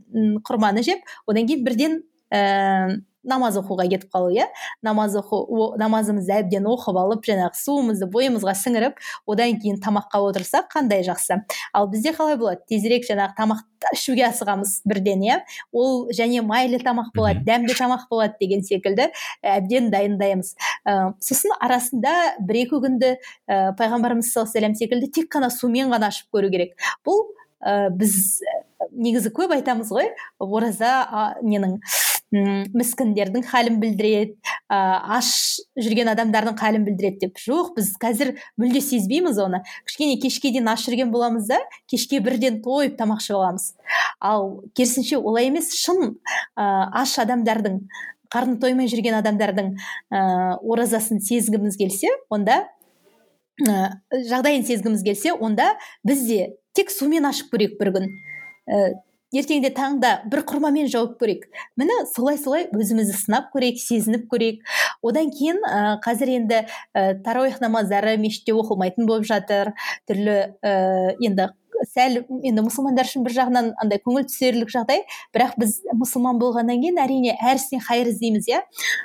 құрманы 0.46 0.84
жеп 0.86 1.04
одан 1.26 1.48
кейін 1.50 1.64
бірден 1.66 2.00
ііі 2.32 3.02
намаз 3.28 3.58
оқуға 3.60 3.86
кетіп 3.90 4.10
қалу 4.14 4.32
иә? 4.34 4.48
Намаз 4.82 5.16
оқу 5.20 5.74
намазымызды 5.80 6.34
әбден 6.40 6.66
оқып 6.68 6.98
алып 6.98 7.26
жаңағы 7.28 7.58
суымызды 7.58 8.08
бойымызға 8.12 8.54
сіңіріп 8.58 9.00
одан 9.28 9.58
кейін 9.62 9.80
тамаққа 9.84 10.22
отырсақ 10.28 10.70
қандай 10.74 11.04
жақсы. 11.06 11.42
Ал 11.72 11.88
бізде 11.92 12.12
қалай 12.16 12.38
болады? 12.40 12.64
Тезірек 12.68 13.06
жаңағы 13.08 13.36
тамақ 13.38 13.64
ішуге 13.94 14.26
асығамыз 14.28 14.80
бірден 14.88 15.22
иә? 15.22 15.40
Ол 15.72 16.08
және 16.14 16.42
майлы 16.42 16.80
тамақ 16.82 17.12
болады 17.16 17.44
дәмді 17.46 17.76
тамақ 17.78 18.08
болады 18.10 18.38
деген 18.40 18.64
секілді 18.66 19.10
әбден 19.42 19.90
дайындаймыз. 19.92 20.54
Ә, 20.84 21.14
сосын 21.22 21.54
арасында 21.60 22.14
бір 22.40 22.62
екі 22.64 22.80
күнді 22.82 23.14
ә, 23.14 23.74
пайғамбарымыз 23.78 24.32
саллаллаху 24.32 24.80
секілді 24.80 25.12
тек 25.14 25.30
қана 25.34 25.50
сумен 25.54 25.92
ғана 25.92 26.10
ашып 26.12 26.32
көру 26.34 26.50
керек. 26.50 26.74
Бұл 27.06 27.28
ә, 27.62 27.88
біз 27.94 28.40
негізі 28.92 29.32
көп 29.34 29.54
айтамыз 29.56 29.90
ғой 29.94 30.12
ораза 30.42 30.92
а, 31.04 31.24
ненің? 31.42 31.78
Міскіндердің 32.32 33.44
халін 33.48 33.78
білдіреді 33.80 34.34
ә, 34.68 34.78
аш 35.18 35.30
жүрген 35.80 36.10
адамдардың 36.12 36.58
халін 36.60 36.84
білдіреді 36.84 37.26
деп. 37.26 37.40
Жоқ 37.40 37.74
біз 37.78 37.94
қазір 38.02 38.34
мүлде 38.60 38.82
сезбейміз 38.84 39.40
оны. 39.40 39.62
Кішкене 39.88 40.18
кешке 40.20 40.52
дейін 40.52 40.68
аш 40.68 40.84
жүрген 40.88 41.12
боламыз 41.14 41.48
да 41.48 41.60
кешке 41.88 42.20
бірден 42.20 42.60
тойып 42.64 42.98
тамақ 43.00 43.24
ішіп 43.24 43.38
аламыз 43.38 43.72
ал 44.20 44.62
керісінше 44.74 45.18
олай 45.18 45.48
емес 45.48 45.72
шын 45.78 46.18
ә, 46.58 46.64
аш 46.92 47.16
адамдардың 47.22 47.80
қарны 48.32 48.58
тоймай 48.60 48.90
жүрген 48.90 49.18
адамдардың 49.22 49.74
ә, 50.12 50.20
оразасын 50.60 51.22
сезгіміз 51.24 51.78
келсе 51.80 52.10
онда 52.28 52.64
ә, 53.62 53.94
жағдайын 54.12 54.66
сезгіміз 54.68 55.04
келсе 55.06 55.32
онда 55.32 55.72
біз 56.04 56.26
де 56.28 56.40
тек 56.76 56.92
сумен 56.92 57.26
ашып 57.30 57.54
көрейік 57.54 57.78
бір 57.80 57.94
күн. 57.96 58.10
Ә, 58.68 58.82
ертеңде 59.34 59.70
таңда 59.76 60.12
бір 60.30 60.42
құрмамен 60.48 60.88
жауып 60.92 61.18
көрейік. 61.20 61.46
Міне 61.80 61.96
солай 62.12 62.38
солай 62.40 62.66
өзімізді 62.72 63.16
сынап 63.18 63.50
көрейік 63.54 63.80
сезініп 63.82 64.28
көрейік. 64.32 64.62
Одан 65.04 65.32
кейін 65.34 65.60
ә, 65.68 65.98
қазір 66.04 66.32
енді 66.38 66.62
ә, 66.64 67.14
тарауих 67.24 67.60
намаздары 67.60 68.16
мешітте 68.20 68.56
оқылмайтын 68.56 69.08
болып 69.08 69.28
жатыр. 69.28 69.74
Түрлі 70.08 70.38
ә, 70.64 70.74
енді 71.20 71.50
сәл 71.86 72.22
енді 72.42 72.64
мұсылмандар 72.66 73.08
үшін 73.08 73.24
бір 73.26 73.34
жағынан 73.36 73.70
андай 73.82 74.00
көңіл 74.02 74.26
түсерлік 74.28 74.70
жағдай 74.72 75.04
бірақ 75.34 75.54
біз 75.60 75.76
мұсылман 75.98 76.40
болғаннан 76.40 76.80
кейін 76.82 77.00
әрине 77.02 77.36
әр 77.38 77.60
істен 77.60 77.82
хайыр 77.84 78.10
іздейміз 78.12 78.48
иә 78.50 78.62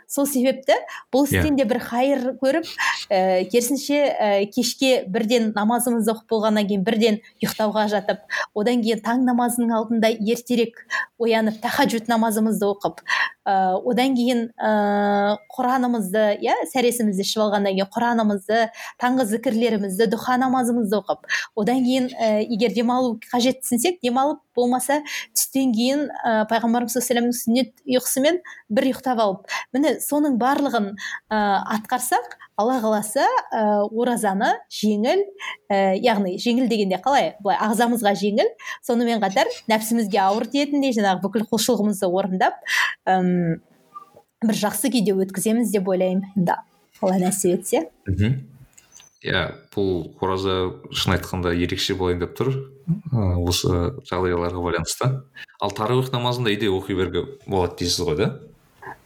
сол 0.10 0.28
себепті 0.30 0.78
бұл 1.14 1.28
иә. 1.28 1.40
істен 1.40 1.58
де 1.60 1.66
бір 1.70 1.80
хайыр 1.84 2.24
көріп 2.42 2.68
ә, 3.10 3.46
керісінше 3.52 4.00
ә, 4.14 4.46
кешке 4.54 5.04
бірден 5.08 5.52
намазымызды 5.56 6.14
оқып 6.14 6.30
болғаннан 6.34 6.68
кейін 6.70 6.84
бірден 6.88 7.20
ұйықтауға 7.44 7.88
жатып 7.94 8.24
одан 8.56 8.84
кейін 8.84 9.04
таң 9.06 9.26
намазының 9.28 9.76
алдында 9.78 10.14
ертерек 10.18 10.86
оянып 11.20 11.62
тахаджуд 11.64 12.10
намазымызды 12.12 12.68
оқып 12.68 13.04
ә, 13.46 13.76
одан 13.84 14.16
кейін 14.18 14.48
ә, 14.58 15.38
құранымызды 15.54 16.24
иә 16.44 16.56
сәресімізді 16.72 17.26
ішіп 17.26 17.44
алғаннан 17.46 17.76
кейін 17.76 17.90
құранымызды 17.94 18.60
таңғы 19.02 19.28
зікірлерімізді 19.32 20.08
дұха 20.14 20.38
намазымызды 20.42 21.00
оқып 21.00 21.28
одан 21.60 21.84
кейін 21.86 22.10
ә, 22.14 22.30
егер 22.64 22.76
демалу 22.76 23.18
қажет 23.32 23.62
түсінсек 23.64 24.00
демалып 24.04 24.40
болмаса 24.56 25.02
түстен 25.36 25.74
кейін 25.76 26.08
ә, 26.10 26.46
пайғамбарымыз 26.50 26.96
саллаллаху 26.96 27.36
сүннет 27.38 27.74
ұйқысымен 27.86 28.40
бір 28.74 28.90
ұйықтап 28.92 29.22
алып 29.24 29.58
міне 29.76 29.98
соның 30.04 30.38
барлығын 30.42 30.94
ә, 30.94 31.40
атқарсақ 31.78 32.38
алла 32.58 32.78
қаласа 32.84 33.26
ә, 33.26 33.64
оразаны 33.90 34.54
жеңіл 34.74 35.26
ә, 35.72 35.98
яғни 35.98 36.38
жеңіл 36.42 36.70
дегенде 36.70 37.00
қалай? 37.04 37.34
Былай 37.44 37.60
ағзамызға 37.66 38.14
жеңіл 38.20 38.52
сонымен 38.86 39.22
қатар 39.24 39.50
нәпсімізге 39.72 40.22
ауыр 40.22 40.48
тиетіндей 40.54 40.94
жаңағы 40.96 41.24
бүкіл 41.26 41.48
құлшылығымызды 41.50 42.10
орындап 42.10 42.62
әм, 43.10 43.60
бір 44.46 44.60
жақсы 44.64 44.94
күйде 44.94 45.18
өткіземіз 45.26 45.74
деп 45.74 45.90
ойлаймын 45.90 46.46
да. 46.48 46.62
Алла 47.02 47.18
нәсіп 47.20 47.58
етсе. 47.58 47.88
Мхм. 48.08 48.53
Иә 49.24 49.44
бұл 49.74 50.14
ораза 50.22 50.74
шын 50.92 51.16
айтқанда 51.16 51.54
ерекше 51.56 51.96
болайын 51.96 52.22
деп 52.24 52.36
тұр. 52.38 52.52
Осы 53.40 53.94
жағдайларға 54.10 54.64
байланысты. 54.64 55.10
Ал 55.64 55.72
тарауих 55.72 56.12
намазын 56.12 56.44
да 56.48 56.52
үйде 56.52 56.70
оқи 56.72 56.98
беруге 56.98 57.24
болады 57.48 57.80
дейсіз 57.80 58.04
ғой 58.08 58.20
да? 58.20 58.30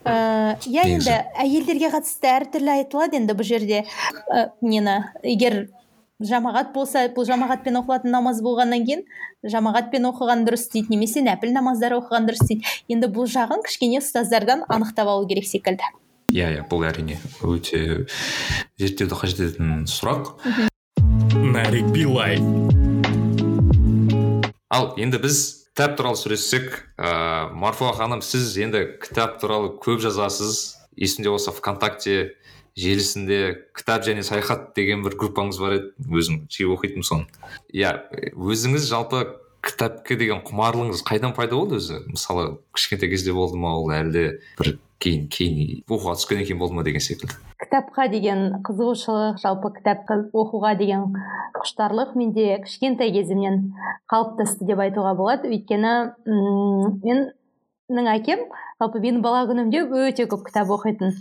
Иә 0.08 0.88
енді 0.90 1.20
әйелдерге 1.38 1.92
қатысты 1.94 2.32
әртүрлі 2.32 2.74
айтылады 2.80 3.20
енді 3.20 3.36
бұл 3.38 3.46
жерде. 3.46 3.84
Ә, 4.32 4.50
нені 4.62 5.04
егер 5.22 5.68
жамағат 6.24 6.74
болса 6.74 7.06
бұл 7.14 7.28
жамағатпен 7.30 7.78
оқылатын 7.84 8.16
намаз 8.16 8.42
болғаннан 8.42 8.88
кейін 8.88 9.04
жамағатпен 9.46 10.10
оқыған 10.10 10.48
дұрыс 10.48 10.66
дейді 10.74 10.96
немесе 10.96 11.22
нәпіл 11.22 11.54
намаздар 11.54 11.94
оқыған 12.00 12.26
дұрыс 12.32 12.48
дейді. 12.48 12.66
Енді 12.90 13.12
бұл 13.14 13.30
жағын 13.30 13.62
кішкене 13.68 14.02
ұстаздардан 14.02 14.66
анықтап 14.66 15.12
алу 15.12 15.28
керек 15.30 15.46
секілді. 15.46 15.86
Иә 16.32 16.50
иә 16.58 16.64
бұл 16.68 16.88
әрине 16.88 17.20
өте 17.46 18.08
зерттеуді 18.80 19.20
қажет 19.20 19.44
ететін 19.46 19.86
сұрақ 19.88 20.34
нарик 21.54 21.88
билай 21.96 22.42
ал 24.74 24.92
енді 25.00 25.22
біз 25.24 25.40
кітап 25.78 25.94
туралы 25.94 26.18
сөйлессек 26.18 26.72
ә, 26.98 27.54
марфуға 27.54 27.94
ханым 28.00 28.24
сіз 28.26 28.50
енді 28.58 28.80
кітап 28.98 29.36
туралы 29.38 29.76
көп 29.78 30.02
жазасыз. 30.02 30.74
Есімде 30.98 31.30
болса 31.30 31.52
вконтакте 31.54 32.34
желісінде 32.74 33.70
кітап 33.78 34.02
және 34.02 34.24
саяхат 34.26 34.72
деген 34.74 35.04
бір 35.06 35.14
группаңыз 35.22 35.60
бар 35.62 35.76
еді. 35.78 35.92
Өзім 36.10 36.40
жиі 36.50 36.72
оқитынмын 36.74 37.06
соны. 37.06 37.28
Иә 37.70 37.94
өзіңіз 38.34 38.90
жалпы 38.90 39.22
кітапқа 39.68 40.18
деген 40.20 40.44
құмарлығыңыз 40.48 41.04
қайдан 41.08 41.34
пайда 41.36 41.58
болды 41.60 41.78
өзі? 41.82 42.02
мысалы 42.10 42.58
кішкентай 42.76 43.12
кезде 43.12 43.34
болды 43.36 43.60
ма 43.60 43.76
ол 43.78 43.92
әлде 43.92 44.40
бір 44.60 44.78
кейін 45.04 45.28
кейін 45.34 45.84
оқуға 45.86 46.16
түскеннен 46.18 46.48
кейін 46.48 46.62
болды 46.62 46.78
ма 46.78 46.86
деген 46.88 47.04
секілді? 47.04 47.36
Кітапқа 47.62 48.08
деген 48.14 48.62
қызығушылық 48.66 49.42
жалпы 49.44 49.74
кітап 49.78 50.10
оқуға 50.34 50.76
деген 50.80 51.18
құштарлық 51.58 52.16
менде 52.18 52.58
кішкентай 52.64 53.12
кезімнен 53.16 53.74
қалыптасты 54.12 54.68
деп 54.70 54.82
айтуға 54.86 55.14
болады. 55.20 55.52
Өйткені 55.52 55.94
менің 56.28 58.12
әкем 58.14 58.48
жалпы 58.82 59.02
менің 59.04 59.22
бала 59.26 59.46
күнімде 59.50 59.84
өте 59.88 60.28
көп 60.30 60.48
кітап 60.50 60.72
оқитын. 60.78 61.14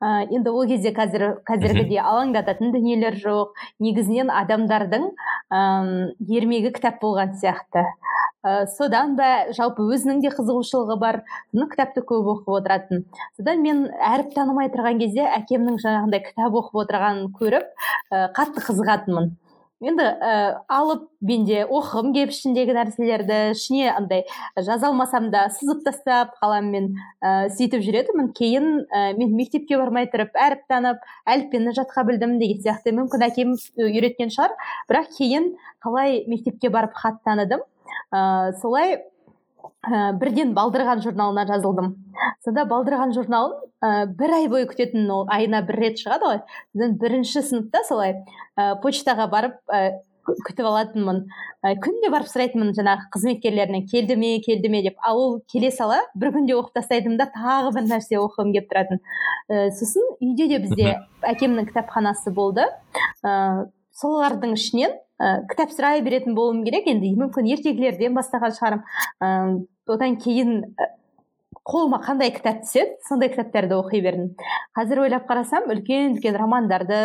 Ә, 0.00 0.24
енді 0.32 0.50
ол 0.50 0.66
кезде 0.68 0.92
қазір 0.96 1.40
қазіргідей 1.48 2.00
алаңдататын 2.00 2.72
дүниелер 2.74 3.18
жоқ. 3.20 3.52
Негізінен 3.84 4.32
адамдардың 4.32 5.06
ә, 5.52 5.60
ермегі 6.28 6.72
кітап 6.76 7.00
болған 7.04 7.36
сияқты. 7.40 7.84
Ә, 8.40 8.64
содан 8.72 9.14
ба 9.18 9.52
жалпы 9.56 9.84
өзінің 9.84 10.22
де 10.24 10.32
қызығушылығы 10.32 10.96
бар. 11.00 11.20
Кітапты 11.52 12.00
көп 12.00 12.32
оқып 12.34 12.54
отыратын. 12.56 13.04
Содан 13.36 13.60
мен 13.60 13.84
әріп 13.92 14.32
танымай 14.36 14.72
тұрған 14.72 15.02
кезде 15.02 15.28
әкемнің 15.28 15.76
жаңағындай 15.84 16.24
кітап 16.30 16.56
оқып 16.62 16.80
отырғанын 16.86 17.30
көріп 17.36 17.68
ә, 17.68 18.30
қатты 18.36 18.64
қызығатынмын. 18.64 19.34
Енді 19.80 20.04
ә, 20.04 20.32
алып 20.68 21.06
мен 21.24 21.44
де 21.48 21.62
оқығым 21.64 22.12
келіп 22.14 22.32
ішіндегі 22.34 22.74
нәрселерді 22.76 23.38
ішіне 23.54 23.88
андай 23.94 24.24
жаза 24.56 24.90
алмасам 24.90 25.30
да 25.32 25.46
сызып 25.54 25.82
тастап 25.86 26.34
қаламмен 26.42 26.90
ә, 27.24 27.48
сөйтіп 27.56 27.84
жүретінмін. 27.86 28.32
Кейін 28.36 28.68
ә, 28.86 29.04
мен 29.18 29.32
мектепке 29.38 29.78
бармай 29.80 30.10
тұрып 30.12 30.36
әріп 30.36 30.66
танып 30.70 31.04
әліппені 31.28 31.74
жатқа 31.76 32.04
білдім 32.08 32.36
деген 32.42 32.60
сияқты 32.64 32.94
мүмкін 32.96 33.26
әкем 33.30 33.56
үйреткен 33.80 34.32
шығар. 34.34 34.56
Бірақ 34.90 35.14
кейін 35.16 35.54
қалай 35.84 36.24
мектепке 36.28 36.68
барып 36.72 36.96
хат 37.00 37.22
таныдым? 37.24 37.64
Ә, 38.12 38.52
солай 38.60 39.00
ә, 39.86 40.12
бірден 40.20 40.54
балдырған 40.56 41.02
журналына 41.04 41.46
жазылдым. 41.48 41.94
Сонда 42.44 42.66
балдырған 42.68 43.14
журналын 43.16 43.56
ә, 43.84 44.06
бір 44.06 44.36
ай 44.36 44.48
бойы 44.52 44.68
күтетін 44.70 45.08
ол 45.12 45.26
айына 45.32 45.62
бір 45.66 45.80
рет 45.84 46.02
шығады 46.02 46.28
ғой. 46.28 46.38
Содан 46.74 46.96
бірінші 47.00 47.42
сыныпта 47.46 47.82
солай 47.88 48.14
ә, 48.56 48.74
почтаға 48.82 49.26
барып 49.32 49.58
ә, 49.72 50.00
күтіп 50.26 50.66
алатынмын. 50.68 51.24
Ә, 51.64 51.74
күнде 51.82 52.10
барып 52.12 52.30
сұрайтынмын 52.30 52.72
жаңағы 52.76 53.08
қызметкерлерінен 53.14 53.86
келді 53.90 54.16
ме 54.20 54.32
келді 54.44 54.70
ме? 54.72 54.82
деп. 54.86 54.96
Ал 55.06 55.20
ол 55.20 55.36
келе 55.50 55.70
сала 55.74 56.00
бір 56.14 56.32
күнде 56.36 56.56
оқып 56.56 56.78
тастайтынмын 56.78 57.20
да 57.20 57.28
тағы 57.34 57.74
бір 57.76 57.86
нәрсе 57.88 58.20
оқығым 58.20 58.54
келіп 58.56 58.70
тұратын. 58.72 59.02
Ә, 59.50 59.68
сосын 59.76 60.06
үйде 60.20 60.48
де 60.52 60.62
бізде 60.64 60.96
әкемнің 61.34 61.70
кітапханасы 61.70 62.32
болды. 62.34 62.68
Ә, 63.24 63.66
солардың 64.00 64.56
ішінен 64.56 64.96
ә, 65.20 65.44
кітап 65.50 65.74
сұрай 65.76 66.00
беретін 66.02 66.34
болуым 66.34 66.64
керек. 66.64 66.88
Енді 66.90 67.12
мүмкін 67.20 67.52
ертегілерден 67.54 68.16
бастаған 68.16 68.56
шығармын 68.56 68.86
ә, 69.20 69.28
одан 69.90 70.16
кейін 70.20 70.64
қолыма 71.70 72.00
қандай 72.02 72.32
кітап 72.34 72.62
түседі 72.64 72.96
сондай 73.06 73.30
кітаптарды 73.30 73.76
оқи 73.76 74.00
бердім. 74.02 74.30
Қазір 74.76 75.02
ойлап 75.04 75.26
қарасам 75.28 75.68
үлкен 75.70 76.16
үлкен 76.16 76.38
романдарды 76.40 77.00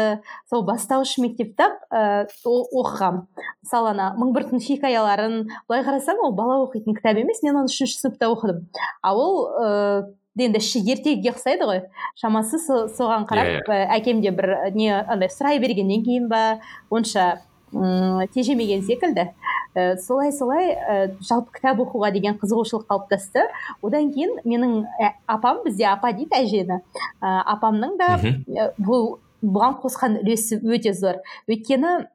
сол 0.50 0.64
бастауыш 0.66 1.18
мектепте 1.22 1.68
ә, 1.92 2.26
оқығам. 2.26 3.26
Мысалы 3.64 3.92
ана 3.94 4.12
мың 4.18 4.34
бір 4.36 4.48
түн 4.52 4.64
хикаяларын 4.64 5.42
былай 5.68 5.84
қарасам 5.86 6.22
ол 6.24 6.36
бала 6.38 6.62
оқитын 6.66 6.98
кітап 6.98 7.20
емес 7.22 7.44
мен 7.44 7.60
оны 7.62 7.72
үшінші 7.72 8.00
сыныпта 8.00 8.32
оқыдым. 8.32 8.64
Ал 9.04 9.20
ол 9.20 9.42
ә, 9.46 10.06
енді 10.40 10.62
іші 10.64 10.82
ертегіге 10.82 11.34
ұқсайды 11.36 11.68
ғой. 11.68 11.84
Шамасы 12.20 12.60
соған 12.64 13.28
қарап 13.28 13.52
yeah, 13.52 13.60
иә, 13.60 13.68
yeah. 13.68 13.84
Иә. 13.86 14.00
әкем 14.00 14.24
де 14.24 14.32
бір 14.36 14.56
не 14.76 14.90
андай 14.96 15.30
сұрай 15.30 15.60
бергеннен 15.60 16.04
кейін 16.06 16.30
ба 16.32 16.62
онша 16.90 17.42
м 17.74 18.28
тежемеген 18.34 18.84
секілді. 18.84 19.30
Ә, 19.76 19.98
солай 20.00 20.32
солай 20.32 20.72
ә, 20.72 21.18
жалпы 21.20 21.58
кітап 21.58 21.82
оқуға 21.84 22.12
деген 22.16 22.38
қызығушылық 22.40 22.86
қалыптасты. 22.88 23.44
Одан 23.84 24.12
кейін 24.14 24.38
менің 24.46 24.86
ә, 25.02 25.12
апам 25.28 25.64
бізде 25.66 25.90
апа 25.92 26.14
дейді 26.16 26.32
әжені. 26.38 26.80
Ә, 27.20 27.34
апамның 27.56 27.98
да 28.00 28.16
ә, 28.16 28.70
бұл 28.80 29.18
бұған 29.44 29.82
қосқан 29.84 30.22
үлесі 30.22 30.62
өте 30.64 30.94
зор. 30.94 31.20
Өйткені 31.50 32.08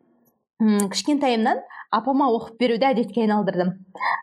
м 0.61 0.89
кішкентайымнан 0.89 1.61
апама 1.93 2.31
оқып 2.33 2.59
беруді 2.63 2.87
әдетке 2.91 3.27
айналдырдым. 3.27 3.75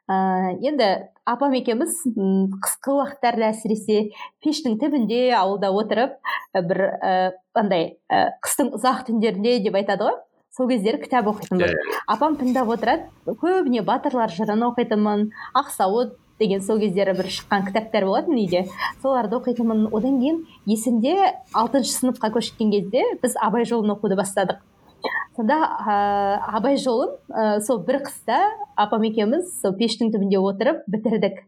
Ә, 0.10 0.58
енді 0.64 0.90
апам 1.28 1.54
екеуміз 1.60 2.00
қысқы 2.08 2.94
уақыттарда 2.98 3.52
әсіресе 3.52 4.14
пештің 4.44 4.80
түбінде 4.82 5.28
ауылда 5.36 5.70
отырып 5.76 6.18
бір 6.56 6.84
ә, 7.04 7.16
андай 7.54 7.98
ә, 8.10 8.32
қыстың 8.42 8.74
ұзақ 8.80 9.06
түндерінде 9.10 9.60
деп 9.66 9.76
айтады 9.78 10.08
ғой. 10.08 10.18
Сол 10.58 10.70
кездері 10.70 11.02
кітап 11.04 11.28
оқитынбыз 11.30 11.74
yeah. 11.74 12.00
апам 12.08 12.38
тыңдап 12.40 12.72
отырады 12.74 13.36
көбіне 13.42 13.84
батырлар 13.86 14.32
жырын 14.34 14.66
оқитынмын 14.72 15.28
ақсауыт 15.54 16.16
деген 16.40 16.62
сол 16.62 16.80
кездері 16.80 17.16
бір 17.18 17.30
шыққан 17.34 17.66
кітаптар 17.68 18.06
болатын 18.06 18.38
үйде. 18.38 18.66
Соларды 19.02 19.38
оқитынмын. 19.40 19.88
Одан 19.94 20.20
кейін 20.22 20.44
есімде 20.70 21.16
алтыншы 21.54 21.94
сыныпқа 21.96 22.32
көшкен 22.36 22.72
кезде 22.74 23.04
біз 23.22 23.38
абай 23.42 23.66
жолын 23.66 23.96
оқуды 23.96 24.18
бастадық. 24.20 24.62
Сонда 25.38 25.58
ә, 25.58 25.96
абай 26.58 26.78
жолын 26.82 27.16
ә, 27.30 27.60
сол 27.62 27.82
бір 27.86 28.04
қыста 28.06 28.38
апам 28.76 29.06
екеуміз 29.10 29.50
сол 29.62 29.74
пештің 29.78 30.14
түбінде 30.14 30.42
отырып 30.42 30.86
бітірдік. 30.90 31.42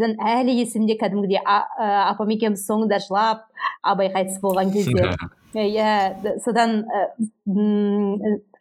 Біздің 0.00 0.16
әлі 0.16 0.56
есімде 0.62 0.96
кәдімгідей 1.00 1.40
апам 1.44 2.32
екеуміз 2.32 2.64
соңында 2.68 3.00
жылап 3.04 3.46
абай 3.82 4.12
қайтыс 4.12 4.40
болған 4.40 4.72
кезде. 4.72 5.12
иә 5.54 6.38
содан 6.44 6.84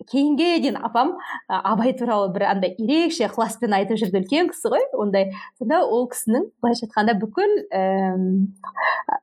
кейінге 0.10 0.60
дейін 0.64 0.80
апам 0.82 1.14
абай 1.48 1.94
туралы 1.98 2.32
бір 2.34 2.48
андай 2.50 2.74
ерекше 2.78 3.28
ықыласпен 3.28 3.76
айтып 3.78 4.00
жүрді. 4.02 4.24
Үлкен 4.24 4.52
кісі 4.52 4.72
ғой 4.74 4.88
ондай. 4.98 5.32
Сонда 5.60 5.84
ол 5.86 6.08
кісінің 6.12 6.50
былайша 6.64 6.88
айтқанда 6.88 7.18
бүкіл 7.22 7.56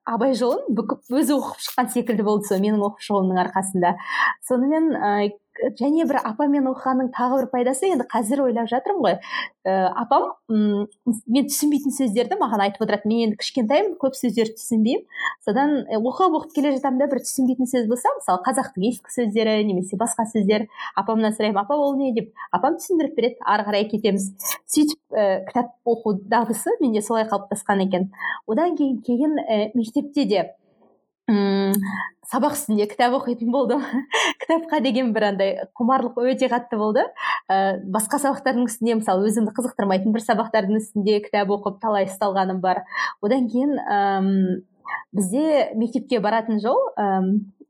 абай 0.09 0.37
жолын 0.39 0.79
өзі 1.11 1.39
оқып 1.41 1.67
шыққан 1.67 1.93
секілді 1.97 2.27
болды 2.27 2.49
сол 2.49 2.63
менің 2.63 2.85
оқып 2.91 3.05
шығуымның 3.09 3.43
арқасында. 3.47 3.97
Сонымен 4.49 4.95
және 5.79 6.05
бір 6.07 6.21
апамен 6.23 6.69
оқығанның 6.71 7.11
тағы 7.15 7.41
бір 7.41 7.49
пайдасы 7.53 7.89
енді 7.91 8.07
қазір 8.11 8.45
ойлап 8.45 8.69
жатырмын 8.71 9.03
ғой. 9.03 9.17
Ә, 9.67 9.91
апам 10.03 10.29
м 10.51 10.87
мен 11.27 11.49
түсінбейтін 11.51 11.95
сөздерді 11.97 12.39
маған 12.39 12.63
айтып 12.69 12.85
отырады. 12.87 13.09
Мен 13.11 13.29
енді 13.29 13.39
кішкентаймын 13.41 13.97
көп 13.99 14.15
сөздерді 14.19 14.55
түсінбеймін. 14.61 15.05
Содан 15.45 15.75
оқып 15.99 16.39
оқып 16.39 16.55
келе 16.55 16.75
жатамын 16.77 17.03
да 17.03 17.11
бір 17.11 17.23
түсінбейтін 17.27 17.71
сөз 17.71 17.89
болса 17.91 18.13
мысалы 18.21 18.43
қазақтың 18.47 18.87
ескі 18.93 19.15
сөздері 19.17 19.59
немесе 19.67 19.99
басқа 19.99 20.29
сөздер 20.31 20.68
апамнан 20.97 21.35
сұраймын 21.37 21.63
апа 21.63 21.77
ол 21.77 21.97
не? 21.99 22.13
деп 22.17 22.33
апам 22.53 22.79
түсіндіріп 22.79 23.17
береді 23.17 23.43
ары 23.47 23.67
қарай 23.69 23.89
кетеміз. 23.91 24.31
Сөйтіп 24.67 24.99
ә, 25.15 25.45
кітап 25.49 25.75
оқу 25.89 26.19
дағдысы 26.29 26.77
менде 26.81 27.03
солай 27.03 27.29
қалыптасқан 27.29 27.85
екен. 27.87 28.11
Одан 28.47 28.77
кейін 28.77 29.03
кейін 29.07 29.39
ә, 29.43 29.71
мектепте 29.75 30.25
де 30.25 30.47
мм 31.29 31.75
сабақ 32.29 32.57
үстінде 32.57 32.87
кітап 32.89 33.15
оқитын 33.17 33.51
болдым. 33.53 33.85
Кітапқа 34.43 34.81
деген 34.85 35.13
бір 35.17 35.31
андай 35.31 35.55
құмарлық 35.79 36.19
өте 36.29 36.49
қатты 36.53 36.77
болды. 36.81 37.05
Ә, 37.49 37.81
басқа 37.85 38.21
сабақтардың 38.21 38.69
үстінде 38.69 38.99
мысалы 39.01 39.29
өзімді 39.29 39.55
қызықтырмайтын 39.57 40.13
бір 40.13 40.25
сабақтардың 40.27 40.81
үстінде 40.81 41.21
кітап 41.25 41.53
оқып 41.57 41.81
талай 41.81 42.09
ұсталғаным 42.09 42.61
бар. 42.65 42.83
Одан 43.25 43.49
кейін 43.49 43.79
әм, 43.81 44.29
бізде 45.17 45.71
мектепке 45.77 46.21
баратын 46.21 46.61
жол 46.61 46.81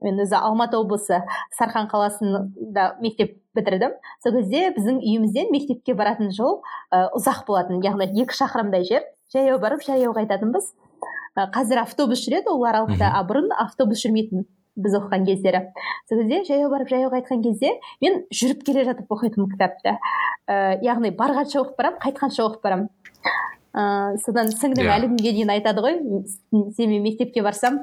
мен 0.05 0.21
өзі 0.25 0.39
алматы 0.39 0.79
облысы 0.79 1.23
сарқан 1.59 1.89
қаласында 1.91 2.89
мектеп 3.03 3.39
бітірдім. 3.57 3.95
Сол 4.23 4.37
кезде 4.39 4.69
біздің 4.77 5.01
үйімізден 5.03 5.51
мектепке 5.55 5.95
баратын 5.99 6.31
жол 6.35 6.61
ә, 6.93 7.09
ұзақ 7.17 7.47
болатын. 7.47 7.83
Яғни 7.85 8.11
екі 8.23 8.37
шақырымдай 8.39 8.87
жер. 8.89 9.09
Жаяу 9.35 9.59
барып 9.61 9.83
жаяу 9.85 10.15
қайтатынбыз 10.17 10.73
қазір 11.55 11.83
автобус 11.85 12.23
жүреді 12.25 12.51
ол 12.51 12.65
аралықта 12.67 13.11
а 13.15 13.23
бұрын 13.27 13.53
автобус 13.55 14.01
жүрмейтін 14.03 14.47
біз 14.79 14.95
оқыған 14.99 15.27
кездері. 15.27 15.61
Сол 16.09 16.23
кезде 16.23 16.43
жаяу 16.49 16.71
барып 16.71 16.91
жаяу 16.91 17.11
қайтқан 17.13 17.43
кезде 17.45 17.75
мен 18.03 18.23
жүріп 18.33 18.65
келе 18.67 18.85
жатып 18.89 19.11
оқитынмын 19.11 19.51
кітапты. 19.53 19.97
Ә, 20.49 20.79
яғни 20.83 21.13
барғанша 21.19 21.63
оқып 21.63 21.79
барамын 21.79 22.03
қайтқанша 22.03 22.47
оқып 22.47 22.63
барамын. 22.63 22.89
Ыыы 23.77 24.19
содан 24.25 24.49
сіңлім. 24.49 24.87
Иә. 24.87 24.95
әлі 24.97 25.09
күнге 25.13 25.33
дейін 25.37 25.51
айтады 25.53 25.83
ғой 25.85 25.99
сенімен 26.77 27.03
мектепке 27.05 27.43
барсам 27.45 27.83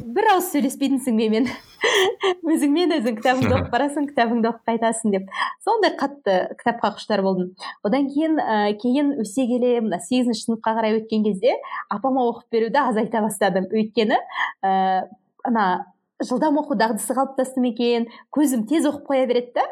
бір 0.00 0.30
ауыз 0.32 0.48
сөйлеспейтінсің 0.54 1.16
менімен 1.18 1.48
өзіңмен 2.52 2.94
өзің 2.96 3.18
кітабыңды 3.18 3.52
оқып 3.58 3.74
барасың 3.74 4.08
кітабыңды 4.10 4.50
оқып 4.50 4.70
қайтасың 4.72 5.12
деп 5.12 5.28
сондай 5.64 5.92
қатты 6.00 6.38
кітапқа 6.60 6.94
құштар 6.96 7.22
болдым 7.26 7.52
одан 7.84 8.08
кейін 8.12 8.40
ә, 8.40 8.72
кейін 8.80 9.12
өсе 9.20 9.44
келе 9.50 9.80
мына 9.84 10.00
сегізінші 10.00 10.48
сыныпқа 10.48 10.76
қарай 10.78 10.96
өткен 11.02 11.26
кезде 11.28 11.58
апама 11.90 12.24
оқып 12.30 12.56
беруді 12.56 12.80
азайта 12.86 13.20
бастадым 13.26 13.68
өйткені 13.68 14.16
ә, 14.64 15.04
ана 15.44 15.66
жылдам 16.24 16.56
оқу 16.62 16.76
дағдысы 16.80 17.12
қалыптасты 17.12 17.60
ма 17.60 17.70
екен 17.74 18.06
көзім 18.32 18.64
тез 18.70 18.86
оқып 18.88 19.10
қоя 19.10 19.26
береді 19.28 19.52
да 19.58 19.66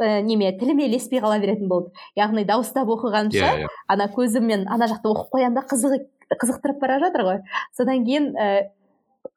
ә, 0.00 0.20
неме 0.24 0.52
тіліме 0.58 0.88
ілеспей 0.88 1.22
қала 1.22 1.38
беретін 1.42 1.68
болды 1.70 1.92
яғни 2.18 2.44
дауыстап 2.48 2.90
оқығанша 2.96 3.36
yeah, 3.36 3.54
иә, 3.54 3.64
yeah. 3.64 3.68
Иә. 3.68 3.84
ана 3.94 4.08
көзіммен 4.16 4.66
ана 4.68 4.88
жақта 4.90 5.12
оқып 5.12 5.36
қоямын 5.36 5.60
да 5.60 5.64
қызық 5.70 6.08
қызықтырып 6.40 6.80
бара 6.80 7.00
жатыр 7.02 7.26
ғой 7.26 7.40
содан 7.76 8.04
кейін 8.06 8.32
ә, 8.34 8.70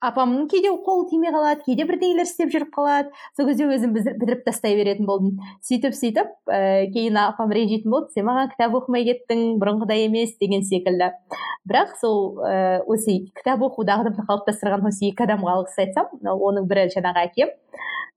апамның 0.03 0.47
кейде 0.51 0.72
қолы 0.85 1.07
тимей 1.10 1.31
қалады 1.34 1.64
кейде 1.65 1.85
бірдеңелер 1.88 2.27
істеп 2.27 2.51
жүріп 2.53 2.72
қалады. 2.76 3.11
Сол 3.38 3.47
кезде 3.49 3.68
өзім 3.72 3.93
бітіріп 3.95 4.43
тастай 4.45 4.76
беретін 4.80 5.07
болдым. 5.07 5.38
Сөйтіп 5.64 5.95
сөйтіп 5.97 6.31
ә, 6.47 6.88
кейін 6.93 7.19
апам 7.23 7.51
ренжитін 7.55 7.91
болды. 7.91 8.11
Сен 8.15 8.27
маған 8.27 8.51
кітап 8.53 8.76
оқымай 8.80 9.07
кеттің 9.10 9.57
бұрынғыдай 9.61 10.07
емес 10.07 10.35
деген 10.41 10.64
секілді. 10.68 11.11
Бірақ 11.69 11.95
сол 12.01 12.39
ә, 12.43 12.81
осы 12.88 13.19
кітап 13.38 13.64
оқу 13.68 13.88
дағдымды 13.88 14.27
қалыптастырған 14.27 14.88
осы 14.91 15.10
екі 15.11 15.27
адамға 15.27 15.57
алғыс 15.57 15.80
айтсам 15.85 16.11
оның 16.34 16.68
бірі 16.68 16.89
жаңағы 16.95 17.27
әкем 17.30 17.55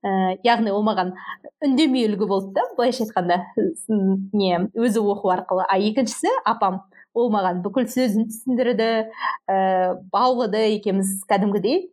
ә, 0.03 0.37
яғни 0.47 0.71
ол 0.75 0.83
маған 0.87 1.15
үндемей 1.63 2.07
үлгі 2.09 2.27
болды 2.29 2.53
да 2.57 2.67
былайша 2.75 3.07
айтқанда 3.07 3.41
не 4.33 4.59
өзі 4.75 5.03
оқу 5.03 5.31
арқылы. 5.35 5.65
А 5.67 5.79
екіншісі 5.79 6.31
апам. 6.45 6.83
Ол 7.17 7.31
маған 7.33 7.61
бүкіл 7.65 7.87
сөзін 7.91 8.27
түсіндірді 8.31 8.89
ә, 9.49 9.57
баулыды 10.13 10.63
екеуміз 10.77 11.13
кәдімгідей. 11.29 11.87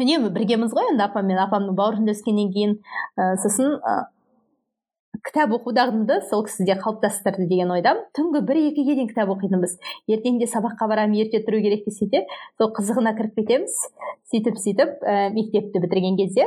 Үнемі 0.00 0.30
біргеміз 0.34 0.72
ғой 0.74 0.92
енді 0.94 1.06
апам 1.06 1.28
мен 1.28 1.40
апамның 1.42 1.76
бауырында 1.78 2.14
өскеннен 2.16 2.50
кейін. 2.54 2.78
Ә, 3.16 3.36
сосын 3.42 3.76
ә, 3.78 3.96
кітап 5.26 5.52
оқу 5.56 5.74
дағдымды 5.76 6.20
сол 6.30 6.44
кісіде 6.46 6.76
қалыптастырды 6.80 7.46
деген 7.50 7.72
ойдамын 7.74 8.06
түнгі 8.16 8.40
бір 8.48 8.60
екіге 8.70 8.94
дейін 8.96 9.10
кітап 9.10 9.32
оқитынбыз. 9.34 9.76
Ертеңде 10.08 10.48
сабаққа 10.48 10.88
барамын 10.88 11.20
ерте 11.20 11.42
тұру 11.44 11.60
керек 11.60 11.84
десе 11.84 12.08
де 12.12 12.24
сол 12.58 12.72
қызығына 12.76 13.12
кіріп 13.18 13.36
кетеміз. 13.42 13.76
Сөйтіп 14.32 14.60
сөйтіп 14.62 15.02
ә, 15.04 15.28
мектепті 15.34 15.82
бітірген 15.84 16.16
кезде 16.20 16.46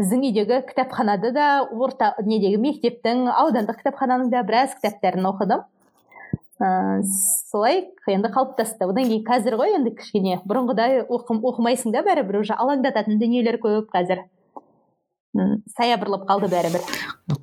біздің 0.00 0.24
үйдегі 0.30 0.62
кітапханада 0.70 1.30
да 1.36 1.46
орта 1.68 2.14
недегі 2.24 2.56
мектептің 2.62 3.26
аудандық 3.34 3.82
кітапхананың 3.82 4.30
да 4.32 4.42
біраз 4.48 4.72
кітаптарын 4.78 5.28
оқыдым. 5.28 5.66
Ыыы 6.60 7.04
солай 7.50 7.86
енді 8.10 8.28
қалыптасты. 8.34 8.84
Одан 8.84 9.08
кейін 9.08 9.24
қазір 9.24 9.56
ғой 9.60 9.78
енді 9.78 9.94
кішкене. 9.96 10.40
Бұрынғыдай 10.44 11.00
оқым, 11.06 11.40
оқымайсың 11.40 11.94
да 11.94 12.04
бәрібір 12.04 12.42
уже. 12.42 12.52
Алаңдататын 12.52 13.20
дүниелер 13.20 13.60
көп 13.62 13.88
қазір. 13.94 14.26
Саябырлап 15.76 16.26
қалды 16.28 16.50
бәрібір. 16.50 16.84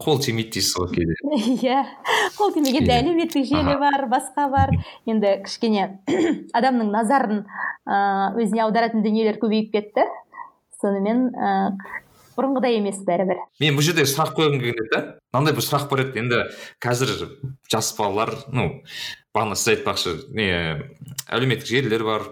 Қол 0.03 0.19
тимейді 0.21 0.57
дейсіз 0.57 0.75
ғой 0.77 0.89
кейде. 0.93 1.15
Иә. 1.63 1.83
Қол 2.37 2.51
тимеген 2.53 2.85
де 2.85 2.97
әлеуметтік 2.97 3.47
желі 3.47 3.77
бар 3.81 4.05
басқа 4.11 4.49
бар. 4.51 4.73
Енді 5.09 5.37
кішкене 5.45 5.87
адамның 6.57 6.91
назарын 6.93 7.45
ыыы 7.87 8.43
өзіне 8.43 8.65
аударатын 8.67 9.05
дүниелер 9.05 9.39
көбейіп 9.41 9.71
кетті. 9.73 10.05
Сонымен 10.81 11.29
ыыы 11.31 12.03
бұрынғыдай 12.37 12.77
емес 12.79 13.01
бәрібір. 13.07 13.41
Мен 13.63 13.77
бұл 13.77 13.85
жерде 13.87 14.05
сұрақ 14.07 14.33
қойғым 14.37 14.61
келеді 14.61 14.87
да. 14.93 15.01
Мынандай 15.33 15.57
бір 15.57 15.65
сұрақ 15.65 15.87
бар 15.91 16.03
еді 16.05 16.21
енді 16.23 16.41
қазір 16.83 17.13
жас 17.71 17.91
балалар 17.97 18.33
ну 18.53 18.69
бағана 19.35 19.57
сіз 19.57 19.75
айтпақшы 19.75 20.15
не 20.37 20.49
әлеуметтік 21.27 21.67
желілер 21.69 22.05
бар 22.07 22.27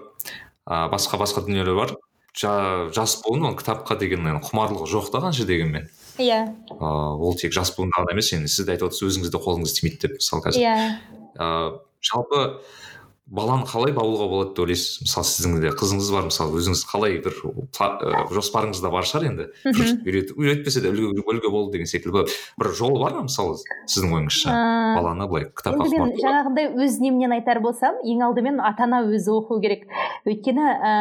а, 0.65 0.87
басқа 0.93 1.19
басқа 1.21 1.45
дүниелер 1.45 1.75
бар. 1.77 1.95
Жа, 2.35 2.89
жас 2.91 3.21
буын 3.23 3.45
ол 3.47 3.53
кітапқа 3.55 3.95
деген 3.95 4.27
құмарлығы 4.43 4.89
жоқ 4.91 5.13
та 5.13 5.21
қанша 5.23 5.45
дегенмен 5.47 5.87
иә. 6.19 6.41
Ол 6.79 7.35
тек 7.39 7.53
жас 7.55 7.71
буында 7.75 8.03
ғана 8.03 8.15
емес 8.15 8.31
енді 8.35 8.51
сіз 8.51 8.67
де 8.67 8.75
айтып 8.75 8.89
отырсыз 8.89 9.13
өзіңізде 9.13 9.41
қолыңыз 9.43 9.75
тимейді 9.77 10.01
деп 10.05 10.17
мысалы 10.19 10.43
қазір. 10.45 10.65
Иә. 10.65 11.79
Жалпы 12.05 12.41
баланы 13.25 13.65
қалай 13.65 13.93
баулуға 13.95 14.27
болады 14.29 14.51
деп 14.53 14.59
ойлайсыз? 14.65 14.99
Мысалы 15.01 15.25
сіздің 15.25 15.61
де 15.63 15.71
қызыңыз 15.73 16.09
бар 16.13 16.27
мысалы 16.27 16.59
өзіңіз 16.59 16.83
қалай 16.85 17.17
бір 17.25 17.33
жоспарыңызда 18.35 18.91
бар 18.93 19.07
шығар 19.09 19.25
енді. 19.31 19.47
Үйретпесе 19.65 20.83
де 20.83 20.91
үлгі, 20.93 21.23
үлгі 21.25 21.49
болу 21.49 21.71
деген 21.73 21.89
секілді. 21.89 22.27
Бір 22.61 22.71
жолы 22.77 23.01
бар 23.01 23.17
ма 23.17 23.25
мысалы 23.25 23.57
сіздің 23.89 24.13
ойыңызша? 24.19 24.53
Баланы 24.99 25.25
былай 25.31 25.49
кітапқа 25.49 25.89
енді 25.89 26.03
мен 26.03 26.13
жаңағындай 26.21 26.71
өз 26.85 26.99
немнен 27.01 27.33
айтар 27.39 27.63
болсам 27.65 27.97
ең 28.05 28.21
алдымен 28.29 28.61
ата 28.61 28.85
ана 28.85 29.01
өзі 29.09 29.33
оқу 29.39 29.57
керек. 29.63 29.89
Өйткені 30.29 30.69
ә, 30.77 30.95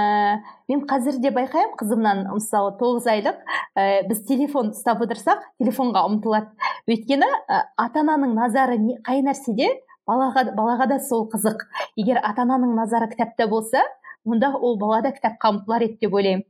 мен 0.72 0.84
қазір 0.88 1.20
де 1.20 1.28
байқаймын 1.28 1.76
қызымнан 1.76 2.26
мысалы 2.32 2.72
тоғыз 2.80 3.08
айлық 3.12 3.40
ә, 3.76 4.04
біз 4.08 4.24
телефон 4.24 4.72
ұстап 4.72 5.04
отырсақ 5.04 5.44
телефонға 5.60 6.08
ұмтылады. 6.08 6.52
Өйткені 6.88 7.28
ә, 7.28 7.66
ата 7.76 8.00
ананың 8.00 8.32
назары 8.36 8.80
не, 8.80 8.96
қай 9.04 9.20
нәрседе 9.24 9.74
балаға, 10.08 10.48
балаға 10.56 10.88
да 10.94 10.98
сол 11.00 11.28
қызық. 11.32 11.66
Егер 11.96 12.20
ата 12.22 12.44
ананың 12.44 12.74
назары 12.76 13.08
кітапта 13.12 13.48
болса 13.48 13.82
онда 14.24 14.50
ол 14.56 14.78
бала 14.80 15.02
да 15.04 15.12
кітапқа 15.12 15.50
ұмтылар 15.52 15.84
еді 15.84 15.98
деп 16.00 16.14
ойлаймын. 16.16 16.44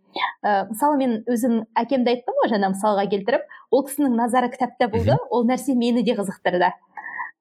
Ә, 0.47 0.69
мысалы 0.71 0.99
мен 0.99 1.15
өзім 1.31 1.65
әкемді 1.75 2.13
айттым 2.13 2.39
ғой 2.43 2.53
жаңа 2.53 2.71
мысалға 2.75 3.07
келтіріп. 3.11 3.49
Ол 3.71 3.85
кісінің 3.89 4.15
назары 4.19 4.51
кітапта 4.53 4.89
болды 4.89 5.17
ол 5.31 5.47
нәрсе 5.49 5.75
мені 5.75 6.05
де 6.07 6.15
қызықтырды. 6.15 6.71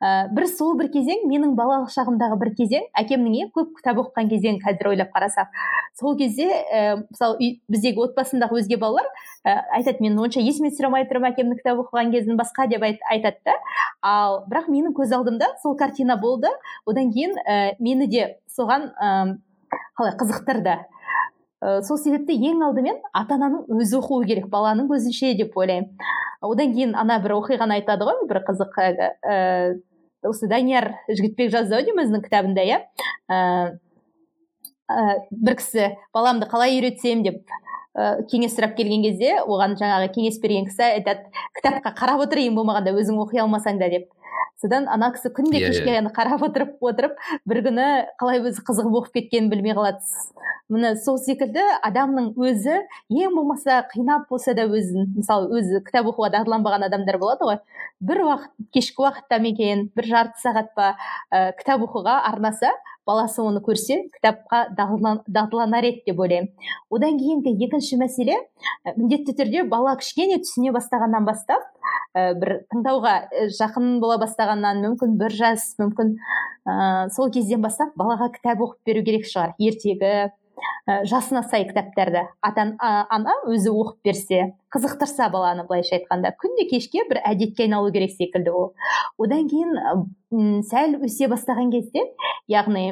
Ә, 0.03 0.27
бір 0.35 0.47
сол 0.51 0.75
бір 0.79 0.89
кезең 0.91 1.23
менің 1.29 1.53
балалық 1.55 1.91
шағымдағы 1.93 2.37
бір 2.41 2.51
кезең. 2.57 2.87
Әкемнің 2.99 3.37
ең 3.39 3.51
көп 3.55 3.71
кітап 3.77 4.01
оқыған 4.03 4.29
кезеңі 4.33 4.59
қазір 4.63 4.91
ойлап 4.91 5.13
қарасақ. 5.15 5.53
Сол 5.99 6.17
кезде 6.19 6.49
ә, 6.51 6.81
мысалы 7.07 7.53
біздегі 7.71 8.03
отбасындағы 8.03 8.59
өзге 8.59 8.79
балалар 8.81 9.07
ә, 9.47 9.61
айтады 9.79 10.03
мен 10.03 10.19
онша 10.19 10.43
есіме 10.43 10.73
түсіре 10.73 10.89
алмай 10.89 11.07
тұрмын 11.07 11.31
әкемнің 11.31 11.61
кітап 11.61 11.83
оқыған 11.85 12.11
кезін 12.11 12.39
басқа 12.39 12.67
деп 12.67 12.83
айт, 12.83 12.99
айтады 13.09 13.39
да. 13.47 13.55
Ал 14.03 14.41
бірақ 14.51 14.67
менің 14.73 14.95
көз 14.97 15.15
алдымда 15.15 15.53
сол 15.63 15.77
картина 15.79 16.17
болды. 16.17 16.51
Одан 16.85 17.13
кейін 17.13 17.37
ә, 17.47 17.75
мені 17.79 18.09
де 18.11 18.33
соған 18.57 18.91
ә, 18.97 19.37
қалай 19.95 20.17
қызықтырды. 20.19 20.75
Ә, 21.63 21.79
сол 21.87 21.97
себепті 21.97 22.35
ең 22.35 22.65
алдымен 22.65 22.99
ата 23.15 23.37
ананың 23.37 23.69
өзі 23.71 24.01
оқуы 24.01 24.27
керек 24.27 24.49
баланың 24.51 24.89
көзінше 24.91 25.31
деп 25.39 25.55
ойлаймын. 25.55 25.93
Одан 26.43 26.73
кейін 26.75 26.97
ана 26.99 27.21
бір 27.23 27.37
оқиғаны 27.37 27.77
айтады 27.79 28.03
ғой 28.03 28.25
бір 28.27 28.41
қызық 28.43 28.75
ә, 28.83 29.69
осы 30.29 30.47
данияр 30.51 30.93
жігітбек 31.09 31.51
өзінің 32.03 32.23
кітабында 32.25 32.63
иә 32.67 32.79
бір 35.31 35.55
кісі 35.59 35.93
баламды 36.13 36.47
қалай 36.51 36.75
үйретсем? 36.77 37.23
деп 37.23 37.47
ә, 37.95 38.23
кеңес 38.29 38.55
сұрап 38.57 38.75
келген 38.77 39.03
кезде 39.05 39.37
оған 39.41 39.77
жаңағы 39.79 40.11
кеңес 40.15 40.39
берген 40.43 40.67
кісі 40.69 40.83
айтады 40.99 41.29
кітапқа 41.57 41.93
қарап 41.97 42.25
отыр 42.27 42.43
ең 42.43 42.57
болмағанда 42.57 42.93
өзің 42.97 43.21
оқи 43.23 43.41
алмасаң 43.43 43.79
да 43.79 43.89
деп. 43.93 44.09
Содан 44.61 44.87
ана 44.87 45.11
кісі 45.13 45.31
күнде 45.35 45.59
yeah, 45.59 45.71
кешке 45.71 45.95
yeah. 45.97 46.09
қарап 46.15 46.43
отырып 46.47 46.77
отырып 46.83 47.17
бір 47.49 47.59
күні 47.67 47.87
қалай 48.21 48.39
өзі 48.43 48.63
қызығып 48.67 48.97
оқып 49.01 49.17
кеткенін 49.19 49.49
білмей 49.51 49.75
қалады. 49.75 49.99
Міне 50.71 50.93
сол 50.95 51.17
секілді 51.19 51.61
адамның 51.83 52.31
өзі 52.39 52.77
ең 53.11 53.35
болмаса 53.35 53.81
қинап 53.91 54.29
болса 54.29 54.55
да 54.55 54.63
өзін 54.65 55.11
мысалы 55.17 55.51
өзі 55.59 55.83
кітап 55.83 56.07
оқуға 56.13 56.31
дағдыланбаған 56.37 56.87
адамдар 56.87 57.19
болады 57.19 57.49
ғой. 57.49 57.59
Бір 57.99 58.23
уақыт 58.29 58.71
кешкі 58.73 59.03
уақытта 59.03 59.41
ма 59.43 59.51
екен 59.51 59.89
бір 59.95 60.07
жарты 60.07 60.39
сағат 60.41 60.71
па 60.75 60.95
ә, 61.29 61.51
кітап 61.59 61.83
оқуға 61.83 62.21
арнаса 62.31 62.71
баласы 63.05 63.41
оны 63.43 63.59
көрсе 63.59 64.05
кітапқа 64.15 64.69
дағдыланар 64.77 65.83
еді 65.89 66.03
деп 66.07 66.19
ойлаймын. 66.23 66.49
Одан 66.89 67.19
кейінгі 67.19 67.57
екінші 67.67 67.99
мәселе 67.99 68.39
міндетті 68.95 69.35
түрде 69.35 69.65
бала 69.67 69.97
кішкене 69.99 70.39
түсіне 70.43 70.71
бастағаннан 70.71 71.27
бастап 71.27 71.67
ә, 72.15 72.31
бір 72.39 72.63
тыңдауға 72.71 73.15
жақын 73.59 73.97
бола 73.99 74.19
бастағаннан 74.23 74.81
мүмкін 74.85 75.17
бір 75.19 75.35
жас 75.37 75.73
мүмкін 75.81 76.15
ә, 76.65 77.09
сол 77.13 77.31
кезден 77.33 77.61
бастап 77.63 77.93
балаға 77.99 78.31
кітап 78.33 78.63
оқып 78.65 78.89
беру 78.89 79.03
керек 79.05 79.29
шығар. 79.29 79.53
Ертегі 79.59 80.13
жасына 81.07 81.43
сай 81.47 81.63
кітаптарды 81.69 82.25
атан 82.43 82.75
ана 82.81 83.35
өзі 83.47 83.71
оқып 83.71 84.03
берсе 84.03 84.53
қызықтырса 84.73 85.29
баланы 85.31 85.63
былайша 85.67 85.95
айтқанда. 85.99 86.33
Күнде 86.41 86.65
кешке 86.69 87.05
бір 87.09 87.21
әдетке 87.23 87.67
айналу 87.67 87.91
керек 87.93 88.11
секілді 88.11 88.51
ол. 88.51 88.73
Одан 89.21 89.47
кейін 89.47 89.77
ұм, 90.33 90.63
сәл 90.65 90.97
өсе 91.05 91.29
бастаған 91.31 91.69
кезде 91.71 92.03
яғни 92.51 92.87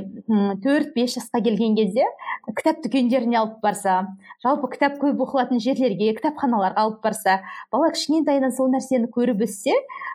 төрт 0.63 0.93
бес 0.95 1.17
жасқа 1.17 1.41
келген 1.43 1.75
кезде 1.75 2.05
кітап 2.55 2.83
дүкендеріне 2.85 3.39
алып 3.41 3.59
барса 3.65 4.01
жалпы 4.45 4.69
кітап 4.75 4.99
көп 5.01 5.25
оқылатын 5.25 5.59
жерлерге 5.63 6.13
кітапханаларға 6.19 6.85
алып 6.85 7.01
барса 7.03 7.39
бала 7.73 7.91
кішкентайынан 7.91 8.53
сол 8.55 8.71
нәрсені 8.71 9.09
көріп 9.11 9.43
өссе 9.47 9.73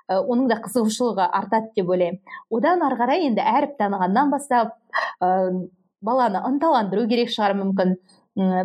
оның 0.08 0.46
да 0.48 0.60
қызығушылығы 0.64 1.26
артады 1.28 1.74
деп 1.76 1.90
ойлаймын. 1.90 2.22
Одан 2.50 2.86
ары 2.86 3.00
қарай 3.00 3.26
енді 3.26 3.42
әріп 3.42 3.76
танығаннан 3.80 4.30
бастап 4.30 4.78
баланы 6.06 6.42
ынталандыру 6.48 7.08
керек 7.10 7.34
шығар 7.34 7.56
мүмкін. 7.58 7.98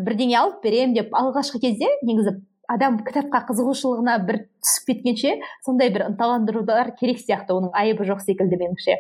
Бірдеңе 0.06 0.38
алып 0.40 0.64
беремін 0.66 0.96
деп 0.98 1.14
алғашқы 1.16 1.62
кезде 1.64 1.90
негізі 2.04 2.38
адам 2.72 3.00
кітапқа 3.06 3.42
қызығушылығына 3.50 4.16
бір 4.28 4.38
түсіп 4.64 4.92
кеткенше 4.92 5.34
сондай 5.66 5.92
бір 5.94 6.06
ынталандырулар 6.10 6.94
керек 7.00 7.20
сияқты 7.22 7.56
оның 7.56 7.74
айыбы 7.78 8.06
жоқ 8.08 8.22
секілді 8.24 8.60
меніңше. 8.62 8.98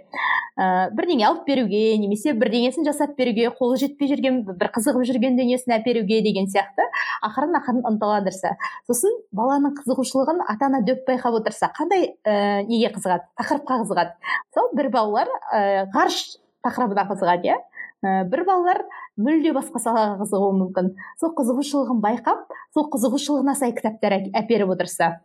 Ә, 0.59 0.65
бірдеңе 0.95 1.27
алып 1.30 1.45
беруге 1.47 1.81
немесе 2.01 2.34
бірдеңесін 2.38 2.88
жасап 2.88 3.15
беруге 3.19 3.51
қолы 3.59 3.80
жетпей 3.81 4.11
жүрген 4.11 4.41
бір 4.49 4.72
қызығып 4.76 5.07
жүрген 5.07 5.39
дүниесін 5.39 5.76
әперуге 5.77 6.19
деген 6.26 6.49
сияқты 6.51 6.88
ақырын 7.30 7.57
ақырын 7.61 7.88
ынталандырса 7.93 8.55
сосын 8.89 9.15
баланың 9.35 9.77
қызығушылығын 9.80 10.43
ата 10.51 10.68
ана 10.68 10.84
дөп 10.88 11.05
байқап 11.07 11.39
отырса 11.39 11.72
қандай 11.77 12.11
ә, 12.26 12.65
неге 12.68 12.91
қызығады? 12.97 13.30
тақырыпқа 13.39 13.81
қызығады. 13.85 14.15
Мысалы 14.51 14.77
бір 14.81 14.91
балалар 14.97 15.31
ә, 15.53 15.88
ғарыш 15.95 16.23
тақырыбына 16.65 17.07
қызығады 17.09 17.53
иә? 17.53 17.59
Ә, 18.06 18.22
бір 18.30 18.45
балалар 18.48 18.84
мүлде 19.22 19.53
басқа 19.56 19.82
салаға 19.82 20.19
қызығуы 20.22 20.53
мүмкін. 20.60 20.94
Сол 21.22 21.34
қызығушылығын 21.38 21.99
байқап 22.03 22.48
сол 22.76 22.88
қызығушылығына 22.94 23.56
сай 23.57 23.76
кітаптар 23.78 24.18
әперіп 24.32 24.73
отырса. 24.76 25.19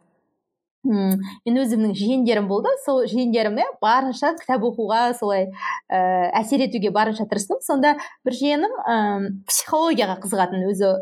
Мм 0.86 1.22
мен 1.46 1.56
өзімнің 1.64 1.94
жиендерім 1.98 2.46
болды. 2.50 2.70
Сол 2.84 3.06
жиендеріме 3.10 3.64
барынша 3.82 4.34
кітап 4.38 4.62
оқуға 4.68 5.16
солай 5.18 5.48
ә, 5.90 5.98
әсер 6.42 6.62
етуге 6.68 6.92
барынша 6.94 7.26
тырыстым. 7.26 7.58
Сонда 7.64 7.96
бір 8.26 8.36
жиенім 8.38 8.76
ә, 8.84 8.98
психологияға 9.50 10.20
қызығатын 10.22 10.68
өзі 10.70 10.92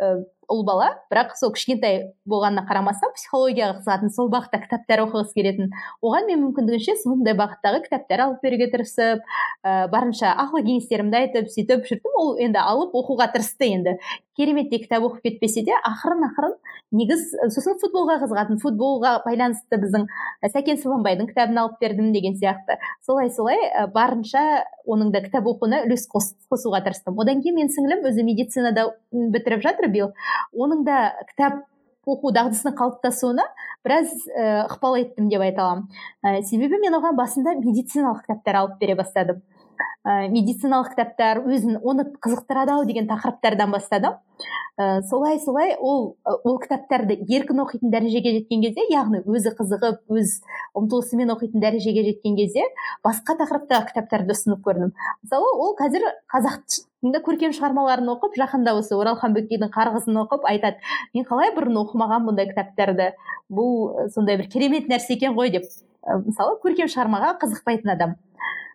ә, 0.00 0.14
ұл 0.50 0.64
бала 0.66 0.90
бірақ 1.12 1.34
сол 1.38 1.52
кішкентай 1.54 2.00
болғанына 2.28 2.64
қарамастан 2.68 3.14
психологияға 3.16 3.78
қызығатын 3.80 4.12
сол 4.14 4.30
бағытта 4.32 4.60
кітаптар 4.64 5.04
оқығысы 5.04 5.34
келетін. 5.38 5.72
Оған 6.04 6.28
мен 6.30 6.42
мүмкіндігінше 6.44 6.96
сондай 7.02 7.36
бағыттағы 7.38 7.84
кітаптар 7.86 8.24
алып 8.26 8.44
беруге 8.44 8.68
тырысып 8.72 9.24
ә, 9.64 9.88
барынша 9.92 10.34
ақыл 10.44 10.64
кеңестерімді 10.66 11.20
айтып 11.22 11.50
сөйтіп 11.54 11.88
жүрдім. 11.88 12.20
Ол 12.20 12.36
енді 12.44 12.60
алып 12.60 12.94
оқуға 12.94 13.30
тырысты 13.34 13.70
енді. 13.72 13.98
Кереметтей 14.34 14.82
кітап 14.82 15.04
оқып 15.06 15.28
кетпесе 15.28 15.62
де 15.62 15.76
ақырын 15.86 16.24
ақырын 16.26 16.56
негіз 16.94 17.28
сосын 17.54 17.78
футболға 17.78 18.16
қызығатын 18.22 18.58
футболға 18.62 19.12
байланысты 19.22 19.78
біздің 19.78 20.08
сәкен 20.50 20.80
сыбанбайдың 20.82 21.28
кітабын 21.30 21.60
алып 21.62 21.76
бердім 21.82 22.10
деген 22.14 22.34
сияқты. 22.40 22.74
Солай 23.06 23.30
солай 23.30 23.62
барынша 23.94 24.64
оның 24.90 25.12
да 25.14 25.22
кітап 25.22 25.46
оқуына 25.46 25.84
үлес 25.86 26.08
қосуға 26.10 26.82
тырыстым. 26.82 27.14
Одан 27.14 27.42
кейін 27.44 27.60
менің 27.60 27.72
сіңілім 27.76 28.08
өзі 28.10 28.26
медицинада 28.26 28.88
бітіріп 29.12 29.62
жатыр 29.64 29.90
биыл. 29.94 30.10
Оның 30.54 30.84
да 30.86 30.98
кітап 31.30 31.62
оқу 32.04 32.32
дағдысының 32.36 32.76
қалыптасуына 32.78 33.44
біраз 33.84 34.12
ә, 34.28 34.66
ықпал 34.66 34.98
еттім 35.00 35.30
деп 35.32 35.44
айта 35.44 35.64
аламын. 35.64 35.88
Ә, 36.24 36.42
себебі 36.44 36.80
мен 36.82 36.96
оған 36.98 37.16
басында 37.16 37.56
медициналық 37.60 38.24
кітаптар 38.24 38.60
алып 38.60 38.78
бере 38.80 38.96
бастадым. 38.98 39.42
Ә, 40.04 40.28
медициналық 40.32 40.92
кітаптар 40.92 41.42
өзін 41.44 41.78
оны 41.82 42.06
қызықтырады 42.22 42.74
ау 42.76 42.84
деген 42.84 43.08
тақырыптардан 43.08 43.72
бастадым. 43.72 44.18
Ә, 44.76 45.02
солай 45.06 45.38
солай 45.38 45.76
ол 45.78 46.16
ол 46.24 46.58
кітаптарды 46.58 47.14
еркін 47.28 47.62
оқитын 47.62 47.92
дәрежеге 47.92 48.32
жеткен 48.40 48.64
кезде 48.64 48.84
яғни 48.90 49.22
өзі 49.22 49.54
қызығып 49.54 50.10
өз 50.10 50.40
ұмтылысымен 50.74 51.30
оқитын 51.36 51.62
дәрежеге 51.62 52.02
жеткен 52.08 52.34
кезде 52.36 52.66
басқа 53.06 53.38
тақырыптағы 53.38 53.92
кітаптарды 53.92 54.34
ұсынып 54.34 54.64
көрдім. 54.66 54.90
Мысалы 55.22 55.52
ол 55.54 55.76
қазір 55.78 56.08
қазақ 56.34 56.82
көркем 57.24 57.54
шығармаларын 57.54 58.10
оқып 58.16 58.34
жақында 58.40 58.74
осы 58.80 58.96
оралхан 58.96 59.34
бөкейдің 59.36 59.70
қарғысын 59.70 60.20
оқып 60.24 60.46
айтады 60.48 60.82
мен 61.14 61.26
қалай 61.28 61.54
бұрын 61.54 61.78
оқымаған 61.84 62.26
бұндай 62.26 62.48
кітаптарды? 62.50 63.12
Бұл 63.52 64.08
сондай 64.14 64.40
бір 64.40 64.48
керемет 64.50 64.88
нәрсе 64.88 65.14
екен 65.14 65.36
ғой 65.36 65.52
деп. 65.54 65.68
Мысалы 66.26 66.58
көркем 66.64 66.88
шығармаға 66.90 67.36
қызықпайтын 67.42 67.92
адам. 67.94 68.16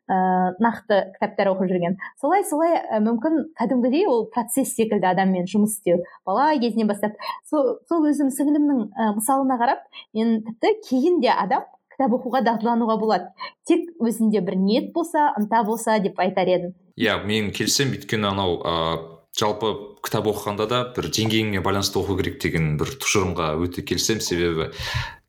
Ә, 0.09 0.17
нақты 0.59 1.01
кітаптар 1.15 1.51
оқып 1.53 1.69
жүрген. 1.69 1.97
Солай 2.21 2.43
солай 2.49 2.79
ә, 2.81 2.99
мүмкін 3.05 3.51
кәдімгідей 3.59 4.07
ол 4.09 4.25
процесс 4.33 4.73
секілді 4.75 5.07
адаммен 5.11 5.47
жұмыс 5.49 5.77
істеу. 5.77 6.01
Бала 6.25 6.51
кезінен 6.57 6.89
бастап. 6.89 7.19
Сол, 7.49 7.77
сол 7.89 8.07
өзім 8.09 8.33
сіңілімнің 8.33 8.89
ә, 8.89 9.11
мысалына 9.19 9.59
қарап 9.61 9.85
мен 10.17 10.41
тіпті 10.47 10.73
кейін 10.89 11.21
де 11.23 11.31
адам 11.33 11.67
кітап 11.93 12.17
оқуға 12.17 12.41
дағдылануға 12.47 12.97
болады. 12.99 13.31
Тек 13.67 13.89
өзінде 14.01 14.41
бір 14.41 14.57
ниет 14.57 14.91
болса 14.93 15.29
ынта 15.37 15.63
болса 15.67 15.99
деп 15.99 16.19
айтар 16.19 16.47
едім. 16.47 16.75
Иә 16.97 17.21
мен 17.25 17.51
келісемін. 17.55 17.99
Өйткені 17.99 18.31
анау 18.31 18.59
ыыы 18.59 19.18
жалпы 19.39 19.71
кітап 20.03 20.27
оқығанда 20.29 20.67
да 20.69 20.79
бір 20.95 21.07
деңгейіңе 21.15 21.63
байланысты 21.63 22.01
оқу 22.01 22.17
керек 22.19 22.39
деген 22.43 22.75
бір 22.79 22.91
тұжырымға 22.99 23.53
өте 23.63 23.83
келісемін. 23.87 24.23
Себебі 24.23 24.69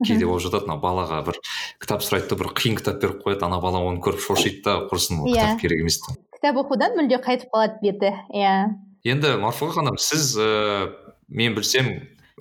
кейде 0.05 0.27
болып 0.27 0.43
жатады 0.47 0.67
мына 0.67 0.81
балаға 0.83 1.23
бір 1.29 1.39
кітап 1.83 2.03
сұрайды 2.05 2.33
да 2.33 2.41
бір 2.41 2.53
қиын 2.59 2.79
кітап 2.81 3.01
беріп 3.03 3.23
қояды 3.25 3.47
ана 3.47 3.61
бала 3.63 3.83
оны 3.87 4.03
көріп 4.03 4.23
шошиды 4.25 4.65
да 4.67 4.77
құрысын 4.91 5.23
ол 5.23 5.31
кітап 5.31 5.57
иә. 5.57 5.61
керек 5.63 5.85
емес 5.85 6.01
кітап 6.41 6.57
оқудан 6.57 6.97
мүлде 6.97 7.21
қайтып 7.21 7.53
қалады 7.53 7.81
беті 7.85 8.15
иә. 8.33 8.73
Енді 9.05 9.37
марфуға 9.41 9.81
ханым 9.81 9.99
сіз 10.01 10.33
ә, 10.41 10.89
мен 11.29 11.55
білсем 11.55 11.91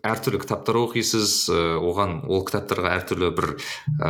әртүрлі 0.06 0.40
кітаптар 0.44 0.78
оқисыз 0.80 1.50
оған 1.50 2.24
ол 2.30 2.44
кітаптарға 2.48 2.94
әртүрлі 3.00 3.30
бір 3.38 3.48
ә, 4.00 4.10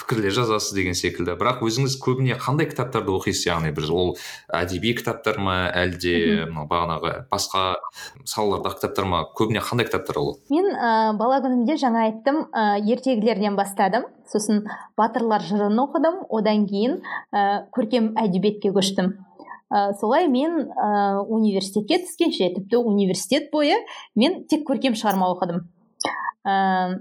пікірлер 0.00 0.34
жазасыз 0.36 0.74
деген 0.76 0.96
секілді. 0.98 1.36
Бірақ 1.40 1.62
өзіңіз 1.66 1.98
көбіне 2.02 2.38
қандай 2.40 2.68
кітаптарды 2.70 3.12
оқисыз? 3.14 3.46
Яғни 3.50 3.72
бір 3.76 3.90
ол 3.92 4.14
әдеби 4.54 4.94
кітаптар 4.98 5.40
ма 5.42 5.56
әлде 5.72 6.48
бағанағы 6.48 7.14
басқа 7.32 7.78
салалардағы 8.24 8.80
кітаптар 8.80 9.08
ма? 9.10 9.22
Көбіне 9.36 9.62
қандай 9.64 9.88
кітаптар 9.88 10.20
ол? 10.22 10.34
Мен 10.50 10.72
ә, 10.72 11.12
бала 11.18 11.40
күнімде 11.44 11.78
жаңа 11.80 12.08
айттым 12.08 12.44
ә, 12.52 12.80
ертегілерден 12.80 13.56
бастадым. 13.58 14.08
Сосын 14.28 14.66
батырлар 14.98 15.40
жырын 15.40 15.78
оқыдым. 15.84 16.24
Одан 16.28 16.66
кейін 16.68 17.00
ә, 17.32 17.68
көркем 17.72 18.12
әдебиетке 18.20 18.72
көштім. 18.74 19.14
Ә, 19.70 19.92
солай 20.00 20.28
мен 20.28 20.70
ә, 20.70 21.20
университетке 21.24 22.00
түскенше 22.04 22.50
тіпті 22.56 22.80
университет 22.80 23.50
бойы 23.52 23.78
мен 24.16 24.44
тек 24.48 24.66
көркем 24.68 24.96
шығарма 24.98 25.30
оқыдым. 25.34 25.64
Ә, 26.48 27.00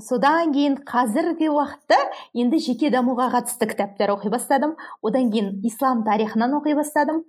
содан 0.00 0.52
кейін 0.54 0.78
қазіргі 0.86 1.50
уақытта 1.54 1.98
енді 2.38 2.60
жеке 2.62 2.92
дамуға 2.94 3.30
қатысты 3.34 3.70
кітаптар 3.70 4.14
оқи 4.14 4.30
бастадым. 4.32 4.76
Одан 5.02 5.32
кейін 5.32 5.58
ислам 5.66 6.04
тарихынан 6.06 6.58
оқи 6.60 6.76
бастадым. 6.78 7.24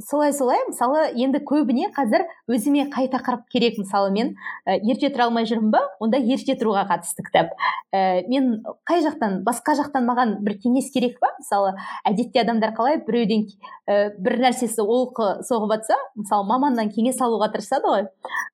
Солай 0.00 0.32
солай. 0.32 0.58
Мысалы 0.68 1.10
енді 1.18 1.42
көбіне 1.44 1.90
қазір 1.92 2.24
өзіме 2.50 2.86
қай 2.92 3.10
тақырып 3.12 3.44
керек 3.52 3.78
мысалы 3.80 4.12
мен 4.14 4.32
ә, 4.64 4.78
ерте 4.78 5.10
тұра 5.12 5.28
алмай 5.28 5.44
жүрмін 5.48 5.70
ба? 5.74 5.82
Онда 6.00 6.18
ерте 6.18 6.56
тұруға 6.56 6.86
қатысты 6.88 7.24
кітап. 7.26 7.52
Ә, 7.92 8.24
мен 8.28 8.62
қай 8.88 9.04
жақтан 9.04 9.42
басқа 9.44 9.76
жақтан 9.82 10.08
маған 10.08 10.38
бір 10.44 10.56
кеңес 10.64 10.90
керек 10.94 11.18
па? 11.20 11.32
Мысалы 11.38 11.74
әдетте 12.08 12.42
адамдар 12.42 12.74
қалай 12.76 13.02
біреуден 13.04 13.46
ә, 13.86 14.12
бір 14.18 14.40
нәрсесі 14.46 14.82
олқы 14.82 15.42
соғып 15.48 15.76
жатса 15.76 16.00
мысалы 16.16 16.48
маманнан 16.48 16.92
кеңес 16.92 17.20
алуға 17.20 17.52
тырысады 17.52 17.92
ғой. 17.92 18.06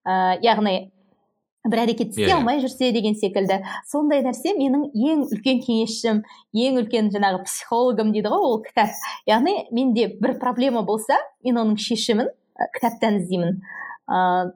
Ә, 0.05 0.39
яғни 0.43 0.91
бір 1.71 1.85
әрекет 1.87 2.13
істей 2.13 2.29
Иә. 2.29 2.37
алмай 2.39 2.61
жүрсе 2.63 2.93
деген 2.93 3.15
секілді. 3.19 3.61
Сондай 3.91 4.23
нәрсе 4.27 4.55
менің 4.59 4.89
ең 4.95 5.27
үлкен 5.29 5.61
кеңесшім 5.65 6.23
ең 6.55 6.79
үлкен 6.83 7.11
жаңағы 7.15 7.45
психологым 7.45 8.13
дейді 8.13 8.33
ғой 8.33 8.47
ол 8.53 8.63
кітап. 8.65 8.95
Яғни 9.29 9.67
менде 9.73 10.09
бір 10.21 10.39
проблема 10.41 10.83
болса 10.83 11.19
мен 11.45 11.61
оның 11.65 11.77
шешімін 11.79 12.33
кітаптан 12.75 13.21
іздеймін. 13.23 13.61
Ыыы 14.09 14.53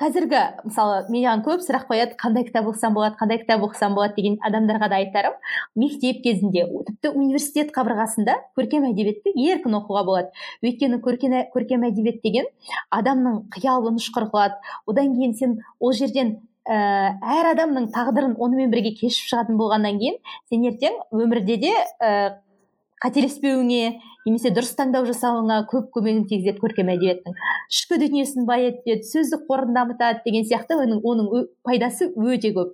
қазіргі 0.00 0.40
мысалы 0.66 1.04
маған 1.12 1.42
көп 1.46 1.62
сұрақ 1.64 1.86
қояды 1.90 2.16
қандай 2.18 2.44
кітап 2.48 2.66
оқысам 2.70 2.94
болады 2.96 3.18
қандай 3.20 3.38
кітап 3.42 3.62
оқысам 3.62 3.94
болады? 3.94 4.14
деген 4.16 4.38
адамдарға 4.42 4.88
да 4.90 4.96
айтарым. 4.96 5.34
Мектеп 5.76 6.22
кезінде 6.24 6.64
тіпті 6.86 7.12
университет 7.14 7.70
қабырғасында 7.74 8.34
көркем 8.58 8.88
әдебиетті 8.90 9.34
еркін 9.34 9.78
оқуға 9.80 10.04
болады. 10.04 10.32
Өйткені 10.62 10.98
көркем, 11.04 11.36
көркем 11.54 11.86
әдебиет 11.86 12.22
деген 12.22 12.50
адамның 12.90 13.44
қиялын 13.54 14.00
ұшқыр 14.00 14.28
қылады 14.32 14.58
одан 14.86 15.14
кейін 15.14 15.34
сен 15.38 15.58
ол 15.78 15.92
жерден 15.92 16.40
ә, 16.66 17.14
әр 17.20 17.52
адамның 17.54 17.90
тағдырын 17.94 18.34
онымен 18.38 18.72
бірге 18.72 18.94
кешіп 18.98 19.30
шығатын 19.30 19.58
болғаннан 19.60 20.00
кейін 20.00 20.18
сен 20.50 20.64
ертең 20.70 20.98
өмірде 21.12 21.58
де 21.60 21.74
ә, 22.02 22.40
қателеспеуіңе 23.04 24.00
немесе 24.24 24.52
дұрыс 24.54 24.74
таңдау 24.78 25.06
жасауыңа 25.08 25.62
көп 25.70 25.90
көмегін 25.94 26.24
тигізеді 26.30 26.60
көркем 26.62 26.90
әдебиеттің. 26.94 27.36
Ішкі 27.72 27.98
дүниесін 28.00 28.46
байытады 28.48 29.04
сөздік 29.08 29.44
қорын 29.48 29.74
дамытады 29.76 30.24
деген 30.24 30.46
сияқты 30.48 30.78
оның, 30.80 31.02
оның 31.04 31.48
пайдасы 31.66 32.10
өте 32.16 32.54
көп. 32.56 32.72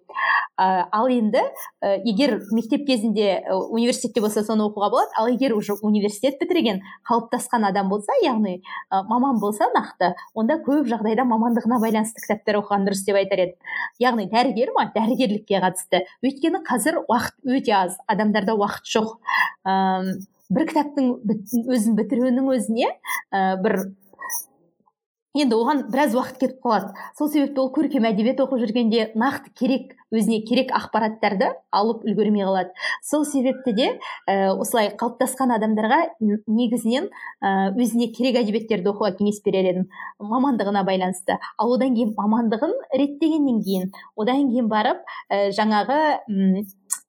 Ә, 0.61 0.87
ал 0.93 1.09
енді 1.09 1.41
ә, 1.81 1.97
егер 2.05 2.37
мектеп 2.53 2.85
кезінде 2.87 3.43
университетте 3.49 4.21
болса 4.21 4.43
соны 4.45 4.67
оқуға 4.67 4.91
болады 4.93 5.15
ал 5.17 5.31
егер 5.33 5.55
уже 5.57 5.73
университет 5.81 6.37
бітірген 6.41 6.83
қалыптасқан 7.09 7.65
адам 7.71 7.89
болса 7.89 8.13
яғни 8.23 8.59
ә, 8.93 9.01
маман 9.09 9.41
болса 9.41 9.71
нақты 9.73 10.13
онда 10.35 10.59
көп 10.67 10.91
жағдайда 10.91 11.25
мамандығына 11.31 11.81
байланысты 11.81 12.21
кітаптар 12.27 12.61
оқыған 12.61 12.85
дұрыс 12.91 13.07
деп 13.07 13.17
айтар 13.23 13.47
едім. 13.47 13.71
Яғни 14.05 14.29
дәрігер 14.29 14.75
ма? 14.77 14.91
Дәрігерлікке 14.93 15.63
қатысты. 15.65 16.05
Өйткені 16.21 16.61
қазір 16.67 17.01
уақыт 17.07 17.41
өте 17.57 17.73
аз 17.81 17.97
адамдарда 18.07 18.59
уақыт 18.61 18.85
жоқ. 18.85 19.17
Бір 20.51 20.67
кітаптың 20.71 21.15
өзін 21.71 21.97
бітіруінің 21.99 22.53
өзіне 22.57 22.91
ә, 23.31 23.57
бір 23.63 23.81
енді 25.39 25.55
оған 25.55 25.85
біраз 25.93 26.15
уақыт 26.19 26.41
кетіп 26.41 26.59
қалады. 26.65 26.91
Сол 27.19 27.29
себепті 27.31 27.63
ол 27.63 27.69
көркем 27.71 28.07
әдебиет 28.09 28.41
оқып 28.43 28.65
жүргенде 28.65 29.05
нақты 29.15 29.53
керек 29.55 29.93
өзіне 30.11 30.41
керек 30.43 30.73
ақпараттарды 30.75 31.53
алып 31.71 32.03
үлгермей 32.03 32.43
қалады. 32.49 32.75
Сол 33.07 33.25
себепті 33.25 33.75
де 33.77 33.87
ә, 34.27 34.51
осылай 34.51 34.91
қалыптасқан 34.99 35.55
адамдарға 35.55 36.01
негізінен 36.51 37.07
ә, 37.39 37.71
өзіне 37.79 38.11
керек 38.17 38.41
әдебиеттерді 38.43 38.91
оқуға 38.91 39.15
кеңес 39.21 39.39
берер 39.47 39.71
едім. 39.71 39.87
Мамандығына 40.19 40.83
байланысты. 40.89 41.39
Ал 41.59 41.77
одан 41.77 41.95
кейін 41.95 42.17
мамандығын 42.19 42.75
реттегеннен 42.91 43.63
кейін 43.63 43.93
одан 44.17 44.51
кейін 44.51 44.67
барып 44.73 45.07
ә, 45.31 45.53
жаңағы 45.55 46.01
м, 46.27 46.65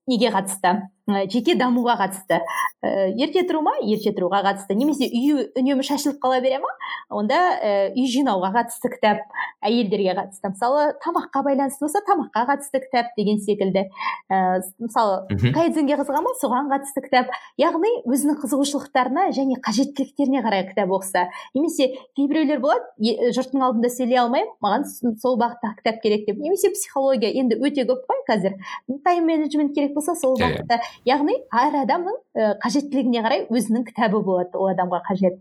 неге 0.05 0.29
қатысты? 0.29 0.77
Жеке 1.07 1.55
дамуға 1.55 1.97
қатысты. 1.99 2.41
Ә, 2.81 3.09
ерте 3.17 3.43
тұру 3.47 3.61
ма 3.65 3.73
ерте 3.81 4.11
тұруға 4.15 4.41
қатысты. 4.45 4.75
Немесе 4.77 5.07
үйі 5.09 5.47
үнемі 5.57 5.83
шашылып 5.85 6.19
қала 6.21 6.39
бере 6.41 6.59
ма 6.61 6.69
онда 7.09 7.37
ә, 7.57 7.71
үй 7.95 8.07
жинауға 8.09 8.51
қатысты 8.55 8.91
кітап 8.93 9.21
әйелдерге 9.65 10.13
қатысты. 10.17 10.51
Мысалы 10.53 10.93
тамаққа 11.03 11.43
байланысты 11.45 11.85
болса 11.85 12.01
тамаққа 12.07 12.45
қатысты 12.49 12.81
кітап 12.85 13.11
деген 13.17 13.39
секілді. 13.41 13.87
Ә, 14.31 14.61
мысалы 14.79 15.27
кайдзенге 15.53 15.97
қызыға 15.99 16.21
ма 16.21 16.33
соған 16.41 16.69
қатысты 16.71 17.03
кітап. 17.05 17.33
Яғни 17.57 17.91
өзінің 18.05 18.39
қызығушылықтарына 18.43 19.29
және 19.35 19.57
қажеттіліктеріне 19.65 20.43
қарай 20.45 20.67
кітап 20.69 20.93
оқыса. 20.95 21.27
Немесе 21.55 21.91
кейбіреулер 22.15 22.61
болады 22.61 22.85
«Е- 23.01 23.31
жұрттың 23.35 23.61
алдында 23.65 23.89
сөйлей 23.89 24.21
алмаймын 24.21 24.53
маған 24.63 24.85
сол 25.21 25.37
бағыттағы 25.41 25.81
кітап 25.81 26.01
керек 26.03 26.25
деп. 26.27 26.37
Немесе 26.37 26.69
психология 26.73 27.31
енді 27.33 27.57
өте 27.61 27.85
көп 27.89 28.05
қой 28.07 28.23
қазір. 28.29 28.57
Тайм 29.03 29.25
менеджмент 29.25 29.73
керек 29.75 29.93
болса 29.93 30.15
сол 30.15 30.37
Иә, 30.37 30.45
иә. 30.45 30.61
бағытта 30.61 30.79
яғни 31.07 31.35
әр 31.63 31.77
адамның 31.83 32.17
ә, 32.35 32.51
қажеттілігіне 32.63 33.23
қарай 33.25 33.45
өзінің 33.49 33.85
кітабы 33.89 34.21
болады 34.25 34.57
ол 34.57 34.71
адамға 34.73 35.01
қажет. 35.07 35.39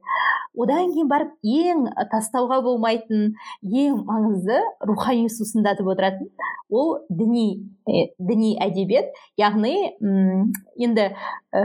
Одан 0.56 0.93
кейін 0.94 1.10
барып 1.10 1.35
ең 1.43 1.85
тастауға 2.10 2.60
болмайтын 2.64 3.35
ең 3.62 4.01
маңызды 4.09 4.59
рухани 4.89 5.28
сусындатып 5.31 5.93
отыратын 5.93 6.31
ол 6.70 6.98
діни 7.09 7.70
э, 7.86 8.10
діни 8.18 8.56
әдебиет. 8.60 9.14
Яғни 9.39 9.94
м, 10.01 10.51
енді 10.78 11.10
ә, 11.55 11.64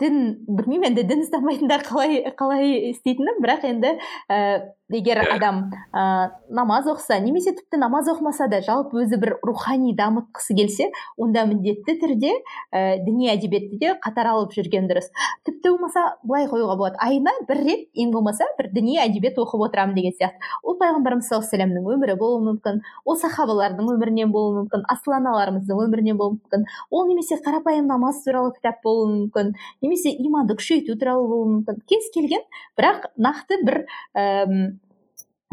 дін 0.00 0.44
білмеймін 0.48 0.90
енді 0.90 1.04
дін 1.06 1.22
ұстамайтындар 1.24 1.84
қалай 1.86 2.24
қалай 2.38 2.90
істейтінін 2.90 3.38
бірақ 3.42 3.66
енді 3.68 3.92
ә, 4.26 4.38
егер 4.90 5.20
Иә. 5.22 5.36
адам 5.36 5.70
ә, 5.94 6.30
намаз 6.50 6.88
оқыса 6.90 7.20
немесе 7.22 7.54
тіпті 7.54 7.78
намаз 7.78 8.08
оқымаса 8.10 8.48
да 8.50 8.60
жалпы 8.60 9.04
өзі 9.04 9.20
бір 9.22 9.36
рухани 9.46 9.94
дамытқысы 9.96 10.56
келсе 10.58 10.90
онда 11.16 11.46
міндетті 11.46 11.96
түрде 12.02 12.32
ә, 12.74 12.98
діни 13.06 13.30
әдебиетті 13.32 13.78
де 13.78 13.94
қатар 14.02 14.32
алып 14.34 14.52
жүрген 14.56 14.88
дұрыс. 14.90 15.08
Тіпті 15.46 15.76
болмаса 15.76 16.16
былай 16.24 16.48
қоюға 16.50 16.76
болады. 16.76 16.98
Айына 16.98 17.32
бір 17.48 17.62
рет 17.64 17.86
ең 17.94 18.12
болмаса 18.12 18.48
бір 18.58 18.72
діни 18.74 18.98
әдебиет 18.98 19.38
оқып 19.38 19.62
отырамын 19.68 19.94
деген 19.94 20.12
сияқты. 20.18 20.42
Ол 20.62 20.76
пайғамбарымыз 20.80 21.30
саллаллаху 21.30 21.54
алейхи 21.54 21.94
өмірі 21.94 22.18
болуы 22.18 22.42
мүмкін 22.50 22.82
ол 23.04 23.18
сахабалардың 23.18 23.88
өмірінен 23.94 24.32
болуы 24.34 24.64
мүмкін 24.64 24.84
асыл 24.90 25.16
аналарымыздың 25.20 25.80
өмірінен 25.86 26.18
болуы 26.18 26.38
мүмкін 26.38 26.66
ол 26.90 27.08
немесе 27.08 27.38
қарапайым 27.44 27.88
намаз 27.88 28.22
туралы 28.24 28.52
кітап 28.56 28.82
болуы 28.84 29.10
мүмкін 29.12 29.54
немесе 29.84 30.14
иманды 30.16 30.56
күшейту 30.58 30.96
туралы 30.98 31.28
болуы 31.28 31.50
мүмкін 31.58 31.84
кез 31.90 32.08
келген 32.14 32.42
бірақ 32.80 33.10
нақты 33.20 33.60
бір 33.66 33.84
әм, 34.18 34.56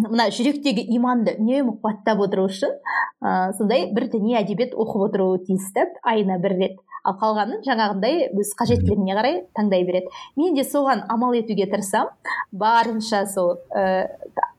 мына 0.01 0.29
жүректегі 0.33 0.85
иманды 0.95 1.35
үнемі 1.39 1.75
қуаттап 1.81 2.21
отыру 2.25 2.47
үшін 2.49 2.73
ә, 3.21 3.51
сондай 3.57 3.89
бір 3.93 4.07
діни 4.13 4.37
әдебиет 4.39 4.73
оқып 4.73 5.09
отыруы 5.09 5.41
тиіс 5.45 5.69
та 5.75 5.87
айына 6.07 6.39
бір 6.41 6.57
рет. 6.61 6.79
Ал 7.01 7.15
қалғанын 7.17 7.63
жаңағындай 7.65 8.27
өз 8.37 8.51
қажеттілігіне 8.59 9.15
қарай 9.17 9.37
таңдай 9.57 9.85
береді. 9.87 10.11
Мен 10.37 10.53
де 10.53 10.61
соған 10.61 11.01
амал 11.09 11.33
етуге 11.33 11.65
тырысамын 11.69 12.13
барынша 12.51 13.23
сол 13.29 13.55
ә, 13.73 14.05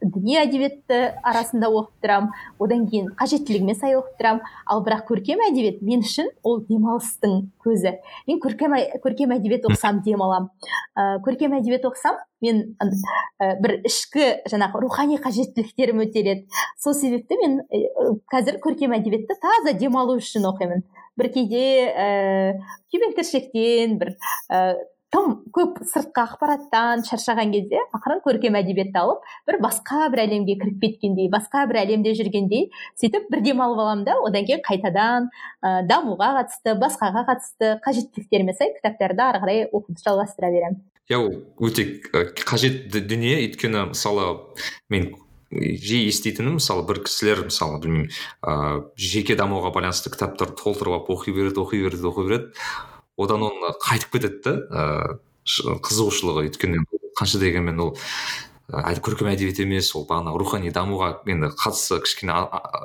діни 0.03 0.37
әдебиетті 0.41 0.99
арасында 1.23 1.71
оқып 1.71 2.05
тұрамын. 2.05 2.31
Одан 2.63 2.85
кейін 2.91 3.11
қажеттілігіме 3.19 3.75
сай 3.79 3.97
оқып 3.99 4.19
тұрамын. 4.21 4.43
Ал 4.67 4.83
бірақ 4.85 5.07
көркем 5.11 5.43
әдебиет 5.47 5.83
мен 5.87 6.03
үшін 6.03 6.31
ол 6.43 6.61
демалыстың 6.69 7.49
көзі. 7.65 7.95
Мен 8.29 8.41
көркем, 8.43 8.75
ә- 8.77 9.01
көркем 9.03 9.35
әдебиет 9.37 9.67
оқысам 9.69 10.03
демаламын. 10.05 10.51
Ә, 10.97 11.21
көркем 11.25 11.57
әдебиет 11.59 11.87
оқысам 11.87 12.19
мен 12.43 12.77
ә, 12.83 13.55
бір 13.63 13.81
ішкі 13.87 14.43
жаңағы 14.51 14.83
рухани 14.83 15.19
қажеттіліктерім 15.23 16.03
өтеледі. 16.07 16.47
Сол 16.79 16.95
себепті 16.95 17.39
мен 17.43 17.61
ә, 17.71 18.17
қазір 18.33 18.59
көркем 18.63 18.97
әдебиетті 18.99 19.39
таза 19.41 19.77
демалу 19.79 20.19
үшін 20.19 20.49
оқимын. 20.51 20.83
Бір 21.17 21.29
кейде 21.29 21.63
ііі 21.93 22.63
күйбең 22.89 23.15
тіршіліктен 23.19 23.99
бір 24.01 24.15
тым 25.13 25.33
көп 25.53 25.81
сыртқы 25.85 26.23
ақпараттан 26.23 27.03
шаршаған 27.05 27.53
кезде 27.53 27.81
ақырын 27.97 28.23
көркем 28.25 28.57
әдебиетті 28.57 28.97
алып 29.03 29.27
бір 29.49 29.59
басқа 29.65 30.07
бір 30.13 30.25
әлемге 30.25 30.57
кіріп 30.63 30.79
кеткендей 30.87 31.29
басқа 31.33 31.67
бір 31.69 31.83
әлемде 31.83 32.15
жүргендей 32.17 32.71
сөйтіп 33.01 33.29
бір 33.33 33.43
демалып 33.45 33.83
аламын 33.85 34.07
да 34.09 34.17
одан 34.25 34.47
кейін 34.49 34.63
қайтадан 34.65 35.29
ә, 35.61 35.83
дамуға 35.89 36.31
қатысты 36.39 36.77
басқаға 36.81 37.27
қатысты 37.29 37.75
қажеттіліктеріме 37.85 38.57
сай 38.57 38.73
кітаптарды 38.79 39.27
ары 39.27 39.43
қарай 39.45 39.67
оқуды 39.69 40.01
жалғастыра 40.01 40.49
беремін. 40.55 40.81
Иә 41.11 41.19
ол 41.21 41.35
өте 41.61 41.85
і, 41.85 42.25
қажетті 42.49 43.03
дүние. 43.05 43.37
Өйткені 43.45 43.91
мысалы 43.91 44.31
мен 44.89 45.11
жиі 45.53 46.09
еститінім 46.09 46.57
мысалы 46.57 46.87
бір 46.89 47.03
кісілер 47.05 47.45
мысалы 47.51 47.83
білмеймін 47.83 48.09
ыыы 48.41 48.87
жеке 48.97 49.37
дамуға 49.37 49.75
байланысты 49.75 50.15
кітаптарды 50.15 50.57
толтырып 50.63 51.03
алып 51.03 51.13
оқи 51.13 51.37
береді 51.37 51.61
оқи 51.67 51.83
береді 51.85 52.09
оқи 52.09 52.27
береді. 52.29 52.65
Одан 53.25 53.47
оны 53.49 53.75
қайтып 53.83 54.17
кетеді 54.17 54.43
да 54.45 54.55
ыыы 54.71 55.79
қызығушылығы 55.83 56.47
өйткені 56.49 56.85
қанша 57.19 57.41
дегенмен 57.43 57.81
ол 57.83 57.97
көркем 58.73 59.29
әдебиет 59.29 59.59
емес 59.61 59.91
ол 59.97 60.07
бағана 60.09 60.33
рухани 60.39 60.71
дамуға 60.73 61.23
енді 61.29 61.51
қатысы 61.59 61.99
кішкене 62.05 62.33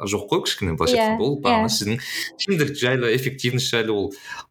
жоқ 0.10 0.26
қой 0.32 0.42
кішкене 0.44 0.74
былайша 0.74 0.98
Иә, 0.98 1.06
айтқанда 1.06 1.24
ол 1.24 1.38
бағана 1.44 1.70
сіздің 1.72 2.02
тиімділік 2.44 2.80
жайлы 2.82 3.14
эффективность 3.16 3.72
жайлы 3.72 3.94
ол 3.94 4.10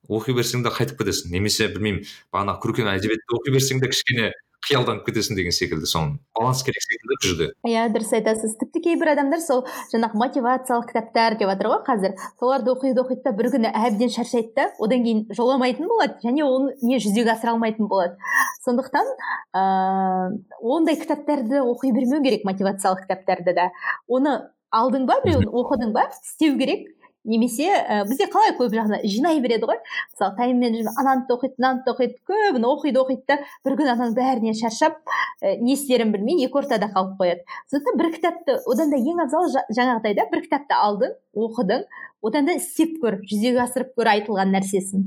оқи 0.09 0.33
берсең 0.39 0.63
де 0.65 0.73
қайтып 0.73 1.03
кетесің. 1.03 1.35
Немесе 1.35 1.69
білмеймін 1.69 2.07
бағана 2.33 2.57
көркем 2.63 2.89
әдебиетті 2.89 3.37
оқи 3.37 3.53
берсең 3.53 3.83
де 3.83 3.91
кішкене 3.93 4.31
қиялданып 4.67 5.07
кетесің 5.07 5.39
деген 5.39 5.55
секілді 5.55 5.89
соның. 5.89 6.17
Баланс 6.37 6.63
керек 6.67 6.83
секілді 6.83 7.13
бұл 7.13 7.21
жерде 7.27 7.49
иә 7.69 7.87
дұрыс 7.95 8.11
айтасыз. 8.19 8.57
Тіпті 8.61 8.83
кейбір 8.87 9.13
адамдар 9.15 9.43
сол 9.45 9.63
жаңағы 9.93 10.19
мотивациялық 10.23 10.89
кітаптар 10.91 11.37
деп 11.39 11.53
жатыр 11.53 11.71
ғой 11.73 11.83
қазір. 11.87 12.17
Соларды 12.41 12.73
оқиды 12.75 13.05
оқиды 13.05 13.23
да 13.25 13.35
бір 13.37 13.51
күні 13.55 13.71
әбден 13.71 14.13
шаршайды 14.17 14.53
да 14.57 14.67
одан 14.83 15.07
кейін 15.07 15.23
жоламайтын 15.37 15.87
болады 15.91 16.19
және 16.27 16.45
оны 16.47 16.75
не 16.83 16.99
жүзеге 16.99 17.37
асыра 17.37 17.55
алмайтын 17.55 17.87
болады. 17.87 18.19
Сондықтан 18.67 19.15
ыыы 19.55 20.43
ондай 20.63 20.99
кітаптарды 20.99 21.63
оқи 21.63 21.95
бермеу 21.95 22.23
керек 22.27 22.45
мотивациялық 22.49 23.07
кітаптарды 23.07 23.55
да. 23.55 23.71
Оны 24.09 24.41
алдың 24.75 25.07
ба 25.07 25.21
біреуін 25.25 25.47
оқыдың 25.47 25.93
ба 25.95 26.09
істеу 26.11 26.59
керек. 26.59 26.89
Немесе 27.27 27.69
ә, 27.69 28.05
бізде 28.09 28.31
қалай 28.33 28.55
көп 28.57 28.73
жағына 28.73 29.03
жинай 29.05 29.41
береді 29.45 29.69
ғой. 29.69 29.81
Мысалы 30.15 30.37
тайммен 30.39 30.89
ананы 30.97 31.27
да 31.29 31.37
оқиды 31.37 31.59
мынаны 31.59 31.83
да 31.85 31.93
оқиды 31.93 32.17
көбін 32.31 32.67
оқиды 32.71 33.03
оқиды 33.03 33.27
да 33.29 33.39
бір 33.67 33.79
күні 33.83 33.93
ананың 33.95 34.17
бәріне 34.17 34.55
шаршап 34.55 34.99
ә, 35.43 35.57
не 35.61 35.75
істерін 35.75 36.13
білмей 36.15 36.45
екі 36.47 36.63
ортада 36.63 36.91
қалып 36.95 37.17
қояды. 37.21 37.47
Сондықтан 37.71 38.01
бір 38.01 38.13
кітапты 38.17 38.59
одан 38.67 38.91
да 38.95 39.01
ең 39.01 39.23
абзалы 39.27 39.65
жаңағыдай 39.71 40.17
да 40.17 40.29
бір 40.33 40.47
кітапты 40.47 40.79
алдың 40.79 41.17
оқыдың 41.37 41.89
одан 42.27 42.47
да 42.49 42.55
істеп 42.57 42.97
көр 43.03 43.19
жүзеге 43.29 43.61
асырып 43.63 43.93
көр 43.99 44.09
айтылған 44.15 44.55
нәрсесін. 44.55 45.05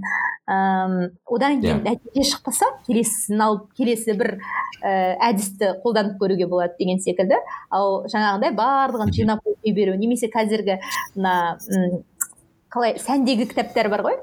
Ыыы 0.49 1.09
одан 1.25 1.59
кейін 1.63 1.81
yeah. 1.81 1.97
нәтиже 1.97 2.35
шықпаса 2.35 2.69
келесісін 2.85 3.41
алып 3.43 3.65
келесі 3.77 4.13
бір 4.19 4.35
ә, 4.83 5.17
әдісті 5.31 5.73
қолданып 5.83 6.19
көруге 6.21 6.47
болады 6.47 6.77
деген 6.79 7.01
секілді. 7.03 7.41
Ал 7.73 8.05
жаңағындай 8.13 8.53
барлығын 8.55 9.11
жинап 9.15 9.43
оқи 9.43 9.73
беру 9.75 9.97
немесе 9.99 10.29
қазіргі 10.31 10.79
мына 11.15 11.57
қалай 12.73 12.99
сәндегі 13.01 13.49
кітаптар 13.49 13.89
бар 13.91 14.03
ғой. 14.05 14.19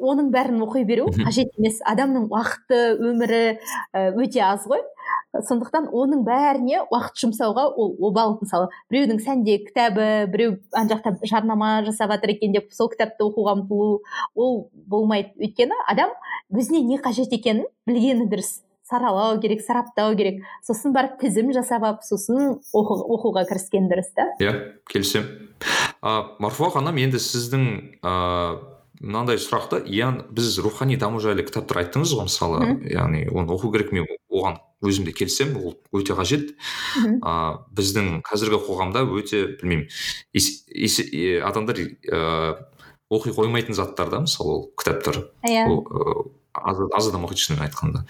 Оның 0.00 0.30
бәрін 0.32 0.62
оқи 0.64 0.84
беру 0.88 1.08
қажет 1.12 1.52
емес. 1.58 1.80
Адамның 1.88 2.28
уақыты 2.30 2.78
өмірі 3.00 3.42
өте 4.16 4.40
аз 4.44 4.64
ғой. 4.70 4.80
Сондықтан 5.34 5.88
оның 5.94 6.22
бәріне 6.26 6.80
уақыт 6.86 7.20
жұмсауға 7.22 7.66
ол 7.78 7.92
обал 8.08 8.36
мысалы. 8.40 8.70
Біреудің 8.90 9.20
сәнде 9.22 9.58
кітабы 9.66 10.26
біреу 10.32 10.56
ана 10.72 10.94
жақта 10.94 11.14
жарнама 11.26 11.70
жасап 11.86 12.14
жатыр 12.14 12.34
екен 12.34 12.54
деп 12.56 12.72
сол 12.74 12.90
кітапты 12.90 13.26
оқуға 13.26 13.58
ұмтылу 13.58 14.00
ол 14.34 14.58
болмайды. 14.72 15.34
Өйткені 15.38 15.78
адам 15.90 16.14
өзіне 16.50 16.82
не 16.86 16.98
қажет 17.02 17.34
екенін 17.36 17.68
білгені 17.86 18.26
дұрыс. 18.30 18.60
Саралау 18.90 19.38
керек 19.42 19.62
сараптау 19.62 20.16
керек. 20.18 20.42
Сосын 20.66 20.94
барып 20.96 21.20
тізім 21.20 21.52
жасап 21.54 21.86
алып 21.86 22.02
сосын 22.02 22.58
оқу, 22.74 22.98
оқуға 23.06 23.46
кіріскен 23.46 23.86
дұрыс 23.90 24.10
та. 24.16 24.32
Иә 24.42 24.56
келісемін. 24.90 25.50
Марфуа 26.02 26.70
ханым 26.74 27.00
енді 27.00 27.20
сіздің 27.20 27.66
ыыы 28.00 28.58
мынандай 29.00 29.38
сұрақты 29.40 29.80
яғни 29.88 30.26
біз 30.36 30.58
рухани 30.60 30.98
даму 31.00 31.20
жайлы 31.24 31.44
кітаптар 31.46 31.84
айттыңыз 31.84 32.12
ғой 32.16 32.26
мысалы 32.28 32.58
яғни 32.92 33.24
оны 33.32 33.54
оқу 33.54 33.70
керек 33.72 33.94
мен 33.96 34.04
оған 34.28 34.58
өзім 34.84 35.06
де 35.08 35.14
келісемін 35.16 35.56
ол 35.56 35.76
өте 35.96 36.16
қажет. 36.16 36.52
А, 37.24 37.64
біздің 37.76 38.20
қазіргі 38.24 38.60
қоғамда 38.66 39.04
өте 39.08 39.56
білмеймін 39.60 39.88
адамдар 41.44 41.80
ыыы 41.80 42.56
оқи 43.10 43.32
қоймайтын 43.34 43.74
заттар 43.74 44.12
да 44.12 44.20
мысалы 44.24 44.56
ол 44.56 44.62
кітаптар. 44.76 45.24
Иә. 45.44 45.66
Аз, 46.52 46.76
аз 46.96 47.08
адам 47.08 47.24
оқиды 47.26 47.44
шынымен 47.44 47.66
айтқанда. 47.68 48.04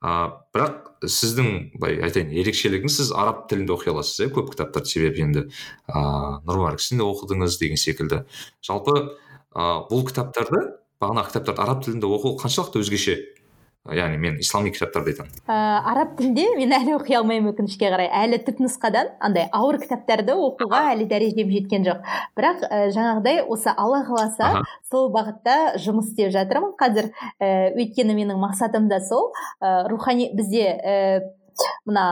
А, 0.00 0.42
бірақ 0.54 1.04
сіздің 1.04 1.50
былай 1.76 1.98
айтайын 2.06 2.32
ерекшелігіңіз 2.42 2.98
сіз 3.00 3.12
араб 3.16 3.46
тілінде 3.50 3.74
оқи 3.74 3.92
аласыз 3.92 4.26
иә 4.26 4.32
көп 4.34 4.52
кітаптарды 4.54 4.88
себебі 4.88 5.26
енді 5.26 5.44
ыыы 5.90 6.40
нұр 6.46 6.62
марксін 6.64 7.02
оқыдыңыз 7.04 7.58
деген 7.60 7.80
секілді. 7.80 8.22
Жалпы 8.64 8.96
ә, 9.52 9.84
бұл 9.90 10.06
кітаптарды 10.08 10.64
бағанағы 11.02 11.32
кітаптарды 11.32 11.64
араб 11.66 11.84
тілінде 11.84 12.08
оқу 12.08 12.36
қаншалықты 12.40 12.82
өзгеше? 12.82 13.18
Яғни 13.90 14.18
мен 14.22 14.36
ислами 14.38 14.70
кітаптарды 14.70 15.10
айтамын. 15.10 15.32
Ә, 15.50 15.56
араб 15.90 16.14
тілінде 16.18 16.44
мен 16.54 16.74
әлі 16.76 16.94
оқи 17.00 17.16
алмаймын 17.18 17.50
өкінішке 17.50 17.90
қарай. 17.90 18.08
Әлі 18.14 18.38
түпнұсқадан 18.46 19.10
андай 19.18 19.48
ауыр 19.50 19.80
кітаптарды 19.82 20.36
оқуға 20.38 20.84
әлі 20.92 21.08
дәрежем 21.10 21.50
жеткен 21.50 21.86
жоқ. 21.88 22.06
Бірақ 22.38 22.62
ә, 22.68 22.82
жаңағыдай 22.94 23.42
осы 23.42 23.74
алла 23.74 24.04
қаласа 24.06 24.62
сол 24.90 25.10
бағытта 25.14 25.74
жұмыс 25.82 26.12
істеп 26.12 26.30
жатырмын. 26.36 26.76
Қазір 26.78 27.10
ә, 27.42 27.72
өйткені 27.74 28.14
менің 28.20 28.38
мақсатым 28.42 28.86
да 28.92 29.00
сол 29.02 29.32
ә, 29.58 29.88
рухани 29.90 30.30
бізде 30.36 30.68
ә, 30.78 30.96
мына 31.84 32.06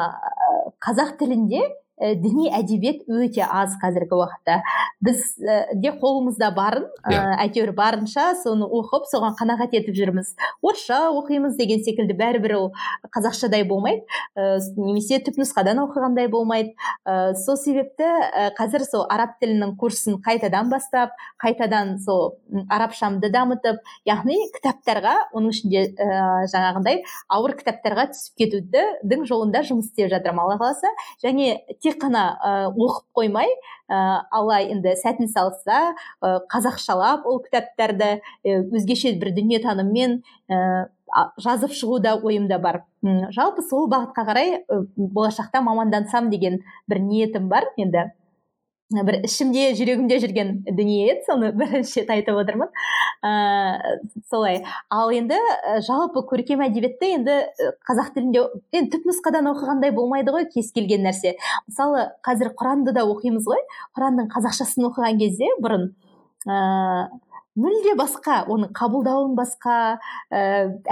қазақ 0.83 1.21
тілінде 1.23 1.69
ә, 2.01 2.15
діни 2.17 2.49
әдебиет 2.57 3.05
өте 3.09 3.45
аз 3.45 3.77
қазіргі 3.83 4.17
уақытта. 4.17 4.61
Біз 5.05 5.23
ә, 5.41 5.75
де 5.77 5.93
қолымызда 5.93 6.51
барын 6.57 6.87
ә, 7.05 7.21
әйтеуір 7.45 7.73
барынша 7.77 8.35
соны 8.43 8.67
оқып 8.67 9.07
соған 9.11 9.37
қанағат 9.39 9.77
етіп 9.77 9.97
жүрміз. 9.97 10.35
Орысша 10.65 11.11
оқимыз 11.13 11.57
деген 11.61 11.85
секілді 11.85 12.17
бәрібір 12.19 12.57
ол 12.59 12.69
қазақшадай 13.15 13.65
болмайды. 13.69 14.05
Ә, 14.37 14.59
немесе 14.77 15.21
түпнұсқадан 15.25 15.83
оқығандай 15.85 16.31
болмайды. 16.33 16.75
Ә, 17.05 17.35
сол 17.39 17.59
себепті 17.61 18.09
ә, 18.09 18.51
қазір 18.59 18.85
сол 18.89 19.07
араб 19.11 19.37
тілінің 19.43 19.77
курсын 19.81 20.21
қайтадан 20.25 20.71
бастап 20.73 21.15
қайтадан 21.43 21.99
сол 22.05 22.39
арабшамды 22.69 23.31
дамытып 23.33 23.81
яғни 24.09 24.39
кітаптарға 24.57 25.17
оның 25.37 25.55
ішінде 25.55 25.85
ә, 25.95 26.21
жаңағындай 26.51 27.03
ауыр 27.33 27.57
кітаптарға 27.61 28.11
түсіп 28.15 28.45
кетудің 28.45 29.27
жолында 29.29 29.63
жұмыс 29.67 29.91
істеп 29.91 30.11
жатырмын. 30.13 30.45
Алла 30.45 30.59
қаласа. 30.61 30.91
Және 31.23 31.61
тек 31.91 32.01
қана 32.03 32.25
ә, 32.39 32.53
оқып 32.71 33.05
қоймай 33.19 33.51
ә, 33.91 34.23
алла 34.31 34.61
енді 34.63 34.95
сәтін 35.03 35.29
салса 35.33 35.81
ә, 36.23 36.39
қазақшалап 36.53 37.27
ол 37.27 37.43
кітаптарды 37.45 38.21
өзгеше 38.47 39.17
бір 39.21 39.35
дүниетаныммен 39.37 40.21
ә, 40.49 40.89
жазып 41.43 41.75
шығу 41.75 41.99
да 42.03 42.15
ойымда 42.17 42.61
бар. 42.63 42.85
Жалпы 43.35 43.65
сол 43.67 43.89
бағытқа 43.91 44.25
қарай 44.29 44.53
болашақта 44.97 45.63
мамандансам 45.65 46.31
деген 46.31 46.61
бір 46.89 47.03
ниетім 47.03 47.49
бар 47.51 47.67
енді. 47.77 48.13
Бір 48.91 49.21
ішімде 49.27 49.71
жүрегімде 49.79 50.19
жүрген 50.23 50.51
дүние 50.67 51.13
еді 51.13 51.23
соны 51.29 51.51
бірінші 51.55 52.01
рет 52.03 52.11
айтып 52.11 52.41
отырмын. 52.43 52.73
Ә, 53.23 53.31
солай. 54.31 54.65
Ал 54.91 55.13
енді 55.15 55.39
жалпы 55.87 56.25
көркем 56.31 56.65
әдебиетті 56.67 57.13
енді 57.21 57.37
қазақ 57.87 58.13
тілінде 58.17 58.45
енді 58.75 58.97
түпнұсқадан 58.97 59.51
оқығандай 59.53 59.95
болмайды 59.95 60.35
ғой 60.35 60.49
кез 60.51 60.73
келген 60.75 61.07
нәрсе. 61.07 61.37
Мысалы 61.71 62.09
қазір 62.27 62.51
құранды 62.59 62.95
да 62.97 63.07
оқимыз 63.07 63.47
ғой. 63.47 63.63
Құранның 63.95 64.31
қазақшасын 64.35 64.91
оқыған 64.91 65.23
кезде 65.23 65.55
бұрын 65.63 65.93
мүлде 67.61 67.95
басқа 67.99 68.41
оның 68.51 68.73
қабылдауын 68.77 69.35
басқа 69.39 69.77
ә, 70.33 70.41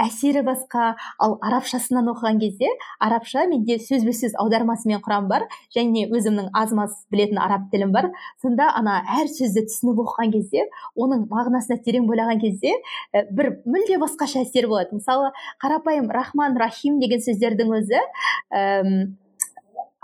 әсері 0.05 0.43
басқа. 0.47 0.93
Ал 1.19 1.37
арабшасынан 1.45 2.09
оқыған 2.13 2.39
кезде 2.41 2.69
арабша 2.99 3.45
менде 3.49 3.79
сөзбе 3.83 4.13
сөз 4.15 4.35
аудармасымен 4.41 5.01
құран 5.05 5.29
бар 5.31 5.47
және 5.75 6.07
өзімнің 6.09 6.51
аз 6.53 6.73
маз 6.77 6.95
білетін 7.11 7.41
араб 7.41 7.69
тілім 7.73 7.93
бар. 7.95 8.09
Сонда 8.41 8.69
ана 8.79 8.99
әр 9.19 9.31
сөзді 9.31 9.65
түсініп 9.69 10.03
оқыған 10.05 10.35
кезде 10.35 10.67
оның 10.95 11.27
мағынасына 11.31 11.79
терең 11.85 12.09
бойлаған 12.09 12.43
кезде 12.43 12.75
ә, 13.13 13.25
бір 13.31 13.55
мүлде 13.65 13.99
басқаша 14.01 14.43
әсер 14.45 14.69
болады. 14.69 14.99
Мысалы 14.99 15.33
қарапайым 15.63 16.11
рахман 16.13 16.57
рахим 16.59 16.99
деген 16.99 17.23
сөздердің 17.23 17.75
өзі 17.79 18.05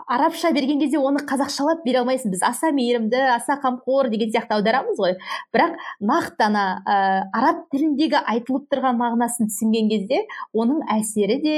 арабша 0.07 0.51
берген 0.53 0.79
кезде 0.79 0.99
оны 0.99 1.21
қазақшалап 1.25 1.83
бере 1.85 1.99
алмайсың. 2.01 2.31
Біз 2.33 2.43
аса 2.45 2.71
мейірімді 2.75 3.19
аса 3.35 3.57
қамқор 3.61 4.09
деген 4.13 4.31
сияқты 4.31 4.57
аударамыз 4.57 4.99
ғой. 4.99 5.15
Бірақ 5.53 5.75
нақты 5.99 6.45
ана 6.45 6.63
ә, 6.85 7.27
араб 7.33 7.65
тіліндегі 7.73 8.21
айтылып 8.21 8.67
тұрған 8.73 8.99
мағынасын 9.01 9.49
түсінген 9.51 9.89
кезде 9.89 10.23
оның 10.53 10.83
әсері 10.97 11.39
де 11.43 11.57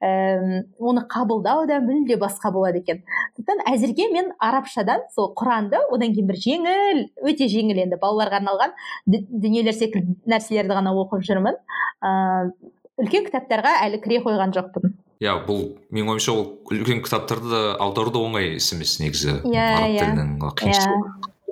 ә, 0.00 0.64
оны 0.78 1.04
қабылдау 1.10 1.66
да 1.70 1.80
мүлде 1.84 2.18
басқа 2.20 2.52
болады 2.54 2.82
екен. 2.84 3.02
Сондықтан 3.36 3.64
әзірге 3.74 4.10
мен 4.12 4.32
арабшадан 4.38 5.06
сол 5.14 5.32
құранды 5.36 5.82
одан 5.90 6.14
кейін 6.14 6.30
бір 6.30 6.40
жеңіл 6.46 7.06
өте 7.26 7.50
жеңіл 7.50 7.84
енді 7.86 8.00
балаларға 8.02 8.40
арналған 8.42 8.76
дүниелер 9.06 9.74
секілді 9.74 10.18
нәрселерді 10.30 10.78
ғана 10.78 10.94
оқып 10.94 11.24
жүрмін. 11.26 11.58
Ыыы 12.00 12.76
үлкен 13.00 13.24
кітаптарға 13.28 13.78
әлі 13.86 14.00
кіре 14.04 14.20
қойған 14.24 14.52
жоқпын. 14.56 14.92
Иә 15.20 15.36
бұл 15.46 15.62
менің 15.92 16.14
ойымша 16.14 16.34
ол 16.34 16.44
үлкен 16.72 17.02
кітаптарды 17.04 17.52
да 17.52 17.62
аудару 17.82 18.12
да 18.14 18.22
оңай 18.24 18.56
іс 18.56 18.70
емес 18.74 18.98
негізі 19.02 19.40
иә 19.50 19.66
араб 19.76 19.96
тілінің 20.00 20.34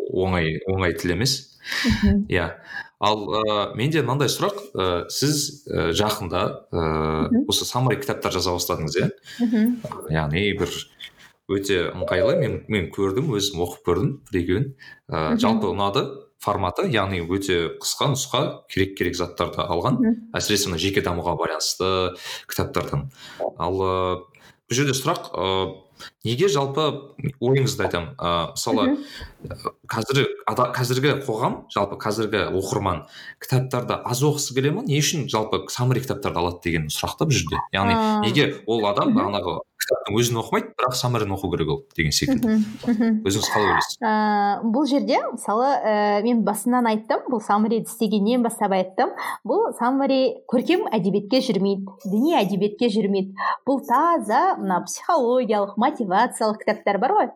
оңай 0.09 0.55
оңай 0.69 0.97
тіл 0.99 1.17
емес 1.19 1.39
иә 2.33 2.51
ал 2.99 3.27
ә, 3.29 3.43
менде 3.79 4.03
мынандай 4.03 4.33
сұрақ 4.33 4.63
ә, 4.73 4.87
сіз 5.13 5.67
ә, 5.69 5.91
жақында 5.95 6.45
ә, 6.73 6.87
осы 7.47 7.69
саммари 7.69 8.01
кітаптар 8.01 8.35
жаза 8.35 8.57
бастадыңыз 8.57 8.99
иә 9.03 9.11
яғни 10.17 10.49
бір 10.59 10.73
өте 11.49 11.79
ыңғайлы 11.95 12.37
мен 12.43 12.57
мен 12.69 12.89
көрдім 12.93 13.31
өзім 13.37 13.63
оқып 13.65 13.87
көрдім 13.89 14.11
бір 14.29 14.41
екеуін. 14.43 14.67
Ә, 15.09 15.37
жалпы 15.41 15.71
ұнады. 15.71 16.05
Форматы 16.43 16.87
яғни 16.93 17.21
өте 17.25 17.59
қысқа 17.83 18.13
нұсқа 18.15 18.43
керек 18.71 18.95
керек 18.99 19.19
заттарды 19.19 19.65
алған 19.65 19.99
әсіресе 20.39 20.71
мына 20.71 20.81
жеке 20.83 21.03
дамуға 21.03 21.35
байланысты 21.41 22.15
кітаптардан. 22.51 23.09
Ал 23.59 23.83
ыыы 23.83 24.17
бұл 24.69 24.79
жерде 24.81 24.95
сұрақ 24.97 25.33
ыыы 25.35 25.69
неге 26.29 26.49
жалпы 26.53 26.85
ойыңызды 27.41 27.87
айтамын 27.89 28.13
ыыы 28.15 28.45
мысалы 28.53 28.85
қазір 29.89 30.27
қазіргі 30.77 31.15
қоғам 31.25 31.63
жалпы 31.75 31.99
қазіргі 32.03 32.45
оқырман 32.59 33.07
кітаптарды 33.41 33.97
аз 34.05 34.23
оқысы 34.23 34.55
келе 34.57 34.75
ма? 34.77 34.85
Не 34.85 35.01
үшін 35.01 35.29
жалпы 35.33 35.65
саммари 35.73 36.05
кітаптарды 36.05 36.43
алады 36.43 36.61
деген 36.69 36.93
сұрақ 36.93 37.19
та 37.19 37.29
бұл 37.29 37.39
жерде 37.39 37.65
яғни 37.73 37.97
неге 38.27 38.51
ол 38.67 38.87
адам 38.91 39.15
бағанағы 39.17 39.61
кітаптың 39.89 40.17
өзін 40.21 40.39
оқымайды 40.43 40.73
бірақ 40.77 40.95
саммарин 40.99 41.33
оқу 41.33 41.49
керек 41.53 41.71
ол 41.73 41.79
деген 41.97 42.13
секілді. 42.13 42.59
Өзіңіз 43.25 43.49
қалай 43.53 43.69
ойлайсыз? 43.69 43.97
Ыыы 44.03 44.73
бұл 44.75 44.89
жерде 44.91 45.21
мысалы 45.33 45.69
ә, 45.81 46.23
мен 46.27 46.43
басынан 46.45 46.89
айттым 46.91 47.25
бұл 47.31 47.41
саммариді 47.45 47.89
істегеннен 47.89 48.43
бастап 48.45 48.75
айттым. 48.77 49.15
Бұл 49.49 49.71
саммари 49.79 50.43
көркем 50.51 50.89
әдебиетке 50.93 51.41
жүрмейді 51.47 52.11
діни 52.11 52.37
әдебиетке 52.41 52.91
жүрмейді. 52.93 53.33
Бұл 53.69 53.81
таза 53.87 54.59
мына 54.59 54.83
психологиялық 54.85 55.79
мотивациялық 56.19 56.61
кітаптар 56.63 56.99
бар 57.03 57.15
ғой. 57.15 57.29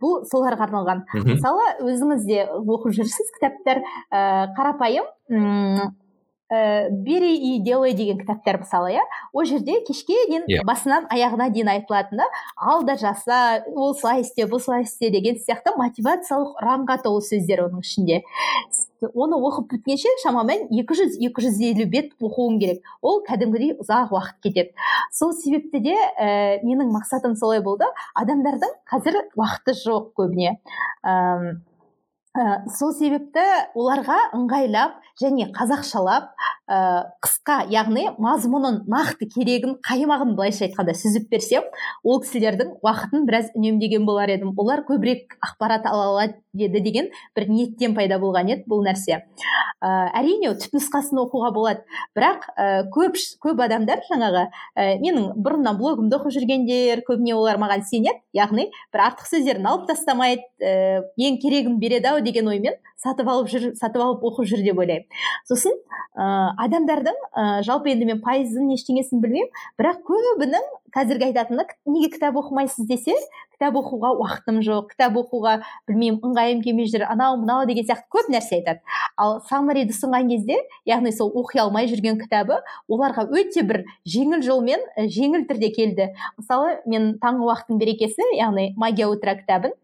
Бұл 0.00 0.24
соларға 0.28 0.66
арналған. 0.68 1.04
Мысалы 1.26 1.66
өзіңіз 1.84 2.26
де 2.28 2.44
оқып 2.48 2.94
жүрсіз 2.96 3.32
кітаптар. 3.36 3.82
Ә, 4.10 4.52
қарапайым 4.56 5.08
ә, 6.50 6.90
бери 6.90 7.36
и 7.36 7.58
делай 7.62 7.94
деген 7.94 8.18
кітаптар 8.18 8.58
мысалы 8.60 8.92
иә? 8.96 9.04
Ол 9.32 9.44
жерде 9.44 9.80
кешке 9.86 10.16
дейін 10.28 10.44
Иә. 10.50 10.64
басынан 10.66 11.06
аяғына 11.10 11.50
дейін 11.50 11.68
айтылатыны 11.76 12.26
ал 12.56 12.82
да 12.84 12.96
жаса 12.96 13.64
ол 13.74 13.94
слай 13.94 14.22
істе 14.22 14.46
бұл 14.50 14.60
слай 14.60 14.82
істе 14.82 15.10
деген 15.10 15.38
сияқты 15.38 15.76
мотивациялық 15.78 16.58
ұранға 16.60 17.02
толы 17.02 17.22
сөздер 17.22 17.66
оның 17.68 17.86
ішінде. 17.86 18.22
Оны 19.14 19.38
оқып 19.40 19.70
біткенше 19.72 20.10
шамамен 20.22 20.66
200-250 20.68 21.86
бет 21.88 22.10
оқуың 22.20 22.58
керек. 22.60 22.82
Ол 23.00 23.22
кәдімгідей 23.24 23.78
ұзақ 23.80 24.12
уақыт 24.12 24.42
кетеді. 24.44 24.74
Сол 25.12 25.32
себепті 25.32 25.80
де 25.80 25.94
ә, 25.96 26.60
менің 26.66 26.92
мақсатым 26.92 27.36
солай 27.36 27.62
болды. 27.64 27.88
Адамдардың 28.14 28.74
қазір 28.90 29.22
уақыты 29.38 29.72
жоқ 29.86 30.12
көбіне. 30.18 30.58
Ам, 31.02 31.62
ә, 32.38 32.42
сол 32.78 32.92
себепті 32.94 33.44
оларға 33.74 34.18
ыңғайлап 34.38 34.98
және 35.22 35.48
қазақшалап 35.56 36.30
ә, 36.70 36.78
қысқа 37.24 37.64
яғни 37.72 38.06
мазмұнын 38.22 38.84
нақты 38.90 39.26
керегін 39.34 39.76
қаймағын 39.86 40.36
былайша 40.38 40.68
айтқанда 40.68 40.94
сүзіп 40.94 41.26
берсем 41.32 41.66
ол 42.04 42.20
кісілердің 42.22 42.76
уақытын 42.84 43.26
біраз 43.26 43.50
үнемдеген 43.58 44.06
болар 44.06 44.30
едім. 44.30 44.54
Олар 44.60 44.84
көбірек 44.86 45.36
ақпарат 45.42 45.88
ала 45.90 46.06
алады 46.12 46.38
еді 46.54 46.82
деген 46.84 47.10
бір 47.36 47.48
ниеттен 47.50 47.96
пайда 47.98 48.20
болған 48.22 48.52
еді 48.54 48.68
бұл 48.70 48.84
нәрсе. 48.86 49.24
Ә, 49.80 49.90
әрине 50.20 50.52
түпнұсқасын 50.60 51.18
оқуға 51.24 51.50
болады. 51.56 51.84
Бірақ 52.16 52.46
ә, 52.54 52.68
көп 52.92 53.18
көп 53.42 53.64
адамдар 53.64 54.04
жаңағы 54.10 54.46
ә, 54.46 54.98
менің 55.02 55.32
бұрыннан 55.40 55.78
блогымды 55.80 56.18
оқып 56.18 56.36
жүргендер 56.36 57.02
көбіне 57.08 57.34
олар 57.34 57.58
маған 57.62 57.86
сенеді. 57.88 58.20
Яғни 58.36 58.68
бір 58.92 59.06
артық 59.08 59.30
сөздерін 59.30 59.66
алып 59.70 59.88
тастамайды 59.90 60.46
ә, 60.62 61.02
ең 61.18 61.40
керегін 61.42 61.80
береді 61.80 62.12
ау 62.12 62.20
деген 62.24 62.50
оймен 62.52 62.76
сатып 63.02 63.30
алып 63.32 63.48
жүр 63.52 63.70
сатып 63.80 64.02
алып 64.04 64.24
оқып 64.30 64.48
жүр 64.50 64.64
деп 64.66 64.80
ойлаймын. 64.82 65.06
Сосын 65.48 65.76
ә, 66.14 66.26
адамдардың 66.66 67.16
ә, 67.32 67.46
жалпы 67.66 67.92
енді 67.94 68.10
мен 68.10 68.20
пайызын 68.24 68.70
ештеңесін 68.76 69.22
білмеймін 69.24 69.52
бірақ 69.80 70.02
көбінің 70.10 70.68
қазіргі 70.94 71.30
айтатыны 71.30 71.64
«К- 71.66 71.76
неге 71.86 72.10
кітап 72.14 72.36
оқымайсыз 72.40 72.86
десе 72.88 73.14
кітап 73.52 73.76
оқуға 73.76 74.12
уақытым 74.16 74.60
жоқ 74.64 74.92
кітап 74.94 75.16
оқуға 75.20 75.58
білмеймін 75.88 76.20
ыңғайым 76.24 76.62
келмей 76.64 76.88
жүр 76.88 77.04
анау 77.08 77.36
мынау 77.40 77.66
деген 77.68 77.84
сияқты 77.84 78.08
көп 78.08 78.30
нәрсе 78.32 78.60
айтады. 78.60 78.80
Ал 79.16 79.40
саммариді 79.48 79.92
ұсынған 79.92 80.30
кезде 80.32 80.56
яғни 80.88 81.12
сол 81.12 81.32
оқи 81.36 81.60
алмай 81.60 81.90
жүрген 81.90 82.16
кітабы 82.22 82.62
оларға 82.88 83.26
өте 83.28 83.62
бір 83.66 83.84
жеңіл 84.08 84.42
жолмен 84.46 84.80
жеңіл 84.96 85.44
түрде 85.50 85.70
келді. 85.76 86.08
Мысалы 86.40 86.78
мен 86.86 87.14
таңғы 87.20 87.50
уақыттың 87.50 87.78
берекесі 87.82 88.24
яғни 88.38 88.72
магия 88.76 89.10
утра 89.10 89.36
кітабын 89.36 89.76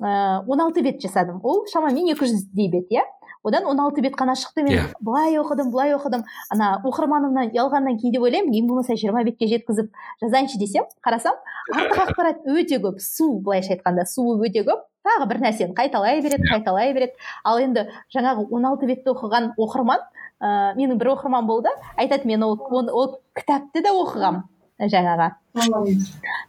он 0.00 0.60
алты 0.60 0.82
бет 0.82 1.02
жасадым. 1.02 1.40
Ол 1.42 1.66
шамамен 1.70 2.08
екі 2.14 2.30
жүздей 2.30 2.70
бет 2.72 2.92
иә? 2.92 3.04
Одан 3.44 3.64
16 3.64 4.02
бет 4.02 4.14
қана 4.14 4.34
шықты 4.34 4.62
мен. 4.62 4.72
Иә. 4.72 4.84
былай 5.00 5.38
оқыдым 5.38 5.70
былай 5.70 5.94
оқыдым. 5.94 6.24
Ана 6.50 6.80
оқырманымнан 6.84 7.52
ұялғаннан 7.54 7.98
кейде 7.98 8.20
ойлаймын 8.20 8.52
ең 8.52 8.68
болмаса 8.68 8.96
жиырма 8.96 9.24
бетке 9.24 9.48
жеткізіп 9.48 9.90
жазайыншы 10.22 10.58
десем 10.58 10.84
қарасам 11.04 11.38
артық 11.74 12.02
ақпарат 12.06 12.46
өте 12.46 12.78
көп 12.82 13.00
су 13.00 13.38
былайша 13.40 13.76
айтқанда 13.76 14.06
суы 14.06 14.38
өте 14.48 14.64
көп. 14.66 14.84
Тағы 15.06 15.28
бір 15.30 15.40
нәрсені 15.46 15.74
қайталай 15.74 16.20
береді 16.22 16.48
қайталай 16.50 16.92
береді. 16.92 17.12
Ал 17.44 17.60
енді 17.62 17.88
жаңағы 18.14 18.48
16 18.50 18.86
бетті 18.90 19.14
оқыған 19.14 19.52
оқырман 19.56 20.02
ыыы 20.40 20.74
менің 20.78 20.98
бір 20.98 21.14
оқырман 21.14 21.46
болды. 21.46 21.70
Айтады 21.96 22.26
мен 22.28 22.42
ол, 22.42 22.58
ол, 22.70 22.90
ол 22.92 23.20
кітапты 23.34 23.82
да 23.82 23.94
оқығам 23.94 24.42
жаңағы. 24.78 25.32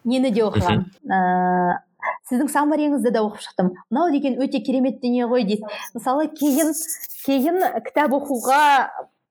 Нені 0.06 0.32
де 0.32 0.44
оқығам? 0.46 0.84
Ыыы 1.06 1.78
сіздің 2.30 2.50
саммариіңізді 2.54 3.14
де 3.16 3.22
оқып 3.24 3.44
шықтым. 3.46 3.72
Мынау 3.90 4.12
деген 4.14 4.40
өте 4.42 4.62
керемет 4.64 5.00
дүние 5.04 5.28
ғой 5.30 5.46
дейді. 5.48 5.70
Мысалы 5.96 6.30
кейін 6.34 6.74
кейін 7.26 7.64
кітап 7.86 8.16
оқуға 8.18 8.64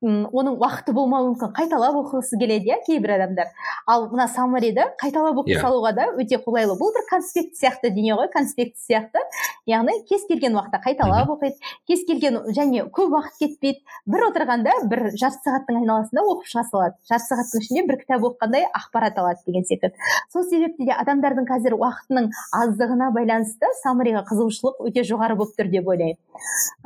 оның 0.03 0.59
уақыты 0.63 0.93
болмауы 0.95 1.33
мүмкін. 1.33 1.51
Қайталап 1.57 1.97
оқығысы 1.99 2.39
келеді 2.39 2.71
иә 2.71 2.77
кейбір 2.87 3.17
адамдар. 3.17 3.49
Ал 3.87 4.07
мына 4.13 4.29
саммариді 4.31 4.85
қайталап 5.03 5.41
оқи 5.43 5.57
Иә. 5.57 5.63
салуға 5.63 5.93
да 5.97 6.07
өте 6.15 6.39
қолайлы. 6.39 6.77
Бұл 6.79 6.93
бір 6.95 7.03
конспект 7.11 7.57
сияқты 7.59 7.91
дүние 7.91 8.15
ғой 8.15 8.29
конспект 8.31 8.77
сияқты. 8.79 9.19
Яғни 9.67 10.05
кез 10.07 10.23
келген 10.29 10.55
уақытта 10.55 10.79
қайталап 10.85 11.33
оқиды 11.35 11.57
кез 11.89 12.05
келген 12.07 12.39
және 12.55 12.85
көп 12.95 13.11
уақыт 13.11 13.39
кетпейді. 13.43 13.83
Бір 14.07 14.29
отырғанда 14.31 14.71
бір 14.87 15.11
жарты 15.19 15.43
сағаттың 15.43 15.83
айналасында 15.83 16.23
оқып 16.23 16.47
шыға 16.47 16.65
салады. 16.71 16.95
Жарты 17.11 17.27
сағаттың 17.35 17.65
ішінде 17.67 17.87
бір 17.89 17.99
кітап 17.99 18.23
оқығандай 18.23 18.69
ақпарат 18.71 19.19
алады 19.19 19.43
деген 19.47 19.65
секілді. 19.65 19.95
Сол 20.33 20.45
себепті 20.45 20.87
де 20.87 20.95
адамдардың 20.95 21.49
қазір 21.51 21.75
уақытының 21.75 22.31
аздығына 22.55 23.11
байланысты 23.19 23.67
саммариға 23.83 24.23
қызығушылық 24.31 24.87
өте 24.87 25.03
жоғары 25.03 25.35
болып 25.35 25.59
тұр 25.59 25.73
деп 25.75 25.89
ойлаймын. 25.91 26.23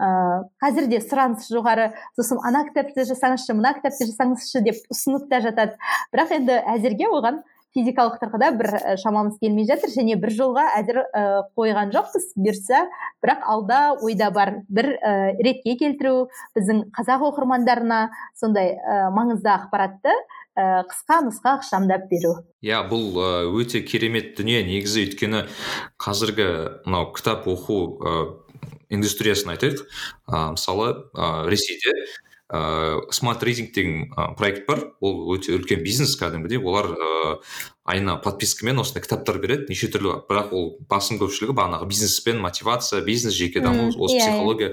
Ыыы 0.01 0.49
қазір 0.63 0.89
де 0.89 1.01
сұраныс 1.03 1.49
жоғары. 1.53 1.93
Сосын 2.17 2.41
ана 2.47 2.65
кітапты 2.69 3.02
жасаңызшы 3.09 3.57
мына 3.59 3.75
кітапты 3.79 4.11
жасаңызшы 4.11 4.63
деп 4.67 4.85
ұсынып 4.93 5.29
та 5.31 5.43
жатады. 5.45 5.79
Бірақ 6.13 6.37
енді 6.39 6.61
әзірге 6.77 7.11
оған 7.11 7.43
физикалық 7.73 8.19
тұрғыда 8.21 8.51
бір 8.59 8.71
шамамыз 9.01 9.39
келмей 9.41 9.67
жатыр 9.69 9.93
және 9.95 10.19
бір 10.21 10.33
жолға 10.37 10.67
әзір 10.77 11.01
қойған 11.57 11.93
жоқпыз 11.95 12.29
бұйыртса 12.37 12.83
бірақ 13.25 13.47
алда 13.49 13.81
ойда 14.05 14.29
бар 14.35 14.55
бір 14.69 14.93
і, 14.93 15.15
ретке 15.47 15.77
келтіру 15.81 16.29
біздің 16.57 16.85
қазақ 16.93 17.25
оқырмандарына 17.31 18.03
сондай 18.39 18.75
і, 18.77 18.99
маңызды 19.17 19.49
ақпаратты 19.55 20.13
і, 20.13 20.67
қысқа 20.91 21.23
нұсқа 21.29 21.57
ықшамдап 21.61 22.09
беру. 22.13 22.35
Иә 22.61 22.83
бұл 22.91 23.17
өте 23.57 23.81
керемет 23.89 24.35
дүние. 24.37 24.61
Негізі 24.69 25.07
өйткені 25.07 25.47
қазіргі 25.97 26.49
мынау 26.85 27.09
кітап 27.17 27.49
оқу 27.49 27.79
ы, 27.97 28.19
индустриясын 28.93 29.55
айтайық. 29.57 29.81
Ы, 30.29 30.45
мысалы 30.59 30.93
ы, 31.17 31.33
ресейде 31.49 31.97
ыыы 32.53 33.13
смарт 33.17 33.43
ридинг 33.43 33.73
деген 33.73 34.13
проект 34.37 34.67
бар 34.69 34.93
ол 35.01 35.33
өте 35.35 35.55
үлкен 35.57 35.83
бизнес 35.83 36.15
кәдімгідей. 36.21 36.61
Олар 36.61 36.93
ыыы 36.93 37.39
айына 37.93 38.17
подпискамен 38.23 38.81
осындай 38.81 39.05
кітаптар 39.05 39.39
береді 39.43 39.69
неше 39.71 39.89
түрлі 39.93 40.15
бірақ 40.29 40.53
ол 40.57 40.69
басым 40.91 41.19
көпшілігі 41.21 41.55
бағанағы 41.59 41.89
бизнеспен 41.91 42.41
мотивация 42.41 43.03
бизнес 43.05 43.37
жеке 43.37 43.61
даму 43.61 43.91
осы 43.91 44.17
иә, 44.17 44.19
иә. 44.19 44.23
психология 44.23 44.71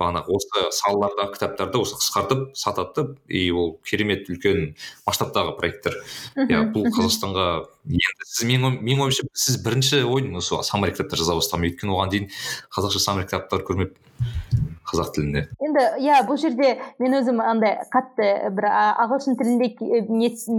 бағанағы 0.00 0.38
осы 0.38 0.64
салалардағы 0.78 1.34
кітаптарды 1.36 1.82
осы 1.82 1.98
қысқартып 2.00 2.46
сатады 2.58 3.06
и 3.28 3.50
ол 3.50 3.76
керемет 3.84 4.28
үлкен 4.30 4.74
масштабтағы 5.06 5.56
проекттер. 5.58 6.00
Иә 6.36 6.64
бұл 6.74 6.88
қазақстанға 6.88 7.48
енді 7.84 8.28
сіз 8.28 8.48
менің 8.48 8.70
ой- 8.70 8.80
менің 8.80 9.06
ойымша 9.08 9.28
сіз 9.32 9.60
бірінші 9.64 10.04
ойын 10.08 10.34
осы 10.40 10.62
саммари 10.64 10.96
кітаптар 10.96 11.20
жаза 11.20 11.36
бастаған. 11.38 11.68
Өйткені 11.70 11.94
оған 11.94 12.14
дейін 12.14 12.30
қазақша 12.74 13.02
саммари 13.02 13.28
кітаптар 13.28 13.64
көрмеппін 13.66 14.72
қазақ 14.84 15.14
тілінде. 15.16 15.42
Енді 15.64 15.82
иә 16.04 16.20
бұл 16.28 16.38
жерде 16.40 16.74
мен 17.02 17.16
өзім 17.18 17.40
андай 17.42 17.78
қатты 17.92 18.50
бір 18.54 18.68
ағылшын 18.70 19.38
тілінде 19.40 19.70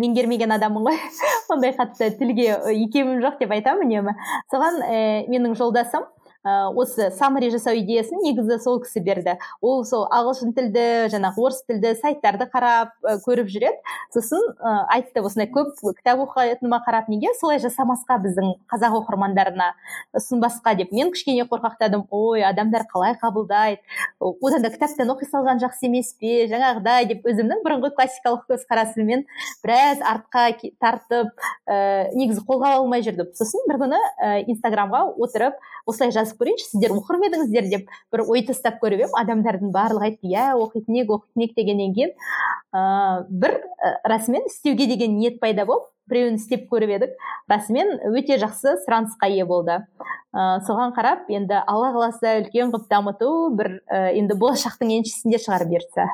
меңгермеген 0.02 0.56
адаммын 0.58 0.88
ғой. 0.90 0.98
Ондай 1.54 1.76
қатты 1.78 1.95
тілге 2.00 2.48
ы, 2.58 2.76
икемім 2.86 3.22
жоқ 3.24 3.40
деп 3.42 3.54
айтамын 3.56 3.88
үнемі. 3.88 4.16
Соған 4.52 4.82
ә, 4.84 5.00
менің 5.32 5.56
жолдасым 5.60 6.06
ә, 6.46 6.70
осы 6.70 7.10
саммари 7.18 7.50
жасау 7.50 7.76
идеясын 7.82 8.22
негізі 8.24 8.60
сол 8.64 8.80
кісі 8.84 9.02
берді. 9.04 9.36
Ол 9.62 9.84
сол 9.86 10.06
ағылшын 10.14 10.54
тілді 10.56 10.86
жаңағы 11.14 11.42
орыс 11.42 11.64
тілді 11.66 11.96
сайттарды 12.00 12.48
қарап 12.54 12.94
ы, 13.02 13.18
көріп 13.26 13.50
жүреді. 13.50 13.82
Сосын 14.14 14.40
ы, 14.54 14.76
айтты 14.94 15.24
осындай 15.26 15.50
көп 15.52 15.74
кітап 15.98 16.22
оқитыныма 16.26 16.82
қарап 16.86 17.10
неге 17.10 17.34
солай 17.40 17.60
жасамасқа 17.64 18.20
біздің 18.24 18.54
қазақ 18.72 19.00
оқырмандарына 19.02 19.72
ұсынбасқа 20.16 20.76
деп. 20.78 20.94
Мен 20.96 21.12
кішкене 21.12 21.48
қорқақтадым. 21.50 22.06
Ой 22.12 22.46
адамдар 22.46 22.86
қалай 22.92 23.18
қабылдайды? 23.20 23.82
Одан 24.20 24.62
да 24.62 24.70
кітаптан 24.70 25.10
оқи 25.12 25.28
салған 25.32 25.60
жақсы 25.64 25.90
емес 25.90 26.14
пе? 26.20 26.46
Жаңағыдай 26.52 27.10
деп 27.10 27.26
өзімнің 27.28 27.64
бұрынғы 27.66 27.92
классикалық 27.98 28.46
көзқарасыммен 28.52 29.26
біраз 29.64 30.04
артқа 30.06 30.46
тартып 30.82 31.34
ә, 31.68 32.12
негізі 32.14 32.46
қолға 32.46 32.76
алмай 32.80 33.04
жүрдім. 33.06 33.32
Сосын 33.36 33.66
бір 33.70 33.82
күні 33.82 34.00
ә, 34.22 34.44
инстаграмға 34.46 35.06
отырып 35.18 35.58
осылай 35.86 36.14
жазып 36.16 36.35
көрейінші 36.40 36.70
сіздер 36.72 36.96
оқыр 36.96 37.20
ма 37.22 37.30
едіңіздер 37.30 37.70
деп 37.72 37.90
бір 38.14 38.26
ой 38.28 38.46
тастап 38.48 38.80
көріп 38.84 39.06
едім 39.06 39.18
адамдардың 39.22 39.74
барлығы 39.76 40.10
айтты 40.12 40.32
иә 40.32 40.52
оқитын 40.60 41.02
едік 41.02 41.18
оқитын 41.18 41.46
едік 41.46 41.58
дегеннен 41.60 41.96
кейін 41.98 42.14
ә, 42.76 43.26
бір 43.30 43.60
ә, 43.60 43.96
расымен 44.06 44.48
істеуге 44.52 44.88
деген 44.92 45.18
ниет 45.18 45.40
пайда 45.40 45.66
болып 45.66 45.92
біреуін 46.10 46.38
істеп 46.40 46.68
көріп 46.70 46.92
едік. 46.96 47.16
Расымен 47.50 47.96
өте 48.12 48.38
жақсы 48.42 48.76
сұранысқа 48.84 49.30
ие 49.32 49.46
болды. 49.50 49.80
Ә, 50.36 50.60
соған 50.68 50.94
қарап 50.96 51.30
енді 51.34 51.62
алла 51.66 51.92
қаласа 51.96 52.36
үлкен 52.44 52.74
қылып 52.74 52.86
дамыту 52.92 53.32
бір 53.58 53.72
ә, 53.90 54.12
енді 54.14 54.38
болашақтың 54.38 54.94
еншісінде 55.00 55.40
шығар 55.42 55.66
бұйыртса. 55.70 56.08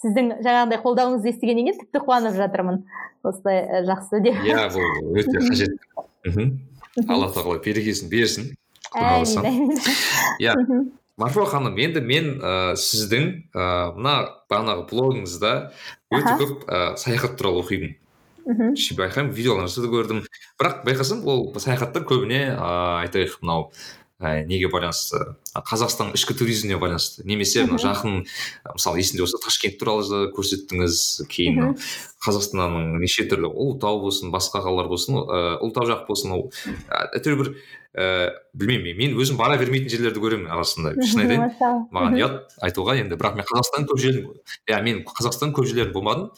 Сіздің 0.00 0.32
жаңағыдай 0.40 0.80
қолдауыңызды 0.82 1.34
естігеннен 1.34 1.68
кейін 1.68 1.80
тіпті 1.82 2.02
қуанып 2.06 2.36
жатырмын. 2.38 2.82
Осылай 3.22 3.84
жақсы 3.86 4.22
деп. 4.24 4.40
Иә 4.48 4.66
бұл 4.72 5.20
өте 5.20 5.44
қажет. 5.44 5.76
Мхм. 6.26 6.56
Алла 7.06 7.28
тағала 7.32 7.60
берекесін 7.62 8.10
берсін. 8.10 8.50
Құдай 8.94 9.80
иә. 10.44 10.56
Марфуға 11.20 11.50
ханым 11.52 11.76
енді 11.76 12.00
мен 12.00 12.30
ә, 12.40 12.52
сіздің 12.80 13.26
ә, 13.52 13.64
мына 13.96 14.14
бағанағы 14.50 14.86
блогыңызда 14.88 15.54
өте 16.16 16.36
көп 16.40 16.64
ә, 16.64 16.96
саяхат 17.00 17.36
туралы 17.36 17.60
оқимын 17.60 17.96
мхм. 18.46 18.74
Байқаймын 18.74 19.32
видеоларыңызды 19.36 19.84
да 19.84 19.90
көрдім. 19.92 20.20
Бірақ 20.60 20.84
байқасам 20.86 21.24
ол 21.28 21.48
саяхаттар 21.60 22.06
көбіне 22.08 22.40
ыыы 22.54 23.04
айтайық 23.04 23.36
мынау 23.42 23.68
ә, 24.20 24.44
неге 24.48 24.70
байланысты? 24.72 25.36
Қазақстанның 25.54 26.16
ішкі 26.18 26.36
туризміне 26.38 26.78
байланысты. 26.80 27.24
Немесе 27.28 27.66
мына 27.66 27.80
жақын 27.82 28.24
мысалы 28.74 29.02
есімде 29.02 29.24
болса 29.24 29.40
ташкент 29.44 29.78
туралы 29.80 30.30
көрсеттіңіз 30.36 31.26
кейін 31.30 31.76
қазақстанның 32.24 32.96
неше 33.00 33.26
түрлі 33.30 33.52
ұлытау 33.52 34.00
болсын 34.04 34.32
басқа 34.32 34.64
қалалар 34.64 34.90
болсын 34.90 35.20
ыыы 35.20 35.58
ұлытау 35.60 35.88
жақ 35.92 36.06
болсын 36.08 36.36
ол 36.36 36.48
әйтеуір 37.14 37.44
бір 37.44 37.54
ііі 37.90 38.30
білмеймін 38.54 38.98
мен 38.98 39.16
өзім 39.18 39.38
бара 39.40 39.56
бермейтін 39.58 39.90
жерлерді 39.90 40.22
көремін 40.22 40.50
арасында. 40.54 40.92
Шын 41.10 41.24
айтайын 41.24 41.88
маған 41.90 42.16
ұят 42.20 42.54
айтуға 42.66 42.94
енді 43.00 43.18
бірақ 43.18 43.40
мен 43.40 43.48
қазақстанның 43.48 43.88
көп 43.90 44.00
жерін 44.04 44.28
иә 44.70 44.78
мен 44.86 45.02
қазақстанның 45.08 45.56
көп 45.58 45.66
жерлерін 45.70 45.92
болмадым. 45.96 46.30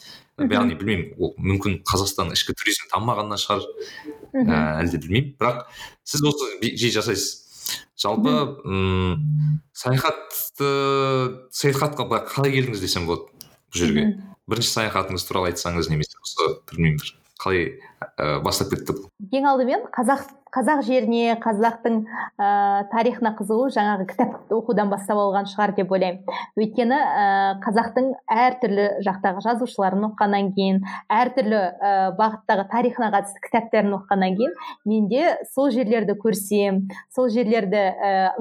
Яғни 0.49 0.77
білмеймін 0.79 1.13
ол 1.21 1.35
мүмкін 1.37 1.79
қазақстанның 1.85 2.33
ішкі 2.33 2.57
туризмі 2.57 2.89
дамымағаннан 2.89 3.41
шығар. 3.43 3.67
Ііі 4.33 4.59
әлде 4.81 5.01
білмеймін. 5.05 5.33
Бірақ 5.37 5.65
сіз 6.09 6.25
осы 6.31 6.49
жиі 6.73 6.93
жасайсыз. 6.97 7.39
Жалпы 8.01 8.33
м 8.65 9.61
саяхатты 9.77 10.69
саяхатқа 11.53 12.09
былай 12.09 12.25
қалай 12.27 12.57
келдіңіз 12.57 12.81
десем 12.81 13.05
болады 13.05 13.29
бұл 13.29 13.77
жерге? 13.77 14.07
Бірінші 14.49 14.73
саяхатыңыз 14.73 15.23
туралы 15.29 15.53
айтсаңыз 15.53 15.91
немесе 15.93 16.17
осы 16.19 16.49
білмеймін 16.71 16.97
бір 16.99 17.13
қалай 17.39 17.63
ә, 18.17 18.41
бастап 18.43 18.73
кетті 18.73 18.97
бұл? 18.97 19.07
Ең 19.31 19.47
алдымен 19.53 19.85
қазақ 19.93 20.25
қазақ 20.53 20.83
жеріне 20.85 21.33
қазақтың 21.41 21.95
ә, 22.37 22.47
тарихына 22.91 23.33
қызығу 23.39 23.71
жаңағы 23.73 24.05
кітап 24.11 24.51
оқудан 24.53 24.91
бастап 24.91 25.17
алған 25.17 25.47
шығар 25.49 25.73
деп 25.77 25.91
ойлаймын. 25.95 26.21
Өйткені 26.59 26.99
ә, 26.99 27.25
қазақтың 27.63 28.11
әртүрлі 28.29 28.85
жақтағы 29.07 29.41
жазушыларын 29.47 30.05
оқығаннан 30.11 30.51
кейін 30.53 30.81
әртүрлі 31.09 31.57
ә, 31.57 31.93
бағыттағы 32.19 32.67
тарихына 32.69 33.09
қатысты 33.15 33.41
кітаптарын 33.47 33.97
оқығаннан 33.97 34.37
кейін 34.37 34.53
менде 34.85 35.23
сол 35.55 35.71
жерлерді 35.73 36.17
көрсем 36.21 36.83
сол 37.15 37.31
жерлерді 37.33 37.83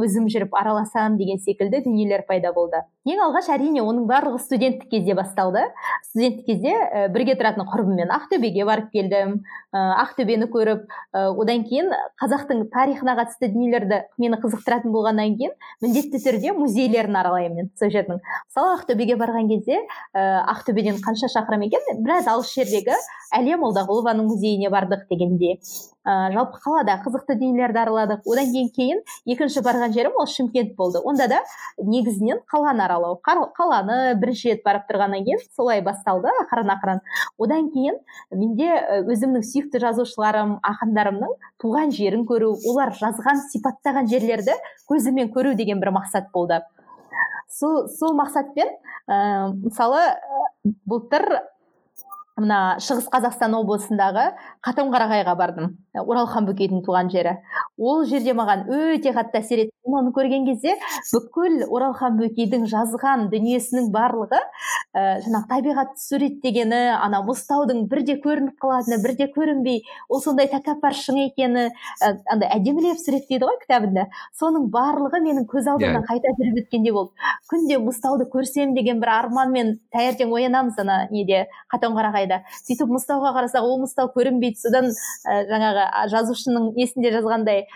өзім 0.02 0.28
жүріп 0.32 0.52
араласам 0.59 1.16
деген 1.16 1.40
секілді 1.40 1.84
дүниелер 1.86 2.26
пайда 2.28 2.52
болды. 2.52 2.84
Ең 3.09 3.24
алғаш 3.24 3.48
әрине 3.51 3.82
оның 3.82 4.05
барлығы 4.06 4.39
студенттік 4.44 4.93
кезде 4.93 5.16
басталды. 5.18 5.64
Студенттік 6.10 6.47
кезде 6.47 6.76
ә, 6.76 7.09
бірге 7.14 7.39
тұратын 7.40 7.66
құрбыммен 7.72 8.12
ақтөбеге 8.14 8.68
барып 8.68 8.93
келдім 8.93 9.40
ә, 9.72 9.82
ақтөбені 10.05 10.47
көріп 10.52 10.86
одан 11.12 11.64
кейін 11.66 11.90
қазақтың 12.22 12.64
тарихына 12.72 13.14
қатысты 13.18 13.48
дүниелерді 13.52 14.02
мені 14.22 14.38
қызықтыратын 14.42 14.92
болғаннан 14.94 15.36
кейін 15.38 15.54
міндетті 15.84 16.20
түрде 16.24 16.54
музейлерін 16.56 17.18
аралаймын 17.20 17.56
мен 17.62 17.70
сол 17.78 17.92
жердің 17.94 18.20
мысалы 18.22 18.76
ақтөбеге 18.78 19.16
барған 19.20 19.50
кезде 19.50 19.78
ә, 19.78 20.42
ақтөбеден 20.54 21.00
қанша 21.04 21.30
шақырым 21.32 21.66
екен? 21.68 21.82
Біраз 22.04 22.28
алыс 22.30 22.52
жердегі 22.54 22.96
әлия 23.34 23.58
молдағұлованың 23.60 24.28
музейіне 24.28 24.70
бардық 24.72 25.08
дегенде. 25.10 25.58
Ә, 26.06 26.32
жалпы 26.34 26.58
қалада 26.62 26.96
қызықты 27.04 27.36
дүниелерді 27.38 27.80
араладық. 27.82 28.26
Одан 28.26 28.50
кейін 28.52 28.70
кейін 28.74 29.02
екінші 29.26 29.62
барған 29.62 29.94
жерім 29.94 30.18
ол 30.18 30.26
шымкент 30.26 30.74
болды. 30.76 30.98
Онда 30.98 31.28
да 31.30 31.40
негізінен 31.78 32.42
қаланы 32.50 32.84
аралау. 32.84 33.20
Қаланы 33.22 34.14
бірінші 34.20 34.52
рет 34.52 34.64
барып 34.66 34.88
тұрғаннан 34.90 35.24
кейін 35.26 35.42
солай 35.56 35.82
басталды 35.82 36.32
ақырын 36.42 36.74
ақырын. 36.74 37.02
Одан 37.38 37.70
кейін 37.74 38.00
менде 38.30 38.70
өзімнің 39.06 39.46
сүйікті 39.46 39.82
жазушыларым 39.86 40.58
ақындарымның 40.66 41.36
туған 41.62 41.94
жерін 41.94 42.26
көру 42.26 42.54
олар 42.68 42.94
жазған 42.98 43.46
сипаттаған 43.52 44.10
жерлерді 44.10 44.58
көзімен 44.90 45.30
көру 45.34 45.54
деген 45.54 45.80
бір 45.80 45.94
мақсат 45.98 46.32
болды. 46.34 46.62
Сол 47.52 47.86
сол 47.88 48.16
мақсатпен 48.16 48.70
ә, 49.06 49.52
мысалы 49.52 50.00
былтыр 50.86 51.26
мына 52.43 52.59
шығыс 52.82 53.09
қазақстан 53.12 53.55
облысындағы 53.59 54.27
қатонқарағайға 54.66 55.35
бардым. 55.39 55.77
Оралхан 55.97 56.48
бөкейдің 56.51 56.82
туған 56.86 57.10
жері. 57.12 57.39
Ол 57.78 58.05
жерде 58.09 58.35
маған 58.36 58.66
өте 58.69 59.14
қатты 59.16 59.40
әсер 59.43 59.64
етті 59.82 59.94
оны 59.94 60.12
көрген 60.14 60.46
кезде 60.46 60.76
бүкіл 61.12 61.66
оралхан 61.68 62.16
бөкейдің 62.18 62.66
жазған 62.70 63.28
дүниесінің 63.32 63.90
барлығы 63.92 64.38
ә, 64.94 65.20
жаңағы 65.24 65.48
табиғатты 65.48 66.00
суреттегені 66.00 66.94
ана 66.96 67.22
мұзтаудың 67.26 67.88
бірде 67.90 68.20
көрініп 68.22 68.59
қалатыны 68.62 69.02
бірде 69.02 69.28
көрінбей 69.34 69.82
ол 70.09 70.20
сондай 70.20 70.48
тәкаппар 70.48 70.94
шың 70.94 71.18
екені 71.26 71.68
ә, 72.02 72.16
андай 72.30 72.48
әдемілеп 72.56 72.98
суреттейді 73.02 73.44
ғой 73.44 73.59
кітабында 73.62 74.06
соның 74.38 74.70
барлығы 74.70 75.22
менің 75.22 75.46
көз 75.50 75.68
алдымнан 75.68 76.02
yeah. 76.02 76.02
Иә. 76.02 76.09
қайта 76.09 76.34
жүріп 76.38 76.62
өткендей 76.62 76.92
болды 76.92 77.12
күнде 77.50 77.78
мұзтауды 77.82 78.28
көрсем 78.30 78.74
деген 78.74 79.00
бір 79.02 79.14
арманмен 79.18 79.78
таңертең 79.92 80.32
оянамыз 80.32 80.78
ана 80.82 81.06
неде 81.10 81.46
қатонқарағайда 81.72 82.42
сөйтіп 82.62 82.92
мұзтауға 82.96 83.34
қарасақ 83.38 83.66
ол 83.66 83.80
мұзтау 83.82 84.12
көрінбейді 84.14 84.62
содан 84.62 84.90
ә, 84.92 85.42
жаңағы 85.50 85.88
жазушының 86.12 86.72
несінде 86.76 87.12
жазғандай 87.16 87.66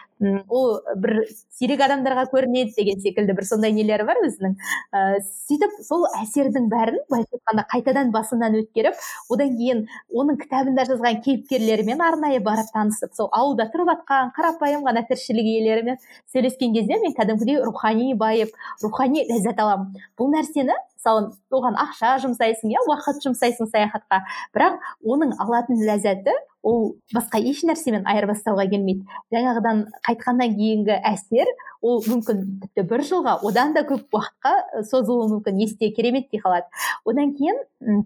ол 0.49 0.81
бір 0.97 1.27
сирек 1.59 1.81
адамдарға 1.97 2.27
көрінеді 2.33 2.75
деген 2.77 3.01
секілді 3.01 3.35
бір 3.37 3.47
сондай 3.49 3.73
нелері 3.73 4.07
бар 4.07 4.21
өзінің. 4.27 4.57
Ә, 4.93 5.19
сөйтіп 5.49 5.77
сол 5.87 6.07
әсердің 6.21 6.69
бәрін 6.71 7.01
былайша 7.11 7.37
айтқанда 7.37 7.65
қайтадан 7.73 8.13
басынан 8.15 8.59
өткеріп 8.61 9.01
одан 9.33 9.55
кейін 9.59 9.85
оның 10.13 10.41
кітабында 10.43 10.87
жазған 10.91 11.21
кейіпкерлерімен 11.25 12.03
арнайы 12.05 12.41
барып 12.45 12.73
танысып 12.75 13.15
сол 13.17 13.31
ауылда 13.33 13.69
тұрып 13.73 13.93
жатқан 13.93 14.33
қарапайым 14.37 14.85
ғана 14.87 15.05
тіршілік 15.09 15.49
иелерімен 15.55 16.01
сөйлескен 16.33 16.75
кезде 16.77 17.01
мен 17.03 17.17
кәдімгідей 17.17 17.63
рухани 17.65 18.13
байып 18.15 18.53
рухани 18.83 19.25
ләззат 19.31 19.63
аламын. 19.63 19.97
Бұл 20.19 20.33
нәрсені 20.35 20.77
мысалы 20.97 21.31
оған 21.55 21.79
ақша 21.79 22.17
жұмсайсың 22.25 22.73
иә 22.75 22.83
уақыт 22.89 23.23
жұмсайсың 23.25 23.71
саяхатқа. 23.71 24.25
Бірақ 24.55 24.81
оның 25.07 25.37
алатын 25.43 25.83
ләззаты 25.87 26.35
ол 26.67 26.97
басқа 27.15 27.39
еш 27.39 27.63
нәрсемен 27.69 28.07
айырбастауға 28.11 28.67
келмейді. 28.73 29.07
Жаңағыдан 29.35 29.85
қайтқаннан 30.07 30.57
кейінгі 30.59 30.99
әсер 31.13 31.51
ол 31.87 32.03
мүмкін 32.07 32.43
тіпті 32.65 32.87
бір 32.91 33.05
жылға 33.07 33.39
одан 33.47 33.75
да 33.77 33.85
көп 33.87 34.19
уақытқа 34.19 34.83
созылуы 34.91 35.31
мүмкін 35.37 35.63
есте 35.63 35.93
кереметтей 35.95 36.43
қалады. 36.43 36.67
Одан 37.07 37.35
кейін 37.39 38.05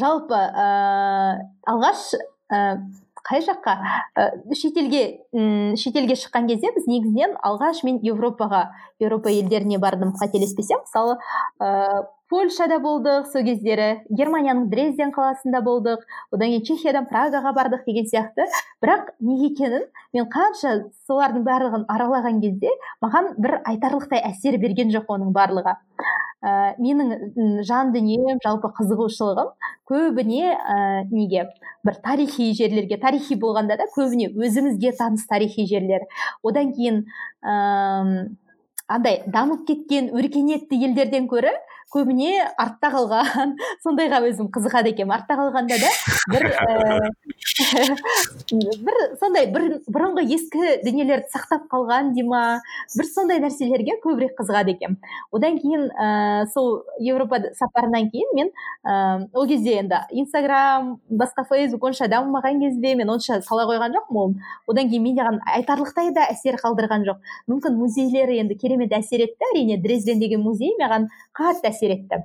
жалпы 0.00 0.38
ә, 0.38 0.68
алғаш 1.68 2.06
ә, 2.48 2.60
қай 3.24 3.40
жаққа? 3.44 3.74
Ә, 4.16 4.24
шетелге 4.54 5.02
м 5.32 5.76
шетелге 5.80 6.16
шыққан 6.20 6.48
кезде 6.50 6.72
біз 6.76 6.88
негізінен 6.90 7.38
алғаш 7.40 7.84
мен 7.84 8.00
европаға 8.04 8.66
еуропа 9.00 9.32
елдеріне 9.32 9.78
бардым 9.78 10.12
қателеспесем. 10.20 10.82
Мысалы 10.84 11.16
ә, 11.60 12.04
польшада 12.28 12.80
болдық 12.84 13.30
сол 13.32 13.44
кездері 13.46 14.04
германияның 14.10 14.68
дрезден 14.72 15.12
қаласында 15.14 15.62
болдық 15.64 16.04
одан 16.34 16.52
кейін 16.52 16.64
чехиядан 16.68 17.08
прагаға 17.08 17.54
бардық 17.56 17.84
деген 17.88 18.08
сияқты. 18.10 18.48
Бірақ 18.84 19.14
неге 19.20 19.52
екенін 19.52 19.88
мен 20.12 20.28
қанша 20.32 20.74
солардың 21.08 21.44
барлығын 21.48 21.88
аралаған 21.88 22.40
кезде 22.44 22.72
маған 23.04 23.34
бір 23.38 23.60
айтарлықтай 23.64 24.20
әсер 24.32 24.60
берген 24.60 24.92
жоқ 24.92 25.08
оның 25.16 25.32
барлығы. 25.36 25.76
Ә, 26.44 26.74
менің 26.78 27.62
жан 27.64 27.92
дүнием 27.94 28.40
жалпы 28.44 28.70
қызығушылығым 28.76 29.50
көбіне 29.88 30.52
ә, 30.52 30.76
неге 31.10 31.46
бір 31.86 31.98
тарихи 32.04 32.50
жерлерге 32.58 32.98
тарихи 33.00 33.38
болғанда 33.40 33.78
да 33.80 33.88
көбіне 33.96 34.30
өзімізге 34.34 34.92
таныс 34.98 35.26
тарихи 35.30 35.66
жерлер. 35.70 36.04
Одан 36.42 36.72
кейін 36.76 37.04
ә, 37.40 38.28
андай 38.88 39.22
дамып 39.26 39.64
кеткен 39.68 40.12
өркениетті 40.12 40.80
елдерден 40.84 41.28
көрі 41.32 41.54
көбіне 41.92 42.32
артта 42.58 42.88
қалған 42.94 43.56
сондайға 43.84 44.18
өзім 44.28 44.46
қызығады 44.54 44.88
екенмін. 44.94 45.14
Артта 45.18 45.34
қалғанда 45.38 45.76
да 45.82 45.90
бір 46.32 46.42
бір 48.86 48.96
сондай 49.20 49.44
бір 49.52 49.62
бұрынғы 49.88 50.22
ескі 50.36 50.60
дүниелерді 50.84 51.28
сақтап 51.34 51.62
қалған 51.72 52.04
дей 52.16 52.24
ма 52.28 52.42
бір 52.96 53.06
сондай 53.08 53.38
нәрселерге 53.42 53.94
көбірек 54.04 54.32
қызығады 54.40 54.70
екенмін. 54.74 54.98
Одан 55.34 55.54
кейін 55.62 55.82
ә, 55.92 55.94
сол 56.54 56.68
еуропа 56.98 57.36
сапарынан 57.58 58.04
кейін 58.12 58.28
мен 58.38 58.48
ә, 58.84 58.86
ол 59.32 59.44
кезде 59.48 59.70
енді 59.80 59.96
инстаграм 60.12 60.82
басқа 61.10 61.42
фейсбук 61.48 61.82
онша 61.90 62.06
дамымаған 62.10 62.56
кезде 62.64 62.90
мен 62.98 63.08
онша 63.14 63.34
сала 63.42 63.64
қойған 63.70 63.90
жоқпын 63.98 64.16
оны 64.24 64.34
одан 64.66 64.88
кейін 64.90 65.02
менде 65.02 65.22
айтарлықтай 65.54 66.12
да 66.16 66.22
әсер 66.32 66.54
қалдырған 66.62 67.02
жоқ 67.08 67.18
мүмкін 67.50 67.72
музейлер 67.78 68.28
енді 68.40 68.54
керемет 68.58 68.92
әсер 68.96 69.20
етті. 69.26 69.44
Әрине 69.52 69.76
дрезден 69.82 70.18
деген 70.22 70.40
музей 70.42 70.72
маған 70.80 71.08
қатты 71.36 71.68
әсер 71.74 71.98
етті 71.98 72.22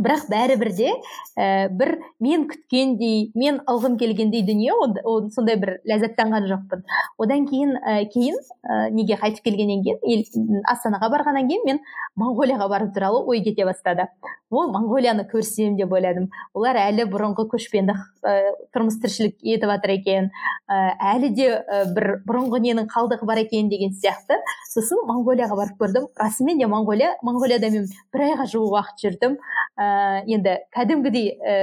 бірақ 0.00 0.24
бәрібір 0.32 0.70
де 0.72 0.90
ә, 1.36 1.68
бір 1.68 1.98
мен 2.22 2.46
күткендей 2.48 3.30
мен 3.36 3.60
алғым 3.68 3.98
келгендей 4.00 4.44
дүние 4.46 4.72
ол 4.72 5.28
сондай 5.34 5.58
бір 5.60 5.74
ләззаттанған 5.88 6.48
жоқпын. 6.48 6.84
Одан 7.20 7.44
кейін 7.50 7.76
ә, 7.76 8.06
кейін 8.12 8.38
ә, 8.64 8.88
неге 8.90 9.18
қайтып 9.20 9.44
келгеннен 9.44 9.84
кейін 9.84 10.62
астанаға 10.70 11.10
барғаннан 11.12 11.50
кейін 11.50 11.66
мен 11.68 11.82
моңғолияға 12.16 12.68
бару 12.72 12.88
туралы 12.94 13.20
ой 13.26 13.42
кете 13.44 13.66
бастады. 13.68 14.08
Ол 14.52 14.72
моңғолияны 14.72 15.26
көрсем 15.28 15.76
деп 15.76 15.92
ойладым. 15.92 16.30
Олар 16.56 16.76
әлі 16.76 17.06
бұрынғы 17.12 17.46
көшпенді 17.52 17.94
ә, 18.24 18.34
тұрмыс 18.72 18.98
тіршілік 19.00 19.38
етіп 19.40 19.68
жатыр 19.70 19.94
екен. 19.96 20.30
Ә, 20.68 20.96
әлі 21.14 21.32
де 21.36 21.48
ә, 21.60 21.84
бір 21.92 22.18
бұрынғы 22.28 22.60
ненің 22.64 22.88
қалдығы 22.92 23.28
бар 23.28 23.40
екен 23.44 23.68
деген 23.72 23.92
сияқты. 23.96 24.40
Сосын 24.72 25.00
моңғолияға 25.08 25.56
барып 25.56 25.80
көрдім. 25.80 26.08
Расымен 26.20 26.60
де 26.60 26.68
моңғолия 26.68 27.14
моңғолияда 27.24 27.72
мен 27.72 27.88
бір 28.12 28.26
айға 28.28 28.48
жуық 28.52 28.76
уақыт 28.76 29.06
жүрдім. 29.06 29.38
Ә, 29.82 30.22
енді 30.30 30.58
кәдімгідей 30.74 31.32
ә, 31.42 31.56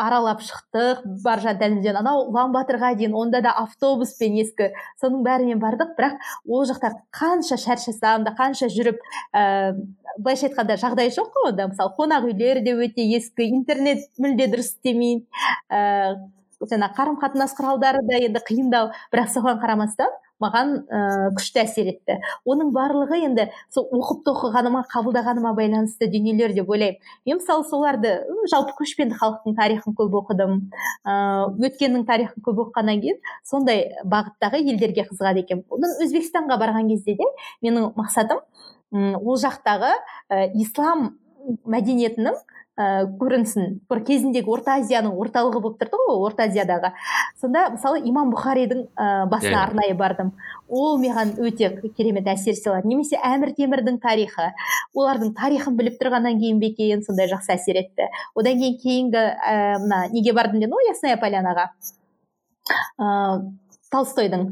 аралап 0.00 0.42
шықтық 0.44 1.02
баржан 1.24 1.58
тәлімден 1.60 1.98
анау 2.00 2.24
ұлан 2.28 2.52
батырға 2.54 2.92
дейін 2.98 3.14
онда 3.18 3.40
да 3.44 3.52
автобуспен 3.62 4.36
ескі. 4.40 4.70
Соның 5.00 5.24
бәрімен 5.26 5.60
бардық. 5.62 5.94
Бірақ 5.98 6.18
ол 6.48 6.66
жақта 6.68 6.92
қанша 7.16 7.58
шаршасам 7.60 8.24
да 8.24 8.34
қанша 8.38 8.70
жүріп 8.72 9.00
ә, 9.32 9.74
былайша 10.18 10.48
айтқанда 10.48 10.78
жағдай 10.80 11.12
жоқ 11.14 11.32
қой 11.36 11.50
онда. 11.52 11.68
Мысалы 11.72 11.94
қонақ 11.98 12.28
үйлер 12.30 12.62
де 12.64 12.76
өте 12.76 13.06
ескі 13.16 13.50
интернет 13.50 14.08
мүлде 14.18 14.50
дұрыс 14.52 14.74
істемейді 14.74 15.26
ә, 15.68 16.16
жаңағы 16.60 16.96
қарым 16.96 17.20
қатынас 17.20 17.56
құралдары 17.58 18.04
да 18.08 18.20
енді 18.20 18.44
қиындау. 18.46 18.92
Бірақ 19.12 19.32
соған 19.36 19.60
қарамастан 19.62 20.12
маған 20.42 20.72
ә, 20.88 21.00
күшті 21.36 21.62
әсер 21.64 21.90
етті. 21.92 22.16
Оның 22.48 22.72
барлығы 22.74 23.20
енді 23.26 23.46
сол 23.72 23.86
оқып 23.96 24.24
тоқығаныма 24.28 24.82
қабылдағаныма 24.90 25.52
байланысты 25.56 26.08
дүниелер 26.10 26.54
деп 26.56 26.70
ойлаймын. 26.70 26.98
Мен 27.26 27.40
мысалы 27.40 27.64
соларды 27.68 28.16
жалпы 28.52 28.76
көшпенді 28.80 29.18
халықтың 29.20 29.56
тарихын 29.58 29.96
көп 29.98 30.18
оқыдым. 30.22 30.58
Ыыы 31.04 31.70
өткеннің 31.70 32.06
тарихын 32.08 32.44
көп 32.46 32.64
оқығаннан 32.66 33.00
кейін 33.04 33.20
сондай 33.44 33.88
бағыттағы 34.04 34.62
елдерге 34.64 35.06
қызығады 35.10 35.44
екенмін. 35.44 35.66
Өзбекстанға 36.04 36.60
барған 36.60 36.90
кезде 36.92 37.16
де 37.20 37.28
менің 37.62 37.92
мақсатым 37.98 38.40
ол 38.92 39.36
жақтағы 39.38 39.92
ә, 40.30 40.50
ислам 40.54 41.12
мәдениетінің 41.64 42.36
ә, 42.80 42.86
көрінсін. 43.20 43.80
Бір 43.90 44.00
кезіндегі 44.06 44.50
орта 44.50 44.78
азияның 44.80 45.16
орталығы 45.20 45.60
болып 45.62 45.78
тұрды 45.80 45.98
ғой 46.00 46.18
орта 46.26 46.46
азиядағы. 46.48 46.92
Сонда 47.40 47.66
мысалы 47.74 48.00
имам 48.08 48.32
бұхаридің 48.34 48.82
ә, 48.88 49.08
басына 49.30 49.52
yeah. 49.52 49.64
арнайы 49.66 49.96
бардым. 49.98 50.32
Ол 50.68 51.00
маған 51.02 51.34
өте 51.42 51.70
керемет 51.98 52.28
әсер 52.30 52.56
сыйлады 52.58 52.88
немесе 52.88 53.20
әмір 53.26 53.54
темірдің 53.58 54.00
тарихы. 54.02 54.50
Олардың 54.94 55.34
тарихын 55.38 55.76
біліп 55.78 55.98
тұрғаннан 56.00 56.40
кейін 56.40 56.60
бе 56.62 56.72
екен 56.72 57.04
сондай 57.06 57.28
жақсы 57.30 57.54
әсер 57.56 57.80
етті. 57.82 58.08
Одан 58.34 58.60
кейін 58.60 58.78
кейінгі 58.82 59.24
ә, 59.24 59.56
мына 59.82 60.04
неге 60.14 60.34
бардым 60.36 60.62
дедім 60.62 60.78
ғой 60.78 60.90
ясная 60.92 61.18
полянаға. 61.20 61.70
Ә, 63.00 63.10
толстойдың. 63.92 64.46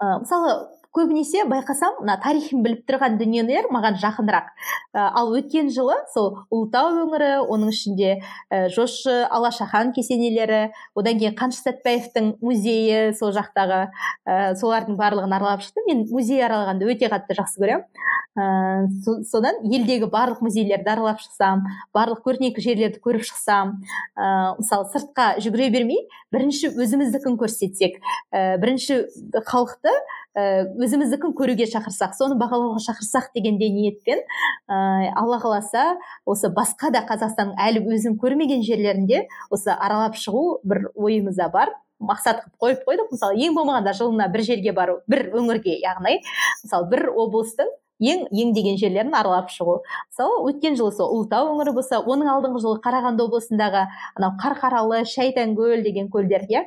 Ә, 0.00 0.18
мысалы 0.22 0.56
көбінесе 0.94 1.44
байқасам 1.50 1.98
мына 2.00 2.16
тарихын 2.22 2.62
біліп 2.64 2.84
тұрған 2.88 3.18
дүниелер 3.18 3.68
маған 3.74 3.98
жақынырақ. 4.02 4.50
Ә, 4.94 5.08
ал 5.18 5.32
өткен 5.34 5.70
жылы 5.74 5.96
сол 6.14 6.44
ұлытау 6.54 7.00
өңірі 7.04 7.30
оның 7.50 7.72
ішінде 7.74 8.10
ә, 8.20 8.68
жошы 8.74 9.24
алашахан 9.26 9.92
кесенелері 9.96 10.70
одан 10.94 11.18
кейін 11.18 11.34
қаныш 11.38 11.60
сәтбаевтың 11.64 12.36
музейі 12.44 13.14
сол 13.18 13.34
жақтағы 13.34 13.80
ә, 14.24 14.54
солардың 14.60 14.98
барлығын 15.00 15.34
аралап 15.34 15.64
шықтым. 15.66 15.88
Мен 15.90 16.06
музей 16.10 16.44
аралағанды 16.46 16.88
өте 16.94 17.10
қатты 17.10 17.38
жақсы 17.40 17.62
көремін. 17.62 17.88
Ә, 18.34 18.86
содан 19.30 19.60
елдегі 19.62 20.08
барлық 20.10 20.40
музейлерді 20.42 20.90
аралап 20.90 21.20
шықсам 21.22 21.66
барлық 21.94 22.24
көрнекті 22.26 22.64
жерлерді 22.64 22.98
көріп 23.04 23.22
шықсам 23.28 23.76
ә, 24.18 24.56
мысалы 24.58 24.88
сыртқа 24.90 25.28
жүгіре 25.44 25.68
бермей 25.70 26.02
бірінші 26.34 26.72
өзіміздікін 26.74 27.38
көрсетсек 27.38 28.00
ә, 28.34 28.56
бірінші 28.58 29.04
халықты 29.46 29.94
өзіміздікін 30.34 31.34
көруге 31.38 31.66
шақырсақ 31.70 32.16
соны 32.18 32.34
бағалауға 32.40 32.80
шақырсақ 32.82 33.30
дегенде 33.36 33.68
ниетпен 33.70 34.18
ә, 34.66 35.12
алла 35.14 35.38
қаласа 35.38 35.94
осы 36.26 36.50
басқа 36.50 36.90
да 36.90 37.04
қазақстанның 37.06 37.54
әлі 37.54 37.84
өзім 37.94 38.18
көрмеген 38.18 38.64
жерлерінде 38.66 39.28
осы 39.54 39.70
аралап 39.70 40.18
шығу 40.18 40.60
бір 40.66 40.88
ойымызда 40.94 41.48
бар. 41.54 41.70
Мақсат 42.02 42.42
қылып 42.58 42.82
қойып 42.82 42.82
қойдық. 42.88 43.12
Мысалы 43.14 43.38
ең 43.46 43.54
болмағанда 43.54 43.94
жылына 43.94 44.26
бір 44.34 44.42
жерге 44.42 44.72
бару 44.74 44.98
бір 45.08 45.28
өңірге 45.38 45.78
яғни 45.78 46.18
мысалы 46.64 46.90
бір 46.90 47.06
облыстың 47.14 47.70
ең 48.02 48.26
ең 48.34 48.52
деген 48.56 48.76
жерлерін 48.76 49.14
аралап 49.14 49.52
шығу. 49.54 49.78
Мысалы 50.10 50.50
өткен 50.50 50.74
жылы 50.74 50.92
сол 50.96 51.14
ұлытау 51.14 51.54
өңірі 51.54 51.76
болса 51.78 52.02
оның 52.02 52.32
алдыңғы 52.34 52.64
жылы 52.64 52.82
қарағанды 52.84 53.22
облысындағы 53.28 53.86
анау 54.18 54.34
қарқаралы 54.42 55.04
шайтанкөл 55.06 55.86
деген 55.86 56.10
көлдер 56.10 56.48
иә? 56.50 56.64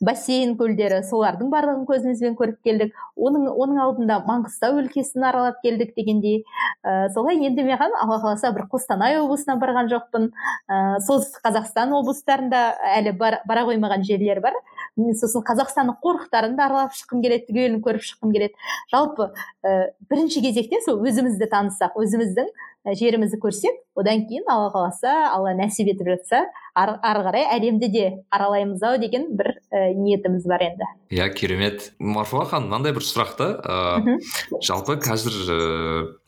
Бассейн 0.00 0.54
көлдері 0.58 1.02
солардың 1.06 1.50
барлығын 1.52 1.86
көзімізбен 1.88 2.36
көріп 2.38 2.58
келдік. 2.66 2.94
Оның 3.16 3.48
оның 3.50 3.80
алдында 3.84 4.18
маңғыстау 4.26 4.80
өлкесін 4.82 5.26
аралап 5.28 5.60
келдік 5.64 5.94
дегендей. 5.96 6.42
Ә, 6.82 7.08
солай 7.14 7.40
енді 7.46 7.64
маған 7.66 7.94
алла 8.00 8.18
қаласа 8.22 8.52
бір 8.54 8.66
қостанай 8.72 9.18
облысына 9.20 9.58
барған 9.62 9.90
жоқпын. 9.92 10.30
Ә, 10.68 10.98
солтүстік 11.06 11.44
қазақстан 11.46 11.94
облыстарында 11.98 12.62
әлі 12.98 13.14
бар, 13.18 13.40
бара 13.48 13.66
қоймаған 13.68 14.06
жерлер 14.08 14.42
бар. 14.44 14.58
Сосын 14.96 15.44
қазақстанның 15.46 15.96
қорықтарын 16.04 16.56
да 16.58 16.66
аралап 16.66 16.96
шыққым 16.98 17.22
келеді 17.24 17.48
түгелін 17.48 17.80
көріп 17.84 18.04
шыққым 18.04 18.34
келеді. 18.34 18.58
Жалпы 18.92 19.30
ә, 19.64 19.92
бірінші 20.10 20.42
кезекте 20.44 20.82
сол 20.84 21.00
өзімізді 21.06 21.48
таныссақ 21.48 21.96
өзіміздің 22.02 22.50
жерімізді 22.84 23.38
көрсек 23.38 23.78
одан 23.94 24.24
кейін 24.26 24.48
алла 24.50 24.70
қаласа 24.74 25.12
алла 25.30 25.52
нәсіп 25.54 25.92
етіп 25.92 26.08
жатса 26.10 26.40
ары 26.74 26.96
қарай 26.98 27.46
әлемді 27.54 27.88
де 27.92 28.04
аралаймыз 28.34 28.82
ау 28.82 28.98
деген 28.98 29.28
бір 29.38 29.52
ә, 29.70 29.92
ниетіміз 29.94 30.46
бар 30.50 30.64
енді. 30.66 30.88
Иә 31.14 31.28
керемет. 31.36 31.92
Марфуға 32.00 32.48
ханым 32.54 32.72
мынандай 32.72 32.96
бір 32.96 33.06
сұрақ 33.06 33.36
та 33.38 33.48
ә, 33.62 34.16
жалпы 34.64 34.98
қазір 35.04 35.38
ә, 35.46 35.60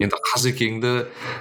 енді 0.04 0.22
қазекеңді 0.30 0.94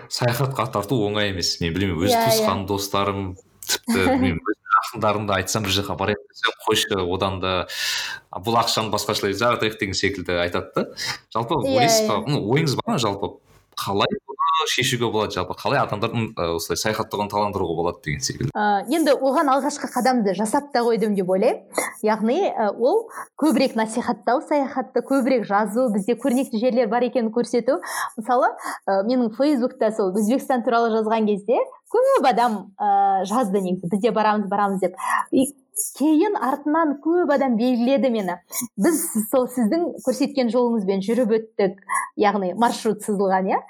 саяхатқа 0.10 0.72
тарту 0.74 1.04
оңай 1.06 1.30
емес. 1.34 1.60
Мен 1.62 1.76
білмеймін 1.78 2.08
өз 2.08 2.10
yeah, 2.10 2.18
иә, 2.18 2.26
иә. 2.26 2.34
туысқан 2.34 2.66
достарым 2.72 3.24
тіпті 3.68 4.00
білмеймін 4.16 4.42
жақындарымды 4.74 5.38
айтсам 5.38 5.68
бір 5.68 5.78
жаққа 5.78 6.00
барайық 6.00 6.26
десем 6.34 6.58
қойшы 6.66 6.98
одан 7.06 7.40
да 7.44 7.54
бұл 8.34 8.58
ақшаны 8.64 8.90
басқашалай 8.94 9.38
жаратайық 9.38 9.78
деген 9.80 9.94
секілді 9.94 10.40
айтады 10.42 10.74
да. 10.76 10.86
Жалпы 11.34 11.60
yeah, 11.62 11.76
ойлайсыз 11.78 12.08
ба? 12.10 12.22
ойыңыз 12.26 12.78
бар 12.82 12.96
ма 12.96 13.02
жалпы? 13.02 13.36
Қалай 13.78 14.10
шешуге 14.70 15.10
болады? 15.12 15.34
жалпы 15.34 15.56
қалай 15.58 15.82
адамдардың 15.82 16.34
осылай 16.56 16.78
саяхаттауға 16.80 17.26
ынталандыруға 17.28 17.76
болады 17.78 18.04
деген 18.06 18.22
секілді. 18.24 18.52
Ә, 18.54 18.86
енді 18.94 19.16
оған 19.18 19.50
алғашқы 19.54 19.90
қадамды 19.92 20.36
жасап 20.38 20.70
та 20.74 20.84
қойдым 20.86 21.16
деп 21.18 21.30
ойлаймын 21.34 21.64
яғни 22.06 22.38
ол 22.78 23.08
көбірек 23.40 23.76
насихаттау 23.80 24.44
саяхатты 24.48 25.04
көбірек 25.04 25.48
жазу 25.50 25.90
бізде 25.94 26.16
көрнекті 26.20 26.62
жерлер 26.62 26.88
бар 26.92 27.08
екенін 27.10 27.34
көрсету. 27.34 27.80
Мысалы 28.18 28.54
ә, 28.88 29.02
менің 29.08 29.34
фейсбукта 29.38 29.92
сол 29.96 30.14
өзбекстан 30.14 30.64
туралы 30.64 30.94
жазған 30.94 31.28
кезде 31.28 31.60
көп 31.94 32.30
адам 32.30 32.60
ә, 32.78 33.26
жазды 33.30 33.62
негізі. 33.64 33.90
Бізде 33.92 34.12
барамыз 34.12 34.50
барамыз 34.50 34.86
деп. 34.86 34.98
Кейін 35.98 36.38
артынан 36.38 36.98
көп 37.04 37.32
адам 37.36 37.58
белгіледі 37.58 38.12
мені. 38.14 38.38
Біз 38.78 39.06
сол 39.32 39.48
сіздің 39.52 39.88
көрсеткен 40.06 40.52
жолыңызбен 40.54 41.04
жүріп 41.06 41.38
өттік 41.40 41.80
яғни 42.20 42.54
маршрут 42.60 43.04
сызылған 43.06 43.54
иә? 43.54 43.62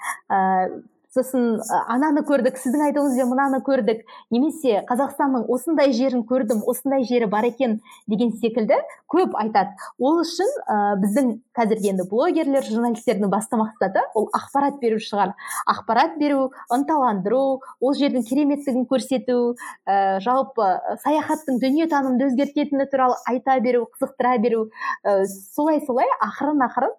Сосын 1.14 1.60
ананы 1.88 2.24
көрдік 2.26 2.58
сіздің 2.58 2.88
айтуыңызбен 2.88 3.28
мынаны 3.30 3.60
көрдік. 3.64 4.02
Немесе 4.34 4.82
қазақстанның 4.88 5.46
осындай 5.52 5.92
жерін 5.94 6.24
көрдім 6.26 6.64
осындай 6.70 7.04
жері 7.06 7.28
бар 7.30 7.46
екен 7.48 7.78
деген 8.10 8.32
секілді 8.40 8.80
көп 9.10 9.36
айтады. 9.38 9.74
Ол 9.98 10.18
үшін 10.22 10.50
ә, 10.66 10.96
біздің 11.02 11.30
қазіргі 11.54 11.92
енді 11.92 12.06
блогерлер 12.10 12.66
журналистердің 12.66 13.30
басты 13.30 13.58
мақсаты 13.60 14.02
ол 14.14 14.26
ақпарат 14.34 14.80
беру 14.82 14.98
шығар. 14.98 15.34
Ақпарат 15.70 16.18
беру 16.18 16.50
ынталандыру 16.74 17.60
ол 17.80 17.94
жердің 17.94 18.26
кереметтігін 18.26 18.88
көрсету 18.90 19.54
ә, 19.86 20.18
жалпы 20.24 20.66
саяхаттың 21.04 21.60
дүниетанымды 21.62 22.30
өзгертетіні 22.32 22.88
туралы 22.90 23.20
айта 23.30 23.60
беру 23.62 23.86
қызықтыра 23.94 24.36
беру 24.42 24.66
ә, 25.06 25.22
солай 25.54 25.80
солай 25.86 26.10
ақырын 26.26 26.66
ақырын 26.66 26.98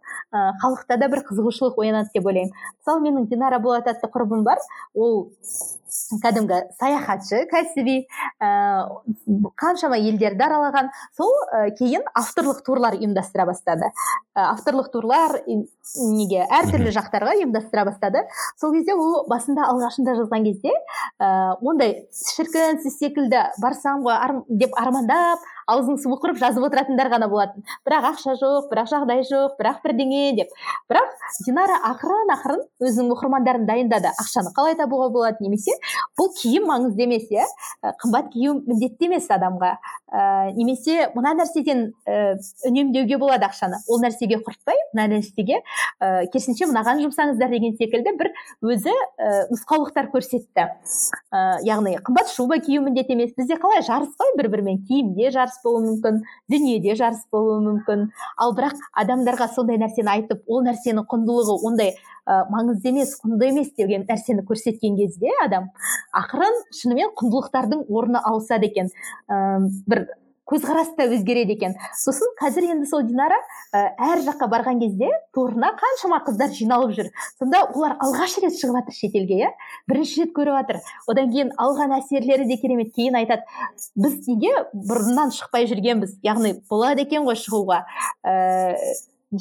халықта 0.61 0.99
да 1.01 1.11
бір 1.11 1.25
қызығушылық 1.27 1.79
оянады 1.83 2.15
деп 2.15 2.31
ойлаймын. 2.31 2.53
Мысалы 2.79 3.03
менің 3.03 3.27
динара 3.29 3.59
болат 3.59 3.87
құрбым 4.13 4.45
бар. 4.45 4.61
Ол 4.93 5.27
кәдімгі 6.21 6.59
саяхатшы 6.79 7.45
кәсіби 7.49 7.95
ә, 8.43 8.49
қаншама 9.59 9.97
елдерді 9.99 10.45
аралаған. 10.47 10.91
Сол 11.17 11.31
ә, 11.47 11.69
кейін 11.77 12.05
авторлық 12.17 12.61
турлар 12.65 12.97
ұйымдастыра 12.97 13.45
бастады. 13.47 13.91
Ә, 14.35 14.51
авторлық 14.51 14.91
турлар 14.93 15.37
неге 15.45 16.43
әртүрлі 16.59 16.93
жақтарға 16.95 17.37
ұйымдастыра 17.39 17.85
бастады. 17.87 18.25
Сол 18.59 18.75
кезде 18.75 18.95
ол 18.97 19.23
басында 19.31 19.69
алғашында 19.71 20.17
жазған 20.19 20.47
кезде 20.49 20.73
ә, 21.19 21.55
ондай 21.61 22.05
шіркін 22.11 22.81
сіз 22.83 22.99
секілді 22.99 23.45
барсам 23.63 24.03
ғой 24.05 24.43
деп 24.49 24.75
армандап 24.79 25.43
аузың 25.71 25.97
суы 26.01 26.17
құрып 26.21 26.37
жазып 26.39 26.65
отыратындар 26.67 27.09
ғана 27.11 27.29
болатын. 27.31 27.65
Бірақ 27.87 28.09
ақша 28.11 28.35
жоқ 28.39 28.69
бірақ 28.71 28.89
жағдай 28.91 29.23
жоқ 29.27 29.55
бірақ 29.59 29.81
бірдеңе 29.85 30.21
деп. 30.37 30.53
Бірақ 30.91 31.13
динара 31.45 31.79
ақырын 31.91 32.33
ақырын 32.35 32.61
өзінің 32.85 33.13
оқырмандарын 33.15 33.65
дайындады. 33.67 34.11
Ақшаны 34.21 34.53
қалай 34.55 34.77
табуға 34.77 35.09
болады 35.13 35.43
немесе 35.45 35.73
бұл 36.19 36.31
киім 36.37 36.67
маңызды 36.69 37.05
емес 37.07 37.29
иә? 37.33 37.45
Қымбат 38.03 38.31
кию 38.33 38.59
міндетті 38.65 39.09
емес 39.09 39.29
адамға. 39.33 39.75
Ә, 40.15 40.53
немесе 40.55 41.09
мына 41.15 41.33
нәрседен 41.39 41.87
ә, 42.07 42.37
үнемдеуге 42.67 43.17
болады 43.17 43.47
ақшаны. 43.49 43.81
Ол 43.89 44.01
нәрсеге 44.03 44.39
құртпай 44.45 44.77
мына 44.93 45.07
нәрсеге 45.15 45.59
ә, 45.99 46.25
керісінше 46.31 46.69
мынаған 46.69 47.01
жұмсаңыздар 47.03 47.51
деген 47.51 47.75
секілді 47.79 48.15
бір 48.19 48.31
өзі 48.63 48.93
ә, 48.93 49.47
нұсқаулықтар 49.51 50.11
көрсетті. 50.13 50.69
Ә, 51.33 51.59
яғни 51.65 51.97
қымбат 52.05 52.31
шуба 52.31 52.59
кию 52.63 52.85
міндет 52.85 53.09
емес. 53.11 53.33
Бізде 53.35 53.57
қалай 53.59 53.83
жарыс 53.85 54.13
қой 54.15 54.35
бір 54.39 54.51
бірімен 54.53 54.83
киімде 54.87 55.33
жарыс 55.35 55.54
жарыс 55.55 55.63
болуы 55.63 55.83
мүмкін 55.85 56.23
дүниеде 56.49 56.95
жарыс 56.95 57.23
болуы 57.31 57.61
мүмкін. 57.63 58.11
Ал 58.37 58.53
бірақ 58.55 58.75
адамдарға 58.93 59.47
сондай 59.53 59.77
нәрсені 59.77 60.09
айтып 60.09 60.43
ол 60.47 60.63
нәрсенің 60.65 61.05
құндылығы 61.07 61.57
ондай 61.67 61.95
ә, 62.27 62.45
маңызды 62.49 62.89
емес 62.89 63.15
құнды 63.21 63.49
емес 63.49 63.73
деген 63.77 64.05
нәрсені 64.07 64.45
көрсеткен 64.45 64.97
кезде 64.97 65.31
адам 65.43 65.71
ақырын 66.13 66.55
шынымен 66.73 67.13
құндылықтардың 67.15 67.85
орны 67.89 68.19
ауысады 68.23 68.65
екен. 68.65 68.89
Ә, 69.29 69.59
бір 69.87 70.07
көзқарас 70.49 70.91
та 70.97 71.07
өзгереді 71.09 71.55
екен. 71.55 71.75
Сосын 71.97 72.33
қазір 72.39 72.67
енді 72.73 72.89
сол 72.89 73.03
динара 73.07 73.37
ә, 73.73 73.95
әр 74.11 74.21
жаққа 74.25 74.49
барған 74.51 74.81
кезде 74.83 75.09
торына 75.33 75.71
қаншама 75.79 76.21
қыздар 76.27 76.53
жиналып 76.53 76.93
жүр. 76.97 77.09
Сонда 77.39 77.63
олар 77.73 77.97
алғаш 78.03 78.37
рет 78.43 78.57
шығып 78.59 78.79
жатыр 78.81 78.97
шетелге 78.99 79.39
иә? 79.39 79.49
Бірінші 79.89 80.25
рет 80.25 80.35
көріп 80.37 80.59
жатыр. 80.59 80.81
Одан 81.09 81.33
кейін 81.33 81.51
алған 81.57 81.97
әсерлері 81.97 82.47
де 82.49 82.59
керемет 82.61 82.93
кейін 82.93 83.17
айтады 83.21 83.43
біз 83.95 84.21
неге 84.29 84.53
бұрыннан 84.73 85.33
шықпай 85.33 85.67
жүргенбіз? 85.71 86.19
Яғни 86.25 86.59
болады 86.69 87.07
екен 87.07 87.25
ғой 87.25 87.39
шығуға. 87.41 87.83
Ә, 88.25 88.75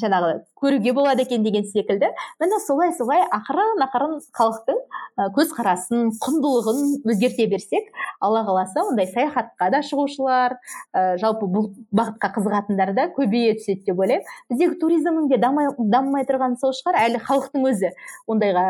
жаңағы 0.01 0.43
көруге 0.59 0.93
болады 0.93 1.23
екен 1.25 1.43
деген 1.43 1.65
секілді. 1.65 2.11
Міне 2.41 2.59
солай 2.65 2.93
солай 2.97 3.23
ақырын 3.23 3.83
ақырын 3.85 4.19
халықтың 4.35 4.79
көзқарасын 5.35 6.09
құндылығын 6.23 6.79
өзгерте 7.07 7.47
берсек 7.51 7.87
алла 8.19 8.43
қаласа 8.47 8.83
ондай 8.89 9.07
саяхатқа 9.11 9.69
да 9.71 9.81
шығушылар 9.85 10.57
ә, 10.95 11.17
жалпы 11.21 11.47
бұл 11.47 11.69
бағытқа 11.95 12.31
қызығатындар 12.35 12.93
да 12.97 13.07
көбейе 13.15 13.55
түседі 13.59 13.85
деп 13.87 13.99
ойлаймын. 13.99 14.25
Біздегі 14.51 14.79
туризмнің 14.81 15.29
де 15.31 15.39
дамымай 15.39 16.25
тұрғаны 16.27 16.59
сол 16.59 16.73
шығар. 16.75 16.99
Әлі 17.05 17.21
халықтың 17.23 17.67
өзі 17.69 17.91
ондайға 18.27 18.65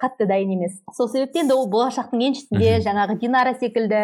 қатты 0.00 0.28
дайын 0.30 0.54
емес. 0.56 0.78
Сол 0.96 1.10
себептен 1.12 1.48
де 1.48 1.56
ол 1.56 1.68
болашақтың 1.70 2.24
еншісінде 2.30 2.78
жаңағы 2.86 3.18
динара 3.20 3.54
секілді 3.60 4.02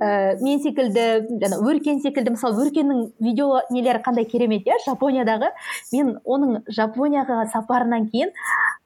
ә, 0.00 0.40
мен 0.40 0.62
секілді 0.64 1.06
жаңа 1.42 1.60
өркен 1.64 2.00
секілді. 2.04 2.36
Мысалы 2.36 2.64
өркеннің 2.64 3.04
видео 3.20 3.60
нелері 3.70 4.02
қандай 4.04 4.28
керемет 4.28 4.66
иә? 4.68 4.78
Жапониядағы 4.86 5.52
мен 5.92 6.14
оның 6.24 6.62
жапонияға 6.78 7.44
сапарынан 7.52 8.08
кейін 8.12 8.32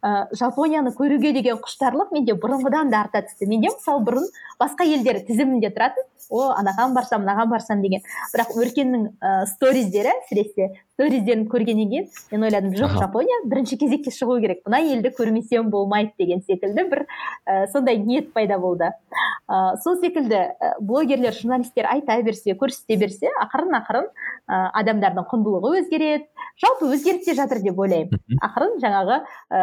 ә, 0.08 0.26
жапонияны 0.32 0.94
көруге 0.96 1.32
деген 1.36 1.60
құштарлық 1.60 2.14
менде 2.16 2.36
бұрынғыдан 2.40 2.92
да 2.92 3.02
арта 3.04 3.22
түсті. 3.26 3.48
Менде 3.50 3.72
мысалы 3.74 4.04
бұрын 4.06 4.28
басқа 4.60 4.86
елдер 4.88 5.20
тізімінде 5.28 5.70
тұратын 5.74 6.08
о 6.30 6.50
анаған 6.56 6.94
барсам 6.96 7.24
мынаған 7.24 7.52
барсам 7.52 7.82
деген. 7.84 8.04
Бірақ 8.34 8.54
өркеннің 8.56 9.08
ә, 9.20 9.46
сториздері 9.52 10.12
әсіресе 10.16 10.72
сториздерін 10.98 11.44
көргеннен 11.46 11.90
кейін 11.92 12.06
мен 12.32 12.44
ойладым 12.48 12.72
жоқ 12.74 12.96
жапония 12.98 13.38
бірінші 13.46 13.78
кезекке 13.78 14.10
шығу 14.10 14.40
керек. 14.42 14.64
Мына 14.66 14.80
елді 14.82 15.12
көрмесем 15.14 15.70
болмайды 15.70 16.10
деген 16.18 16.42
секілді 16.42 16.84
бір 16.90 17.04
ә, 17.46 17.68
сондай 17.72 18.00
ниет 18.02 18.32
пайда 18.34 18.58
болды. 18.58 18.90
Ә, 19.48 19.76
сол 19.84 20.00
секілді 20.02 20.40
ә, 20.58 20.72
блогерлер 20.80 21.32
журналистер 21.32 21.86
айта 21.86 22.18
берсе 22.26 22.56
көрсете 22.58 22.98
берсе 22.98 23.30
ақырын 23.44 23.78
ақырын 23.78 24.10
ә, 24.10 24.58
адамдардың 24.82 25.28
құндылығы 25.30 25.84
өзгереді. 25.84 26.26
Жалпы 26.58 26.90
өзгеріп 26.90 27.22
те 27.24 27.36
жатыр 27.38 27.62
деп 27.62 27.78
ойлаймын. 27.78 28.18
Ақырын 28.42 28.80
жаңағы 28.82 29.20
ә, 29.22 29.62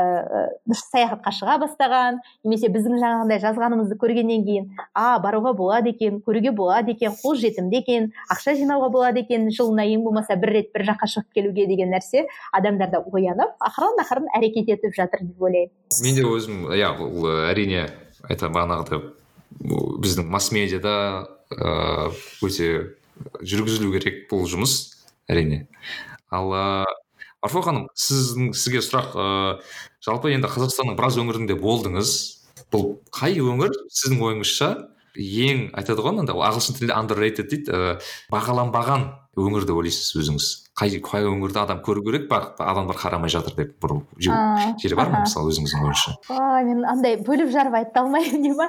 саяхатқа 0.80 1.34
шыға 1.36 1.58
бастаған 1.64 2.20
немесе 2.44 2.70
біздің 2.74 2.98
жаңағындай 3.02 3.42
жазғанымызды 3.44 3.98
көргеннен 4.02 4.46
кейін 4.48 4.70
а 4.94 5.20
баруға 5.24 5.54
болады 5.58 5.94
екен 5.94 6.22
көруге 6.26 6.54
болады 6.56 6.96
екен 6.96 7.16
қолжетімді 7.22 7.82
екен 7.84 8.10
ақша 8.34 8.56
жинауға 8.60 8.90
болады 8.94 9.24
екен 9.26 9.50
жылына 9.50 9.86
ең 9.92 10.06
болмаса 10.08 10.38
бір 10.40 10.56
рет 10.60 10.74
бір 10.76 10.88
жаққа 10.92 11.12
шығып 11.14 11.40
келуге 11.40 11.68
деген 11.72 11.94
нәрсе 11.96 12.26
адамдарда 12.54 13.04
оянып 13.12 13.56
ақырын 13.70 14.02
ақырын 14.06 14.32
әрекет 14.40 14.74
етіп 14.76 14.98
жатыр 14.98 15.26
деп 15.28 15.42
ойлаймын 15.42 16.04
мен 16.04 16.20
де 16.20 16.28
өзім 16.28 16.66
иә 16.76 16.92
бұл 17.00 17.30
әрине 17.52 17.88
айтамын 18.30 18.60
бағанағыдай 18.60 19.02
біздің 20.04 20.30
масс 20.30 20.52
медиада 20.52 20.96
ыыы 21.56 22.12
өте 22.44 22.70
жүргізілу 23.46 23.94
керек 23.96 24.26
бұл 24.32 24.46
жұмыс 24.50 24.76
әрине. 25.32 25.66
Ал 26.34 26.52
марфуға 27.46 27.70
ханым 27.70 27.86
сіздің 27.94 28.54
сізге 28.58 28.82
сұрақ 28.82 29.14
ыыы 29.14 29.52
жалпы 30.06 30.34
енді 30.34 30.50
қазақстанның 30.50 30.98
біраз 30.98 31.20
өңірінде 31.22 31.58
болдыңыз. 31.62 32.12
Бұл 32.74 32.98
қай 33.14 33.38
өңір? 33.42 33.74
Сіздің 33.94 34.24
ойыңызша 34.26 34.70
ең 35.16 35.70
айтады 35.78 36.04
ғой 36.04 36.18
мында 36.18 36.34
ағылшын 36.34 36.76
тілінде 36.76 36.96
underrated 36.98 37.48
дейді 37.52 37.72
ә, 37.72 37.94
бағаланбаған 38.34 39.06
өңір 39.40 39.68
деп 39.68 39.78
ойлайсыз 39.80 40.16
өзіңіз. 40.20 40.48
Қай 40.76 40.98
қай 41.06 41.24
өңірді 41.30 41.62
адам 41.62 41.80
көру 41.86 42.04
керек 42.04 42.26
бірақ 42.32 42.60
адамдар 42.60 42.98
қарамай 43.00 43.32
жатыр 43.32 43.56
деп 43.56 43.78
бір 43.84 43.94
жері 44.20 44.98
бар 45.00 45.14
ма 45.14 45.22
мысалы 45.24 45.54
өзіңіздің 45.54 45.86
ойыңызша? 45.86 46.16
Мен 46.68 46.84
андай 46.92 47.16
бөліп 47.24 47.54
жарып 47.54 47.78
айта 47.80 48.04
алмаймын 48.04 48.44
дей 48.44 48.58
ма? 48.58 48.68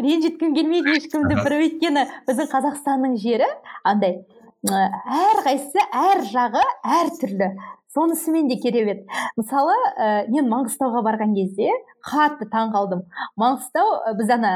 Ренжіткім 0.00 0.56
келмейді 0.56 0.96
ешкімді 0.96 1.38
бір 1.44 1.58
өйткені 1.60 2.06
біздің 2.26 2.50
қазақстанның 2.50 3.14
жері 3.22 3.50
андай 3.86 4.24
әрқайсысы 4.66 5.82
әр 5.94 6.24
жағы 6.26 6.62
әртүрлі 6.82 7.52
сонысымен 7.96 8.48
де 8.52 8.60
керемет 8.60 9.02
мысалы 9.40 9.74
ә, 9.96 10.28
мен 10.28 10.50
маңғыстауға 10.52 11.02
барған 11.08 11.34
кезде 11.38 11.72
қатты 12.04 12.48
таң 12.52 12.74
қалдым 12.76 13.06
маңғыстау 13.40 14.16
біз 14.20 14.32
ана 14.36 14.52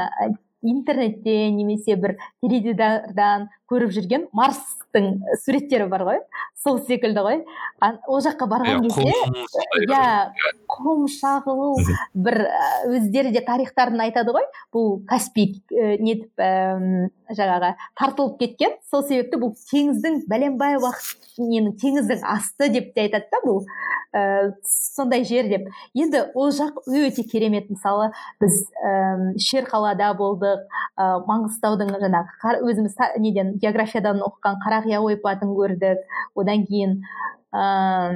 интернеттен 0.61 1.57
немесе 1.57 1.97
бір 1.97 2.15
теледидардан 2.43 3.49
көріп 3.71 3.93
жүрген 3.95 4.27
марстың 4.35 5.21
суреттері 5.45 5.87
бар 5.91 6.03
ғой. 6.07 6.19
Сол 6.61 6.81
секілді 6.85 7.23
ғой. 7.25 7.39
Ол 7.81 8.21
жаққа 8.21 8.47
барған 8.51 8.83
кезде 8.85 9.13
иә 9.87 10.03
құм 10.69 11.07
шағылу 11.09 11.79
бір 12.13 12.43
өздері 12.91 13.31
де 13.33 13.41
тарихтарын 13.47 14.03
айтады 14.05 14.35
ғой. 14.35 14.45
Бұл 14.75 14.99
каспий 15.09 15.61
нетіп 15.71 16.43
жаңағы 17.31 17.73
тартылып 17.97 18.37
кеткен. 18.43 18.77
Сол 18.91 19.05
себепті 19.07 19.39
бұл 19.41 19.55
теңіздің 19.71 20.25
бәленбай 20.29 20.77
уақыт 20.81 21.39
ненің 21.39 21.77
теңіздің 21.81 22.27
асты 22.27 22.69
деп 22.73 22.91
те 22.95 23.07
айтады 23.07 23.31
да 23.31 23.39
бұл 23.45 23.63
ә, 24.11 24.51
сондай 24.67 25.23
жер 25.25 25.47
деп. 25.49 25.69
Енді 25.95 26.25
ол 26.35 26.51
жақ 26.51 26.83
өте 26.87 27.23
керемет. 27.23 27.69
Мысалы 27.71 28.11
біз 28.41 28.65
ә, 28.83 29.31
шерқалада 29.39 30.11
болдық. 30.19 30.67
Ә, 30.99 31.23
маңғыстаудың 31.27 31.95
жаңағы 32.03 32.57
өзіміз 32.67 32.99
неден 33.23 33.55
географиядан 33.61 34.21
оқыған 34.25 34.59
қарақия 34.65 34.99
ойпатын 35.01 35.53
көрдік. 35.55 36.03
Одан 36.35 36.65
кейін 36.67 36.99
ә, 37.53 38.09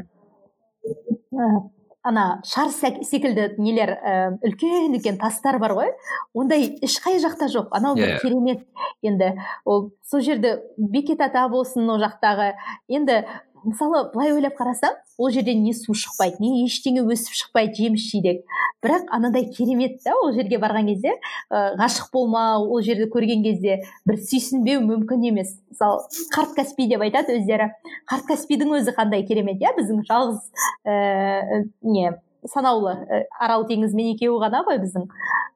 ана 2.05 2.25
шар 2.45 2.69
секілді 2.73 3.55
нелер 3.57 3.95
ә, 3.95 4.15
үлкен 4.45 4.93
үлкен 4.93 5.17
тастар 5.21 5.57
бар 5.59 5.75
ғой. 5.77 5.91
Ондай 6.33 6.67
ешқай 6.85 7.19
жақта 7.23 7.49
жоқ. 7.51 7.71
Анау 7.71 7.95
бір 7.97 8.19
керемет. 8.21 8.65
Енді 9.01 9.33
ол 9.65 9.91
сол 10.05 10.21
жерде 10.21 10.59
бекет 10.77 11.21
ата 11.21 11.47
болсын 11.49 11.89
ол 11.89 12.01
жақтағы. 12.03 12.53
Енді 12.87 13.23
мысалы 13.65 14.05
былай 14.13 14.33
ойлап 14.35 14.55
қарасаң 14.59 14.95
ол 15.17 15.31
жерден 15.33 15.63
не 15.63 15.73
су 15.73 15.93
шықпайды 15.97 16.41
не 16.43 16.65
ештеңе 16.65 17.03
өсіп 17.03 17.35
шықпайды 17.39 17.75
жеміс 17.79 18.05
жидек. 18.11 18.43
Бірақ 18.83 19.07
анадай 19.15 19.47
керемет 19.49 19.97
та 20.03 20.13
ол 20.19 20.33
жерге 20.35 20.59
барған 20.61 20.89
кезде 20.91 21.15
ғашық 21.51 22.11
болмау 22.13 22.67
ол 22.69 22.83
жерді 22.85 23.07
көрген 23.13 23.43
кезде 23.45 23.79
бір 24.05 24.19
сүйсінбеу 24.19 24.83
мүмкін 24.85 25.25
емес. 25.31 25.55
Мысалы 25.71 26.05
қарт 26.35 26.53
каспий 26.57 26.89
деп 26.91 27.01
айтады 27.05 27.39
өздері. 27.39 27.71
Қарт 28.09 28.29
каспийдің 28.29 28.77
өзі 28.79 28.95
қандай 28.95 29.25
керемет 29.27 29.63
иә? 29.63 29.73
Біздің 29.79 30.05
жалғыз 30.09 30.45
ә, 30.85 31.65
не 31.81 32.13
санаулы 32.45 32.93
арал 33.39 33.65
теңізімен 33.65 34.13
екеуі 34.13 34.41
ғана 34.43 34.61
ғой 34.67 34.81
біздің. 34.83 35.09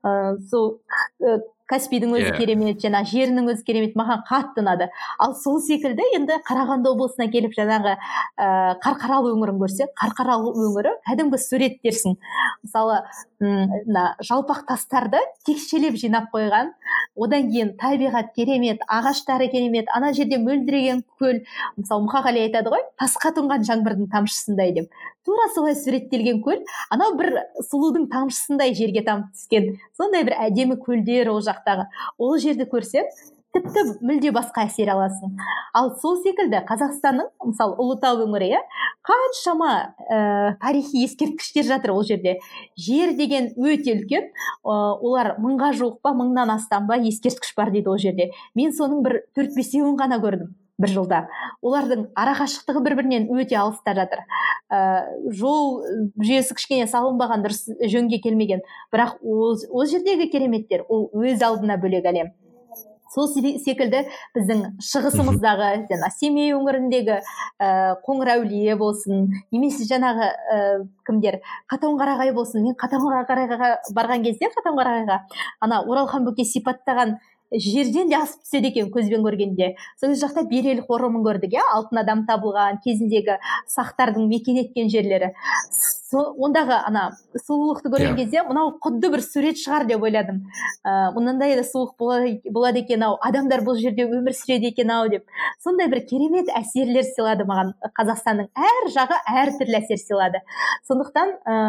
Ә, 0.04 0.38
сол 0.50 0.80
каспийдің 1.70 2.16
өзі 2.18 2.26
yeah. 2.26 2.34
Иә. 2.34 2.40
керемет 2.40 2.82
жаңағы 2.84 3.12
жерінің 3.14 3.50
өзі 3.54 3.66
керемет 3.68 3.96
маған 4.00 4.24
қатты 4.30 4.64
ұнады 4.64 4.90
ал 5.22 5.36
сол 5.38 5.60
секілді 5.64 6.06
енді 6.18 6.40
қарағанды 6.48 6.92
облысына 6.92 7.30
келіп 7.32 7.54
жаңағы 7.58 7.96
ә, 7.96 8.48
қарқаралы 8.84 9.34
өңірін 9.36 9.60
көрсек 9.62 9.94
қарқаралы 10.00 10.54
өңірі 10.66 10.96
кәдімгі 11.08 11.42
сурет 11.44 11.80
дерсің 11.86 12.18
мысалы 12.64 13.02
мына 13.40 14.16
жалпақ 14.26 14.66
тастарды 14.68 15.22
текшелеп 15.48 15.96
жинап 16.00 16.32
қойған 16.34 16.74
одан 17.16 17.52
кейін 17.52 17.76
табиғат 17.80 18.34
керемет 18.36 18.82
ағаштары 18.90 19.50
керемет 19.52 19.88
ана 19.96 20.12
жерде 20.14 20.42
мөлдіреген 20.42 21.06
көл 21.20 21.44
мысалы 21.78 22.08
мұқағали 22.08 22.44
айтады 22.48 22.74
ғой 22.74 22.84
тасқа 23.00 23.32
тұнған 23.38 23.64
жаңбырдың 23.70 24.12
тамшысындай 24.12 24.74
деп 24.76 24.92
тура 25.26 25.48
солай 25.54 25.76
суреттелген 25.76 26.42
көл 26.44 26.64
анау 26.94 27.16
бір 27.20 27.32
сұлудың 27.70 28.08
тамшысындай 28.12 28.74
жерге 28.78 29.04
тамып 29.06 29.34
түскен 29.36 29.76
сондай 29.98 30.26
бір 30.28 30.38
әдемі 30.48 30.80
көлдер 30.84 31.30
ол 31.34 31.42
жақтағы 31.60 31.90
ол 32.18 32.40
жерді 32.40 32.66
көрсең 32.72 33.12
тіпті 33.54 33.84
мүлде 34.06 34.32
басқа 34.34 34.68
әсер 34.68 34.92
аласың. 34.94 35.34
Ал 35.74 35.90
сол 36.02 36.20
секілді 36.22 36.62
қазақстанның 36.70 37.32
мысалы 37.50 37.78
ұлытау 37.82 38.22
өңірі 38.28 38.52
иә 38.54 38.60
қаншама 39.10 39.72
ә, 40.06 40.20
тарихи 40.62 41.04
ескерткіштер 41.06 41.66
жатыр 41.66 41.96
ол 41.96 42.04
жерде. 42.06 42.38
Жер 42.78 43.16
деген 43.18 43.52
өте 43.58 43.98
үлкен 43.98 44.30
ә, 44.30 44.72
олар 45.02 45.36
мыңға 45.42 45.74
жуық 45.82 45.98
па 46.06 46.14
мыңнан 46.14 46.54
астам 46.54 46.86
ба 46.88 47.00
ескерткіш 47.02 47.56
бар 47.58 47.74
дейді 47.74 47.90
ол 47.90 47.98
жерде. 47.98 48.30
Мен 48.56 48.76
соның 48.76 49.02
бір 49.06 49.24
төрт 49.34 49.58
бесеуін 49.58 49.98
ғана 49.98 50.22
көрдім. 50.22 50.54
Бір 50.80 50.94
жылда. 50.96 51.22
Олардың 51.66 52.08
арақашықтығы 52.18 52.84
бір 52.86 52.98
бірінен 53.02 53.30
өте 53.36 53.60
алыста 53.60 53.94
жатыр. 53.98 54.24
Ә, 54.72 54.80
жол 55.36 55.82
жүйесі 56.18 56.56
кішкене 56.58 56.88
салынбаған 56.90 57.44
дұрыс 57.46 57.66
жөнге 57.92 58.22
келмеген. 58.24 58.64
Бірақ 58.94 59.18
ол, 59.24 59.58
ол 59.70 59.90
жердегі 59.90 60.30
кереметтер 60.32 60.86
ол 60.88 61.10
өз 61.14 61.44
алдына 61.44 61.80
бөлек 61.82 62.08
әлем. 62.10 62.32
Сол 63.10 63.26
секілді 63.26 64.04
біздің 64.36 64.60
шығысымыздағы 64.86 65.70
жаңа 65.90 66.10
семей 66.14 66.54
өңіріндегі 66.54 67.16
ә, 67.18 67.70
қоңыр 68.06 68.36
әулие 68.36 68.76
болсын 68.78 69.24
немесе 69.50 69.88
жаңағы 69.90 70.28
ә, 70.30 70.60
кімдер 71.10 71.40
қатонқарағай 71.74 72.36
болсын. 72.38 72.68
Мен 72.68 72.78
қатонқарағайға 72.78 73.72
барған 73.98 74.28
кезде 74.28 74.52
қатонқарағайға 74.54 75.24
ана 75.66 75.82
оралхан 75.90 76.30
бөкей 76.30 76.46
сипаттаған 76.46 77.18
жерден 77.52 78.10
де 78.10 78.18
асып 78.20 78.44
түседі 78.44 78.70
екен 78.70 78.90
көзбен 78.94 79.24
көргенде. 79.26 79.74
Сол 80.00 80.14
жақта 80.20 80.44
берел 80.50 80.84
қорымын 80.86 81.24
көрдік 81.26 81.56
иә? 81.58 81.64
Алтын 81.76 82.02
адам 82.04 82.26
табылған 82.28 82.82
кезіндегі 82.84 83.40
сақтардың 83.74 84.28
мекен 84.30 84.60
еткен 84.62 84.90
жерлері. 84.92 85.32
Сол 86.10 86.34
ондағы 86.42 86.78
ана 86.88 87.10
сұлулықты 87.38 87.92
көрген 87.94 88.14
yeah. 88.14 88.18
Иә. 88.18 88.24
кезде 88.24 88.44
мынау 88.48 88.72
құдды 88.82 89.12
бір 89.14 89.22
сурет 89.22 89.60
шығар 89.62 89.86
деп 89.90 90.02
ойладым. 90.04 90.44
Ә, 90.86 91.12
мынандай 91.14 91.56
да 91.58 91.66
сұлулық 91.66 92.42
болады 92.50 92.82
екен 92.82 93.04
ау 93.06 93.18
адамдар 93.22 93.62
бұл 93.66 93.78
жерде 93.78 94.08
өмір 94.10 94.34
сүреді 94.34 94.72
екен 94.74 94.90
ау 94.92 95.10
деп. 95.10 95.26
Сондай 95.64 95.90
бір 95.90 96.02
керемет 96.10 96.50
әсерлер 96.50 97.06
сыйлады 97.06 97.46
маған. 97.50 97.76
Қазақстанның 97.98 98.50
әр 98.58 98.90
жағы 98.96 99.22
әртүрлі 99.44 99.82
әсер 99.84 100.02
сыйлады. 100.02 100.42
Сондықтан 100.90 101.36
ә, 101.46 101.60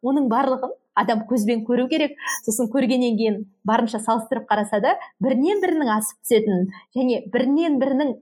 оның 0.00 0.32
барлығын 0.32 0.72
адам 1.02 1.24
көзбен 1.30 1.64
көру 1.66 1.88
керек. 1.90 2.16
Сосын 2.44 2.70
көргеннен 2.72 3.16
кейін 3.18 3.40
барынша 3.66 4.00
салыстырып 4.00 4.46
қараса 4.48 4.80
да 4.82 4.94
бірінен 5.22 5.60
бірінің 5.62 5.90
асып 5.96 6.18
түсетінін 6.24 6.68
және 6.96 7.20
бірінен 7.32 7.78
бірінің 7.80 8.12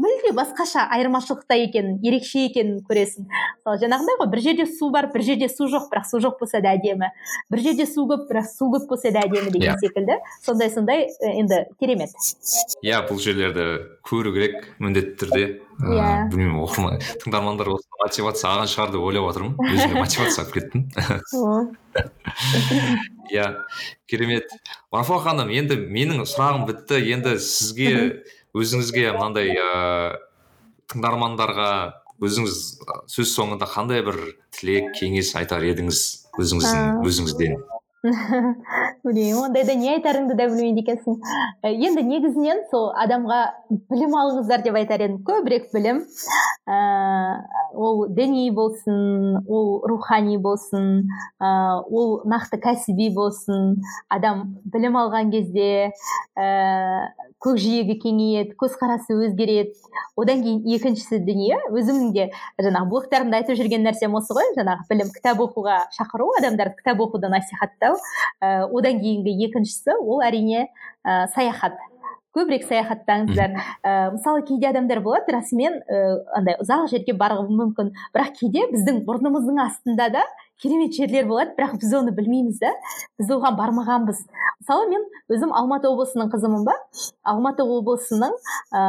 мүлде 0.00 0.32
басқаша 0.36 0.86
айырмашылықта 0.96 1.58
екенін 1.66 2.00
ерекше 2.06 2.46
екенін 2.48 2.80
көресің. 2.88 3.28
Мысалы 3.60 3.82
жаңағындай 3.84 4.20
ғой 4.20 4.30
бір 4.34 4.44
жерде 4.46 4.66
су 4.70 4.90
бар 4.94 5.10
бір 5.14 5.26
жерде 5.28 5.48
су 5.52 5.70
жоқ 5.70 5.88
бірақ 5.92 6.10
су 6.10 6.22
жоқ 6.24 6.38
болса 6.42 6.60
да 6.64 6.74
әдемі. 6.74 7.12
Бір 7.50 7.64
жерде 7.68 7.86
су 7.86 8.06
көп 8.10 8.26
бірақ 8.30 8.50
су 8.50 8.70
көп 8.74 8.88
болса 8.90 9.14
да 9.14 9.24
әдемі 9.26 9.54
деген 9.54 9.70
yeah. 9.70 9.78
Иә. 9.78 9.86
секілді. 9.86 10.18
Сондай 10.42 10.70
сондай 10.70 11.08
енді 11.22 11.64
керемет. 11.80 12.14
Иә 12.82 13.02
бұл 13.08 13.22
жерлерді 13.22 13.66
көру 14.06 14.34
керек 14.34 14.72
міндетті 14.78 15.18
түрде. 15.24 15.46
Иә 15.80 15.96
yeah. 15.96 16.24
білмеймін 16.30 16.60
оқырман 16.64 17.00
тыңдармандар 17.22 17.70
осы 17.72 17.88
мотивация 18.00 18.50
алған 18.50 18.70
шығар 18.70 18.92
деп 18.94 19.04
ойлап 19.04 19.28
отырмын. 19.30 19.54
Өзіме 19.64 20.00
мотивация 20.04 20.44
алып 20.44 20.54
кеттім. 20.56 20.80
Иә 23.30 23.46
керемет. 24.10 24.52
Марфуға 24.92 25.30
ханым 25.30 25.52
енді 25.54 25.78
менің 25.80 26.24
сұрағым 26.28 26.66
бітті. 26.68 27.00
Енді 27.14 27.36
сізге 27.40 27.92
өзіңізге 28.56 29.10
мынандай 29.16 29.54
ыыы 29.54 30.20
тыңдармандарға 30.90 31.72
өзіңіз 32.20 32.56
сөз 33.08 33.34
соңында 33.36 33.68
қандай 33.70 34.02
бір 34.04 34.18
тілек 34.56 34.90
кеңес 34.98 35.32
айтар 35.38 35.64
едіңіз 35.64 36.00
өзіңіздің 36.40 37.06
өзіңізден? 37.06 37.60
білмеймін 39.04 39.38
ондайда 39.44 39.74
не 39.76 39.90
айтарыңды 39.94 40.36
да 40.38 40.46
білмейді 40.48 40.80
екенсің 40.80 41.18
енді 41.68 42.04
негізінен 42.08 42.62
сол 42.70 42.86
адамға 42.96 43.40
білім 43.92 44.16
алыңыздар 44.16 44.64
деп 44.64 44.78
айтар 44.80 45.04
едім. 45.04 45.18
Көбірек 45.26 45.68
білім. 45.74 46.00
Ә, 46.64 46.78
ол 47.76 48.06
діни 48.16 48.46
болсын 48.56 49.42
ол 49.44 49.82
рухани 49.90 50.38
болсын 50.40 51.04
ә, 51.42 51.50
ол 51.84 52.22
нақты 52.24 52.60
кәсіби 52.64 53.10
болсын. 53.16 53.76
Адам 54.08 54.46
білім 54.72 54.96
алған 55.02 55.32
кезде 55.34 55.92
көкжиегі 57.40 57.96
кеңейеді 58.02 58.54
көзқарасы 58.60 59.16
өзгереді. 59.16 59.74
Одан 60.20 60.42
кейін 60.44 60.64
екіншісі 60.76 61.20
дүние 61.24 61.58
өзімнің 61.72 62.10
де 62.16 62.26
жаңағы 62.60 62.90
блогтарымда 62.92 63.40
айтып 63.40 63.58
жүрген 63.60 63.86
нәрсем 63.86 64.16
осы 64.18 64.36
ғой 64.36 64.50
жаңағы 64.58 64.88
білім 64.90 65.12
кітап 65.14 65.40
оқуға 65.46 65.78
шақыру 65.96 66.30
адамдарды 66.40 66.76
кітап 66.82 67.00
оқуды 67.06 67.30
насихаттау. 67.32 67.96
Ә, 68.40 68.66
одан 68.68 69.00
кейінгі 69.00 69.36
екіншісі 69.48 69.96
ол 70.00 70.20
әрине 70.26 70.66
ә, 70.66 71.26
саяхат. 71.34 71.80
Көбірек 72.36 72.68
саяхаттаңыздар. 72.68 73.56
Ә, 73.82 73.94
мысалы 74.14 74.44
кейде 74.46 74.68
адамдар 74.68 75.00
болады 75.02 75.32
расымен 75.34 75.80
ә, 75.80 76.20
андай 76.36 76.60
ұзақ 76.62 76.86
жерге 76.92 77.16
баруы 77.18 77.48
мүмкін. 77.48 77.90
Бірақ 78.14 78.36
кейде 78.38 78.68
біздің 78.70 79.02
мұрнымыздың 79.08 79.64
астында 79.64 80.10
да 80.14 80.28
керемет 80.62 80.94
жерлер 80.96 81.26
болады 81.28 81.54
бірақ 81.56 81.78
біз 81.80 81.94
оны 81.98 82.12
білмейміз 82.16 82.60
да. 82.60 82.72
Біз 83.18 83.32
оған 83.36 83.56
бармағанбыз. 83.58 84.22
Мысалы 84.60 84.88
мен 84.90 85.04
өзім 85.32 85.54
алматы 85.56 85.88
облысының 85.90 86.30
қызымын 86.32 86.64
ба? 86.68 86.76
Алматы 87.24 87.64
облысының 87.64 88.36
ә, 88.72 88.82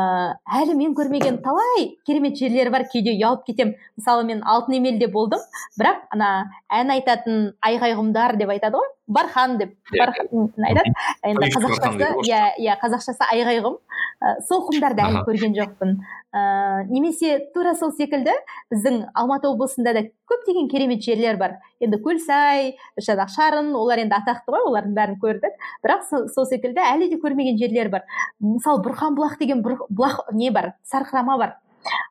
әлі 0.61 0.76
мен 0.80 0.95
көрмеген 0.98 1.41
талай 1.45 1.91
керемет 2.07 2.38
жерлері 2.39 2.73
бар. 2.73 2.88
Кейде 2.91 3.15
ұялып 3.15 3.45
кетемін 3.48 3.76
мысалы 3.98 4.27
мен 4.27 4.43
алтын 4.43 4.80
емелде 4.80 5.07
болдым. 5.11 5.43
Бірақ 5.80 6.06
ана 6.11 6.31
ән 6.69 6.95
айтатын 6.98 7.53
айғайғымдар 7.65 8.38
деп 8.41 8.56
айтады 8.56 8.81
ғой. 8.81 8.91
Бархан 9.12 9.58
деп 9.60 9.76
иә. 9.92 10.06
бархан 10.06 10.28
айтады 10.68 10.94
енді 11.28 11.50
қазақшасы 11.56 12.10
иә 12.26 12.42
иә 12.60 12.78
қазақшасы 12.82 13.28
айғайғым. 13.28 13.78
Ә, 14.22 14.34
сол 14.48 14.64
құмдарды 14.68 15.04
әлі 15.06 15.24
көрген 15.28 15.56
жоқпын. 15.58 15.96
Ә, 16.32 16.42
немесе 16.90 17.40
тура 17.54 17.74
сол 17.76 17.92
секілді 17.92 18.34
біздің 18.72 19.02
алматы 19.14 19.50
облысында 19.50 19.94
да 19.94 20.04
көптеген 20.30 20.70
керемет 20.72 21.04
жерлер 21.04 21.38
бар. 21.38 21.58
Енді 21.80 22.00
көлсай 22.04 22.76
жаңағы 23.00 23.36
шарын 23.36 23.74
олар 23.76 24.04
енді 24.04 24.16
атақты 24.20 24.54
ғой 24.54 24.68
олардың 24.70 24.96
бәрін 24.96 25.20
көрдік. 25.24 25.58
Бірақ 25.84 26.08
сол 26.34 26.46
секілді 26.46 26.84
әлі 26.86 27.10
де 27.12 27.20
көрмеген 27.22 27.60
жерлер 27.60 27.90
бар. 27.90 28.08
Мысалы 28.40 28.84
бұрхан 28.86 29.18
бұлақ 29.18 29.38
деген 29.40 29.66
бұлақ 29.66 30.32
не 30.34 30.52
бар? 30.52 30.74
Сарқырама 30.88 31.38
бар. 31.38 31.58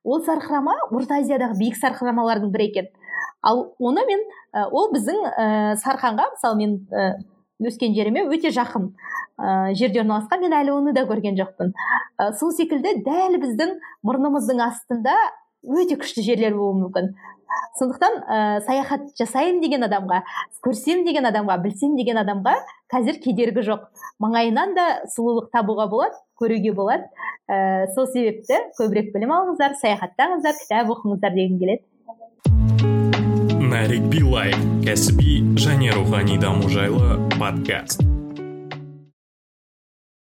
Ол 0.02 0.22
сарқырама 0.26 0.74
орта 0.90 1.20
азиядағы 1.20 1.58
биік 1.60 1.76
сарқырамалардың 1.78 2.50
бірі 2.50 2.66
екен. 2.70 2.88
Ал 3.42 3.74
оны 3.78 4.04
мен 4.08 4.24
ол 4.70 4.90
біздің 4.92 5.20
ә, 5.30 5.76
сарханға 5.80 6.30
мысалы 6.34 6.56
мен 6.60 6.76
ә, 6.92 7.12
өскен 7.60 7.94
жеріме 7.96 8.24
өте 8.28 8.52
жақын 8.54 8.90
ә, 9.40 9.72
жерде 9.76 10.02
орналасқан 10.02 10.44
мен 10.44 10.54
әлі 10.56 10.74
оны 10.76 10.94
да 10.96 11.04
көрген 11.08 11.36
жоқпын. 11.38 11.72
Ә, 12.20 12.32
сол 12.38 12.52
секілді 12.56 13.00
дәл 13.06 13.36
біздің 13.40 13.76
мұрнымыздың 14.06 14.62
астында 14.64 15.16
өте 15.64 15.98
күшті 16.00 16.24
жерлер 16.24 16.56
болуы 16.56 16.86
мүмкін. 16.86 17.12
Сондықтан 17.78 18.16
ә, 18.20 18.60
саяхат 18.66 19.08
жасайын 19.18 19.60
деген 19.60 19.84
адамға 19.88 20.22
көрсем 20.64 21.04
деген 21.06 21.26
адамға 21.28 21.58
білсем 21.64 21.96
деген 21.98 22.20
адамға 22.22 22.54
қазір 22.92 23.20
кедергі 23.24 23.64
жоқ. 23.66 23.88
Маңайынан 24.22 24.76
да 24.76 24.86
сұлулық 25.16 25.50
табуға 25.52 25.88
болады 25.90 26.16
көруге 26.40 26.72
болады. 26.76 27.10
Ә, 27.50 27.88
сол 27.96 28.06
себепті 28.12 28.62
көбірек 28.78 29.12
білім 29.16 29.34
алыңыздар 29.36 29.76
саяхаттаңыздар 29.82 30.56
кітап 30.62 30.94
оқыңыздар 30.96 31.36
дегім 31.36 31.60
келеді. 31.60 32.99
Нарик 33.80 34.02
билай 34.12 34.52
кәсіби 34.84 35.38
және 35.56 35.88
рухани 35.96 36.36
даму 36.42 36.68
жайлы 36.68 37.16
подкаст. 37.38 38.04